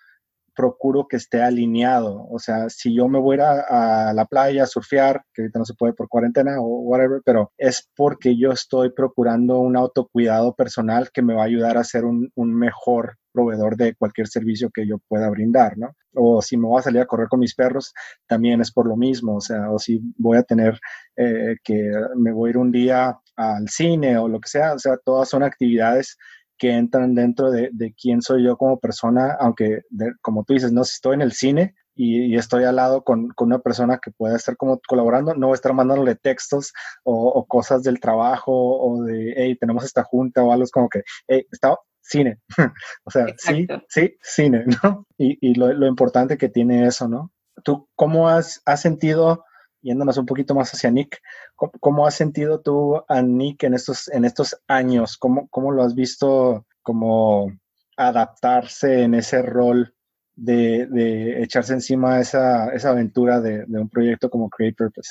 procuro 0.55 1.07
que 1.09 1.17
esté 1.17 1.43
alineado. 1.43 2.27
O 2.31 2.39
sea, 2.39 2.69
si 2.71 2.95
yo 2.95 3.09
me 3.09 3.19
voy 3.19 3.39
a, 3.41 4.13
la 4.15 4.25
playa 4.27 4.65
a 4.65 4.67
surfear, 4.67 5.25
que 5.33 5.43
ahorita 5.43 5.59
no 5.59 5.65
se 5.65 5.75
puede 5.75 5.95
por 5.95 6.09
cuarentena 6.09 6.61
o 6.61 6.67
whatever, 6.83 7.23
pero 7.25 7.53
es 7.59 7.89
porque 7.97 8.37
yo 8.39 8.53
estoy 8.53 8.91
procurando 8.93 9.59
un 9.59 9.77
autocuidado 9.77 10.55
personal 10.55 11.11
que 11.13 11.23
me 11.23 11.35
va 11.35 11.43
a 11.43 11.47
ayudar 11.47 11.77
a 11.77 11.85
ser 11.85 12.05
un, 12.05 12.31
un 12.37 12.55
mejor 12.55 13.17
proveedor 13.35 13.77
de 13.77 13.95
cualquier 13.97 14.29
servicio 14.29 14.71
que 14.73 14.87
yo 14.87 14.99
pueda 15.09 15.29
brindar, 15.29 15.77
¿no? 15.77 15.95
O 16.15 16.41
si 16.41 16.57
me 16.57 16.69
voy 16.69 16.79
a 16.79 16.83
salir 16.83 17.03
a 17.03 17.07
correr 17.07 17.29
con 17.29 17.41
mis 17.41 17.55
perros, 17.55 17.93
también 18.27 18.61
es 18.61 18.71
por 18.73 18.87
lo 18.89 18.97
mismo, 18.97 19.37
o 19.37 19.41
sea, 19.41 19.71
o 19.71 19.79
si 19.79 20.01
voy 20.17 20.39
a 20.39 20.45
tener 20.45 20.79
eh, 21.17 21.57
que 21.65 21.91
me 22.17 22.33
voy 22.33 22.49
a 22.49 22.51
ir 22.51 22.59
un 22.59 22.71
día 22.71 23.19
al 23.37 23.69
cine 23.69 24.17
o 24.17 24.29
lo 24.29 24.41
que 24.41 24.49
sea, 24.49 24.75
o 24.75 24.79
sea, 24.79 24.97
todas 25.05 25.29
son 25.29 25.43
actividades 25.43 26.17
que 26.57 26.71
entran 26.71 27.15
dentro 27.15 27.51
de, 27.51 27.95
quién 28.01 28.23
soy 28.23 28.45
yo 28.45 28.57
como 28.57 28.79
persona, 28.79 29.37
aunque 29.41 29.83
como 30.23 30.45
tú 30.45 30.55
dices, 30.55 30.73
no, 30.73 30.85
si 30.85 30.95
estoy 30.95 31.15
en 31.15 31.23
el 31.23 31.33
cine 31.33 31.75
y, 31.97 32.37
estoy 32.37 32.65
al 32.65 32.77
lado 32.77 33.03
con, 33.03 33.31
una 33.39 33.59
persona 33.59 33.99
que 34.03 34.13
pueda 34.13 34.37
estar 34.37 34.57
como 34.57 34.81
colaborando, 34.87 35.35
no 35.35 35.53
estar 35.53 35.75
mandándole 35.75 36.15
textos 36.15 36.73
o, 37.03 37.45
cosas 37.47 37.83
del 37.83 38.01
trabajo 38.01 38.53
o 38.53 39.03
de, 39.03 39.35
hey, 39.37 39.57
tenemos 39.59 39.85
esta 39.85 40.05
junta 40.05 40.43
o 40.43 40.53
algo, 40.53 40.65
es 40.65 40.71
como 40.71 40.89
que, 40.89 41.03
hey, 41.29 41.45
está, 41.51 41.77
cine. 42.05 42.39
o 43.05 43.11
sea, 43.11 43.27
sí, 43.37 43.67
sí, 43.89 44.17
cine, 44.21 44.65
¿no? 44.83 45.07
Y, 45.19 45.55
lo, 45.55 45.87
importante 45.87 46.39
que 46.39 46.49
tiene 46.49 46.87
eso, 46.87 47.09
¿no? 47.09 47.33
¿Tú 47.65 47.89
cómo 47.95 48.29
has, 48.29 48.63
sentido, 48.77 49.45
yéndonos 49.81 50.19
un 50.19 50.27
poquito 50.27 50.55
más 50.55 50.73
hacia 50.73 50.91
Nick, 50.91 51.21
cómo, 51.57 52.07
has 52.07 52.15
sentido 52.15 52.61
tú 52.61 53.03
a 53.09 53.23
Nick 53.23 53.65
en 53.65 53.75
estos, 53.75 54.09
en 54.09 54.25
estos 54.25 54.57
años? 54.69 55.17
¿Cómo, 55.17 55.49
¿Cómo 55.49 55.73
lo 55.73 55.83
has 55.83 55.95
visto 55.95 56.67
como 56.83 57.51
adaptarse 57.97 59.03
en 59.03 59.15
ese 59.15 59.41
rol 59.43 59.95
de, 60.35 61.43
echarse 61.43 61.73
encima 61.73 62.21
esa, 62.21 62.71
esa 62.75 62.91
aventura 62.91 63.41
de, 63.41 63.65
de 63.67 63.79
un 63.79 63.89
proyecto 63.89 64.29
como 64.29 64.51
Create 64.51 64.75
Purpose? 64.77 65.11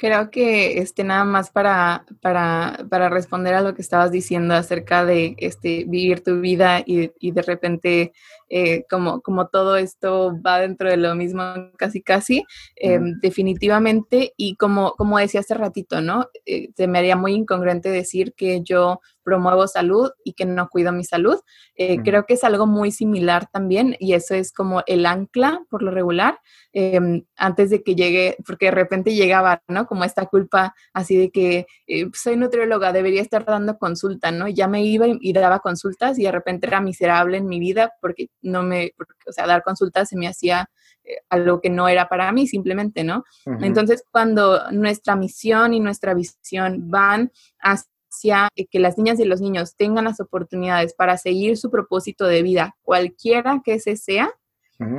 Creo 0.00 0.30
que 0.30 0.78
este, 0.78 1.04
nada 1.04 1.24
más 1.24 1.50
para, 1.50 2.06
para, 2.22 2.86
para, 2.88 3.10
responder 3.10 3.52
a 3.52 3.60
lo 3.60 3.74
que 3.74 3.82
estabas 3.82 4.10
diciendo 4.10 4.54
acerca 4.54 5.04
de 5.04 5.34
este, 5.36 5.84
vivir 5.86 6.24
tu 6.24 6.40
vida 6.40 6.80
y, 6.80 7.12
y 7.20 7.32
de 7.32 7.42
repente 7.42 8.14
eh, 8.50 8.84
como, 8.90 9.20
como 9.22 9.48
todo 9.48 9.76
esto 9.76 10.36
va 10.44 10.60
dentro 10.60 10.90
de 10.90 10.96
lo 10.96 11.14
mismo 11.14 11.42
casi 11.78 12.02
casi, 12.02 12.44
em, 12.76 13.18
definitivamente, 13.20 14.34
y 14.36 14.56
como, 14.56 14.92
como 14.92 15.18
decía 15.18 15.40
hace 15.40 15.54
ratito, 15.54 16.00
¿no? 16.00 16.26
Eh, 16.44 16.70
se 16.76 16.88
me 16.88 16.98
haría 16.98 17.16
muy 17.16 17.32
incongruente 17.32 17.90
decir 17.90 18.34
que 18.34 18.62
yo 18.62 19.00
promuevo 19.22 19.68
salud 19.68 20.10
y 20.24 20.32
que 20.32 20.44
no 20.44 20.68
cuido 20.68 20.92
mi 20.92 21.04
salud. 21.04 21.38
Eh, 21.76 21.98
creo 22.02 22.26
que 22.26 22.34
es 22.34 22.44
algo 22.44 22.66
muy 22.66 22.90
similar 22.90 23.48
también 23.52 23.96
y 23.98 24.14
eso 24.14 24.34
es 24.34 24.52
como 24.52 24.82
el 24.86 25.06
ancla 25.06 25.64
por 25.70 25.82
lo 25.82 25.90
regular 25.90 26.40
em, 26.72 27.24
antes 27.36 27.70
de 27.70 27.82
que 27.82 27.94
llegue, 27.94 28.36
porque 28.46 28.66
de 28.66 28.72
repente 28.72 29.14
llegaba, 29.14 29.62
¿no? 29.68 29.86
Como 29.86 30.04
esta 30.04 30.26
culpa 30.26 30.74
así 30.92 31.16
de 31.16 31.30
que 31.30 31.66
eh, 31.86 32.06
soy 32.12 32.36
nutrióloga, 32.36 32.92
debería 32.92 33.22
estar 33.22 33.44
dando 33.44 33.78
consulta, 33.78 34.30
¿no? 34.30 34.48
ya 34.48 34.68
me 34.68 34.82
iba 34.84 35.06
y, 35.08 35.32
daba 35.32 35.60
consultas 35.60 36.18
y 36.18 36.24
de 36.24 36.32
repente 36.32 36.66
era 36.66 36.80
miserable 36.80 37.36
en 37.36 37.46
mi 37.46 37.60
vida 37.60 37.92
porque 38.00 38.28
no 38.42 38.62
me, 38.62 38.92
o 39.26 39.32
sea, 39.32 39.46
dar 39.46 39.62
consultas 39.62 40.08
se 40.08 40.16
me 40.16 40.28
hacía 40.28 40.68
eh, 41.04 41.16
algo 41.28 41.60
que 41.60 41.70
no 41.70 41.88
era 41.88 42.08
para 42.08 42.30
mí 42.32 42.46
simplemente, 42.46 43.04
¿no? 43.04 43.24
Entonces, 43.60 44.04
cuando 44.10 44.70
nuestra 44.70 45.16
misión 45.16 45.72
y 45.72 45.80
nuestra 45.80 46.14
visión 46.14 46.90
van 46.90 47.32
hacia 47.60 48.48
que 48.70 48.78
las 48.80 48.98
niñas 48.98 49.18
y 49.20 49.24
los 49.24 49.40
niños 49.40 49.76
tengan 49.76 50.04
las 50.04 50.20
oportunidades 50.20 50.94
para 50.94 51.16
seguir 51.16 51.56
su 51.56 51.70
propósito 51.70 52.26
de 52.26 52.42
vida, 52.42 52.76
cualquiera 52.82 53.62
que 53.64 53.74
ese 53.74 53.96
sea, 53.96 54.30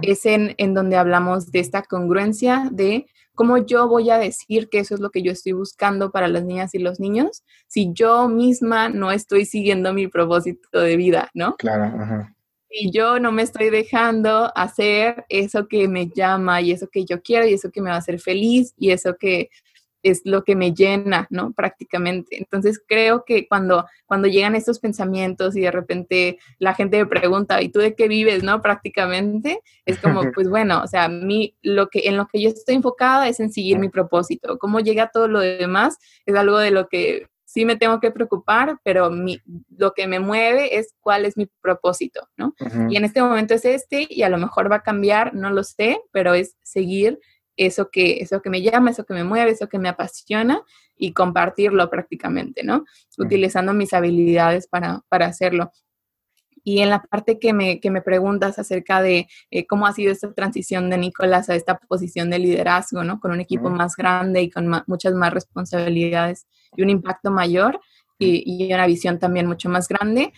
es 0.03 0.27
en, 0.27 0.53
en, 0.59 0.75
donde 0.75 0.95
hablamos 0.95 1.51
de 1.51 1.59
esta 1.59 1.81
congruencia 1.81 2.69
de 2.71 3.07
cómo 3.33 3.57
yo 3.57 3.87
voy 3.87 4.11
a 4.11 4.19
decir 4.19 4.69
que 4.69 4.77
eso 4.77 4.93
es 4.93 5.01
lo 5.01 5.09
que 5.09 5.23
yo 5.23 5.31
estoy 5.31 5.53
buscando 5.53 6.11
para 6.11 6.27
las 6.27 6.43
niñas 6.43 6.75
y 6.75 6.77
los 6.77 6.99
niños 6.99 7.43
si 7.67 7.91
yo 7.91 8.27
misma 8.27 8.89
no 8.89 9.11
estoy 9.11 9.45
siguiendo 9.45 9.91
mi 9.91 10.07
propósito 10.07 10.81
de 10.81 10.97
vida, 10.97 11.31
¿no? 11.33 11.55
Claro, 11.55 11.85
ajá 11.99 12.35
y 12.71 12.91
yo 12.91 13.19
no 13.19 13.31
me 13.31 13.41
estoy 13.41 13.69
dejando 13.69 14.51
hacer 14.55 15.25
eso 15.29 15.67
que 15.67 15.87
me 15.87 16.07
llama 16.07 16.61
y 16.61 16.71
eso 16.71 16.87
que 16.91 17.05
yo 17.05 17.21
quiero 17.21 17.47
y 17.47 17.53
eso 17.53 17.71
que 17.71 17.81
me 17.81 17.89
va 17.89 17.95
a 17.95 17.99
hacer 17.99 18.19
feliz 18.19 18.73
y 18.77 18.91
eso 18.91 19.17
que 19.17 19.49
es 20.03 20.21
lo 20.25 20.43
que 20.43 20.55
me 20.55 20.73
llena, 20.73 21.27
¿no? 21.29 21.53
Prácticamente. 21.53 22.37
Entonces 22.37 22.81
creo 22.87 23.23
que 23.25 23.47
cuando, 23.47 23.85
cuando 24.05 24.27
llegan 24.27 24.55
estos 24.55 24.79
pensamientos 24.79 25.55
y 25.55 25.61
de 25.61 25.71
repente 25.71 26.39
la 26.59 26.73
gente 26.73 26.97
me 26.97 27.05
pregunta, 27.05 27.61
¿y 27.61 27.69
tú 27.69 27.79
de 27.79 27.95
qué 27.95 28.07
vives, 28.07 28.43
no? 28.43 28.61
Prácticamente 28.61 29.59
es 29.85 29.99
como, 29.99 30.21
pues 30.33 30.49
bueno, 30.49 30.81
o 30.83 30.87
sea, 30.87 31.07
mí, 31.07 31.55
lo 31.61 31.89
que, 31.89 32.07
en 32.07 32.17
lo 32.17 32.27
que 32.27 32.41
yo 32.41 32.49
estoy 32.49 32.75
enfocada 32.75 33.27
es 33.27 33.39
en 33.39 33.51
seguir 33.51 33.79
mi 33.79 33.89
propósito. 33.89 34.57
Cómo 34.57 34.79
llega 34.79 35.11
todo 35.11 35.27
lo 35.27 35.39
demás 35.39 35.97
es 36.25 36.35
algo 36.35 36.57
de 36.57 36.71
lo 36.71 36.87
que 36.87 37.27
sí 37.51 37.65
me 37.65 37.75
tengo 37.75 37.99
que 37.99 38.11
preocupar, 38.11 38.79
pero 38.81 39.09
mi, 39.09 39.41
lo 39.77 39.91
que 39.91 40.07
me 40.07 40.21
mueve 40.21 40.77
es 40.77 40.95
cuál 41.01 41.25
es 41.25 41.35
mi 41.35 41.49
propósito, 41.61 42.29
¿no? 42.37 42.55
Y 42.89 42.95
en 42.95 43.03
este 43.03 43.21
momento 43.21 43.53
es 43.53 43.65
este 43.65 44.07
y 44.09 44.23
a 44.23 44.29
lo 44.29 44.37
mejor 44.37 44.71
va 44.71 44.77
a 44.77 44.83
cambiar, 44.83 45.33
no 45.33 45.51
lo 45.51 45.65
sé, 45.65 45.99
pero 46.13 46.33
es 46.33 46.55
seguir 46.63 47.19
eso 47.57 47.89
que, 47.91 48.19
eso 48.21 48.41
que 48.41 48.49
me 48.49 48.61
llama, 48.61 48.91
eso 48.91 49.03
que 49.03 49.13
me 49.13 49.25
mueve, 49.25 49.51
eso 49.51 49.67
que 49.67 49.79
me 49.79 49.89
apasiona 49.89 50.63
y 50.95 51.11
compartirlo 51.11 51.89
prácticamente, 51.89 52.63
¿no? 52.63 52.85
Utilizando 53.17 53.73
mis 53.73 53.91
habilidades 53.91 54.67
para, 54.67 55.01
para 55.09 55.25
hacerlo. 55.25 55.73
Y 56.63 56.79
en 56.79 56.89
la 56.89 57.01
parte 57.01 57.37
que 57.37 57.51
me, 57.51 57.81
que 57.81 57.91
me 57.91 58.01
preguntas 58.01 58.59
acerca 58.59 59.01
de 59.01 59.27
eh, 59.49 59.67
cómo 59.67 59.87
ha 59.87 59.93
sido 59.93 60.13
esta 60.13 60.31
transición 60.31 60.89
de 60.89 60.97
Nicolás 60.99 61.49
a 61.49 61.55
esta 61.55 61.79
posición 61.79 62.29
de 62.29 62.39
liderazgo, 62.39 63.03
¿no? 63.03 63.19
Con 63.19 63.31
un 63.31 63.41
equipo 63.41 63.69
más 63.69 63.97
grande 63.97 64.41
y 64.41 64.49
con 64.49 64.71
muchas 64.87 65.13
más 65.15 65.33
responsabilidades 65.33 66.47
y 66.75 66.81
un 66.81 66.89
impacto 66.89 67.31
mayor 67.31 67.79
y, 68.19 68.73
una 68.73 68.87
visión 68.87 69.19
también 69.19 69.47
mucho 69.47 69.69
más 69.69 69.87
grande. 69.87 70.33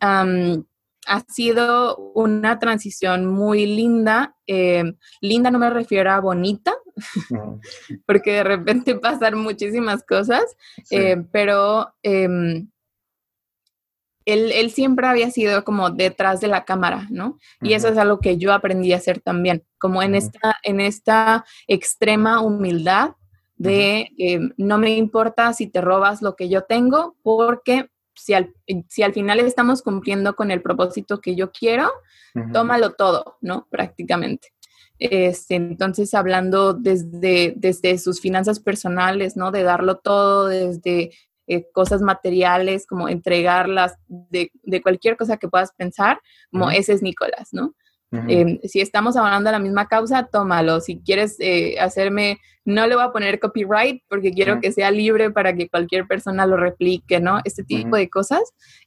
ha 0.00 1.20
sido 1.28 1.96
una 2.14 2.58
transición 2.58 3.26
muy 3.26 3.66
linda. 3.66 4.36
Eh, 4.46 4.84
linda 5.20 5.50
no 5.50 5.58
me 5.58 5.70
refiero 5.70 6.10
a 6.12 6.20
bonita, 6.20 6.74
porque 8.06 8.32
de 8.32 8.44
repente 8.44 8.94
pasan 9.02 9.38
muchísimas 9.38 10.02
cosas, 10.04 10.44
eh, 10.90 11.16
pero 11.32 11.94
em, 12.02 12.68
él, 14.24 14.70
siempre 14.70 15.06
había 15.06 15.30
sido 15.30 15.64
como 15.64 15.90
detrás 15.90 16.40
de 16.40 16.48
la 16.48 16.64
cámara, 16.64 17.06
¿no? 17.10 17.38
Y 17.60 17.74
eso 17.74 17.88
es 17.88 17.98
algo 17.98 18.20
que 18.20 18.38
yo 18.38 18.52
aprendí 18.52 18.92
a 18.92 18.96
hacer 18.96 19.20
también, 19.20 19.64
como 19.78 20.02
en, 20.02 20.14
esta, 20.14 20.56
en 20.62 20.80
esta 20.80 21.44
extrema 21.66 22.40
humildad 22.40 23.10
de 23.64 24.10
eh, 24.18 24.40
no 24.56 24.78
me 24.78 24.96
importa 24.96 25.52
si 25.52 25.66
te 25.66 25.80
robas 25.80 26.22
lo 26.22 26.36
que 26.36 26.48
yo 26.48 26.62
tengo, 26.62 27.16
porque 27.22 27.88
si 28.14 28.34
al, 28.34 28.54
si 28.88 29.02
al 29.02 29.12
final 29.12 29.40
estamos 29.40 29.82
cumpliendo 29.82 30.36
con 30.36 30.50
el 30.50 30.62
propósito 30.62 31.20
que 31.20 31.34
yo 31.34 31.50
quiero, 31.50 31.90
tómalo 32.52 32.92
todo, 32.92 33.36
¿no? 33.40 33.66
Prácticamente. 33.70 34.52
Este, 34.98 35.56
entonces, 35.56 36.14
hablando 36.14 36.72
desde, 36.72 37.54
desde 37.56 37.98
sus 37.98 38.20
finanzas 38.20 38.60
personales, 38.60 39.36
¿no? 39.36 39.50
De 39.50 39.62
darlo 39.62 39.96
todo, 39.96 40.46
desde 40.46 41.10
eh, 41.46 41.66
cosas 41.72 42.00
materiales, 42.00 42.86
como 42.86 43.08
entregarlas, 43.08 43.96
de, 44.08 44.52
de, 44.62 44.82
cualquier 44.82 45.16
cosa 45.16 45.36
que 45.36 45.48
puedas 45.48 45.72
pensar, 45.72 46.20
como 46.50 46.70
ese 46.70 46.92
es 46.92 47.02
Nicolás, 47.02 47.48
¿no? 47.52 47.74
Em, 48.28 48.58
si 48.62 48.80
estamos 48.80 49.16
hablando 49.16 49.48
de 49.48 49.52
la 49.52 49.58
misma 49.58 49.86
causa, 49.86 50.28
tómalo. 50.30 50.80
Si 50.80 51.00
quieres 51.00 51.36
eh, 51.40 51.76
hacerme, 51.80 52.38
no 52.64 52.86
le 52.86 52.94
voy 52.94 53.04
a 53.04 53.12
poner 53.12 53.40
copyright 53.40 54.02
porque 54.08 54.32
quiero 54.32 54.60
que 54.60 54.72
sea 54.72 54.90
libre 54.90 55.30
para 55.30 55.54
que 55.54 55.68
cualquier 55.68 56.06
persona 56.06 56.46
lo 56.46 56.56
replique, 56.56 57.20
¿no? 57.20 57.40
Este 57.44 57.64
tipo 57.64 57.96
de 57.96 58.08
cosas 58.08 58.42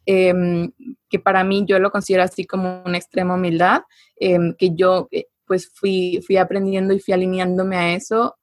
em, 0.06 0.72
que 1.10 1.20
para 1.20 1.44
mí 1.44 1.66
yo 1.68 1.80
lo 1.80 1.91
considero 1.91 2.24
así 2.24 2.45
como 2.45 2.82
una 2.86 2.98
extrema 2.98 3.36
humildad, 3.36 3.82
em, 4.16 4.54
que 4.58 4.72
yo 4.76 5.08
eh, 5.12 5.26
pues 5.45 5.72
fui, 5.74 6.22
fui 6.26 6.38
aprendiendo 6.38 6.94
y 6.94 6.99
fui 6.99 7.14
alineándome 7.14 7.78
a 7.78 7.94
eso 7.94 8.36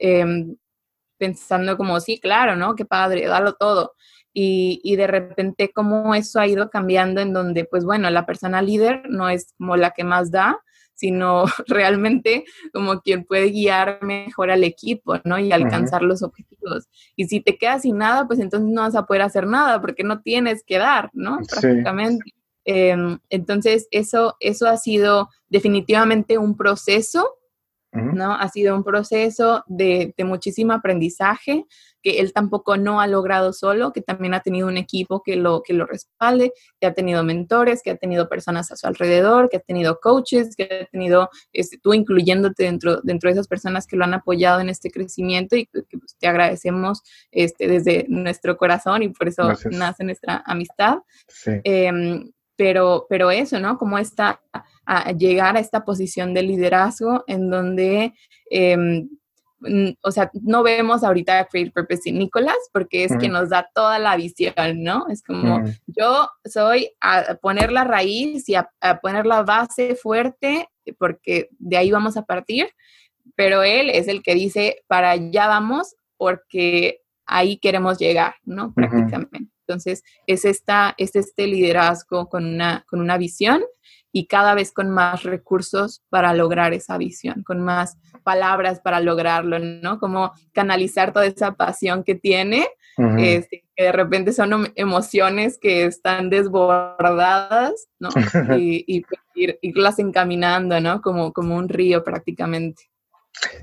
pensando 1.19 1.77
como, 1.77 2.01
sí, 2.01 2.19
claro, 2.21 2.57
¿no? 2.57 2.75
Qué 2.75 2.85
padre, 2.85 3.27
dalo 3.27 3.55
todo. 3.55 3.95
Y, 4.33 4.81
y, 4.83 4.97
de 4.97 5.07
repente 5.07 5.71
cómo 5.73 6.15
eso 6.15 6.41
ha 6.41 6.47
ido 6.47 6.69
cambiando 6.69 7.21
en 7.21 7.33
donde, 7.33 7.65
pues 7.65 7.85
bueno, 7.85 8.11
la 8.11 8.27
persona 8.27 8.63
líder 8.63 9.09
no 9.09 9.29
es 9.29 9.55
como 9.57 9.77
la 9.77 9.93
que 9.93 10.03
más 10.03 10.33
da, 10.33 10.59
sino 10.95 11.45
realmente 11.67 12.45
como 12.73 13.01
quien 13.01 13.25
puede 13.25 13.51
guiar 13.51 13.99
mejor 14.03 14.51
al 14.51 14.65
equipo, 14.65 15.17
¿no? 15.25 15.39
Y 15.39 15.53
alcanzar 15.53 16.03
los 16.03 16.23
objetivos. 16.23 16.89
Y 17.17 17.27
si 17.27 17.41
te 17.41 17.57
quedas 17.57 17.83
sin 17.83 17.99
nada, 17.99 18.27
pues 18.27 18.41
entonces 18.41 18.69
no 18.71 18.83
vas 18.83 18.95
a 18.95 19.07
poder 19.07 19.23
hacer 19.23 19.47
nada 19.47 19.81
porque 19.81 20.05
no 20.05 20.23
tienes 20.23 20.65
que 20.65 20.79
dar, 20.79 21.11
¿no? 21.13 21.39
Prácticamente. 21.49 22.33
Em, 22.65 23.19
entonces, 23.29 23.89
eso, 23.91 24.37
eso 24.41 24.67
ha 24.67 24.77
sido 24.77 25.29
definitivamente 25.51 26.39
un 26.39 26.57
proceso 26.57 27.37
¿no? 27.95 28.35
Ha 28.35 28.49
sido 28.49 28.77
un 28.77 28.83
proceso 28.83 29.65
de, 29.67 30.15
muchísimo 30.19 30.73
aprendizaje 30.73 31.65
que 32.03 32.21
él 32.21 32.35
tampoco 32.35 32.77
no 32.77 33.01
ha 33.01 33.07
logrado 33.07 33.55
solo, 33.55 33.93
que 33.93 34.03
también 34.03 34.35
ha 34.35 34.41
tenido 34.41 34.69
un 34.69 34.77
equipo 34.77 35.23
que 35.23 35.37
lo, 35.37 35.63
que 35.63 35.73
lo 35.73 35.87
respalde, 35.87 36.53
que 36.79 36.87
ha 36.87 36.93
tenido 36.93 37.25
mentores, 37.25 37.81
que 37.83 37.93
ha 37.93 37.97
tenido 37.97 38.29
personas 38.29 38.71
a 38.71 38.77
su 38.77 38.87
alrededor, 38.87 39.49
que 39.49 39.57
ha 39.57 39.61
tenido 39.61 39.99
coaches, 40.01 40.55
que 40.55 40.65
ha 40.83 40.87
tenido, 40.87 41.31
este, 41.53 41.79
tú 41.79 41.95
incluyéndote 41.95 42.65
dentro, 42.65 43.01
dentro 43.03 43.29
de 43.29 43.33
esas 43.33 43.49
personas 43.49 43.87
que 43.87 43.97
lo 43.97 44.05
han 44.05 44.13
apoyado 44.13 44.61
en 44.61 44.69
este 44.69 44.91
crecimiento 44.91 45.57
y 45.57 45.65
que, 45.65 45.83
pues, 45.99 46.15
te 46.19 46.27
agradecemos 46.27 47.03
este, 47.31 47.69
desde 47.69 48.05
nuestro 48.09 48.59
corazón 48.59 49.03
y 49.03 49.09
por 49.09 49.29
eso 49.29 49.51
nace 49.71 50.05
nuestra 50.05 50.43
amistad. 50.45 50.99
Em, 51.47 52.31
pero, 52.57 53.07
pero 53.09 53.31
eso, 53.31 53.59
¿no? 53.61 53.79
Como 53.79 53.99
está 53.99 54.41
a 54.87 55.13
llegar 55.13 55.57
a 55.57 55.61
esta 55.61 55.85
posición 55.85 56.35
de 56.35 56.43
liderazgo 56.43 57.25
en 57.27 57.51
donde, 57.51 58.15
em, 58.51 59.09
o 60.03 60.11
sea, 60.11 60.31
no 60.43 60.63
vemos 60.63 61.03
ahorita 61.03 61.39
a 61.39 61.47
Create 61.47 61.71
Purpose 61.71 62.11
y 62.11 62.13
Nicolás 62.13 62.59
porque 62.73 63.05
es 63.05 63.17
quien 63.17 63.33
nos 63.33 63.49
da 63.49 63.71
toda 63.75 63.99
la 63.99 64.17
visión, 64.17 64.55
¿no? 64.83 65.07
Es 65.09 65.23
como 65.23 65.63
yo 65.87 66.29
soy 66.45 66.91
a 67.01 67.37
poner 67.37 67.73
la 67.73 67.85
raíz 67.85 68.49
y 68.49 68.57
a, 68.57 68.69
poner 69.01 69.25
la 69.25 69.43
base 69.43 69.95
fuerte 69.95 70.69
porque 70.99 71.49
de 71.59 71.79
ahí 71.79 71.91
vamos 71.91 72.19
a 72.19 72.27
partir, 72.27 72.69
pero 73.37 73.63
él 73.63 73.89
es 73.89 74.07
el 74.09 74.23
que 74.23 74.35
dice, 74.35 74.83
para 74.87 75.13
allá 75.13 75.47
vamos 75.47 75.95
porque 76.19 77.01
ahí 77.27 77.57
queremos 77.57 77.99
llegar, 77.99 78.35
¿no? 78.45 78.75
Prácticamente. 78.75 79.49
Entonces, 79.67 80.03
es, 80.27 80.45
esta, 80.45 80.95
es 80.99 81.17
este 81.17 81.47
liderazgo 81.47 82.29
con 82.29 82.45
una, 82.45 82.85
con 82.87 83.01
una 83.01 83.17
visión 83.17 83.63
y 84.17 84.29
cada 84.29 84.55
vez 84.55 84.71
con 84.71 84.91
más 84.91 85.25
recursos 85.25 86.05
para 86.09 86.33
lograr 86.35 86.73
esa 86.73 86.97
visión, 86.99 87.43
con 87.43 87.61
más 87.61 87.99
palabras 88.23 88.79
para 88.79 89.01
lograrlo, 89.01 89.59
¿no? 89.59 89.99
Como 89.99 90.33
canalizar 90.53 91.13
toda 91.13 91.27
esa 91.27 91.57
pasión 91.57 92.05
que 92.05 92.15
tiene, 92.15 92.69
este, 93.19 93.65
que 93.75 93.85
de 93.85 93.91
repente 93.91 94.33
son 94.33 94.73
emociones 94.77 95.59
que 95.61 95.87
están 95.87 96.31
desbordadas, 96.31 97.89
¿no? 97.99 98.09
y, 98.57 98.85
y 98.87 99.01
pues, 99.01 99.21
irlas 99.63 99.99
encaminando, 99.99 100.81
¿no? 100.81 101.03
Como, 101.03 101.33
como 101.33 101.57
un 101.57 101.69
río 101.69 102.05
prácticamente. 102.05 102.85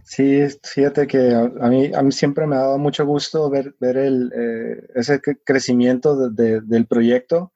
Sí, 0.03 0.41
fíjate 0.64 1.07
que 1.07 1.34
a, 1.34 1.68
mí, 1.69 1.91
a 1.95 2.02
mí 2.02 2.11
siempre 2.11 2.45
me 2.45 2.57
ha 2.57 2.60
dado 2.60 2.78
mucho 2.78 3.06
gusto 3.06 3.49
ver, 3.49 3.73
ver 3.80 3.95
el, 3.95 4.34
eh, 4.36 4.86
ese 4.95 5.22
crecimiento 5.45 6.30
del 6.30 6.88
proyecto 6.88 7.53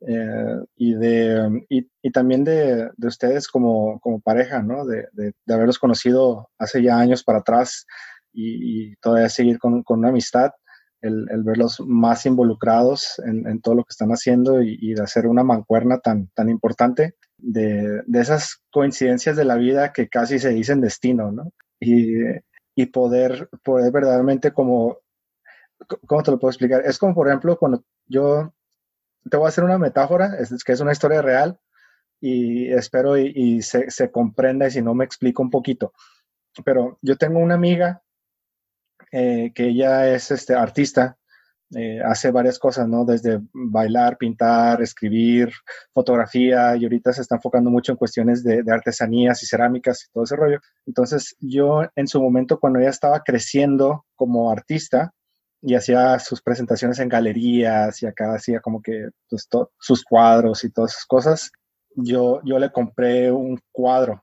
eh, 0.00 0.56
y, 0.76 0.94
de, 0.94 1.64
y, 1.68 2.10
también 2.10 2.44
de, 2.44 2.90
de 2.96 3.08
ustedes 3.08 3.48
como, 3.48 3.98
como, 4.00 4.20
pareja, 4.20 4.62
¿no? 4.62 4.84
De, 4.84 5.08
de, 5.12 5.32
haberlos 5.48 5.78
conocido 5.78 6.50
hace 6.58 6.82
ya 6.82 6.98
años 6.98 7.24
para 7.24 7.38
atrás 7.38 7.86
y, 8.32 8.94
todavía 8.96 9.28
seguir 9.28 9.58
con, 9.58 9.82
con, 9.82 10.00
una 10.00 10.10
amistad. 10.10 10.50
el, 11.00 11.26
verlos 11.44 11.80
más 11.80 12.26
involucrados 12.26 13.20
en, 13.24 13.60
todo 13.60 13.74
lo 13.76 13.84
que 13.84 13.92
están 13.92 14.10
haciendo 14.10 14.62
y, 14.62 14.94
de 14.94 15.02
hacer 15.02 15.26
una 15.26 15.44
mancuerna 15.44 15.98
tan, 15.98 16.28
tan 16.34 16.50
importante 16.50 17.14
de, 17.38 18.02
esas 18.14 18.60
coincidencias 18.70 19.36
de 19.36 19.44
la 19.44 19.56
vida 19.56 19.92
que 19.92 20.08
casi 20.08 20.38
se 20.38 20.50
dicen 20.50 20.80
destino, 20.80 21.32
¿no? 21.32 21.52
Y, 21.80 22.16
y 22.74 22.86
poder, 22.86 23.48
poder 23.64 23.90
verdaderamente 23.92 24.52
como, 24.52 24.98
¿cómo 26.06 26.22
te 26.22 26.30
lo 26.30 26.38
puedo 26.38 26.50
explicar? 26.50 26.82
Es 26.84 26.98
como, 26.98 27.14
por 27.14 27.28
ejemplo, 27.28 27.56
cuando 27.58 27.82
yo 28.06 28.52
te 29.30 29.36
voy 29.36 29.46
a 29.46 29.48
hacer 29.48 29.64
una 29.64 29.78
metáfora, 29.78 30.36
es, 30.38 30.62
que 30.64 30.72
es 30.72 30.80
una 30.80 30.92
historia 30.92 31.22
real 31.22 31.58
y 32.20 32.72
espero 32.72 33.16
y, 33.18 33.62
se, 33.62 33.90
se, 33.90 34.10
comprenda 34.10 34.66
y 34.66 34.70
si 34.70 34.82
no 34.82 34.94
me 34.94 35.04
explico 35.04 35.42
un 35.42 35.50
poquito. 35.50 35.92
Pero 36.64 36.98
yo 37.02 37.16
tengo 37.16 37.38
una 37.38 37.54
amiga 37.54 38.02
eh, 39.12 39.52
que 39.54 39.68
ella 39.68 40.12
es 40.14 40.30
este, 40.30 40.54
artista, 40.54 41.18
eh, 41.74 42.00
hace 42.04 42.30
varias 42.30 42.58
cosas, 42.58 42.88
¿no? 42.88 43.04
Desde 43.04 43.40
bailar, 43.52 44.16
pintar, 44.18 44.80
escribir, 44.80 45.50
fotografía, 45.92 46.76
y 46.76 46.84
ahorita 46.84 47.12
se 47.12 47.22
está 47.22 47.36
enfocando 47.36 47.70
mucho 47.70 47.92
en 47.92 47.98
cuestiones 47.98 48.44
de, 48.44 48.62
de, 48.62 48.72
artesanías 48.72 49.42
y 49.42 49.46
cerámicas 49.46 50.04
y 50.04 50.12
todo 50.12 50.24
ese 50.24 50.36
rollo. 50.36 50.60
Entonces, 50.86 51.36
yo 51.40 51.82
en 51.96 52.06
su 52.06 52.22
momento, 52.22 52.60
cuando 52.60 52.78
ella 52.78 52.90
estaba 52.90 53.22
creciendo 53.24 54.06
como 54.14 54.50
artista, 54.50 55.12
y 55.66 55.74
hacía 55.74 56.16
sus 56.20 56.40
presentaciones 56.40 57.00
en 57.00 57.08
galerías 57.08 58.00
y 58.00 58.06
acá 58.06 58.32
hacía 58.34 58.60
como 58.60 58.80
que 58.80 59.08
pues, 59.28 59.48
sus 59.80 60.04
cuadros 60.04 60.62
y 60.62 60.70
todas 60.70 60.92
esas 60.92 61.06
cosas. 61.06 61.50
Yo, 61.96 62.40
yo 62.44 62.60
le 62.60 62.70
compré 62.70 63.32
un 63.32 63.58
cuadro. 63.72 64.22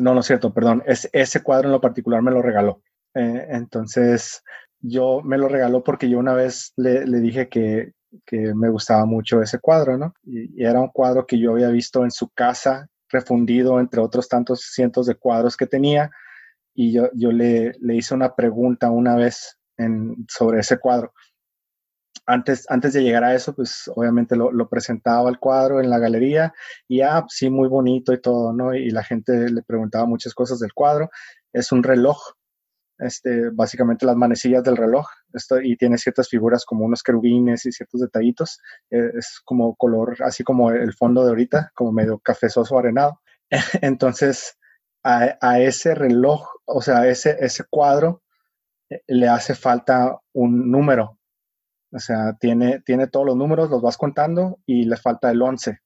No, 0.00 0.12
no 0.12 0.20
es 0.20 0.26
cierto, 0.26 0.52
perdón. 0.52 0.82
Es, 0.84 1.08
ese 1.12 1.40
cuadro 1.40 1.68
en 1.68 1.72
lo 1.72 1.80
particular 1.80 2.20
me 2.20 2.32
lo 2.32 2.42
regaló. 2.42 2.82
Eh, 3.14 3.46
entonces, 3.50 4.42
yo 4.80 5.20
me 5.22 5.38
lo 5.38 5.46
regaló 5.46 5.84
porque 5.84 6.10
yo 6.10 6.18
una 6.18 6.34
vez 6.34 6.72
le, 6.74 7.06
le 7.06 7.20
dije 7.20 7.48
que, 7.48 7.92
que, 8.26 8.52
me 8.52 8.68
gustaba 8.68 9.06
mucho 9.06 9.40
ese 9.40 9.60
cuadro, 9.60 9.96
¿no? 9.96 10.14
Y, 10.24 10.60
y, 10.60 10.64
era 10.64 10.80
un 10.80 10.88
cuadro 10.88 11.28
que 11.28 11.38
yo 11.38 11.52
había 11.52 11.68
visto 11.68 12.02
en 12.02 12.10
su 12.10 12.28
casa, 12.30 12.88
refundido 13.08 13.78
entre 13.78 14.00
otros 14.00 14.28
tantos 14.28 14.62
cientos 14.72 15.06
de 15.06 15.14
cuadros 15.14 15.56
que 15.56 15.68
tenía. 15.68 16.10
Y 16.74 16.92
yo, 16.92 17.08
yo 17.14 17.30
le, 17.30 17.74
le 17.78 17.94
hice 17.94 18.14
una 18.14 18.34
pregunta 18.34 18.90
una 18.90 19.14
vez 19.14 19.60
sobre 20.28 20.60
ese 20.60 20.78
cuadro. 20.78 21.12
Antes, 22.26 22.66
antes 22.70 22.92
de 22.92 23.02
llegar 23.02 23.24
a 23.24 23.34
eso, 23.34 23.54
pues 23.54 23.90
obviamente 23.94 24.36
lo, 24.36 24.68
presentaba 24.68 25.28
el 25.28 25.38
cuadro 25.38 25.80
en 25.80 25.90
la 25.90 25.98
galería 25.98 26.52
y 26.86 27.00
ah, 27.00 27.24
sí, 27.28 27.50
muy 27.50 27.68
bonito 27.68 28.12
y 28.12 28.20
todo, 28.20 28.52
¿no? 28.52 28.74
Y 28.74 28.90
la 28.90 29.02
gente 29.02 29.50
le 29.50 29.62
preguntaba 29.62 30.06
muchas 30.06 30.32
cosas 30.32 30.60
del 30.60 30.72
cuadro. 30.72 31.10
Es 31.52 31.72
un 31.72 31.82
reloj, 31.82 32.18
este, 32.98 33.50
básicamente 33.50 34.06
las 34.06 34.14
manecillas 34.16 34.62
del 34.62 34.76
reloj, 34.76 35.06
esto, 35.32 35.60
y 35.60 35.76
tiene 35.76 35.98
ciertas 35.98 36.28
figuras 36.28 36.64
como 36.64 36.84
unos 36.84 37.02
querubines 37.02 37.66
y 37.66 37.72
ciertos 37.72 38.00
detallitos. 38.00 38.60
Eh, 38.90 39.10
es 39.18 39.40
como 39.44 39.74
color, 39.74 40.16
así 40.22 40.44
como 40.44 40.70
el 40.70 40.94
fondo 40.94 41.24
de 41.24 41.30
ahorita, 41.30 41.72
como 41.74 41.90
medio 41.90 42.20
cafezoso 42.20 42.78
arenado. 42.78 43.20
Entonces, 43.82 44.56
a, 45.02 45.36
a, 45.40 45.60
ese 45.60 45.94
reloj, 45.96 46.46
o 46.66 46.82
sea, 46.82 47.08
ese, 47.08 47.36
ese 47.40 47.64
cuadro 47.68 48.22
le 49.06 49.28
hace 49.28 49.54
falta 49.54 50.18
un 50.32 50.70
número. 50.70 51.18
O 51.92 51.98
sea, 51.98 52.34
tiene, 52.40 52.80
tiene 52.80 53.06
todos 53.06 53.26
los 53.26 53.36
números, 53.36 53.70
los 53.70 53.82
vas 53.82 53.98
contando 53.98 54.58
y 54.66 54.84
le 54.84 54.96
falta 54.96 55.30
el 55.30 55.42
11. 55.42 55.78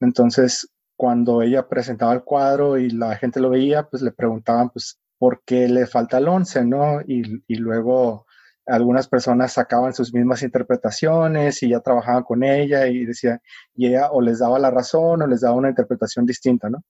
Entonces, 0.00 0.70
cuando 0.96 1.42
ella 1.42 1.68
presentaba 1.68 2.12
el 2.14 2.24
cuadro 2.24 2.78
y 2.78 2.90
la 2.90 3.16
gente 3.16 3.40
lo 3.40 3.50
veía, 3.50 3.84
pues 3.84 4.02
le 4.02 4.12
preguntaban, 4.12 4.70
pues, 4.70 4.98
¿por 5.18 5.42
qué 5.44 5.68
le 5.68 5.86
falta 5.86 6.18
el 6.18 6.28
11, 6.28 6.64
no? 6.64 7.00
Y, 7.02 7.42
y 7.46 7.56
luego 7.56 8.26
algunas 8.66 9.08
personas 9.08 9.52
sacaban 9.52 9.92
sus 9.92 10.14
mismas 10.14 10.42
interpretaciones 10.42 11.62
y 11.62 11.70
ya 11.70 11.80
trabajaban 11.80 12.22
con 12.22 12.42
ella 12.42 12.86
y 12.86 13.04
decía, 13.04 13.40
y 13.74 13.88
ella 13.88 14.10
o 14.12 14.22
les 14.22 14.38
daba 14.38 14.58
la 14.58 14.70
razón 14.70 15.22
o 15.22 15.26
les 15.26 15.42
daba 15.42 15.56
una 15.56 15.70
interpretación 15.70 16.24
distinta, 16.24 16.70
¿no? 16.70 16.82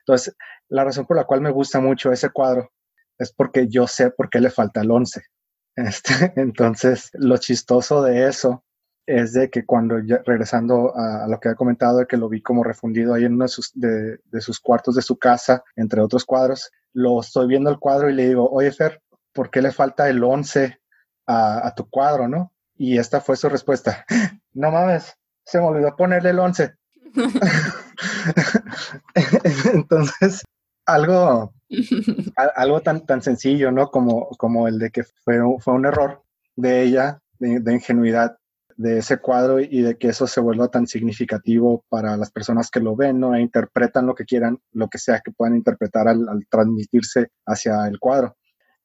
Entonces, 0.00 0.34
la 0.68 0.84
razón 0.84 1.06
por 1.06 1.16
la 1.16 1.24
cual 1.24 1.40
me 1.40 1.50
gusta 1.50 1.80
mucho 1.80 2.12
ese 2.12 2.30
cuadro 2.30 2.70
es 3.18 3.32
porque 3.32 3.68
yo 3.68 3.86
sé 3.86 4.10
por 4.10 4.30
qué 4.30 4.40
le 4.40 4.50
falta 4.50 4.80
el 4.80 4.90
11. 4.90 5.22
Este, 5.78 6.32
entonces, 6.34 7.08
lo 7.12 7.36
chistoso 7.36 8.02
de 8.02 8.26
eso 8.26 8.64
es 9.06 9.32
de 9.32 9.48
que 9.48 9.64
cuando 9.64 9.94
regresando 10.26 10.92
a, 10.96 11.28
lo 11.28 11.38
que 11.38 11.50
ha 11.50 11.54
comentado, 11.54 11.98
de 11.98 12.06
que 12.06 12.16
lo 12.16 12.28
vi 12.28 12.42
como 12.42 12.64
refundido 12.64 13.14
ahí 13.14 13.24
en 13.24 13.34
uno 13.34 13.44
de 13.44 13.48
sus, 13.48 13.70
de, 13.74 14.18
sus, 14.40 14.58
cuartos 14.58 14.96
de 14.96 15.02
su 15.02 15.18
casa, 15.18 15.62
entre 15.76 16.00
otros 16.00 16.24
cuadros, 16.24 16.72
lo 16.92 17.20
estoy 17.20 17.46
viendo 17.46 17.70
el 17.70 17.78
cuadro 17.78 18.10
y 18.10 18.14
le 18.14 18.26
digo, 18.26 18.50
oye 18.50 18.72
Fer, 18.72 19.00
¿por 19.32 19.50
qué 19.50 19.62
le 19.62 19.70
falta 19.70 20.08
el 20.08 20.24
11 20.24 20.80
a, 21.26 21.68
a 21.68 21.74
tu 21.76 21.88
cuadro, 21.88 22.26
no? 22.26 22.52
Y 22.74 22.98
esta 22.98 23.20
fue 23.20 23.36
su 23.36 23.48
respuesta, 23.48 24.04
no 24.54 24.72
mames, 24.72 25.14
se 25.44 25.60
me 25.60 25.66
olvidó 25.66 25.94
ponerle 25.94 26.30
el 26.30 26.40
11. 26.40 26.74
Entonces, 29.72 30.42
algo, 30.88 31.52
algo 32.56 32.80
tan, 32.80 33.04
tan 33.06 33.22
sencillo, 33.22 33.70
¿no? 33.70 33.90
Como, 33.90 34.30
como 34.30 34.66
el 34.66 34.78
de 34.78 34.90
que 34.90 35.04
fue, 35.04 35.38
fue 35.60 35.74
un 35.74 35.86
error 35.86 36.22
de 36.56 36.82
ella, 36.82 37.20
de, 37.38 37.72
ingenuidad 37.72 38.38
de 38.76 38.98
ese 38.98 39.18
cuadro 39.18 39.60
y 39.60 39.82
de 39.82 39.98
que 39.98 40.08
eso 40.08 40.26
se 40.26 40.40
vuelva 40.40 40.68
tan 40.68 40.86
significativo 40.86 41.84
para 41.88 42.16
las 42.16 42.30
personas 42.30 42.70
que 42.70 42.80
lo 42.80 42.96
ven, 42.96 43.20
¿no? 43.20 43.34
E 43.34 43.40
interpretan 43.40 44.06
lo 44.06 44.14
que 44.14 44.24
quieran, 44.24 44.58
lo 44.72 44.88
que 44.88 44.98
sea 44.98 45.20
que 45.20 45.30
puedan 45.30 45.56
interpretar 45.56 46.08
al, 46.08 46.46
transmitirse 46.48 47.28
hacia 47.46 47.86
el 47.86 47.98
cuadro. 47.98 48.36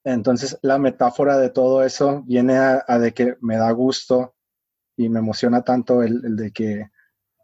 Entonces, 0.04 0.60
la 0.62 0.78
metáfora 0.78 1.38
de 1.38 1.50
todo 1.50 1.84
eso 1.84 2.24
viene 2.26 2.58
a, 2.58 3.00
de 3.00 3.14
que 3.14 3.38
me 3.40 3.56
da 3.56 3.72
gusto 3.72 4.36
y 4.98 5.08
me 5.08 5.20
emociona 5.20 5.62
tanto 5.62 6.04
el 6.04 6.36
de 6.36 6.52
que 6.52 6.90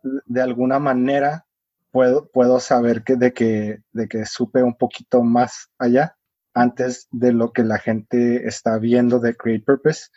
de 0.04 0.42
alguna 0.42 0.80
manera 0.80 1.46
puedo, 1.92 2.30
puedo 2.32 2.60
saber 2.60 3.04
que 3.04 3.16
de, 3.16 3.34
que 3.34 3.80
de 3.92 4.08
que 4.08 4.26
supe 4.26 4.64
un 4.64 4.76
poquito 4.76 5.24
más 5.24 5.70
allá 5.78 6.16
antes 6.54 7.08
de 7.12 7.32
lo 7.34 7.52
que 7.52 7.64
la 7.64 7.78
gente 7.80 8.48
está 8.48 8.78
viendo 8.80 9.20
de 9.20 9.36
Create 9.36 9.64
Purpose 9.66 10.08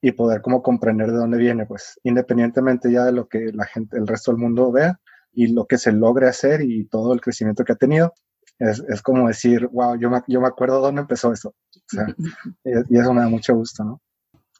y 0.00 0.12
poder 0.12 0.42
como 0.42 0.62
comprender 0.62 1.10
de 1.10 1.18
dónde 1.18 1.38
viene, 1.38 1.66
pues 1.66 1.98
independientemente 2.04 2.92
ya 2.92 3.04
de 3.04 3.12
lo 3.12 3.28
que 3.28 3.50
la 3.52 3.66
gente, 3.66 3.96
el 3.96 4.06
resto 4.06 4.30
del 4.30 4.40
mundo 4.40 4.70
vea 4.70 5.00
y 5.32 5.48
lo 5.48 5.66
que 5.66 5.78
se 5.78 5.92
logre 5.92 6.28
hacer 6.28 6.62
y 6.62 6.86
todo 6.86 7.12
el 7.12 7.20
crecimiento 7.20 7.64
que 7.64 7.72
ha 7.72 7.76
tenido, 7.76 8.14
es, 8.58 8.82
es 8.88 9.02
como 9.02 9.28
decir, 9.28 9.66
wow, 9.68 9.98
yo 9.98 10.10
me, 10.10 10.20
yo 10.28 10.40
me 10.40 10.48
acuerdo 10.48 10.80
dónde 10.80 11.00
empezó 11.02 11.32
eso. 11.32 11.50
O 11.50 11.80
sea, 11.86 12.06
y, 12.64 12.94
y 12.94 12.98
eso 12.98 13.12
me 13.12 13.22
da 13.22 13.28
mucho 13.28 13.54
gusto, 13.54 13.84
¿no? 13.84 14.00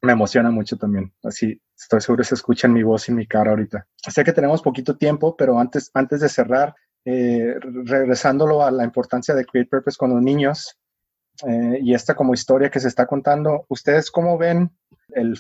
Me 0.03 0.13
emociona 0.13 0.51
mucho 0.51 0.77
también. 0.77 1.13
Así 1.23 1.61
estoy 1.77 2.01
seguro 2.01 2.25
se 2.25 2.35
escucha 2.35 2.69
mi 2.69 2.83
voz 2.83 3.09
y 3.09 3.13
mi 3.13 3.27
cara 3.27 3.51
ahorita. 3.51 3.87
Sé 3.97 4.25
que 4.25 4.33
tenemos 4.33 4.63
poquito 4.63 4.97
tiempo, 4.97 5.37
pero 5.37 5.59
antes, 5.59 5.91
antes 5.95 6.21
de 6.21 6.29
cerrar, 6.29 6.75
eh, 7.05 7.55
regresándolo 7.61 8.65
a 8.65 8.71
la 8.71 8.85
importancia 8.85 9.35
de 9.35 9.45
Create 9.45 9.71
Purpose 9.71 9.97
con 9.97 10.11
los 10.11 10.23
niños 10.23 10.77
eh, 11.47 11.79
y 11.81 11.95
esta 11.95 12.15
como 12.15 12.35
historia 12.35 12.71
que 12.71 12.81
se 12.81 12.89
está 12.89 13.07
contando, 13.07 13.65
¿ustedes 13.69 14.11
cómo 14.11 14.37
ven 14.37 14.71
el 15.11 15.39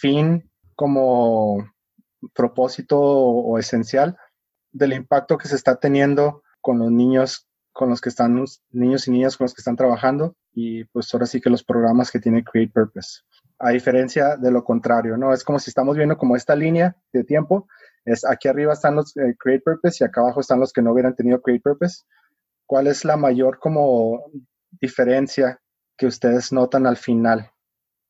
fin 0.00 0.50
como 0.74 1.66
propósito 2.34 3.00
o, 3.00 3.58
esencial 3.58 4.16
del 4.72 4.92
impacto 4.92 5.38
que 5.38 5.48
se 5.48 5.56
está 5.56 5.76
teniendo 5.76 6.42
con 6.60 6.78
los 6.78 6.90
niños 6.90 7.46
con 7.72 7.90
los 7.90 8.00
que 8.00 8.08
están 8.08 8.44
niños 8.70 9.06
y 9.06 9.12
niñas 9.12 9.36
con 9.36 9.44
los 9.44 9.54
que 9.54 9.60
están 9.60 9.76
trabajando 9.76 10.34
y 10.52 10.84
pues 10.84 11.12
ahora 11.14 11.26
sí 11.26 11.40
que 11.40 11.48
los 11.48 11.62
programas 11.62 12.10
que 12.10 12.18
tiene 12.18 12.42
Create 12.42 12.72
Purpose 12.72 13.20
a 13.58 13.70
diferencia 13.70 14.36
de 14.36 14.50
lo 14.50 14.62
contrario, 14.64 15.16
¿no? 15.16 15.32
Es 15.32 15.42
como 15.44 15.58
si 15.58 15.70
estamos 15.70 15.96
viendo 15.96 16.16
como 16.16 16.36
esta 16.36 16.54
línea 16.54 16.96
de 17.12 17.24
tiempo, 17.24 17.66
es 18.04 18.24
aquí 18.24 18.48
arriba 18.48 18.72
están 18.72 18.96
los 18.96 19.16
eh, 19.16 19.36
Create 19.38 19.62
Purpose 19.62 20.02
y 20.02 20.06
acá 20.06 20.20
abajo 20.20 20.40
están 20.40 20.60
los 20.60 20.72
que 20.72 20.80
no 20.80 20.92
hubieran 20.92 21.14
tenido 21.14 21.42
Create 21.42 21.62
Purpose. 21.62 22.04
¿Cuál 22.66 22.86
es 22.86 23.04
la 23.04 23.16
mayor 23.16 23.58
como 23.58 24.24
diferencia 24.80 25.60
que 25.96 26.06
ustedes 26.06 26.52
notan 26.52 26.86
al 26.86 26.96
final 26.96 27.50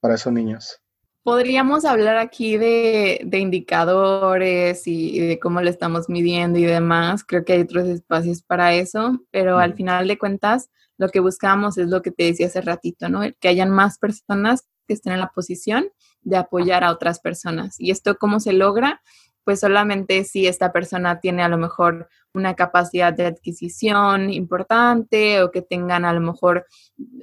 para 0.01 0.15
esos 0.15 0.33
niños? 0.33 0.81
Podríamos 1.25 1.85
hablar 1.85 2.17
aquí 2.17 2.57
de, 2.57 3.29
indicadores 3.33 4.87
y, 4.87 5.19
de 5.19 5.39
cómo 5.39 5.61
lo 5.61 5.69
estamos 5.69 6.09
midiendo 6.09 6.59
y 6.59 6.65
demás. 6.65 7.25
Creo 7.25 7.45
que 7.45 7.55
hay 7.55 7.61
otros 7.63 7.87
espacios 7.89 8.43
para 8.43 8.75
eso, 8.75 9.21
pero 9.31 9.59
al 9.59 9.75
final 9.75 10.09
de 10.09 10.17
cuentas, 10.17 10.71
lo 10.97 11.09
que 11.09 11.21
buscamos 11.21 11.77
es 11.77 11.89
lo 11.89 12.03
que 12.03 12.13
te 12.13 12.25
decía 12.25 12.47
hace 12.47 12.61
ratito, 12.61 13.09
¿no? 13.09 13.21
Que 13.41 13.49
hayan 13.49 13.71
más 13.71 13.99
personas 13.99 14.69
que 14.89 14.95
estén 14.95 15.13
en 15.13 15.21
la 15.21 15.31
posición 15.31 15.89
de 16.23 16.39
apoyar 16.39 16.83
a 16.83 16.91
otras 16.91 17.21
personas. 17.21 17.77
¿Y 17.79 17.93
esto 17.93 18.17
cómo 18.19 18.41
se 18.41 18.55
logra? 18.55 19.03
Pues 19.45 19.61
solamente 19.61 20.25
si 20.25 20.47
esta 20.47 20.73
persona 20.73 21.21
tiene 21.21 21.43
a 21.43 21.49
lo 21.49 21.59
mejor 21.59 22.09
una 22.35 22.55
capacidad 22.55 23.13
de 23.13 23.27
adquisición 23.27 24.31
importante 24.31 25.43
o 25.43 25.51
que 25.51 25.63
tengan 25.63 26.05
a 26.05 26.13
lo 26.13 26.21
mejor 26.21 26.67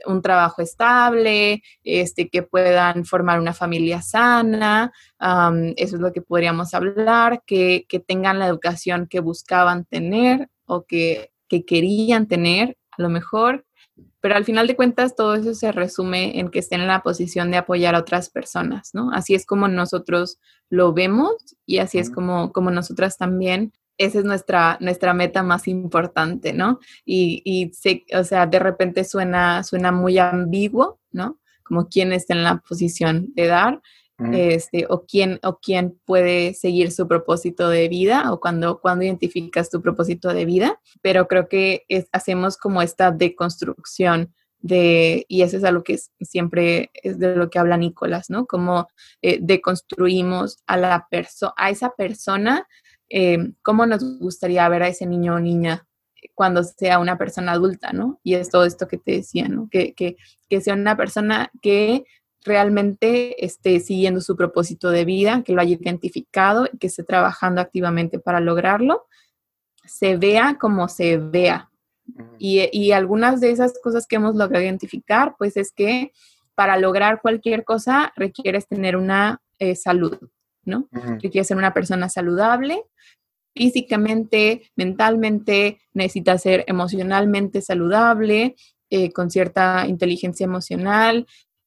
un 0.06 0.22
trabajo 0.22 0.62
estable, 0.62 1.62
este, 1.84 2.30
que 2.30 2.42
puedan 2.44 3.06
formar 3.06 3.40
una 3.40 3.54
familia 3.54 4.02
sana, 4.02 4.92
eso 5.20 5.96
es 5.96 6.02
lo 6.02 6.12
que 6.12 6.22
podríamos 6.22 6.74
hablar, 6.74 7.44
que, 7.46 7.86
que, 7.88 8.00
tengan 8.00 8.40
la 8.40 8.48
educación 8.48 9.08
que 9.08 9.20
buscaban 9.20 9.86
tener 9.86 10.50
o 10.66 10.86
que, 10.86 11.32
que 11.48 11.64
querían 11.64 12.28
tener 12.28 12.78
a 12.98 13.02
lo 13.02 13.10
mejor, 13.10 13.65
pero 14.22 14.36
al 14.36 14.46
final 14.46 14.68
de 14.68 14.76
cuentas 14.76 15.16
todo 15.16 15.36
eso 15.36 15.54
se 15.54 15.72
resume 15.72 16.40
en 16.40 16.50
que 16.50 16.60
estén 16.60 16.82
en 16.82 16.88
la 16.88 17.04
posición 17.04 17.52
de 17.52 17.58
apoyar 17.58 17.96
a 17.96 18.00
otras 18.00 18.30
personas, 18.30 18.92
¿no? 18.94 19.12
Así 19.12 19.36
es 19.36 19.46
como 19.46 19.68
nosotros 19.68 20.40
lo 20.70 20.94
vemos 20.94 21.36
y 21.66 21.78
así 21.78 22.00
es 22.00 22.10
como, 22.10 22.52
como 22.52 22.72
nosotras 22.72 23.18
también 23.18 23.72
esa 23.98 24.20
es 24.20 24.26
nuestra, 24.26 24.78
nuestra 24.82 25.14
meta 25.14 25.44
más 25.44 25.68
importante, 25.68 26.54
¿no? 26.54 26.80
Y, 27.06 27.42
y 27.46 27.72
o 28.16 28.24
sea, 28.24 28.46
de 28.46 28.60
repente 28.60 29.04
suena, 29.04 29.64
suena 29.64 29.92
muy 29.92 30.18
ambiguo, 30.18 31.00
¿no? 31.12 31.40
Como 31.64 31.88
quién 31.88 32.12
está 32.12 32.34
en 32.34 32.44
la 32.44 32.58
posición 32.58 33.28
de 33.36 33.48
dar, 33.48 33.82
este, 34.18 34.86
o 34.90 35.06
quién, 35.06 35.40
o 35.44 35.60
quién 35.60 36.00
puede 36.06 36.54
seguir 36.54 36.92
su 36.92 37.08
propósito 37.08 37.68
de 37.70 37.90
vida, 37.90 38.32
o 38.32 38.40
cuando, 38.40 38.80
cuando 38.80 39.04
identificas 39.04 39.70
tu 39.70 39.82
propósito 39.82 40.34
de 40.34 40.46
vida, 40.46 40.80
pero 41.02 41.28
creo 41.28 41.50
que 41.50 41.86
hacemos 42.12 42.58
como 42.58 42.82
esta 42.82 43.12
deconstrucción 43.12 44.34
de, 44.60 45.26
y 45.28 45.42
eso 45.44 45.58
es 45.58 45.64
algo 45.64 45.84
que 45.84 46.00
siempre 46.22 46.90
es 47.04 47.20
de 47.20 47.36
lo 47.36 47.50
que 47.50 47.60
habla 47.60 47.78
Nicolás, 47.78 48.30
¿no? 48.30 48.46
Como 48.48 48.88
eh, 49.22 49.38
deconstruimos 49.42 50.58
a 50.66 50.78
la 50.78 51.08
persona, 51.10 51.54
a 51.58 51.70
esa 51.70 51.92
persona 51.92 52.68
eh, 53.10 53.52
cómo 53.62 53.86
nos 53.86 54.20
gustaría 54.20 54.68
ver 54.70 54.84
a 54.84 54.88
ese 54.88 55.06
niño 55.06 55.36
o 55.36 55.40
niña 55.40 55.88
cuando 56.34 56.64
sea 56.64 56.98
una 57.00 57.18
persona 57.18 57.52
adulta, 57.52 57.94
¿no? 57.94 58.20
Y 58.24 58.34
es 58.34 58.50
todo 58.50 58.66
esto 58.66 58.88
que 58.88 58.98
te 58.98 59.12
decía, 59.12 59.48
¿no? 59.48 59.70
Que, 59.70 59.94
que, 59.94 60.18
que 60.50 60.62
sea 60.62 60.74
una 60.74 60.98
persona 60.98 61.52
que 61.62 62.06
realmente 62.46 63.44
esté 63.44 63.80
siguiendo 63.80 64.22
su 64.22 64.38
propósito 64.38 64.92
de 64.92 65.04
vida, 65.04 65.44
que 65.44 65.54
lo 65.54 65.62
haya 65.62 65.76
identificado 65.76 66.68
y 66.72 66.78
que 66.78 66.88
esté 66.88 67.04
trabajando 67.04 67.60
activamente 67.60 68.20
para 68.20 68.40
lograrlo, 68.40 69.08
se 69.84 70.16
vea 70.16 70.58
como 70.60 70.88
se 70.88 71.18
vea. 71.18 71.72
Y, 72.38 72.70
y, 72.72 72.92
algunas 72.92 73.42
de 73.42 73.50
esas 73.50 73.74
cosas 73.82 74.06
que 74.06 74.18
hemos 74.18 74.36
logrado 74.36 74.64
identificar, 74.64 75.36
pues 75.40 75.58
es 75.58 75.72
que 75.72 76.12
para 76.54 76.78
lograr 76.78 77.20
cualquier 77.20 77.64
cosa 77.64 78.14
requieres 78.16 78.68
tener 78.68 78.96
una 78.96 79.42
eh, 79.58 79.76
salud, 79.76 80.18
¿no? 80.64 80.88
Requieres 80.92 81.48
ser 81.48 81.58
una 81.58 81.74
persona 81.74 82.08
saludable, 82.08 82.84
físicamente, 83.56 84.72
mentalmente, 84.76 85.80
necesitas 85.94 86.44
ser 86.44 86.64
emocionalmente 86.68 87.62
saludable, 87.62 88.56
eh, 88.92 89.12
con 89.12 89.32
cierta 89.32 89.88
inteligencia 89.88 90.44
emocional, 90.44 91.26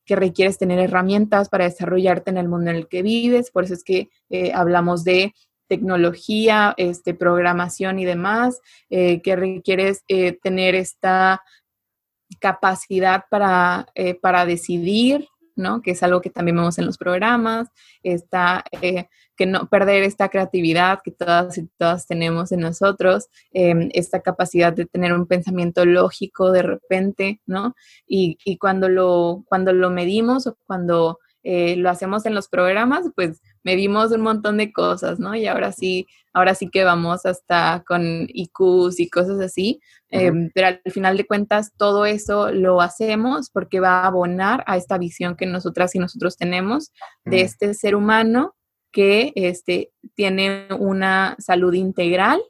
que 0.08 0.16
requieres 0.16 0.58
tener 0.58 0.80
herramientas 0.80 1.48
para 1.48 1.66
desarrollarte 1.66 2.30
en 2.30 2.38
el 2.38 2.48
mundo 2.48 2.70
en 2.70 2.76
el 2.76 2.88
que 2.88 3.02
vives. 3.02 3.52
Por 3.52 3.64
eso 3.64 3.74
es 3.74 3.84
que 3.84 4.08
eh, 4.30 4.50
hablamos 4.54 5.04
de 5.04 5.34
tecnología, 5.68 6.74
este, 6.78 7.14
programación 7.14 7.98
y 7.98 8.06
demás, 8.06 8.60
eh, 8.88 9.20
que 9.20 9.36
requieres 9.36 10.02
tener 10.42 10.74
esta 10.74 11.42
capacidad 12.40 13.24
para, 13.30 13.86
para 14.22 14.46
decidir, 14.46 15.28
¿no? 15.58 15.82
Que 15.82 15.90
es 15.92 16.02
algo 16.02 16.20
que 16.20 16.30
también 16.30 16.56
vemos 16.56 16.78
en 16.78 16.86
los 16.86 16.96
programas, 16.96 17.68
está 18.02 18.64
que 19.38 19.46
no 19.46 19.68
perder 19.68 20.02
esta 20.02 20.28
creatividad 20.28 20.98
que 21.02 21.12
todas 21.12 21.56
y 21.56 21.68
todas 21.78 22.06
tenemos 22.06 22.50
en 22.52 22.60
nosotros, 22.60 23.28
em, 23.52 23.88
esta 23.94 24.20
capacidad 24.20 24.72
de 24.72 24.84
tener 24.84 25.12
un 25.14 25.26
pensamiento 25.26 25.84
lógico 25.84 26.50
de 26.50 26.62
repente, 26.62 27.40
¿no? 27.46 27.74
Y, 28.06 28.36
cuando, 28.58 28.88
lo, 28.88 29.44
cuando 29.48 29.72
lo 29.72 29.90
medimos 29.90 30.46
o 30.48 30.58
cuando 30.66 31.20
eh, 31.44 31.76
lo 31.76 31.88
hacemos 31.88 32.26
en 32.26 32.34
los 32.34 32.48
programas, 32.48 33.06
pues 33.14 33.40
medimos 33.62 34.12
un 34.12 34.22
montón 34.22 34.56
de 34.56 34.72
cosas, 34.72 35.18
¿no? 35.18 35.34
Y 35.34 35.46
ahora 35.46 35.72
sí, 35.72 36.06
ahora 36.32 36.54
sí 36.54 36.68
que 36.70 36.84
vamos 36.84 37.26
hasta 37.26 37.82
con 37.86 38.26
IQs 38.28 39.00
y 39.00 39.10
cosas 39.10 39.40
así, 39.40 39.80
em, 40.10 40.50
pero 40.54 40.68
al 40.68 40.92
final 40.92 41.16
de 41.16 41.26
cuentas 41.26 41.72
todo 41.76 42.06
eso 42.06 42.50
lo 42.52 42.80
hacemos 42.80 43.50
porque 43.50 43.80
va 43.80 44.02
a 44.02 44.06
abonar 44.06 44.64
a 44.66 44.76
esta 44.76 44.98
visión 44.98 45.36
que 45.36 45.46
nosotras 45.46 45.94
y 45.94 45.98
nosotros 45.98 46.36
tenemos 46.36 46.92
de 47.24 47.42
este 47.42 47.74
ser 47.74 47.94
humano 47.94 48.54
que 48.92 49.32
este, 49.34 49.92
tiene 50.14 50.68
una 50.78 51.36
salud 51.38 51.74
integral 51.74 52.40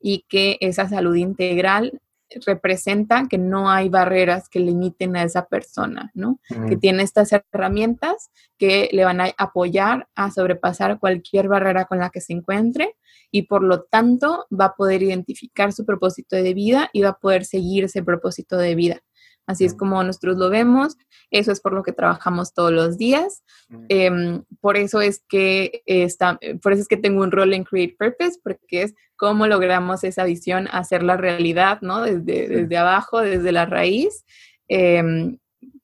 y 0.00 0.24
que 0.28 0.56
esa 0.60 0.88
salud 0.88 1.16
integral 1.16 2.00
representa 2.46 3.26
que 3.28 3.38
no 3.38 3.70
hay 3.70 3.88
barreras 3.88 4.48
que 4.48 4.60
limiten 4.60 5.16
a 5.16 5.22
esa 5.22 5.46
persona, 5.46 6.10
¿no? 6.14 6.40
Que 6.68 6.76
tiene 6.76 7.02
estas 7.02 7.32
herramientas 7.32 8.30
que 8.58 8.88
le 8.92 9.04
van 9.04 9.20
a 9.20 9.32
apoyar 9.38 10.08
a 10.14 10.30
sobrepasar 10.30 10.98
cualquier 10.98 11.48
barrera 11.48 11.86
con 11.86 11.98
la 11.98 12.10
que 12.10 12.20
se 12.20 12.32
encuentre 12.32 12.96
y 13.30 13.42
por 13.42 13.62
lo 13.62 13.82
tanto 13.82 14.46
va 14.48 14.66
a 14.66 14.74
poder 14.74 15.02
identificar 15.02 15.72
su 15.72 15.84
propósito 15.84 16.36
de 16.36 16.54
vida 16.54 16.90
y 16.92 17.02
va 17.02 17.10
a 17.10 17.18
poder 17.18 17.44
seguir 17.44 17.84
ese 17.84 18.02
propósito 18.02 18.56
de 18.56 18.74
vida. 18.74 19.02
Así 19.48 19.64
es 19.64 19.74
como 19.74 20.04
nosotros 20.04 20.36
lo 20.36 20.50
vemos, 20.50 20.98
eso 21.30 21.52
es 21.52 21.60
por 21.62 21.72
lo 21.72 21.82
que 21.82 21.92
trabajamos 21.92 22.52
todos 22.52 22.70
los 22.70 22.98
días. 22.98 23.42
Em, 23.88 24.44
por 24.60 24.76
eso 24.76 25.00
es 25.00 25.24
que 25.26 25.82
está, 25.86 26.38
por 26.62 26.74
eso 26.74 26.82
es 26.82 26.88
que 26.88 26.98
tengo 26.98 27.22
un 27.22 27.30
rol 27.30 27.54
en 27.54 27.64
Create 27.64 27.96
Purpose, 27.98 28.38
porque 28.44 28.82
es 28.82 28.94
cómo 29.18 29.46
logramos 29.46 30.04
esa 30.04 30.24
visión, 30.24 30.68
hacerla 30.70 31.18
realidad, 31.18 31.80
¿no? 31.82 32.02
Desde, 32.02 32.48
desde 32.48 32.76
abajo, 32.78 33.20
desde 33.20 33.52
la 33.52 33.66
raíz. 33.66 34.24
Em, 34.68 35.38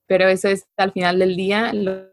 pero 0.07 0.29
eso 0.29 0.49
es 0.49 0.67
al 0.77 0.93
final 0.93 1.19
del 1.19 1.37
día, 1.37 1.73
lo 1.75 2.07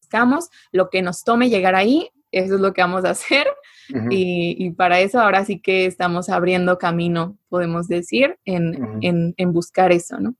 buscamos, 0.00 0.48
lo 0.72 0.88
que 0.88 1.02
nos 1.02 1.24
tome 1.24 1.50
llegar 1.50 1.74
ahí, 1.74 2.08
eso 2.32 2.54
es 2.54 2.60
lo 2.60 2.72
que 2.72 2.80
vamos 2.80 3.04
a 3.04 3.10
hacer. 3.10 3.46
y, 4.10 4.70
para 4.70 5.00
eso 5.00 5.20
ahora 5.20 5.44
sí 5.44 5.60
que 5.60 5.84
estamos 5.84 6.30
abriendo 6.30 6.78
camino, 6.78 7.36
podemos 7.48 7.88
decir, 7.88 8.38
en, 8.46 8.98
en, 9.02 9.34
en 9.36 9.52
buscar 9.52 9.92
eso, 9.92 10.18
¿no? 10.18 10.34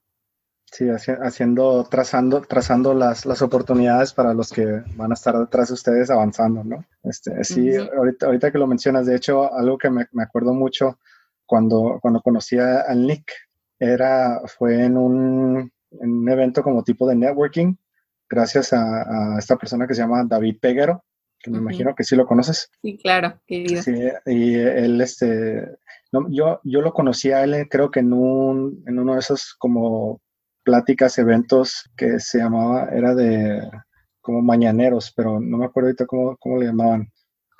Sí, 0.73 0.87
haciendo, 0.89 1.83
trazando, 1.83 2.41
trazando 2.41 2.95
las, 2.95 3.27
las 3.27 3.43
oportunidades 3.43 4.11
para 4.11 4.33
los 4.33 4.49
que 4.49 4.81
van 4.95 5.11
a 5.11 5.13
estar 5.13 5.37
detrás 5.37 5.67
de 5.67 5.75
ustedes 5.75 6.09
avanzando, 6.09 6.63
¿no? 6.63 6.83
Este, 7.03 7.43
sí, 7.43 7.75
ahorita, 7.75 8.25
ahorita 8.25 8.51
que 8.51 8.57
lo 8.57 8.65
mencionas, 8.65 9.05
de 9.05 9.15
hecho, 9.15 9.53
algo 9.53 9.77
que 9.77 9.91
me, 9.91 10.07
me 10.13 10.23
acuerdo 10.23 10.55
mucho 10.55 10.97
cuando, 11.45 11.99
cuando 12.01 12.21
conocí 12.21 12.57
a 12.57 12.91
Nick, 12.95 13.31
era, 13.77 14.41
fue 14.47 14.83
en 14.83 14.97
un, 14.97 15.71
en 15.91 16.09
un 16.09 16.29
evento 16.29 16.63
como 16.63 16.83
tipo 16.83 17.07
de 17.07 17.17
networking, 17.17 17.75
gracias 18.27 18.73
a, 18.73 19.35
a, 19.35 19.37
esta 19.37 19.57
persona 19.57 19.85
que 19.85 19.93
se 19.93 20.01
llama 20.01 20.23
David 20.25 20.57
Peguero, 20.59 21.03
que 21.37 21.51
me 21.51 21.59
imagino 21.59 21.93
que 21.93 22.03
sí 22.03 22.15
lo 22.15 22.25
conoces. 22.25 22.71
Sí, 22.81 22.97
claro, 22.97 23.39
querido. 23.45 23.83
Sí, 23.83 23.93
y 24.25 24.55
él, 24.55 24.99
este, 25.01 25.67
no, 26.11 26.27
yo, 26.31 26.61
yo 26.63 26.81
lo 26.81 26.93
conocí 26.93 27.31
a 27.31 27.43
él, 27.43 27.67
creo 27.69 27.91
que 27.91 27.99
en, 27.99 28.11
un, 28.11 28.83
en 28.87 28.97
uno 28.97 29.13
de 29.13 29.19
esos 29.19 29.53
como 29.59 30.19
pláticas, 30.63 31.17
eventos 31.17 31.89
que 31.95 32.19
se 32.19 32.39
llamaba, 32.39 32.89
era 32.91 33.13
de 33.13 33.69
como 34.21 34.41
mañaneros, 34.41 35.13
pero 35.15 35.39
no 35.39 35.57
me 35.57 35.65
acuerdo 35.65 35.89
ahorita 35.89 36.05
cómo, 36.05 36.37
cómo 36.37 36.57
le 36.57 36.67
llamaban. 36.67 37.11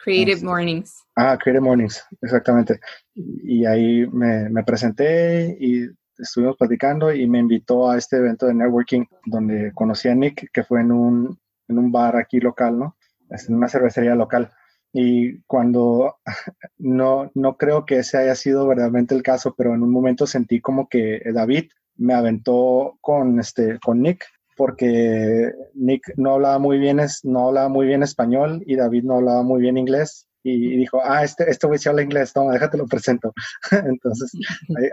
Creative 0.03 0.34
este, 0.34 0.45
Mornings. 0.45 1.03
Ah, 1.15 1.38
Creative 1.38 1.63
Mornings, 1.63 2.03
exactamente. 2.21 2.80
Y 3.13 3.65
ahí 3.65 4.07
me, 4.07 4.49
me, 4.49 4.63
presenté 4.63 5.57
y 5.59 5.89
estuvimos 6.17 6.57
platicando 6.57 7.13
y 7.13 7.27
me 7.27 7.39
invitó 7.39 7.89
a 7.89 7.97
este 7.97 8.17
evento 8.17 8.47
de 8.47 8.53
networking 8.53 9.05
donde 9.25 9.71
conocí 9.73 10.07
a 10.07 10.15
Nick, 10.15 10.49
que 10.51 10.63
fue 10.63 10.81
en 10.81 10.91
un, 10.91 11.39
en 11.67 11.77
un 11.77 11.91
bar 11.91 12.15
aquí 12.15 12.39
local, 12.39 12.80
¿no? 12.80 12.97
En 13.30 13.55
una 13.55 13.67
cervecería 13.67 14.15
local. 14.15 14.51
Y 14.93 15.41
cuando 15.43 16.17
no, 16.77 17.31
no 17.34 17.57
creo 17.57 17.85
que 17.85 17.99
ese 17.99 18.17
haya 18.17 18.35
sido 18.35 18.67
verdaderamente 18.67 19.15
el 19.15 19.23
caso, 19.23 19.53
pero 19.57 19.73
en 19.73 19.84
un 19.84 19.91
momento 19.91 20.27
sentí 20.27 20.61
como 20.61 20.88
que 20.88 21.21
David 21.34 21.71
me 21.97 22.13
aventó 22.13 22.97
con, 23.01 23.39
este, 23.39 23.79
con 23.79 24.01
Nick 24.01 24.25
porque 24.55 25.51
Nick 25.73 26.13
no 26.17 26.33
hablaba 26.33 26.59
muy 26.59 26.77
bien, 26.77 26.99
no 27.23 27.47
hablaba 27.47 27.69
muy 27.69 27.85
bien 27.87 28.03
español 28.03 28.63
y 28.65 28.75
David 28.75 29.03
no 29.03 29.15
hablaba 29.15 29.43
muy 29.43 29.61
bien 29.61 29.77
inglés 29.77 30.27
y 30.43 30.75
dijo, 30.77 31.01
ah, 31.03 31.23
este, 31.23 31.49
este 31.49 31.67
güey 31.67 31.79
habla 31.85 32.01
inglés, 32.01 32.33
toma, 32.33 32.51
déjate 32.51 32.77
lo 32.77 32.85
presento. 32.85 33.33
Entonces, 33.71 34.31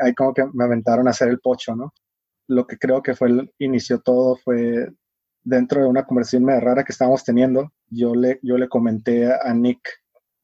ahí, 0.00 0.14
como 0.14 0.32
que 0.32 0.44
me 0.52 0.64
aventaron 0.64 1.08
a 1.08 1.10
hacer 1.10 1.28
el 1.28 1.40
pocho, 1.40 1.74
¿no? 1.74 1.92
Lo 2.46 2.66
que 2.66 2.78
creo 2.78 3.02
que 3.02 3.14
fue 3.14 3.28
el, 3.28 3.52
inició 3.58 4.00
todo 4.00 4.36
fue 4.36 4.88
dentro 5.42 5.82
de 5.82 5.88
una 5.88 6.04
conversación 6.04 6.44
medio 6.44 6.60
rara 6.60 6.84
que 6.84 6.92
estábamos 6.92 7.24
teniendo, 7.24 7.72
yo 7.88 8.14
le, 8.14 8.38
yo 8.42 8.58
le 8.58 8.68
comenté 8.68 9.32
a 9.32 9.52
Nick, 9.54 9.80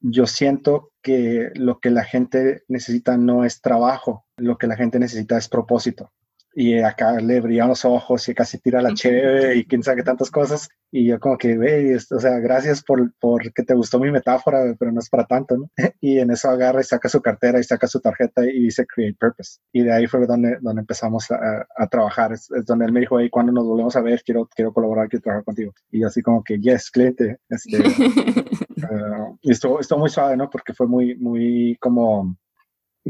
yo 0.00 0.26
siento 0.26 0.90
que 1.02 1.50
lo 1.54 1.78
que 1.78 1.90
la 1.90 2.04
gente 2.04 2.62
necesita 2.68 3.16
no 3.16 3.44
es 3.44 3.60
trabajo, 3.60 4.24
lo 4.36 4.58
que 4.58 4.66
la 4.66 4.76
gente 4.76 4.98
necesita 4.98 5.36
es 5.36 5.48
propósito 5.48 6.10
y 6.58 6.78
acá 6.78 7.20
le 7.20 7.38
brillan 7.42 7.68
los 7.68 7.84
ojos 7.84 8.26
y 8.30 8.34
casi 8.34 8.58
tira 8.58 8.80
la 8.80 8.94
cheve 8.94 9.56
y 9.56 9.66
quién 9.66 9.82
sabe 9.82 9.98
qué 9.98 10.04
tantas 10.04 10.30
cosas. 10.30 10.70
Y 10.90 11.04
yo 11.04 11.20
como 11.20 11.36
que, 11.36 11.58
ve, 11.58 11.94
o 11.94 12.18
sea, 12.18 12.38
gracias 12.38 12.82
por, 12.82 13.12
por 13.20 13.52
que 13.52 13.62
te 13.62 13.74
gustó 13.74 14.00
mi 14.00 14.10
metáfora, 14.10 14.74
pero 14.78 14.90
no 14.90 15.00
es 15.00 15.10
para 15.10 15.26
tanto, 15.26 15.58
¿no? 15.58 15.70
Y 16.00 16.18
en 16.18 16.30
eso 16.30 16.48
agarra 16.48 16.80
y 16.80 16.84
saca 16.84 17.10
su 17.10 17.20
cartera 17.20 17.60
y 17.60 17.64
saca 17.64 17.86
su 17.86 18.00
tarjeta 18.00 18.42
y 18.46 18.58
dice 18.58 18.86
Create 18.86 19.18
Purpose. 19.20 19.58
Y 19.70 19.82
de 19.82 19.92
ahí 19.92 20.06
fue 20.06 20.26
donde, 20.26 20.56
donde 20.62 20.80
empezamos 20.80 21.30
a, 21.30 21.66
a 21.76 21.86
trabajar. 21.88 22.32
Es, 22.32 22.48
donde 22.64 22.86
él 22.86 22.92
me 22.92 23.00
dijo, 23.00 23.20
hey, 23.20 23.28
cuando 23.28 23.52
nos 23.52 23.66
volvemos 23.66 23.94
a 23.94 24.00
ver, 24.00 24.22
quiero, 24.24 24.48
quiero 24.56 24.72
colaborar, 24.72 25.10
quiero 25.10 25.24
trabajar 25.24 25.44
contigo. 25.44 25.74
Y 25.90 26.00
yo 26.00 26.06
así 26.06 26.22
como 26.22 26.42
que, 26.42 26.58
yes, 26.58 26.90
cliente. 26.90 27.36
Este, 27.50 27.80
uh, 27.80 29.38
y 29.42 29.50
estuvo, 29.52 29.78
estuvo 29.78 29.98
muy 29.98 30.08
suave, 30.08 30.38
¿no? 30.38 30.48
Porque 30.48 30.72
fue 30.72 30.86
muy, 30.86 31.16
muy 31.16 31.76
como, 31.82 32.34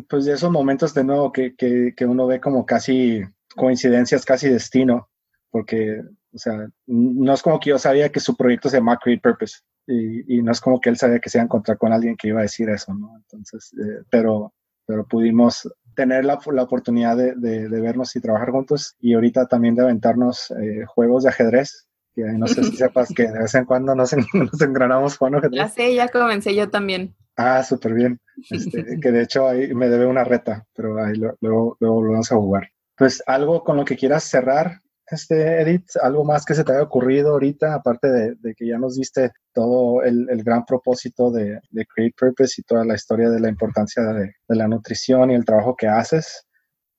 pues 0.09 0.25
de 0.25 0.33
esos 0.33 0.51
momentos 0.51 0.93
de 0.95 1.05
nuevo 1.05 1.31
que, 1.31 1.55
que, 1.55 1.95
que 1.97 2.07
uno 2.07 2.27
ve 2.27 2.41
como 2.41 2.67
casi 2.67 3.23
coincidencia, 3.57 4.17
es 4.17 4.25
casi 4.25 4.49
destino, 4.49 5.09
porque, 5.51 6.03
o 6.33 6.39
sea, 6.39 6.69
no 6.87 7.33
es 7.33 7.43
como 7.43 7.59
que 7.59 7.71
yo 7.71 7.79
sabía 7.79 8.11
que 8.11 8.21
su 8.21 8.37
proyecto 8.37 8.69
se 8.69 8.77
llama 8.77 8.99
Create 9.03 9.23
Purpose 9.23 9.59
y, 9.87 10.43
no 10.43 10.53
es 10.53 10.61
como 10.61 10.81
que 10.81 10.91
él 10.91 10.97
sabía 10.97 11.21
que 11.21 11.31
se 11.31 11.39
iba 11.39 11.43
a 11.43 11.47
encontrar 11.47 11.79
con 11.79 11.93
alguien 11.93 12.17
que 12.17 12.29
iba 12.29 12.41
a 12.41 12.43
decir 12.43 12.69
eso, 12.69 12.93
¿no? 12.95 13.17
Entonces, 13.17 13.73
eh, 13.75 14.03
pero, 14.11 14.53
pero 14.85 15.07
pudimos 15.07 15.69
tener 15.95 16.25
la, 16.25 16.39
la 16.53 16.63
oportunidad 16.63 17.17
de, 17.17 17.35
de, 17.37 17.81
vernos 17.81 18.15
y 18.17 18.21
trabajar 18.21 18.51
juntos 18.51 18.97
y 19.01 19.15
ahorita 19.15 19.47
también 19.47 19.75
de 19.75 19.83
aventarnos 19.83 20.51
eh, 20.51 20.85
juegos 20.87 21.23
de 21.23 21.31
ajedrez. 21.31 21.89
Que 22.15 22.23
no 22.23 22.47
sé 22.47 22.65
si 22.65 22.77
sepas 22.77 23.13
que 23.15 23.25
de 23.31 23.39
vez 23.39 23.55
en 23.55 23.65
cuando 23.65 23.95
nos, 23.95 24.15
nos 24.35 24.61
engranamos 24.61 25.17
jugando 25.17 25.39
ajedrez. 25.39 25.59
Ya 25.59 25.69
sé, 25.69 25.95
ya 25.95 26.09
comencé 26.09 26.55
yo 26.55 26.69
también. 26.69 27.15
Ah, 27.37 27.63
súper 27.63 27.95
bien. 27.95 28.21
Este, 28.51 29.01
que 29.01 29.13
de 29.13 29.23
hecho 29.23 29.49
ahí 29.49 29.73
me 29.75 29.89
debe 29.89 30.05
una 30.05 30.23
reta, 30.23 30.67
pero 30.75 31.03
ahí 31.03 31.15
luego, 31.15 31.79
luego 31.81 32.03
lo 32.03 32.13
vamos 32.13 32.31
a 32.31 32.37
jugar. 32.37 32.69
Pues 32.97 33.23
algo 33.27 33.63
con 33.63 33.77
lo 33.77 33.85
que 33.85 33.97
quieras 33.97 34.25
cerrar 34.25 34.81
este, 35.09 35.63
Edith, 35.63 35.91
algo 36.03 36.25
más 36.25 36.45
que 36.45 36.55
se 36.55 36.65
te 36.65 36.73
haya 36.73 36.83
ocurrido 36.83 37.31
ahorita, 37.31 37.75
aparte 37.75 38.09
de, 38.09 38.55
que 38.57 38.67
ya 38.67 38.77
nos 38.77 38.97
diste 38.97 39.31
todo 39.53 40.03
el, 40.03 40.27
gran 40.43 40.65
propósito 40.65 41.31
de, 41.31 41.61
Create 41.95 42.15
Purpose 42.19 42.61
y 42.61 42.65
toda 42.65 42.85
la 42.85 42.95
historia 42.95 43.31
de 43.31 43.39
la 43.39 43.49
importancia 43.49 44.03
de, 44.03 44.33
la 44.49 44.67
nutrición 44.67 45.31
y 45.31 45.35
el 45.35 45.45
trabajo 45.45 45.77
que 45.77 45.87
haces. 45.87 46.43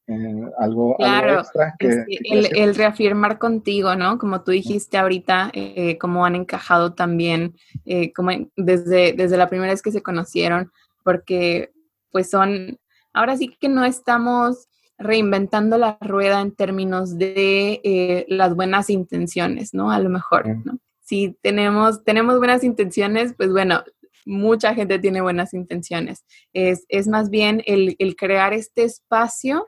Eh, 0.09 0.41
algo, 0.57 0.95
extra 0.97 1.75
que, 1.77 2.05
el, 2.07 2.75
reafirmar 2.75 3.37
contigo, 3.37 3.93
¿no? 3.95 4.17
Como 4.17 4.41
tú 4.41 4.51
dijiste 4.51 4.97
ahorita, 4.97 5.51
eh, 5.51 5.97
cómo 5.97 6.25
han 6.25 6.35
encajado 6.35 6.93
también, 6.93 7.57
eh, 7.83 8.13
como 8.13 8.31
desde, 8.55 9.11
desde 9.11 9.35
la 9.35 9.49
primera 9.49 9.73
vez 9.73 9.81
que 9.81 9.91
se 9.91 10.01
conocieron, 10.01 10.71
porque 11.03 11.73
pues 12.09 12.29
son, 12.29 12.79
ahora 13.11 13.35
sí 13.35 13.53
que 13.59 13.67
no 13.67 13.83
estamos 13.83 14.69
reinventando 14.97 15.77
la 15.77 15.97
rueda 16.01 16.41
en 16.41 16.51
términos 16.51 17.17
de 17.17 17.81
eh, 17.83 18.25
las 18.29 18.55
buenas 18.55 18.89
intenciones, 18.89 19.73
¿no? 19.73 19.91
A 19.91 19.99
lo 19.99 20.09
mejor, 20.09 20.47
¿no? 20.65 20.79
Si 21.01 21.37
tenemos, 21.41 22.03
tenemos 22.03 22.37
buenas 22.37 22.63
intenciones, 22.63 23.33
pues 23.37 23.51
bueno, 23.51 23.83
mucha 24.25 24.73
gente 24.73 24.99
tiene 24.99 25.21
buenas 25.21 25.53
intenciones. 25.53 26.25
Es, 26.53 26.85
es 26.89 27.07
más 27.07 27.29
bien 27.29 27.63
el, 27.65 27.95
el, 27.99 28.15
crear 28.15 28.53
este 28.53 28.83
espacio 28.83 29.65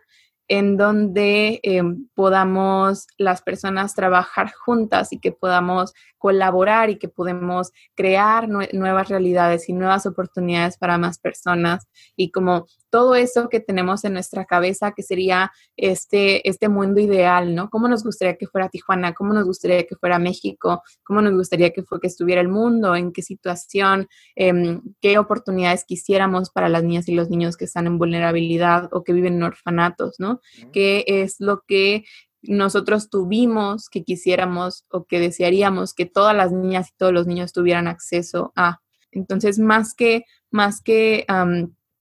en 0.50 0.78
donde 0.78 1.60
em, 1.62 2.08
podamos 2.16 3.06
las 3.18 3.42
personas 3.44 3.94
trabajar 3.94 4.52
juntas 4.52 5.14
y 5.14 5.20
que 5.20 5.32
podamos 5.32 5.94
colaborar 6.18 6.90
y 6.90 6.98
que 6.98 7.08
podemos 7.08 7.72
crear 7.96 8.50
nuevas 8.50 9.08
realidades 9.10 9.70
y 9.70 9.74
nuevas 9.74 10.08
oportunidades 10.08 10.78
para 10.78 10.98
más 10.98 11.20
personas 11.20 11.88
y 12.16 12.32
como 12.32 12.66
todo 12.90 13.16
eso 13.16 13.50
que 13.50 13.60
tenemos 13.60 14.04
en 14.04 14.14
nuestra 14.14 14.46
cabeza 14.46 14.94
que 14.96 15.04
sería 15.04 15.52
este, 15.78 16.48
este 16.48 16.70
mundo 16.70 17.00
ideal, 17.00 17.56
¿no? 17.56 17.70
¿Cómo 17.70 17.88
nos 17.88 18.04
gustaría 18.04 18.36
que 18.38 18.48
fuera 18.48 18.70
Tijuana? 18.70 19.14
¿Cómo 19.14 19.34
nos 19.34 19.46
gustaría 19.46 19.84
que 19.86 19.96
fuera 19.96 20.20
México? 20.20 20.84
¿Cómo 21.04 21.22
nos 21.22 21.34
gustaría 21.34 21.72
que, 21.72 21.84
fue, 21.84 22.00
que 22.00 22.08
estuviera 22.08 22.42
el 22.42 22.50
mundo? 22.50 22.96
¿En 22.96 23.12
qué 23.12 23.22
situación? 23.22 24.08
Em, 24.36 24.82
¿Qué 25.02 25.18
oportunidades 25.18 25.86
quisiéramos 25.86 26.50
para 26.50 26.70
las 26.70 26.84
niñas 26.84 27.08
y 27.08 27.16
los 27.16 27.30
niños 27.30 27.58
que 27.58 27.66
están 27.66 27.88
en 27.88 27.98
vulnerabilidad 27.98 28.90
o 28.92 29.04
que 29.04 29.14
viven 29.14 29.36
en 29.36 29.44
orfanatos, 29.44 30.16
¿no? 30.20 30.42
¿Qué 30.72 31.06
es 31.08 31.36
lo 31.40 31.64
que 31.68 32.04
nosotros 32.42 33.10
tuvimos, 33.10 33.90
que 33.90 34.04
quisiéramos 34.04 34.86
o 34.90 35.06
que 35.06 35.20
desearíamos 35.20 35.94
que 35.94 36.06
todas 36.06 36.36
las 36.36 36.52
niñas 36.52 36.90
y 36.90 36.98
todos 36.98 37.14
los 37.14 37.28
niños 37.28 37.54
tuvieran 37.54 37.88
acceso 37.88 38.54
a. 38.56 38.80
Entonces, 39.12 39.60
más 39.60 39.94
que, 39.94 40.24
más 40.52 40.82
que 40.82 41.26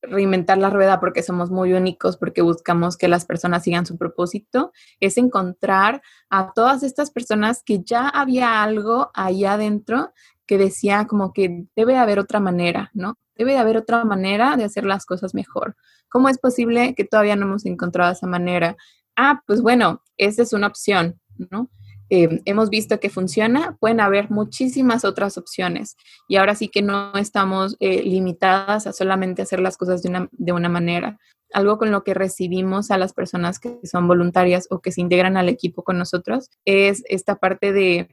reinventar 0.03 0.59
la 0.59 0.71
rueda 0.71 1.01
porque 1.01 1.23
somos 1.23 1.51
muy 1.51 1.73
únicos, 1.73 2.17
porque 2.17 2.43
buscamos 2.43 2.97
que 2.97 3.09
las 3.09 3.25
personas 3.25 3.65
sigan 3.65 3.87
su 3.87 3.97
propósito, 3.97 4.73
es 5.01 5.19
encontrar 5.19 6.03
a 6.31 6.53
todas 6.53 6.83
estas 6.83 7.11
personas 7.11 7.63
que 7.65 7.83
ya 7.83 8.09
había 8.09 8.63
algo 8.63 9.11
ahí 9.15 9.45
adentro 9.45 10.13
que 10.47 10.59
decía 10.59 11.07
como 11.07 11.33
que 11.33 11.67
debe 11.77 11.99
haber 11.99 12.19
otra 12.19 12.41
manera, 12.41 12.91
¿no? 12.95 13.19
Debe 13.35 13.59
haber 13.59 13.77
otra 13.77 14.05
manera 14.05 14.57
de 14.57 14.65
hacer 14.65 14.85
las 14.85 15.05
cosas 15.05 15.35
mejor. 15.35 15.77
¿Cómo 16.09 16.29
es 16.29 16.39
posible 16.39 16.95
que 16.95 17.05
todavía 17.05 17.37
no 17.37 17.45
hemos 17.47 17.67
encontrado 17.67 18.13
esa 18.13 18.27
manera? 18.27 18.77
ah, 19.19 19.43
pues 19.47 19.61
bueno, 19.61 20.03
esa 20.17 20.43
es 20.43 20.53
una 20.53 20.69
opción, 20.69 21.21
¿no? 21.51 21.69
Eh, 22.11 22.41
hemos 22.47 22.71
visto 22.71 23.01
que 23.01 23.11
funciona, 23.11 23.77
pueden 23.81 24.01
haber 24.01 24.31
muchísimas 24.31 25.05
otras 25.05 25.37
opciones 25.37 25.97
y 26.27 26.37
ahora 26.37 26.55
sí 26.55 26.69
que 26.69 26.81
no 26.81 27.15
estamos 27.15 27.77
eh, 27.81 28.03
limitadas 28.03 28.87
a 28.87 28.93
solamente 28.93 29.43
hacer 29.43 29.61
las 29.61 29.77
cosas 29.77 30.03
de 30.03 30.09
una, 30.09 30.29
de 30.33 30.53
una 30.53 30.69
manera. 30.69 31.19
Algo 31.53 31.79
con 31.79 31.91
lo 31.91 32.05
que 32.05 32.15
recibimos 32.15 32.91
a 32.91 32.99
las 32.99 33.13
personas 33.13 33.59
que 33.59 33.79
son 33.85 34.09
voluntarias 34.09 34.67
o 34.71 34.81
que 34.81 34.93
se 34.93 35.01
integran 35.01 35.37
al 35.37 35.49
equipo 35.49 35.83
con 35.83 35.99
nosotros 35.99 36.51
es 36.65 37.03
esta 37.09 37.37
parte 37.37 37.73
de 37.73 38.09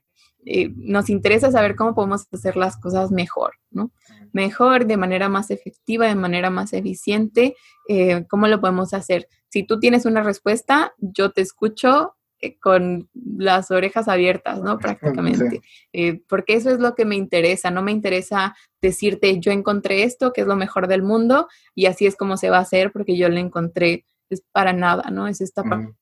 eh, 0.48 0.72
nos 0.76 1.10
interesa 1.10 1.52
saber 1.52 1.76
cómo 1.76 1.96
podemos 1.96 2.28
hacer 2.32 2.56
las 2.56 2.78
cosas 2.78 3.12
mejor, 3.12 3.54
¿no? 3.72 3.92
Mejor, 4.32 4.86
de 4.86 4.96
manera 4.96 5.28
más 5.28 5.50
efectiva, 5.50 6.08
de 6.08 6.16
manera 6.16 6.50
más 6.50 6.74
eficiente, 6.74 7.56
¿cómo 8.30 8.48
lo 8.48 8.60
podemos 8.60 8.94
hacer? 8.94 9.28
si 9.56 9.64
tú 9.64 9.80
tienes 9.80 10.06
una 10.06 10.22
respuesta, 10.22 10.94
yo 10.98 11.32
te 11.32 11.40
escucho 11.40 12.15
con 12.62 13.10
las 13.14 13.72
orejas 13.72 14.08
abiertas, 14.08 14.62
¿no? 14.62 14.78
Prácticamente. 14.78 15.62
Eh, 15.98 16.22
porque 16.28 16.56
eso 16.56 16.72
es 16.72 16.80
lo 16.80 16.94
que 16.94 17.06
me 17.06 17.16
interesa, 17.16 17.72
no 17.72 17.82
me 17.82 17.94
interesa 17.94 18.54
decirte 18.82 19.40
yo 19.40 19.54
encontré 19.54 20.04
esto, 20.04 20.34
que 20.34 20.42
es 20.42 20.48
lo 20.48 20.58
mejor 20.58 20.88
del 20.88 21.04
mundo, 21.04 21.48
y 21.74 21.86
así 21.86 22.06
es 22.06 22.18
como 22.18 22.36
se 22.36 22.50
va 22.50 22.58
a 22.58 22.62
hacer 22.62 22.92
porque 22.92 23.16
yo 23.16 23.30
lo 23.30 23.38
encontré, 23.38 24.06
es 24.30 24.44
para 24.52 24.74
nada, 24.74 25.10
¿no? 25.10 25.28
Es 25.28 25.40
esta 25.40 25.64
parte 25.64 25.94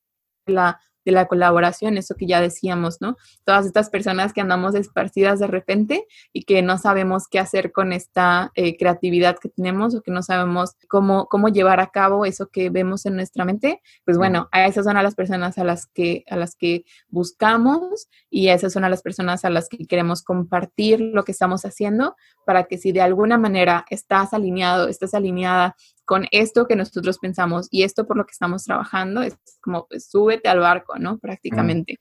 de 0.48 0.54
la 0.54 0.82
de 1.06 1.12
la 1.12 1.28
colaboración, 1.28 1.98
eso 1.98 2.16
que 2.16 2.28
ya 2.28 2.42
decíamos, 2.42 3.02
¿no? 3.02 3.18
Todas 3.44 3.66
estas 3.66 3.90
personas 3.90 4.34
que 4.34 4.42
andamos 4.42 4.76
esparcidas 4.76 5.40
de 5.40 5.48
repente 5.48 6.06
y 6.32 6.44
que 6.44 6.62
no 6.62 6.78
sabemos 6.78 7.28
qué 7.28 7.40
hacer 7.40 7.72
con 7.72 7.94
esta 7.94 8.52
eh, 8.56 8.78
creatividad 8.78 9.38
que 9.38 9.50
tenemos 9.50 9.96
o 9.96 10.02
que 10.02 10.12
no 10.12 10.22
sabemos 10.22 10.76
cómo, 10.88 11.28
cómo 11.28 11.50
llevar 11.50 11.80
a 11.80 11.88
cabo 11.88 12.26
eso 12.26 12.48
que 12.48 12.70
vemos 12.70 13.06
en 13.06 13.16
nuestra 13.16 13.46
mente, 13.46 13.82
pues 14.06 14.18
bueno, 14.18 14.50
a 14.52 14.66
esas 14.66 14.86
son 14.86 14.98
a 14.98 15.04
las 15.04 15.16
personas 15.16 15.58
a 15.58 15.64
las 15.64 15.88
que, 15.88 16.24
a 16.30 16.38
las 16.38 16.56
que 16.56 16.86
buscamos 17.10 18.08
y 18.30 18.48
a 18.48 18.54
esas 18.54 18.74
son 18.74 18.84
a 18.84 18.90
las 18.90 19.02
personas 19.02 19.46
a 19.46 19.50
las 19.50 19.70
que 19.70 19.86
queremos 19.86 20.24
compartir 20.24 21.00
lo 21.00 21.24
que 21.24 21.32
estamos 21.32 21.66
haciendo 21.66 22.16
para 22.46 22.66
que 22.66 22.78
si 22.78 22.92
de 22.92 23.02
alguna 23.02 23.38
manera 23.38 23.86
estás 23.90 24.34
alineado, 24.34 24.88
estás 24.88 25.14
alineada 25.14 25.76
con 26.14 26.28
esto 26.30 26.68
que 26.68 26.76
nosotros 26.76 27.18
pensamos 27.18 27.68
y 27.72 27.82
esto 27.82 28.06
por 28.06 28.18
lo 28.18 28.26
que 28.28 28.34
estamos 28.34 28.66
trabajando, 28.66 29.24
es 29.24 29.36
como 29.62 29.88
pues, 29.88 30.12
súbete 30.12 30.48
al 30.48 30.60
barco, 30.60 31.00
¿no? 31.00 31.18
Prácticamente. 31.18 32.00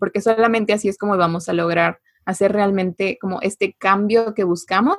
porque 0.00 0.22
solamente 0.22 0.72
así 0.72 0.88
es 0.88 0.96
como 0.96 1.18
vamos 1.18 1.46
a 1.50 1.52
lograr 1.52 1.98
hacer 2.24 2.52
realmente 2.52 3.18
como 3.20 3.42
este 3.42 3.74
cambio 3.78 4.32
que 4.32 4.44
buscamos 4.44 4.96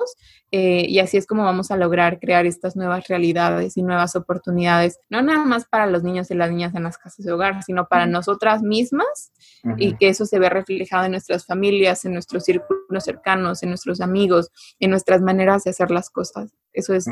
eh, 0.52 0.86
y 0.86 1.00
así 1.00 1.16
es 1.16 1.26
como 1.26 1.42
vamos 1.42 1.72
a 1.72 1.76
lograr 1.76 2.20
crear 2.20 2.46
estas 2.46 2.76
nuevas 2.76 3.08
realidades 3.08 3.76
y 3.76 3.82
nuevas 3.82 4.14
oportunidades, 4.14 5.00
no 5.10 5.20
nada 5.20 5.44
más 5.44 5.64
para 5.64 5.88
los 5.88 6.04
niños 6.04 6.30
y 6.30 6.34
las 6.34 6.50
niñas 6.50 6.72
en 6.76 6.84
las 6.84 6.98
casas 6.98 7.24
de 7.24 7.32
hogar, 7.32 7.64
sino 7.64 7.88
para 7.88 8.06
nosotras 8.06 8.62
mismas 8.62 9.32
y 9.76 9.96
que 9.96 10.08
eso 10.08 10.24
se 10.24 10.38
ve 10.38 10.50
reflejado 10.50 11.06
en 11.06 11.12
nuestras 11.12 11.46
familias, 11.46 12.04
en 12.04 12.12
nuestros 12.12 12.44
círculos 12.44 13.02
cercanos, 13.02 13.64
en 13.64 13.70
nuestros 13.70 14.00
amigos, 14.00 14.52
en 14.78 14.90
nuestras 14.90 15.20
maneras 15.20 15.64
de 15.64 15.70
hacer 15.70 15.90
las 15.90 16.10
cosas. 16.10 16.52
Eso 16.72 16.94
es 16.94 17.08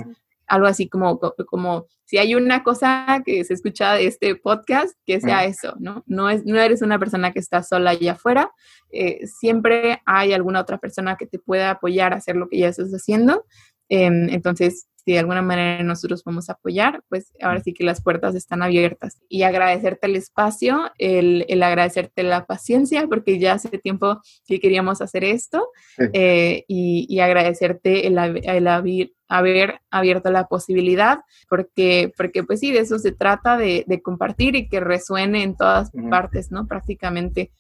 algo 0.53 0.67
así 0.67 0.87
como, 0.87 1.19
como 1.47 1.87
si 2.05 2.19
hay 2.19 2.35
una 2.35 2.63
cosa 2.63 3.23
que 3.25 3.43
se 3.43 3.55
escucha 3.55 3.95
de 3.95 4.07
este 4.07 4.37
podcast, 4.37 4.95
que 5.07 5.19
sea 5.19 5.47
eso, 5.47 5.75
¿no? 5.79 6.05
No, 6.07 6.29
es, 6.29 6.45
no 6.45 6.61
eres 6.61 6.83
una 6.83 6.99
persona 6.99 7.33
que 7.33 7.39
está 7.39 7.63
sola 7.63 7.93
allá 7.93 8.13
afuera, 8.13 8.51
eh, 8.91 9.27
siempre 9.27 10.03
hay 10.05 10.35
alguna 10.35 10.61
otra 10.61 10.77
persona 10.77 11.17
que 11.17 11.27
te 11.27 11.39
pueda 11.39 11.71
apoyar 11.71 12.13
a 12.13 12.17
hacer 12.17 12.37
lo 12.37 12.51
que 12.51 12.59
ya 12.59 12.69
estás 12.69 12.91
haciendo. 12.91 13.47
Em, 13.95 14.31
entonces, 14.31 14.89
si 15.05 15.13
de 15.13 15.19
alguna 15.19 15.43
manera 15.43 15.83
nosotros 15.83 16.25
vamos 16.25 16.49
a 16.49 16.55
apoyar, 16.55 17.03
pues 17.11 17.31
ahora 17.43 17.61
sí 17.61 17.75
que 17.75 17.85
las 17.85 18.03
puertas 18.03 18.35
están 18.35 18.63
abiertas. 18.63 19.21
Y 19.29 19.43
agradecerte 19.43 20.07
el 20.07 20.17
espacio, 20.17 20.91
el, 20.97 21.45
el 21.47 21.63
agradecerte 21.63 22.23
la 22.23 22.47
paciencia, 22.47 23.07
porque 23.07 23.39
ya 23.39 23.53
hace 23.53 23.69
tiempo 23.69 24.23
que 24.47 24.61
queríamos 24.61 25.03
hacer 25.03 25.25
esto, 25.25 25.69
eh, 26.15 26.65
y, 26.69 27.05
y, 27.07 27.21
agradecerte 27.21 28.07
el, 28.07 28.17
el 28.17 28.67
haber, 28.67 29.11
haber, 29.29 29.81
abierto 29.91 30.31
la 30.31 30.47
posibilidad, 30.47 31.19
porque, 31.51 32.15
porque 32.17 32.45
pues 32.45 32.61
sí, 32.61 32.73
de 32.73 32.79
eso 32.79 32.99
se 32.99 33.13
trata, 33.13 33.59
de, 33.59 33.85
de 33.87 34.01
compartir 34.01 34.57
y 34.57 34.71
que 34.71 34.81
resuene 34.81 35.43
en 35.43 35.55
todas 35.55 35.91
partes, 36.09 36.51
¿no? 36.51 36.67
Prácticamente 36.67 37.51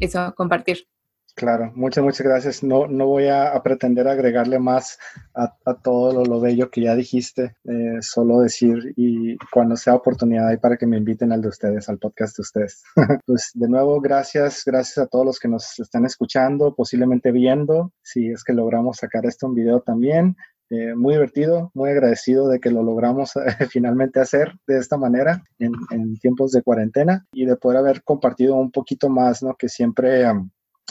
eso, 0.00 0.32
compartir. 0.34 0.86
Claro, 1.34 1.72
muchas, 1.74 2.04
muchas 2.04 2.26
gracias. 2.26 2.62
No, 2.62 2.86
no 2.86 3.06
voy 3.06 3.28
a, 3.28 3.60
pretender 3.62 4.06
agregarle 4.06 4.58
más 4.58 4.98
a, 5.34 5.54
todo 5.82 6.24
lo, 6.24 6.40
bello 6.40 6.70
que 6.70 6.82
ya 6.82 6.94
dijiste, 6.94 7.56
eh, 7.64 7.98
solo 8.00 8.40
decir 8.40 8.92
y 8.96 9.36
cuando 9.50 9.76
sea 9.76 9.94
oportunidad 9.94 10.48
hay 10.48 10.58
para 10.58 10.76
que 10.76 10.86
me 10.86 10.98
inviten 10.98 11.32
al 11.32 11.40
de 11.40 11.48
ustedes, 11.48 11.88
al 11.88 11.98
podcast 11.98 12.36
de 12.36 12.42
ustedes. 12.42 12.82
pues 13.26 13.50
de 13.54 13.68
nuevo, 13.68 14.00
gracias, 14.00 14.62
gracias 14.66 14.98
a 14.98 15.06
todos 15.06 15.24
los 15.24 15.38
que 15.38 15.48
nos 15.48 15.78
están 15.80 16.04
escuchando, 16.04 16.74
posiblemente 16.74 17.32
viendo, 17.32 17.92
si 18.02 18.30
es 18.30 18.44
que 18.44 18.52
logramos 18.52 18.98
sacar 18.98 19.24
esto 19.24 19.46
en 19.46 19.54
video 19.54 19.80
también. 19.80 20.36
eh, 20.70 20.94
muy 20.94 21.14
divertido, 21.14 21.70
muy 21.74 21.90
agradecido 21.90 22.48
de 22.48 22.60
que 22.60 22.70
lo 22.70 22.82
logramos 22.82 23.32
finalmente 23.70 24.20
hacer 24.20 24.52
de 24.66 24.78
esta 24.78 24.96
manera 24.96 25.42
en, 25.58 25.72
tiempos 26.18 26.52
de 26.52 26.62
cuarentena 26.62 27.26
y 27.32 27.46
de 27.46 27.56
poder 27.56 27.78
haber 27.78 28.02
compartido 28.02 28.56
un 28.56 28.70
poquito 28.70 29.08
más, 29.08 29.42
¿no? 29.42 29.54
Que 29.54 29.68
siempre... 29.68 30.24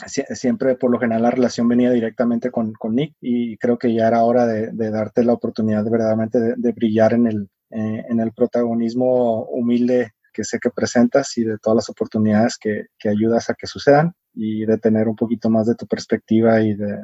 siempre 0.06 0.76
por 0.76 0.90
lo 0.90 0.98
general 0.98 1.22
la 1.22 1.30
relación 1.30 1.68
venía 1.68 1.90
directamente 1.90 2.50
con, 2.50 2.72
con, 2.72 2.94
Nick 2.94 3.14
y 3.20 3.56
creo 3.58 3.78
que 3.78 3.92
ya 3.94 4.08
era 4.08 4.24
hora 4.24 4.46
de, 4.46 4.90
darte 4.90 5.24
la 5.24 5.34
oportunidad 5.34 5.84
de 5.84 5.90
verdaderamente 5.90 6.38
de, 6.56 6.72
brillar 6.72 7.12
en 7.14 7.26
el, 7.26 7.48
eh, 7.70 8.04
en 8.08 8.20
el 8.20 8.32
protagonismo 8.32 9.44
humilde 9.44 10.12
que 10.32 10.44
sé 10.44 10.58
que 10.58 10.70
presentas 10.70 11.36
y 11.36 11.44
de 11.44 11.58
todas 11.58 11.76
las 11.76 11.90
oportunidades 11.90 12.56
que, 12.58 12.86
que 12.98 13.10
ayudas 13.10 13.50
a 13.50 13.54
que 13.54 13.66
sucedan 13.66 14.14
y 14.34 14.64
de 14.64 14.78
tener 14.78 15.08
un 15.08 15.16
poquito 15.16 15.50
más 15.50 15.66
de 15.66 15.74
tu 15.74 15.86
perspectiva 15.86 16.60
y 16.60 16.74
de, 16.74 17.02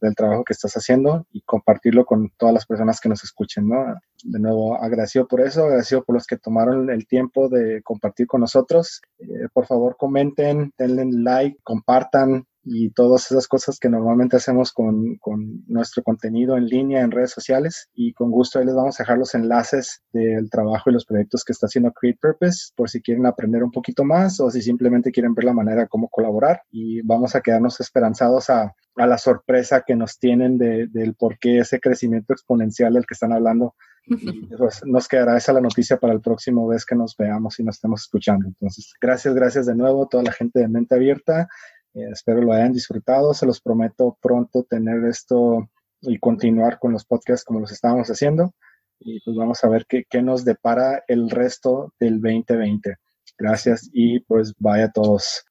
del 0.00 0.14
trabajo 0.14 0.44
que 0.44 0.52
estás 0.52 0.74
haciendo 0.74 1.26
y 1.30 1.42
compartirlo 1.42 2.04
con 2.04 2.30
todas 2.36 2.54
las 2.54 2.66
personas 2.66 3.00
que 3.00 3.08
nos 3.08 3.22
escuchen, 3.22 3.68
¿no? 3.68 3.94
De 4.24 4.38
nuevo, 4.38 4.76
agradecido 4.82 5.26
por 5.26 5.40
eso, 5.40 5.64
agradecido 5.64 6.04
por 6.04 6.14
los 6.14 6.26
que 6.26 6.38
tomaron 6.38 6.90
el 6.90 7.06
tiempo 7.06 7.48
de 7.48 7.82
compartir 7.82 8.26
con 8.26 8.40
nosotros. 8.40 9.02
Eh, 9.18 9.48
por 9.52 9.66
favor, 9.66 9.96
comenten, 9.98 10.72
denle 10.78 11.06
like, 11.10 11.58
compartan, 11.62 12.46
y 12.62 12.90
todas 12.90 13.30
esas 13.30 13.48
cosas 13.48 13.78
que 13.78 13.88
normalmente 13.88 14.36
hacemos 14.36 14.72
con, 14.72 15.16
con, 15.16 15.64
nuestro 15.66 16.02
contenido 16.02 16.56
en 16.56 16.66
línea 16.66 17.00
en 17.00 17.10
redes 17.10 17.30
sociales 17.30 17.88
y 17.94 18.12
con 18.12 18.30
gusto 18.30 18.58
ahí 18.58 18.66
les 18.66 18.74
vamos 18.74 18.98
a 18.98 19.02
dejar 19.02 19.18
los 19.18 19.34
enlaces 19.34 20.02
del 20.12 20.50
trabajo 20.50 20.90
y 20.90 20.92
los 20.92 21.06
proyectos 21.06 21.44
que 21.44 21.52
está 21.52 21.66
haciendo 21.66 21.92
Create 21.92 22.18
Purpose 22.20 22.72
por 22.76 22.90
si 22.90 23.00
quieren 23.00 23.26
aprender 23.26 23.62
un 23.62 23.70
poquito 23.70 24.04
más 24.04 24.40
o 24.40 24.50
si 24.50 24.60
simplemente 24.60 25.10
quieren 25.10 25.34
ver 25.34 25.44
la 25.44 25.54
manera 25.54 25.82
de 25.82 25.88
cómo 25.88 26.08
colaborar 26.08 26.62
y 26.70 27.00
vamos 27.02 27.34
a 27.34 27.40
quedarnos 27.40 27.80
esperanzados 27.80 28.50
a, 28.50 28.74
a 28.96 29.06
la 29.06 29.18
sorpresa 29.18 29.82
que 29.86 29.96
nos 29.96 30.18
tienen 30.18 30.58
de, 30.58 30.86
del 30.88 31.14
por 31.14 31.38
qué 31.38 31.58
ese 31.58 31.80
crecimiento 31.80 32.32
exponencial 32.32 32.94
del 32.94 33.06
que 33.06 33.14
están 33.14 33.32
hablando 33.32 33.74
pues, 34.58 34.84
nos 34.84 35.08
quedará 35.08 35.36
esa 35.36 35.52
la 35.52 35.60
noticia 35.60 35.98
para 35.98 36.12
el 36.12 36.20
próximo 36.20 36.66
vez 36.66 36.84
que 36.84 36.94
nos 36.94 37.16
veamos 37.16 37.58
y 37.58 37.64
nos 37.64 37.76
estemos 37.76 38.02
escuchando. 38.02 38.46
Entonces, 38.48 38.92
gracias, 39.00 39.34
gracias 39.34 39.66
de 39.66 39.74
nuevo 39.74 40.04
a 40.04 40.08
toda 40.08 40.24
la 40.24 40.32
gente 40.32 40.60
de 40.60 40.68
Mente 40.68 40.94
Abierta. 40.94 41.48
Eh, 41.94 42.08
espero 42.12 42.40
lo 42.40 42.52
hayan 42.52 42.72
disfrutado. 42.72 43.34
Se 43.34 43.46
los 43.46 43.60
prometo 43.60 44.16
pronto 44.20 44.64
tener 44.64 45.04
esto 45.04 45.68
y 46.02 46.18
continuar 46.18 46.78
con 46.78 46.92
los 46.92 47.04
podcasts 47.04 47.44
como 47.44 47.60
los 47.60 47.72
estábamos 47.72 48.08
haciendo. 48.08 48.54
Y 48.98 49.20
pues 49.20 49.36
vamos 49.36 49.62
a 49.64 49.68
ver 49.68 49.86
qué, 49.88 50.04
qué 50.08 50.22
nos 50.22 50.44
depara 50.44 51.04
el 51.08 51.30
resto 51.30 51.94
del 51.98 52.20
2020. 52.20 52.96
Gracias 53.38 53.88
y 53.92 54.20
pues 54.20 54.54
vaya 54.58 54.90
todos. 54.90 55.44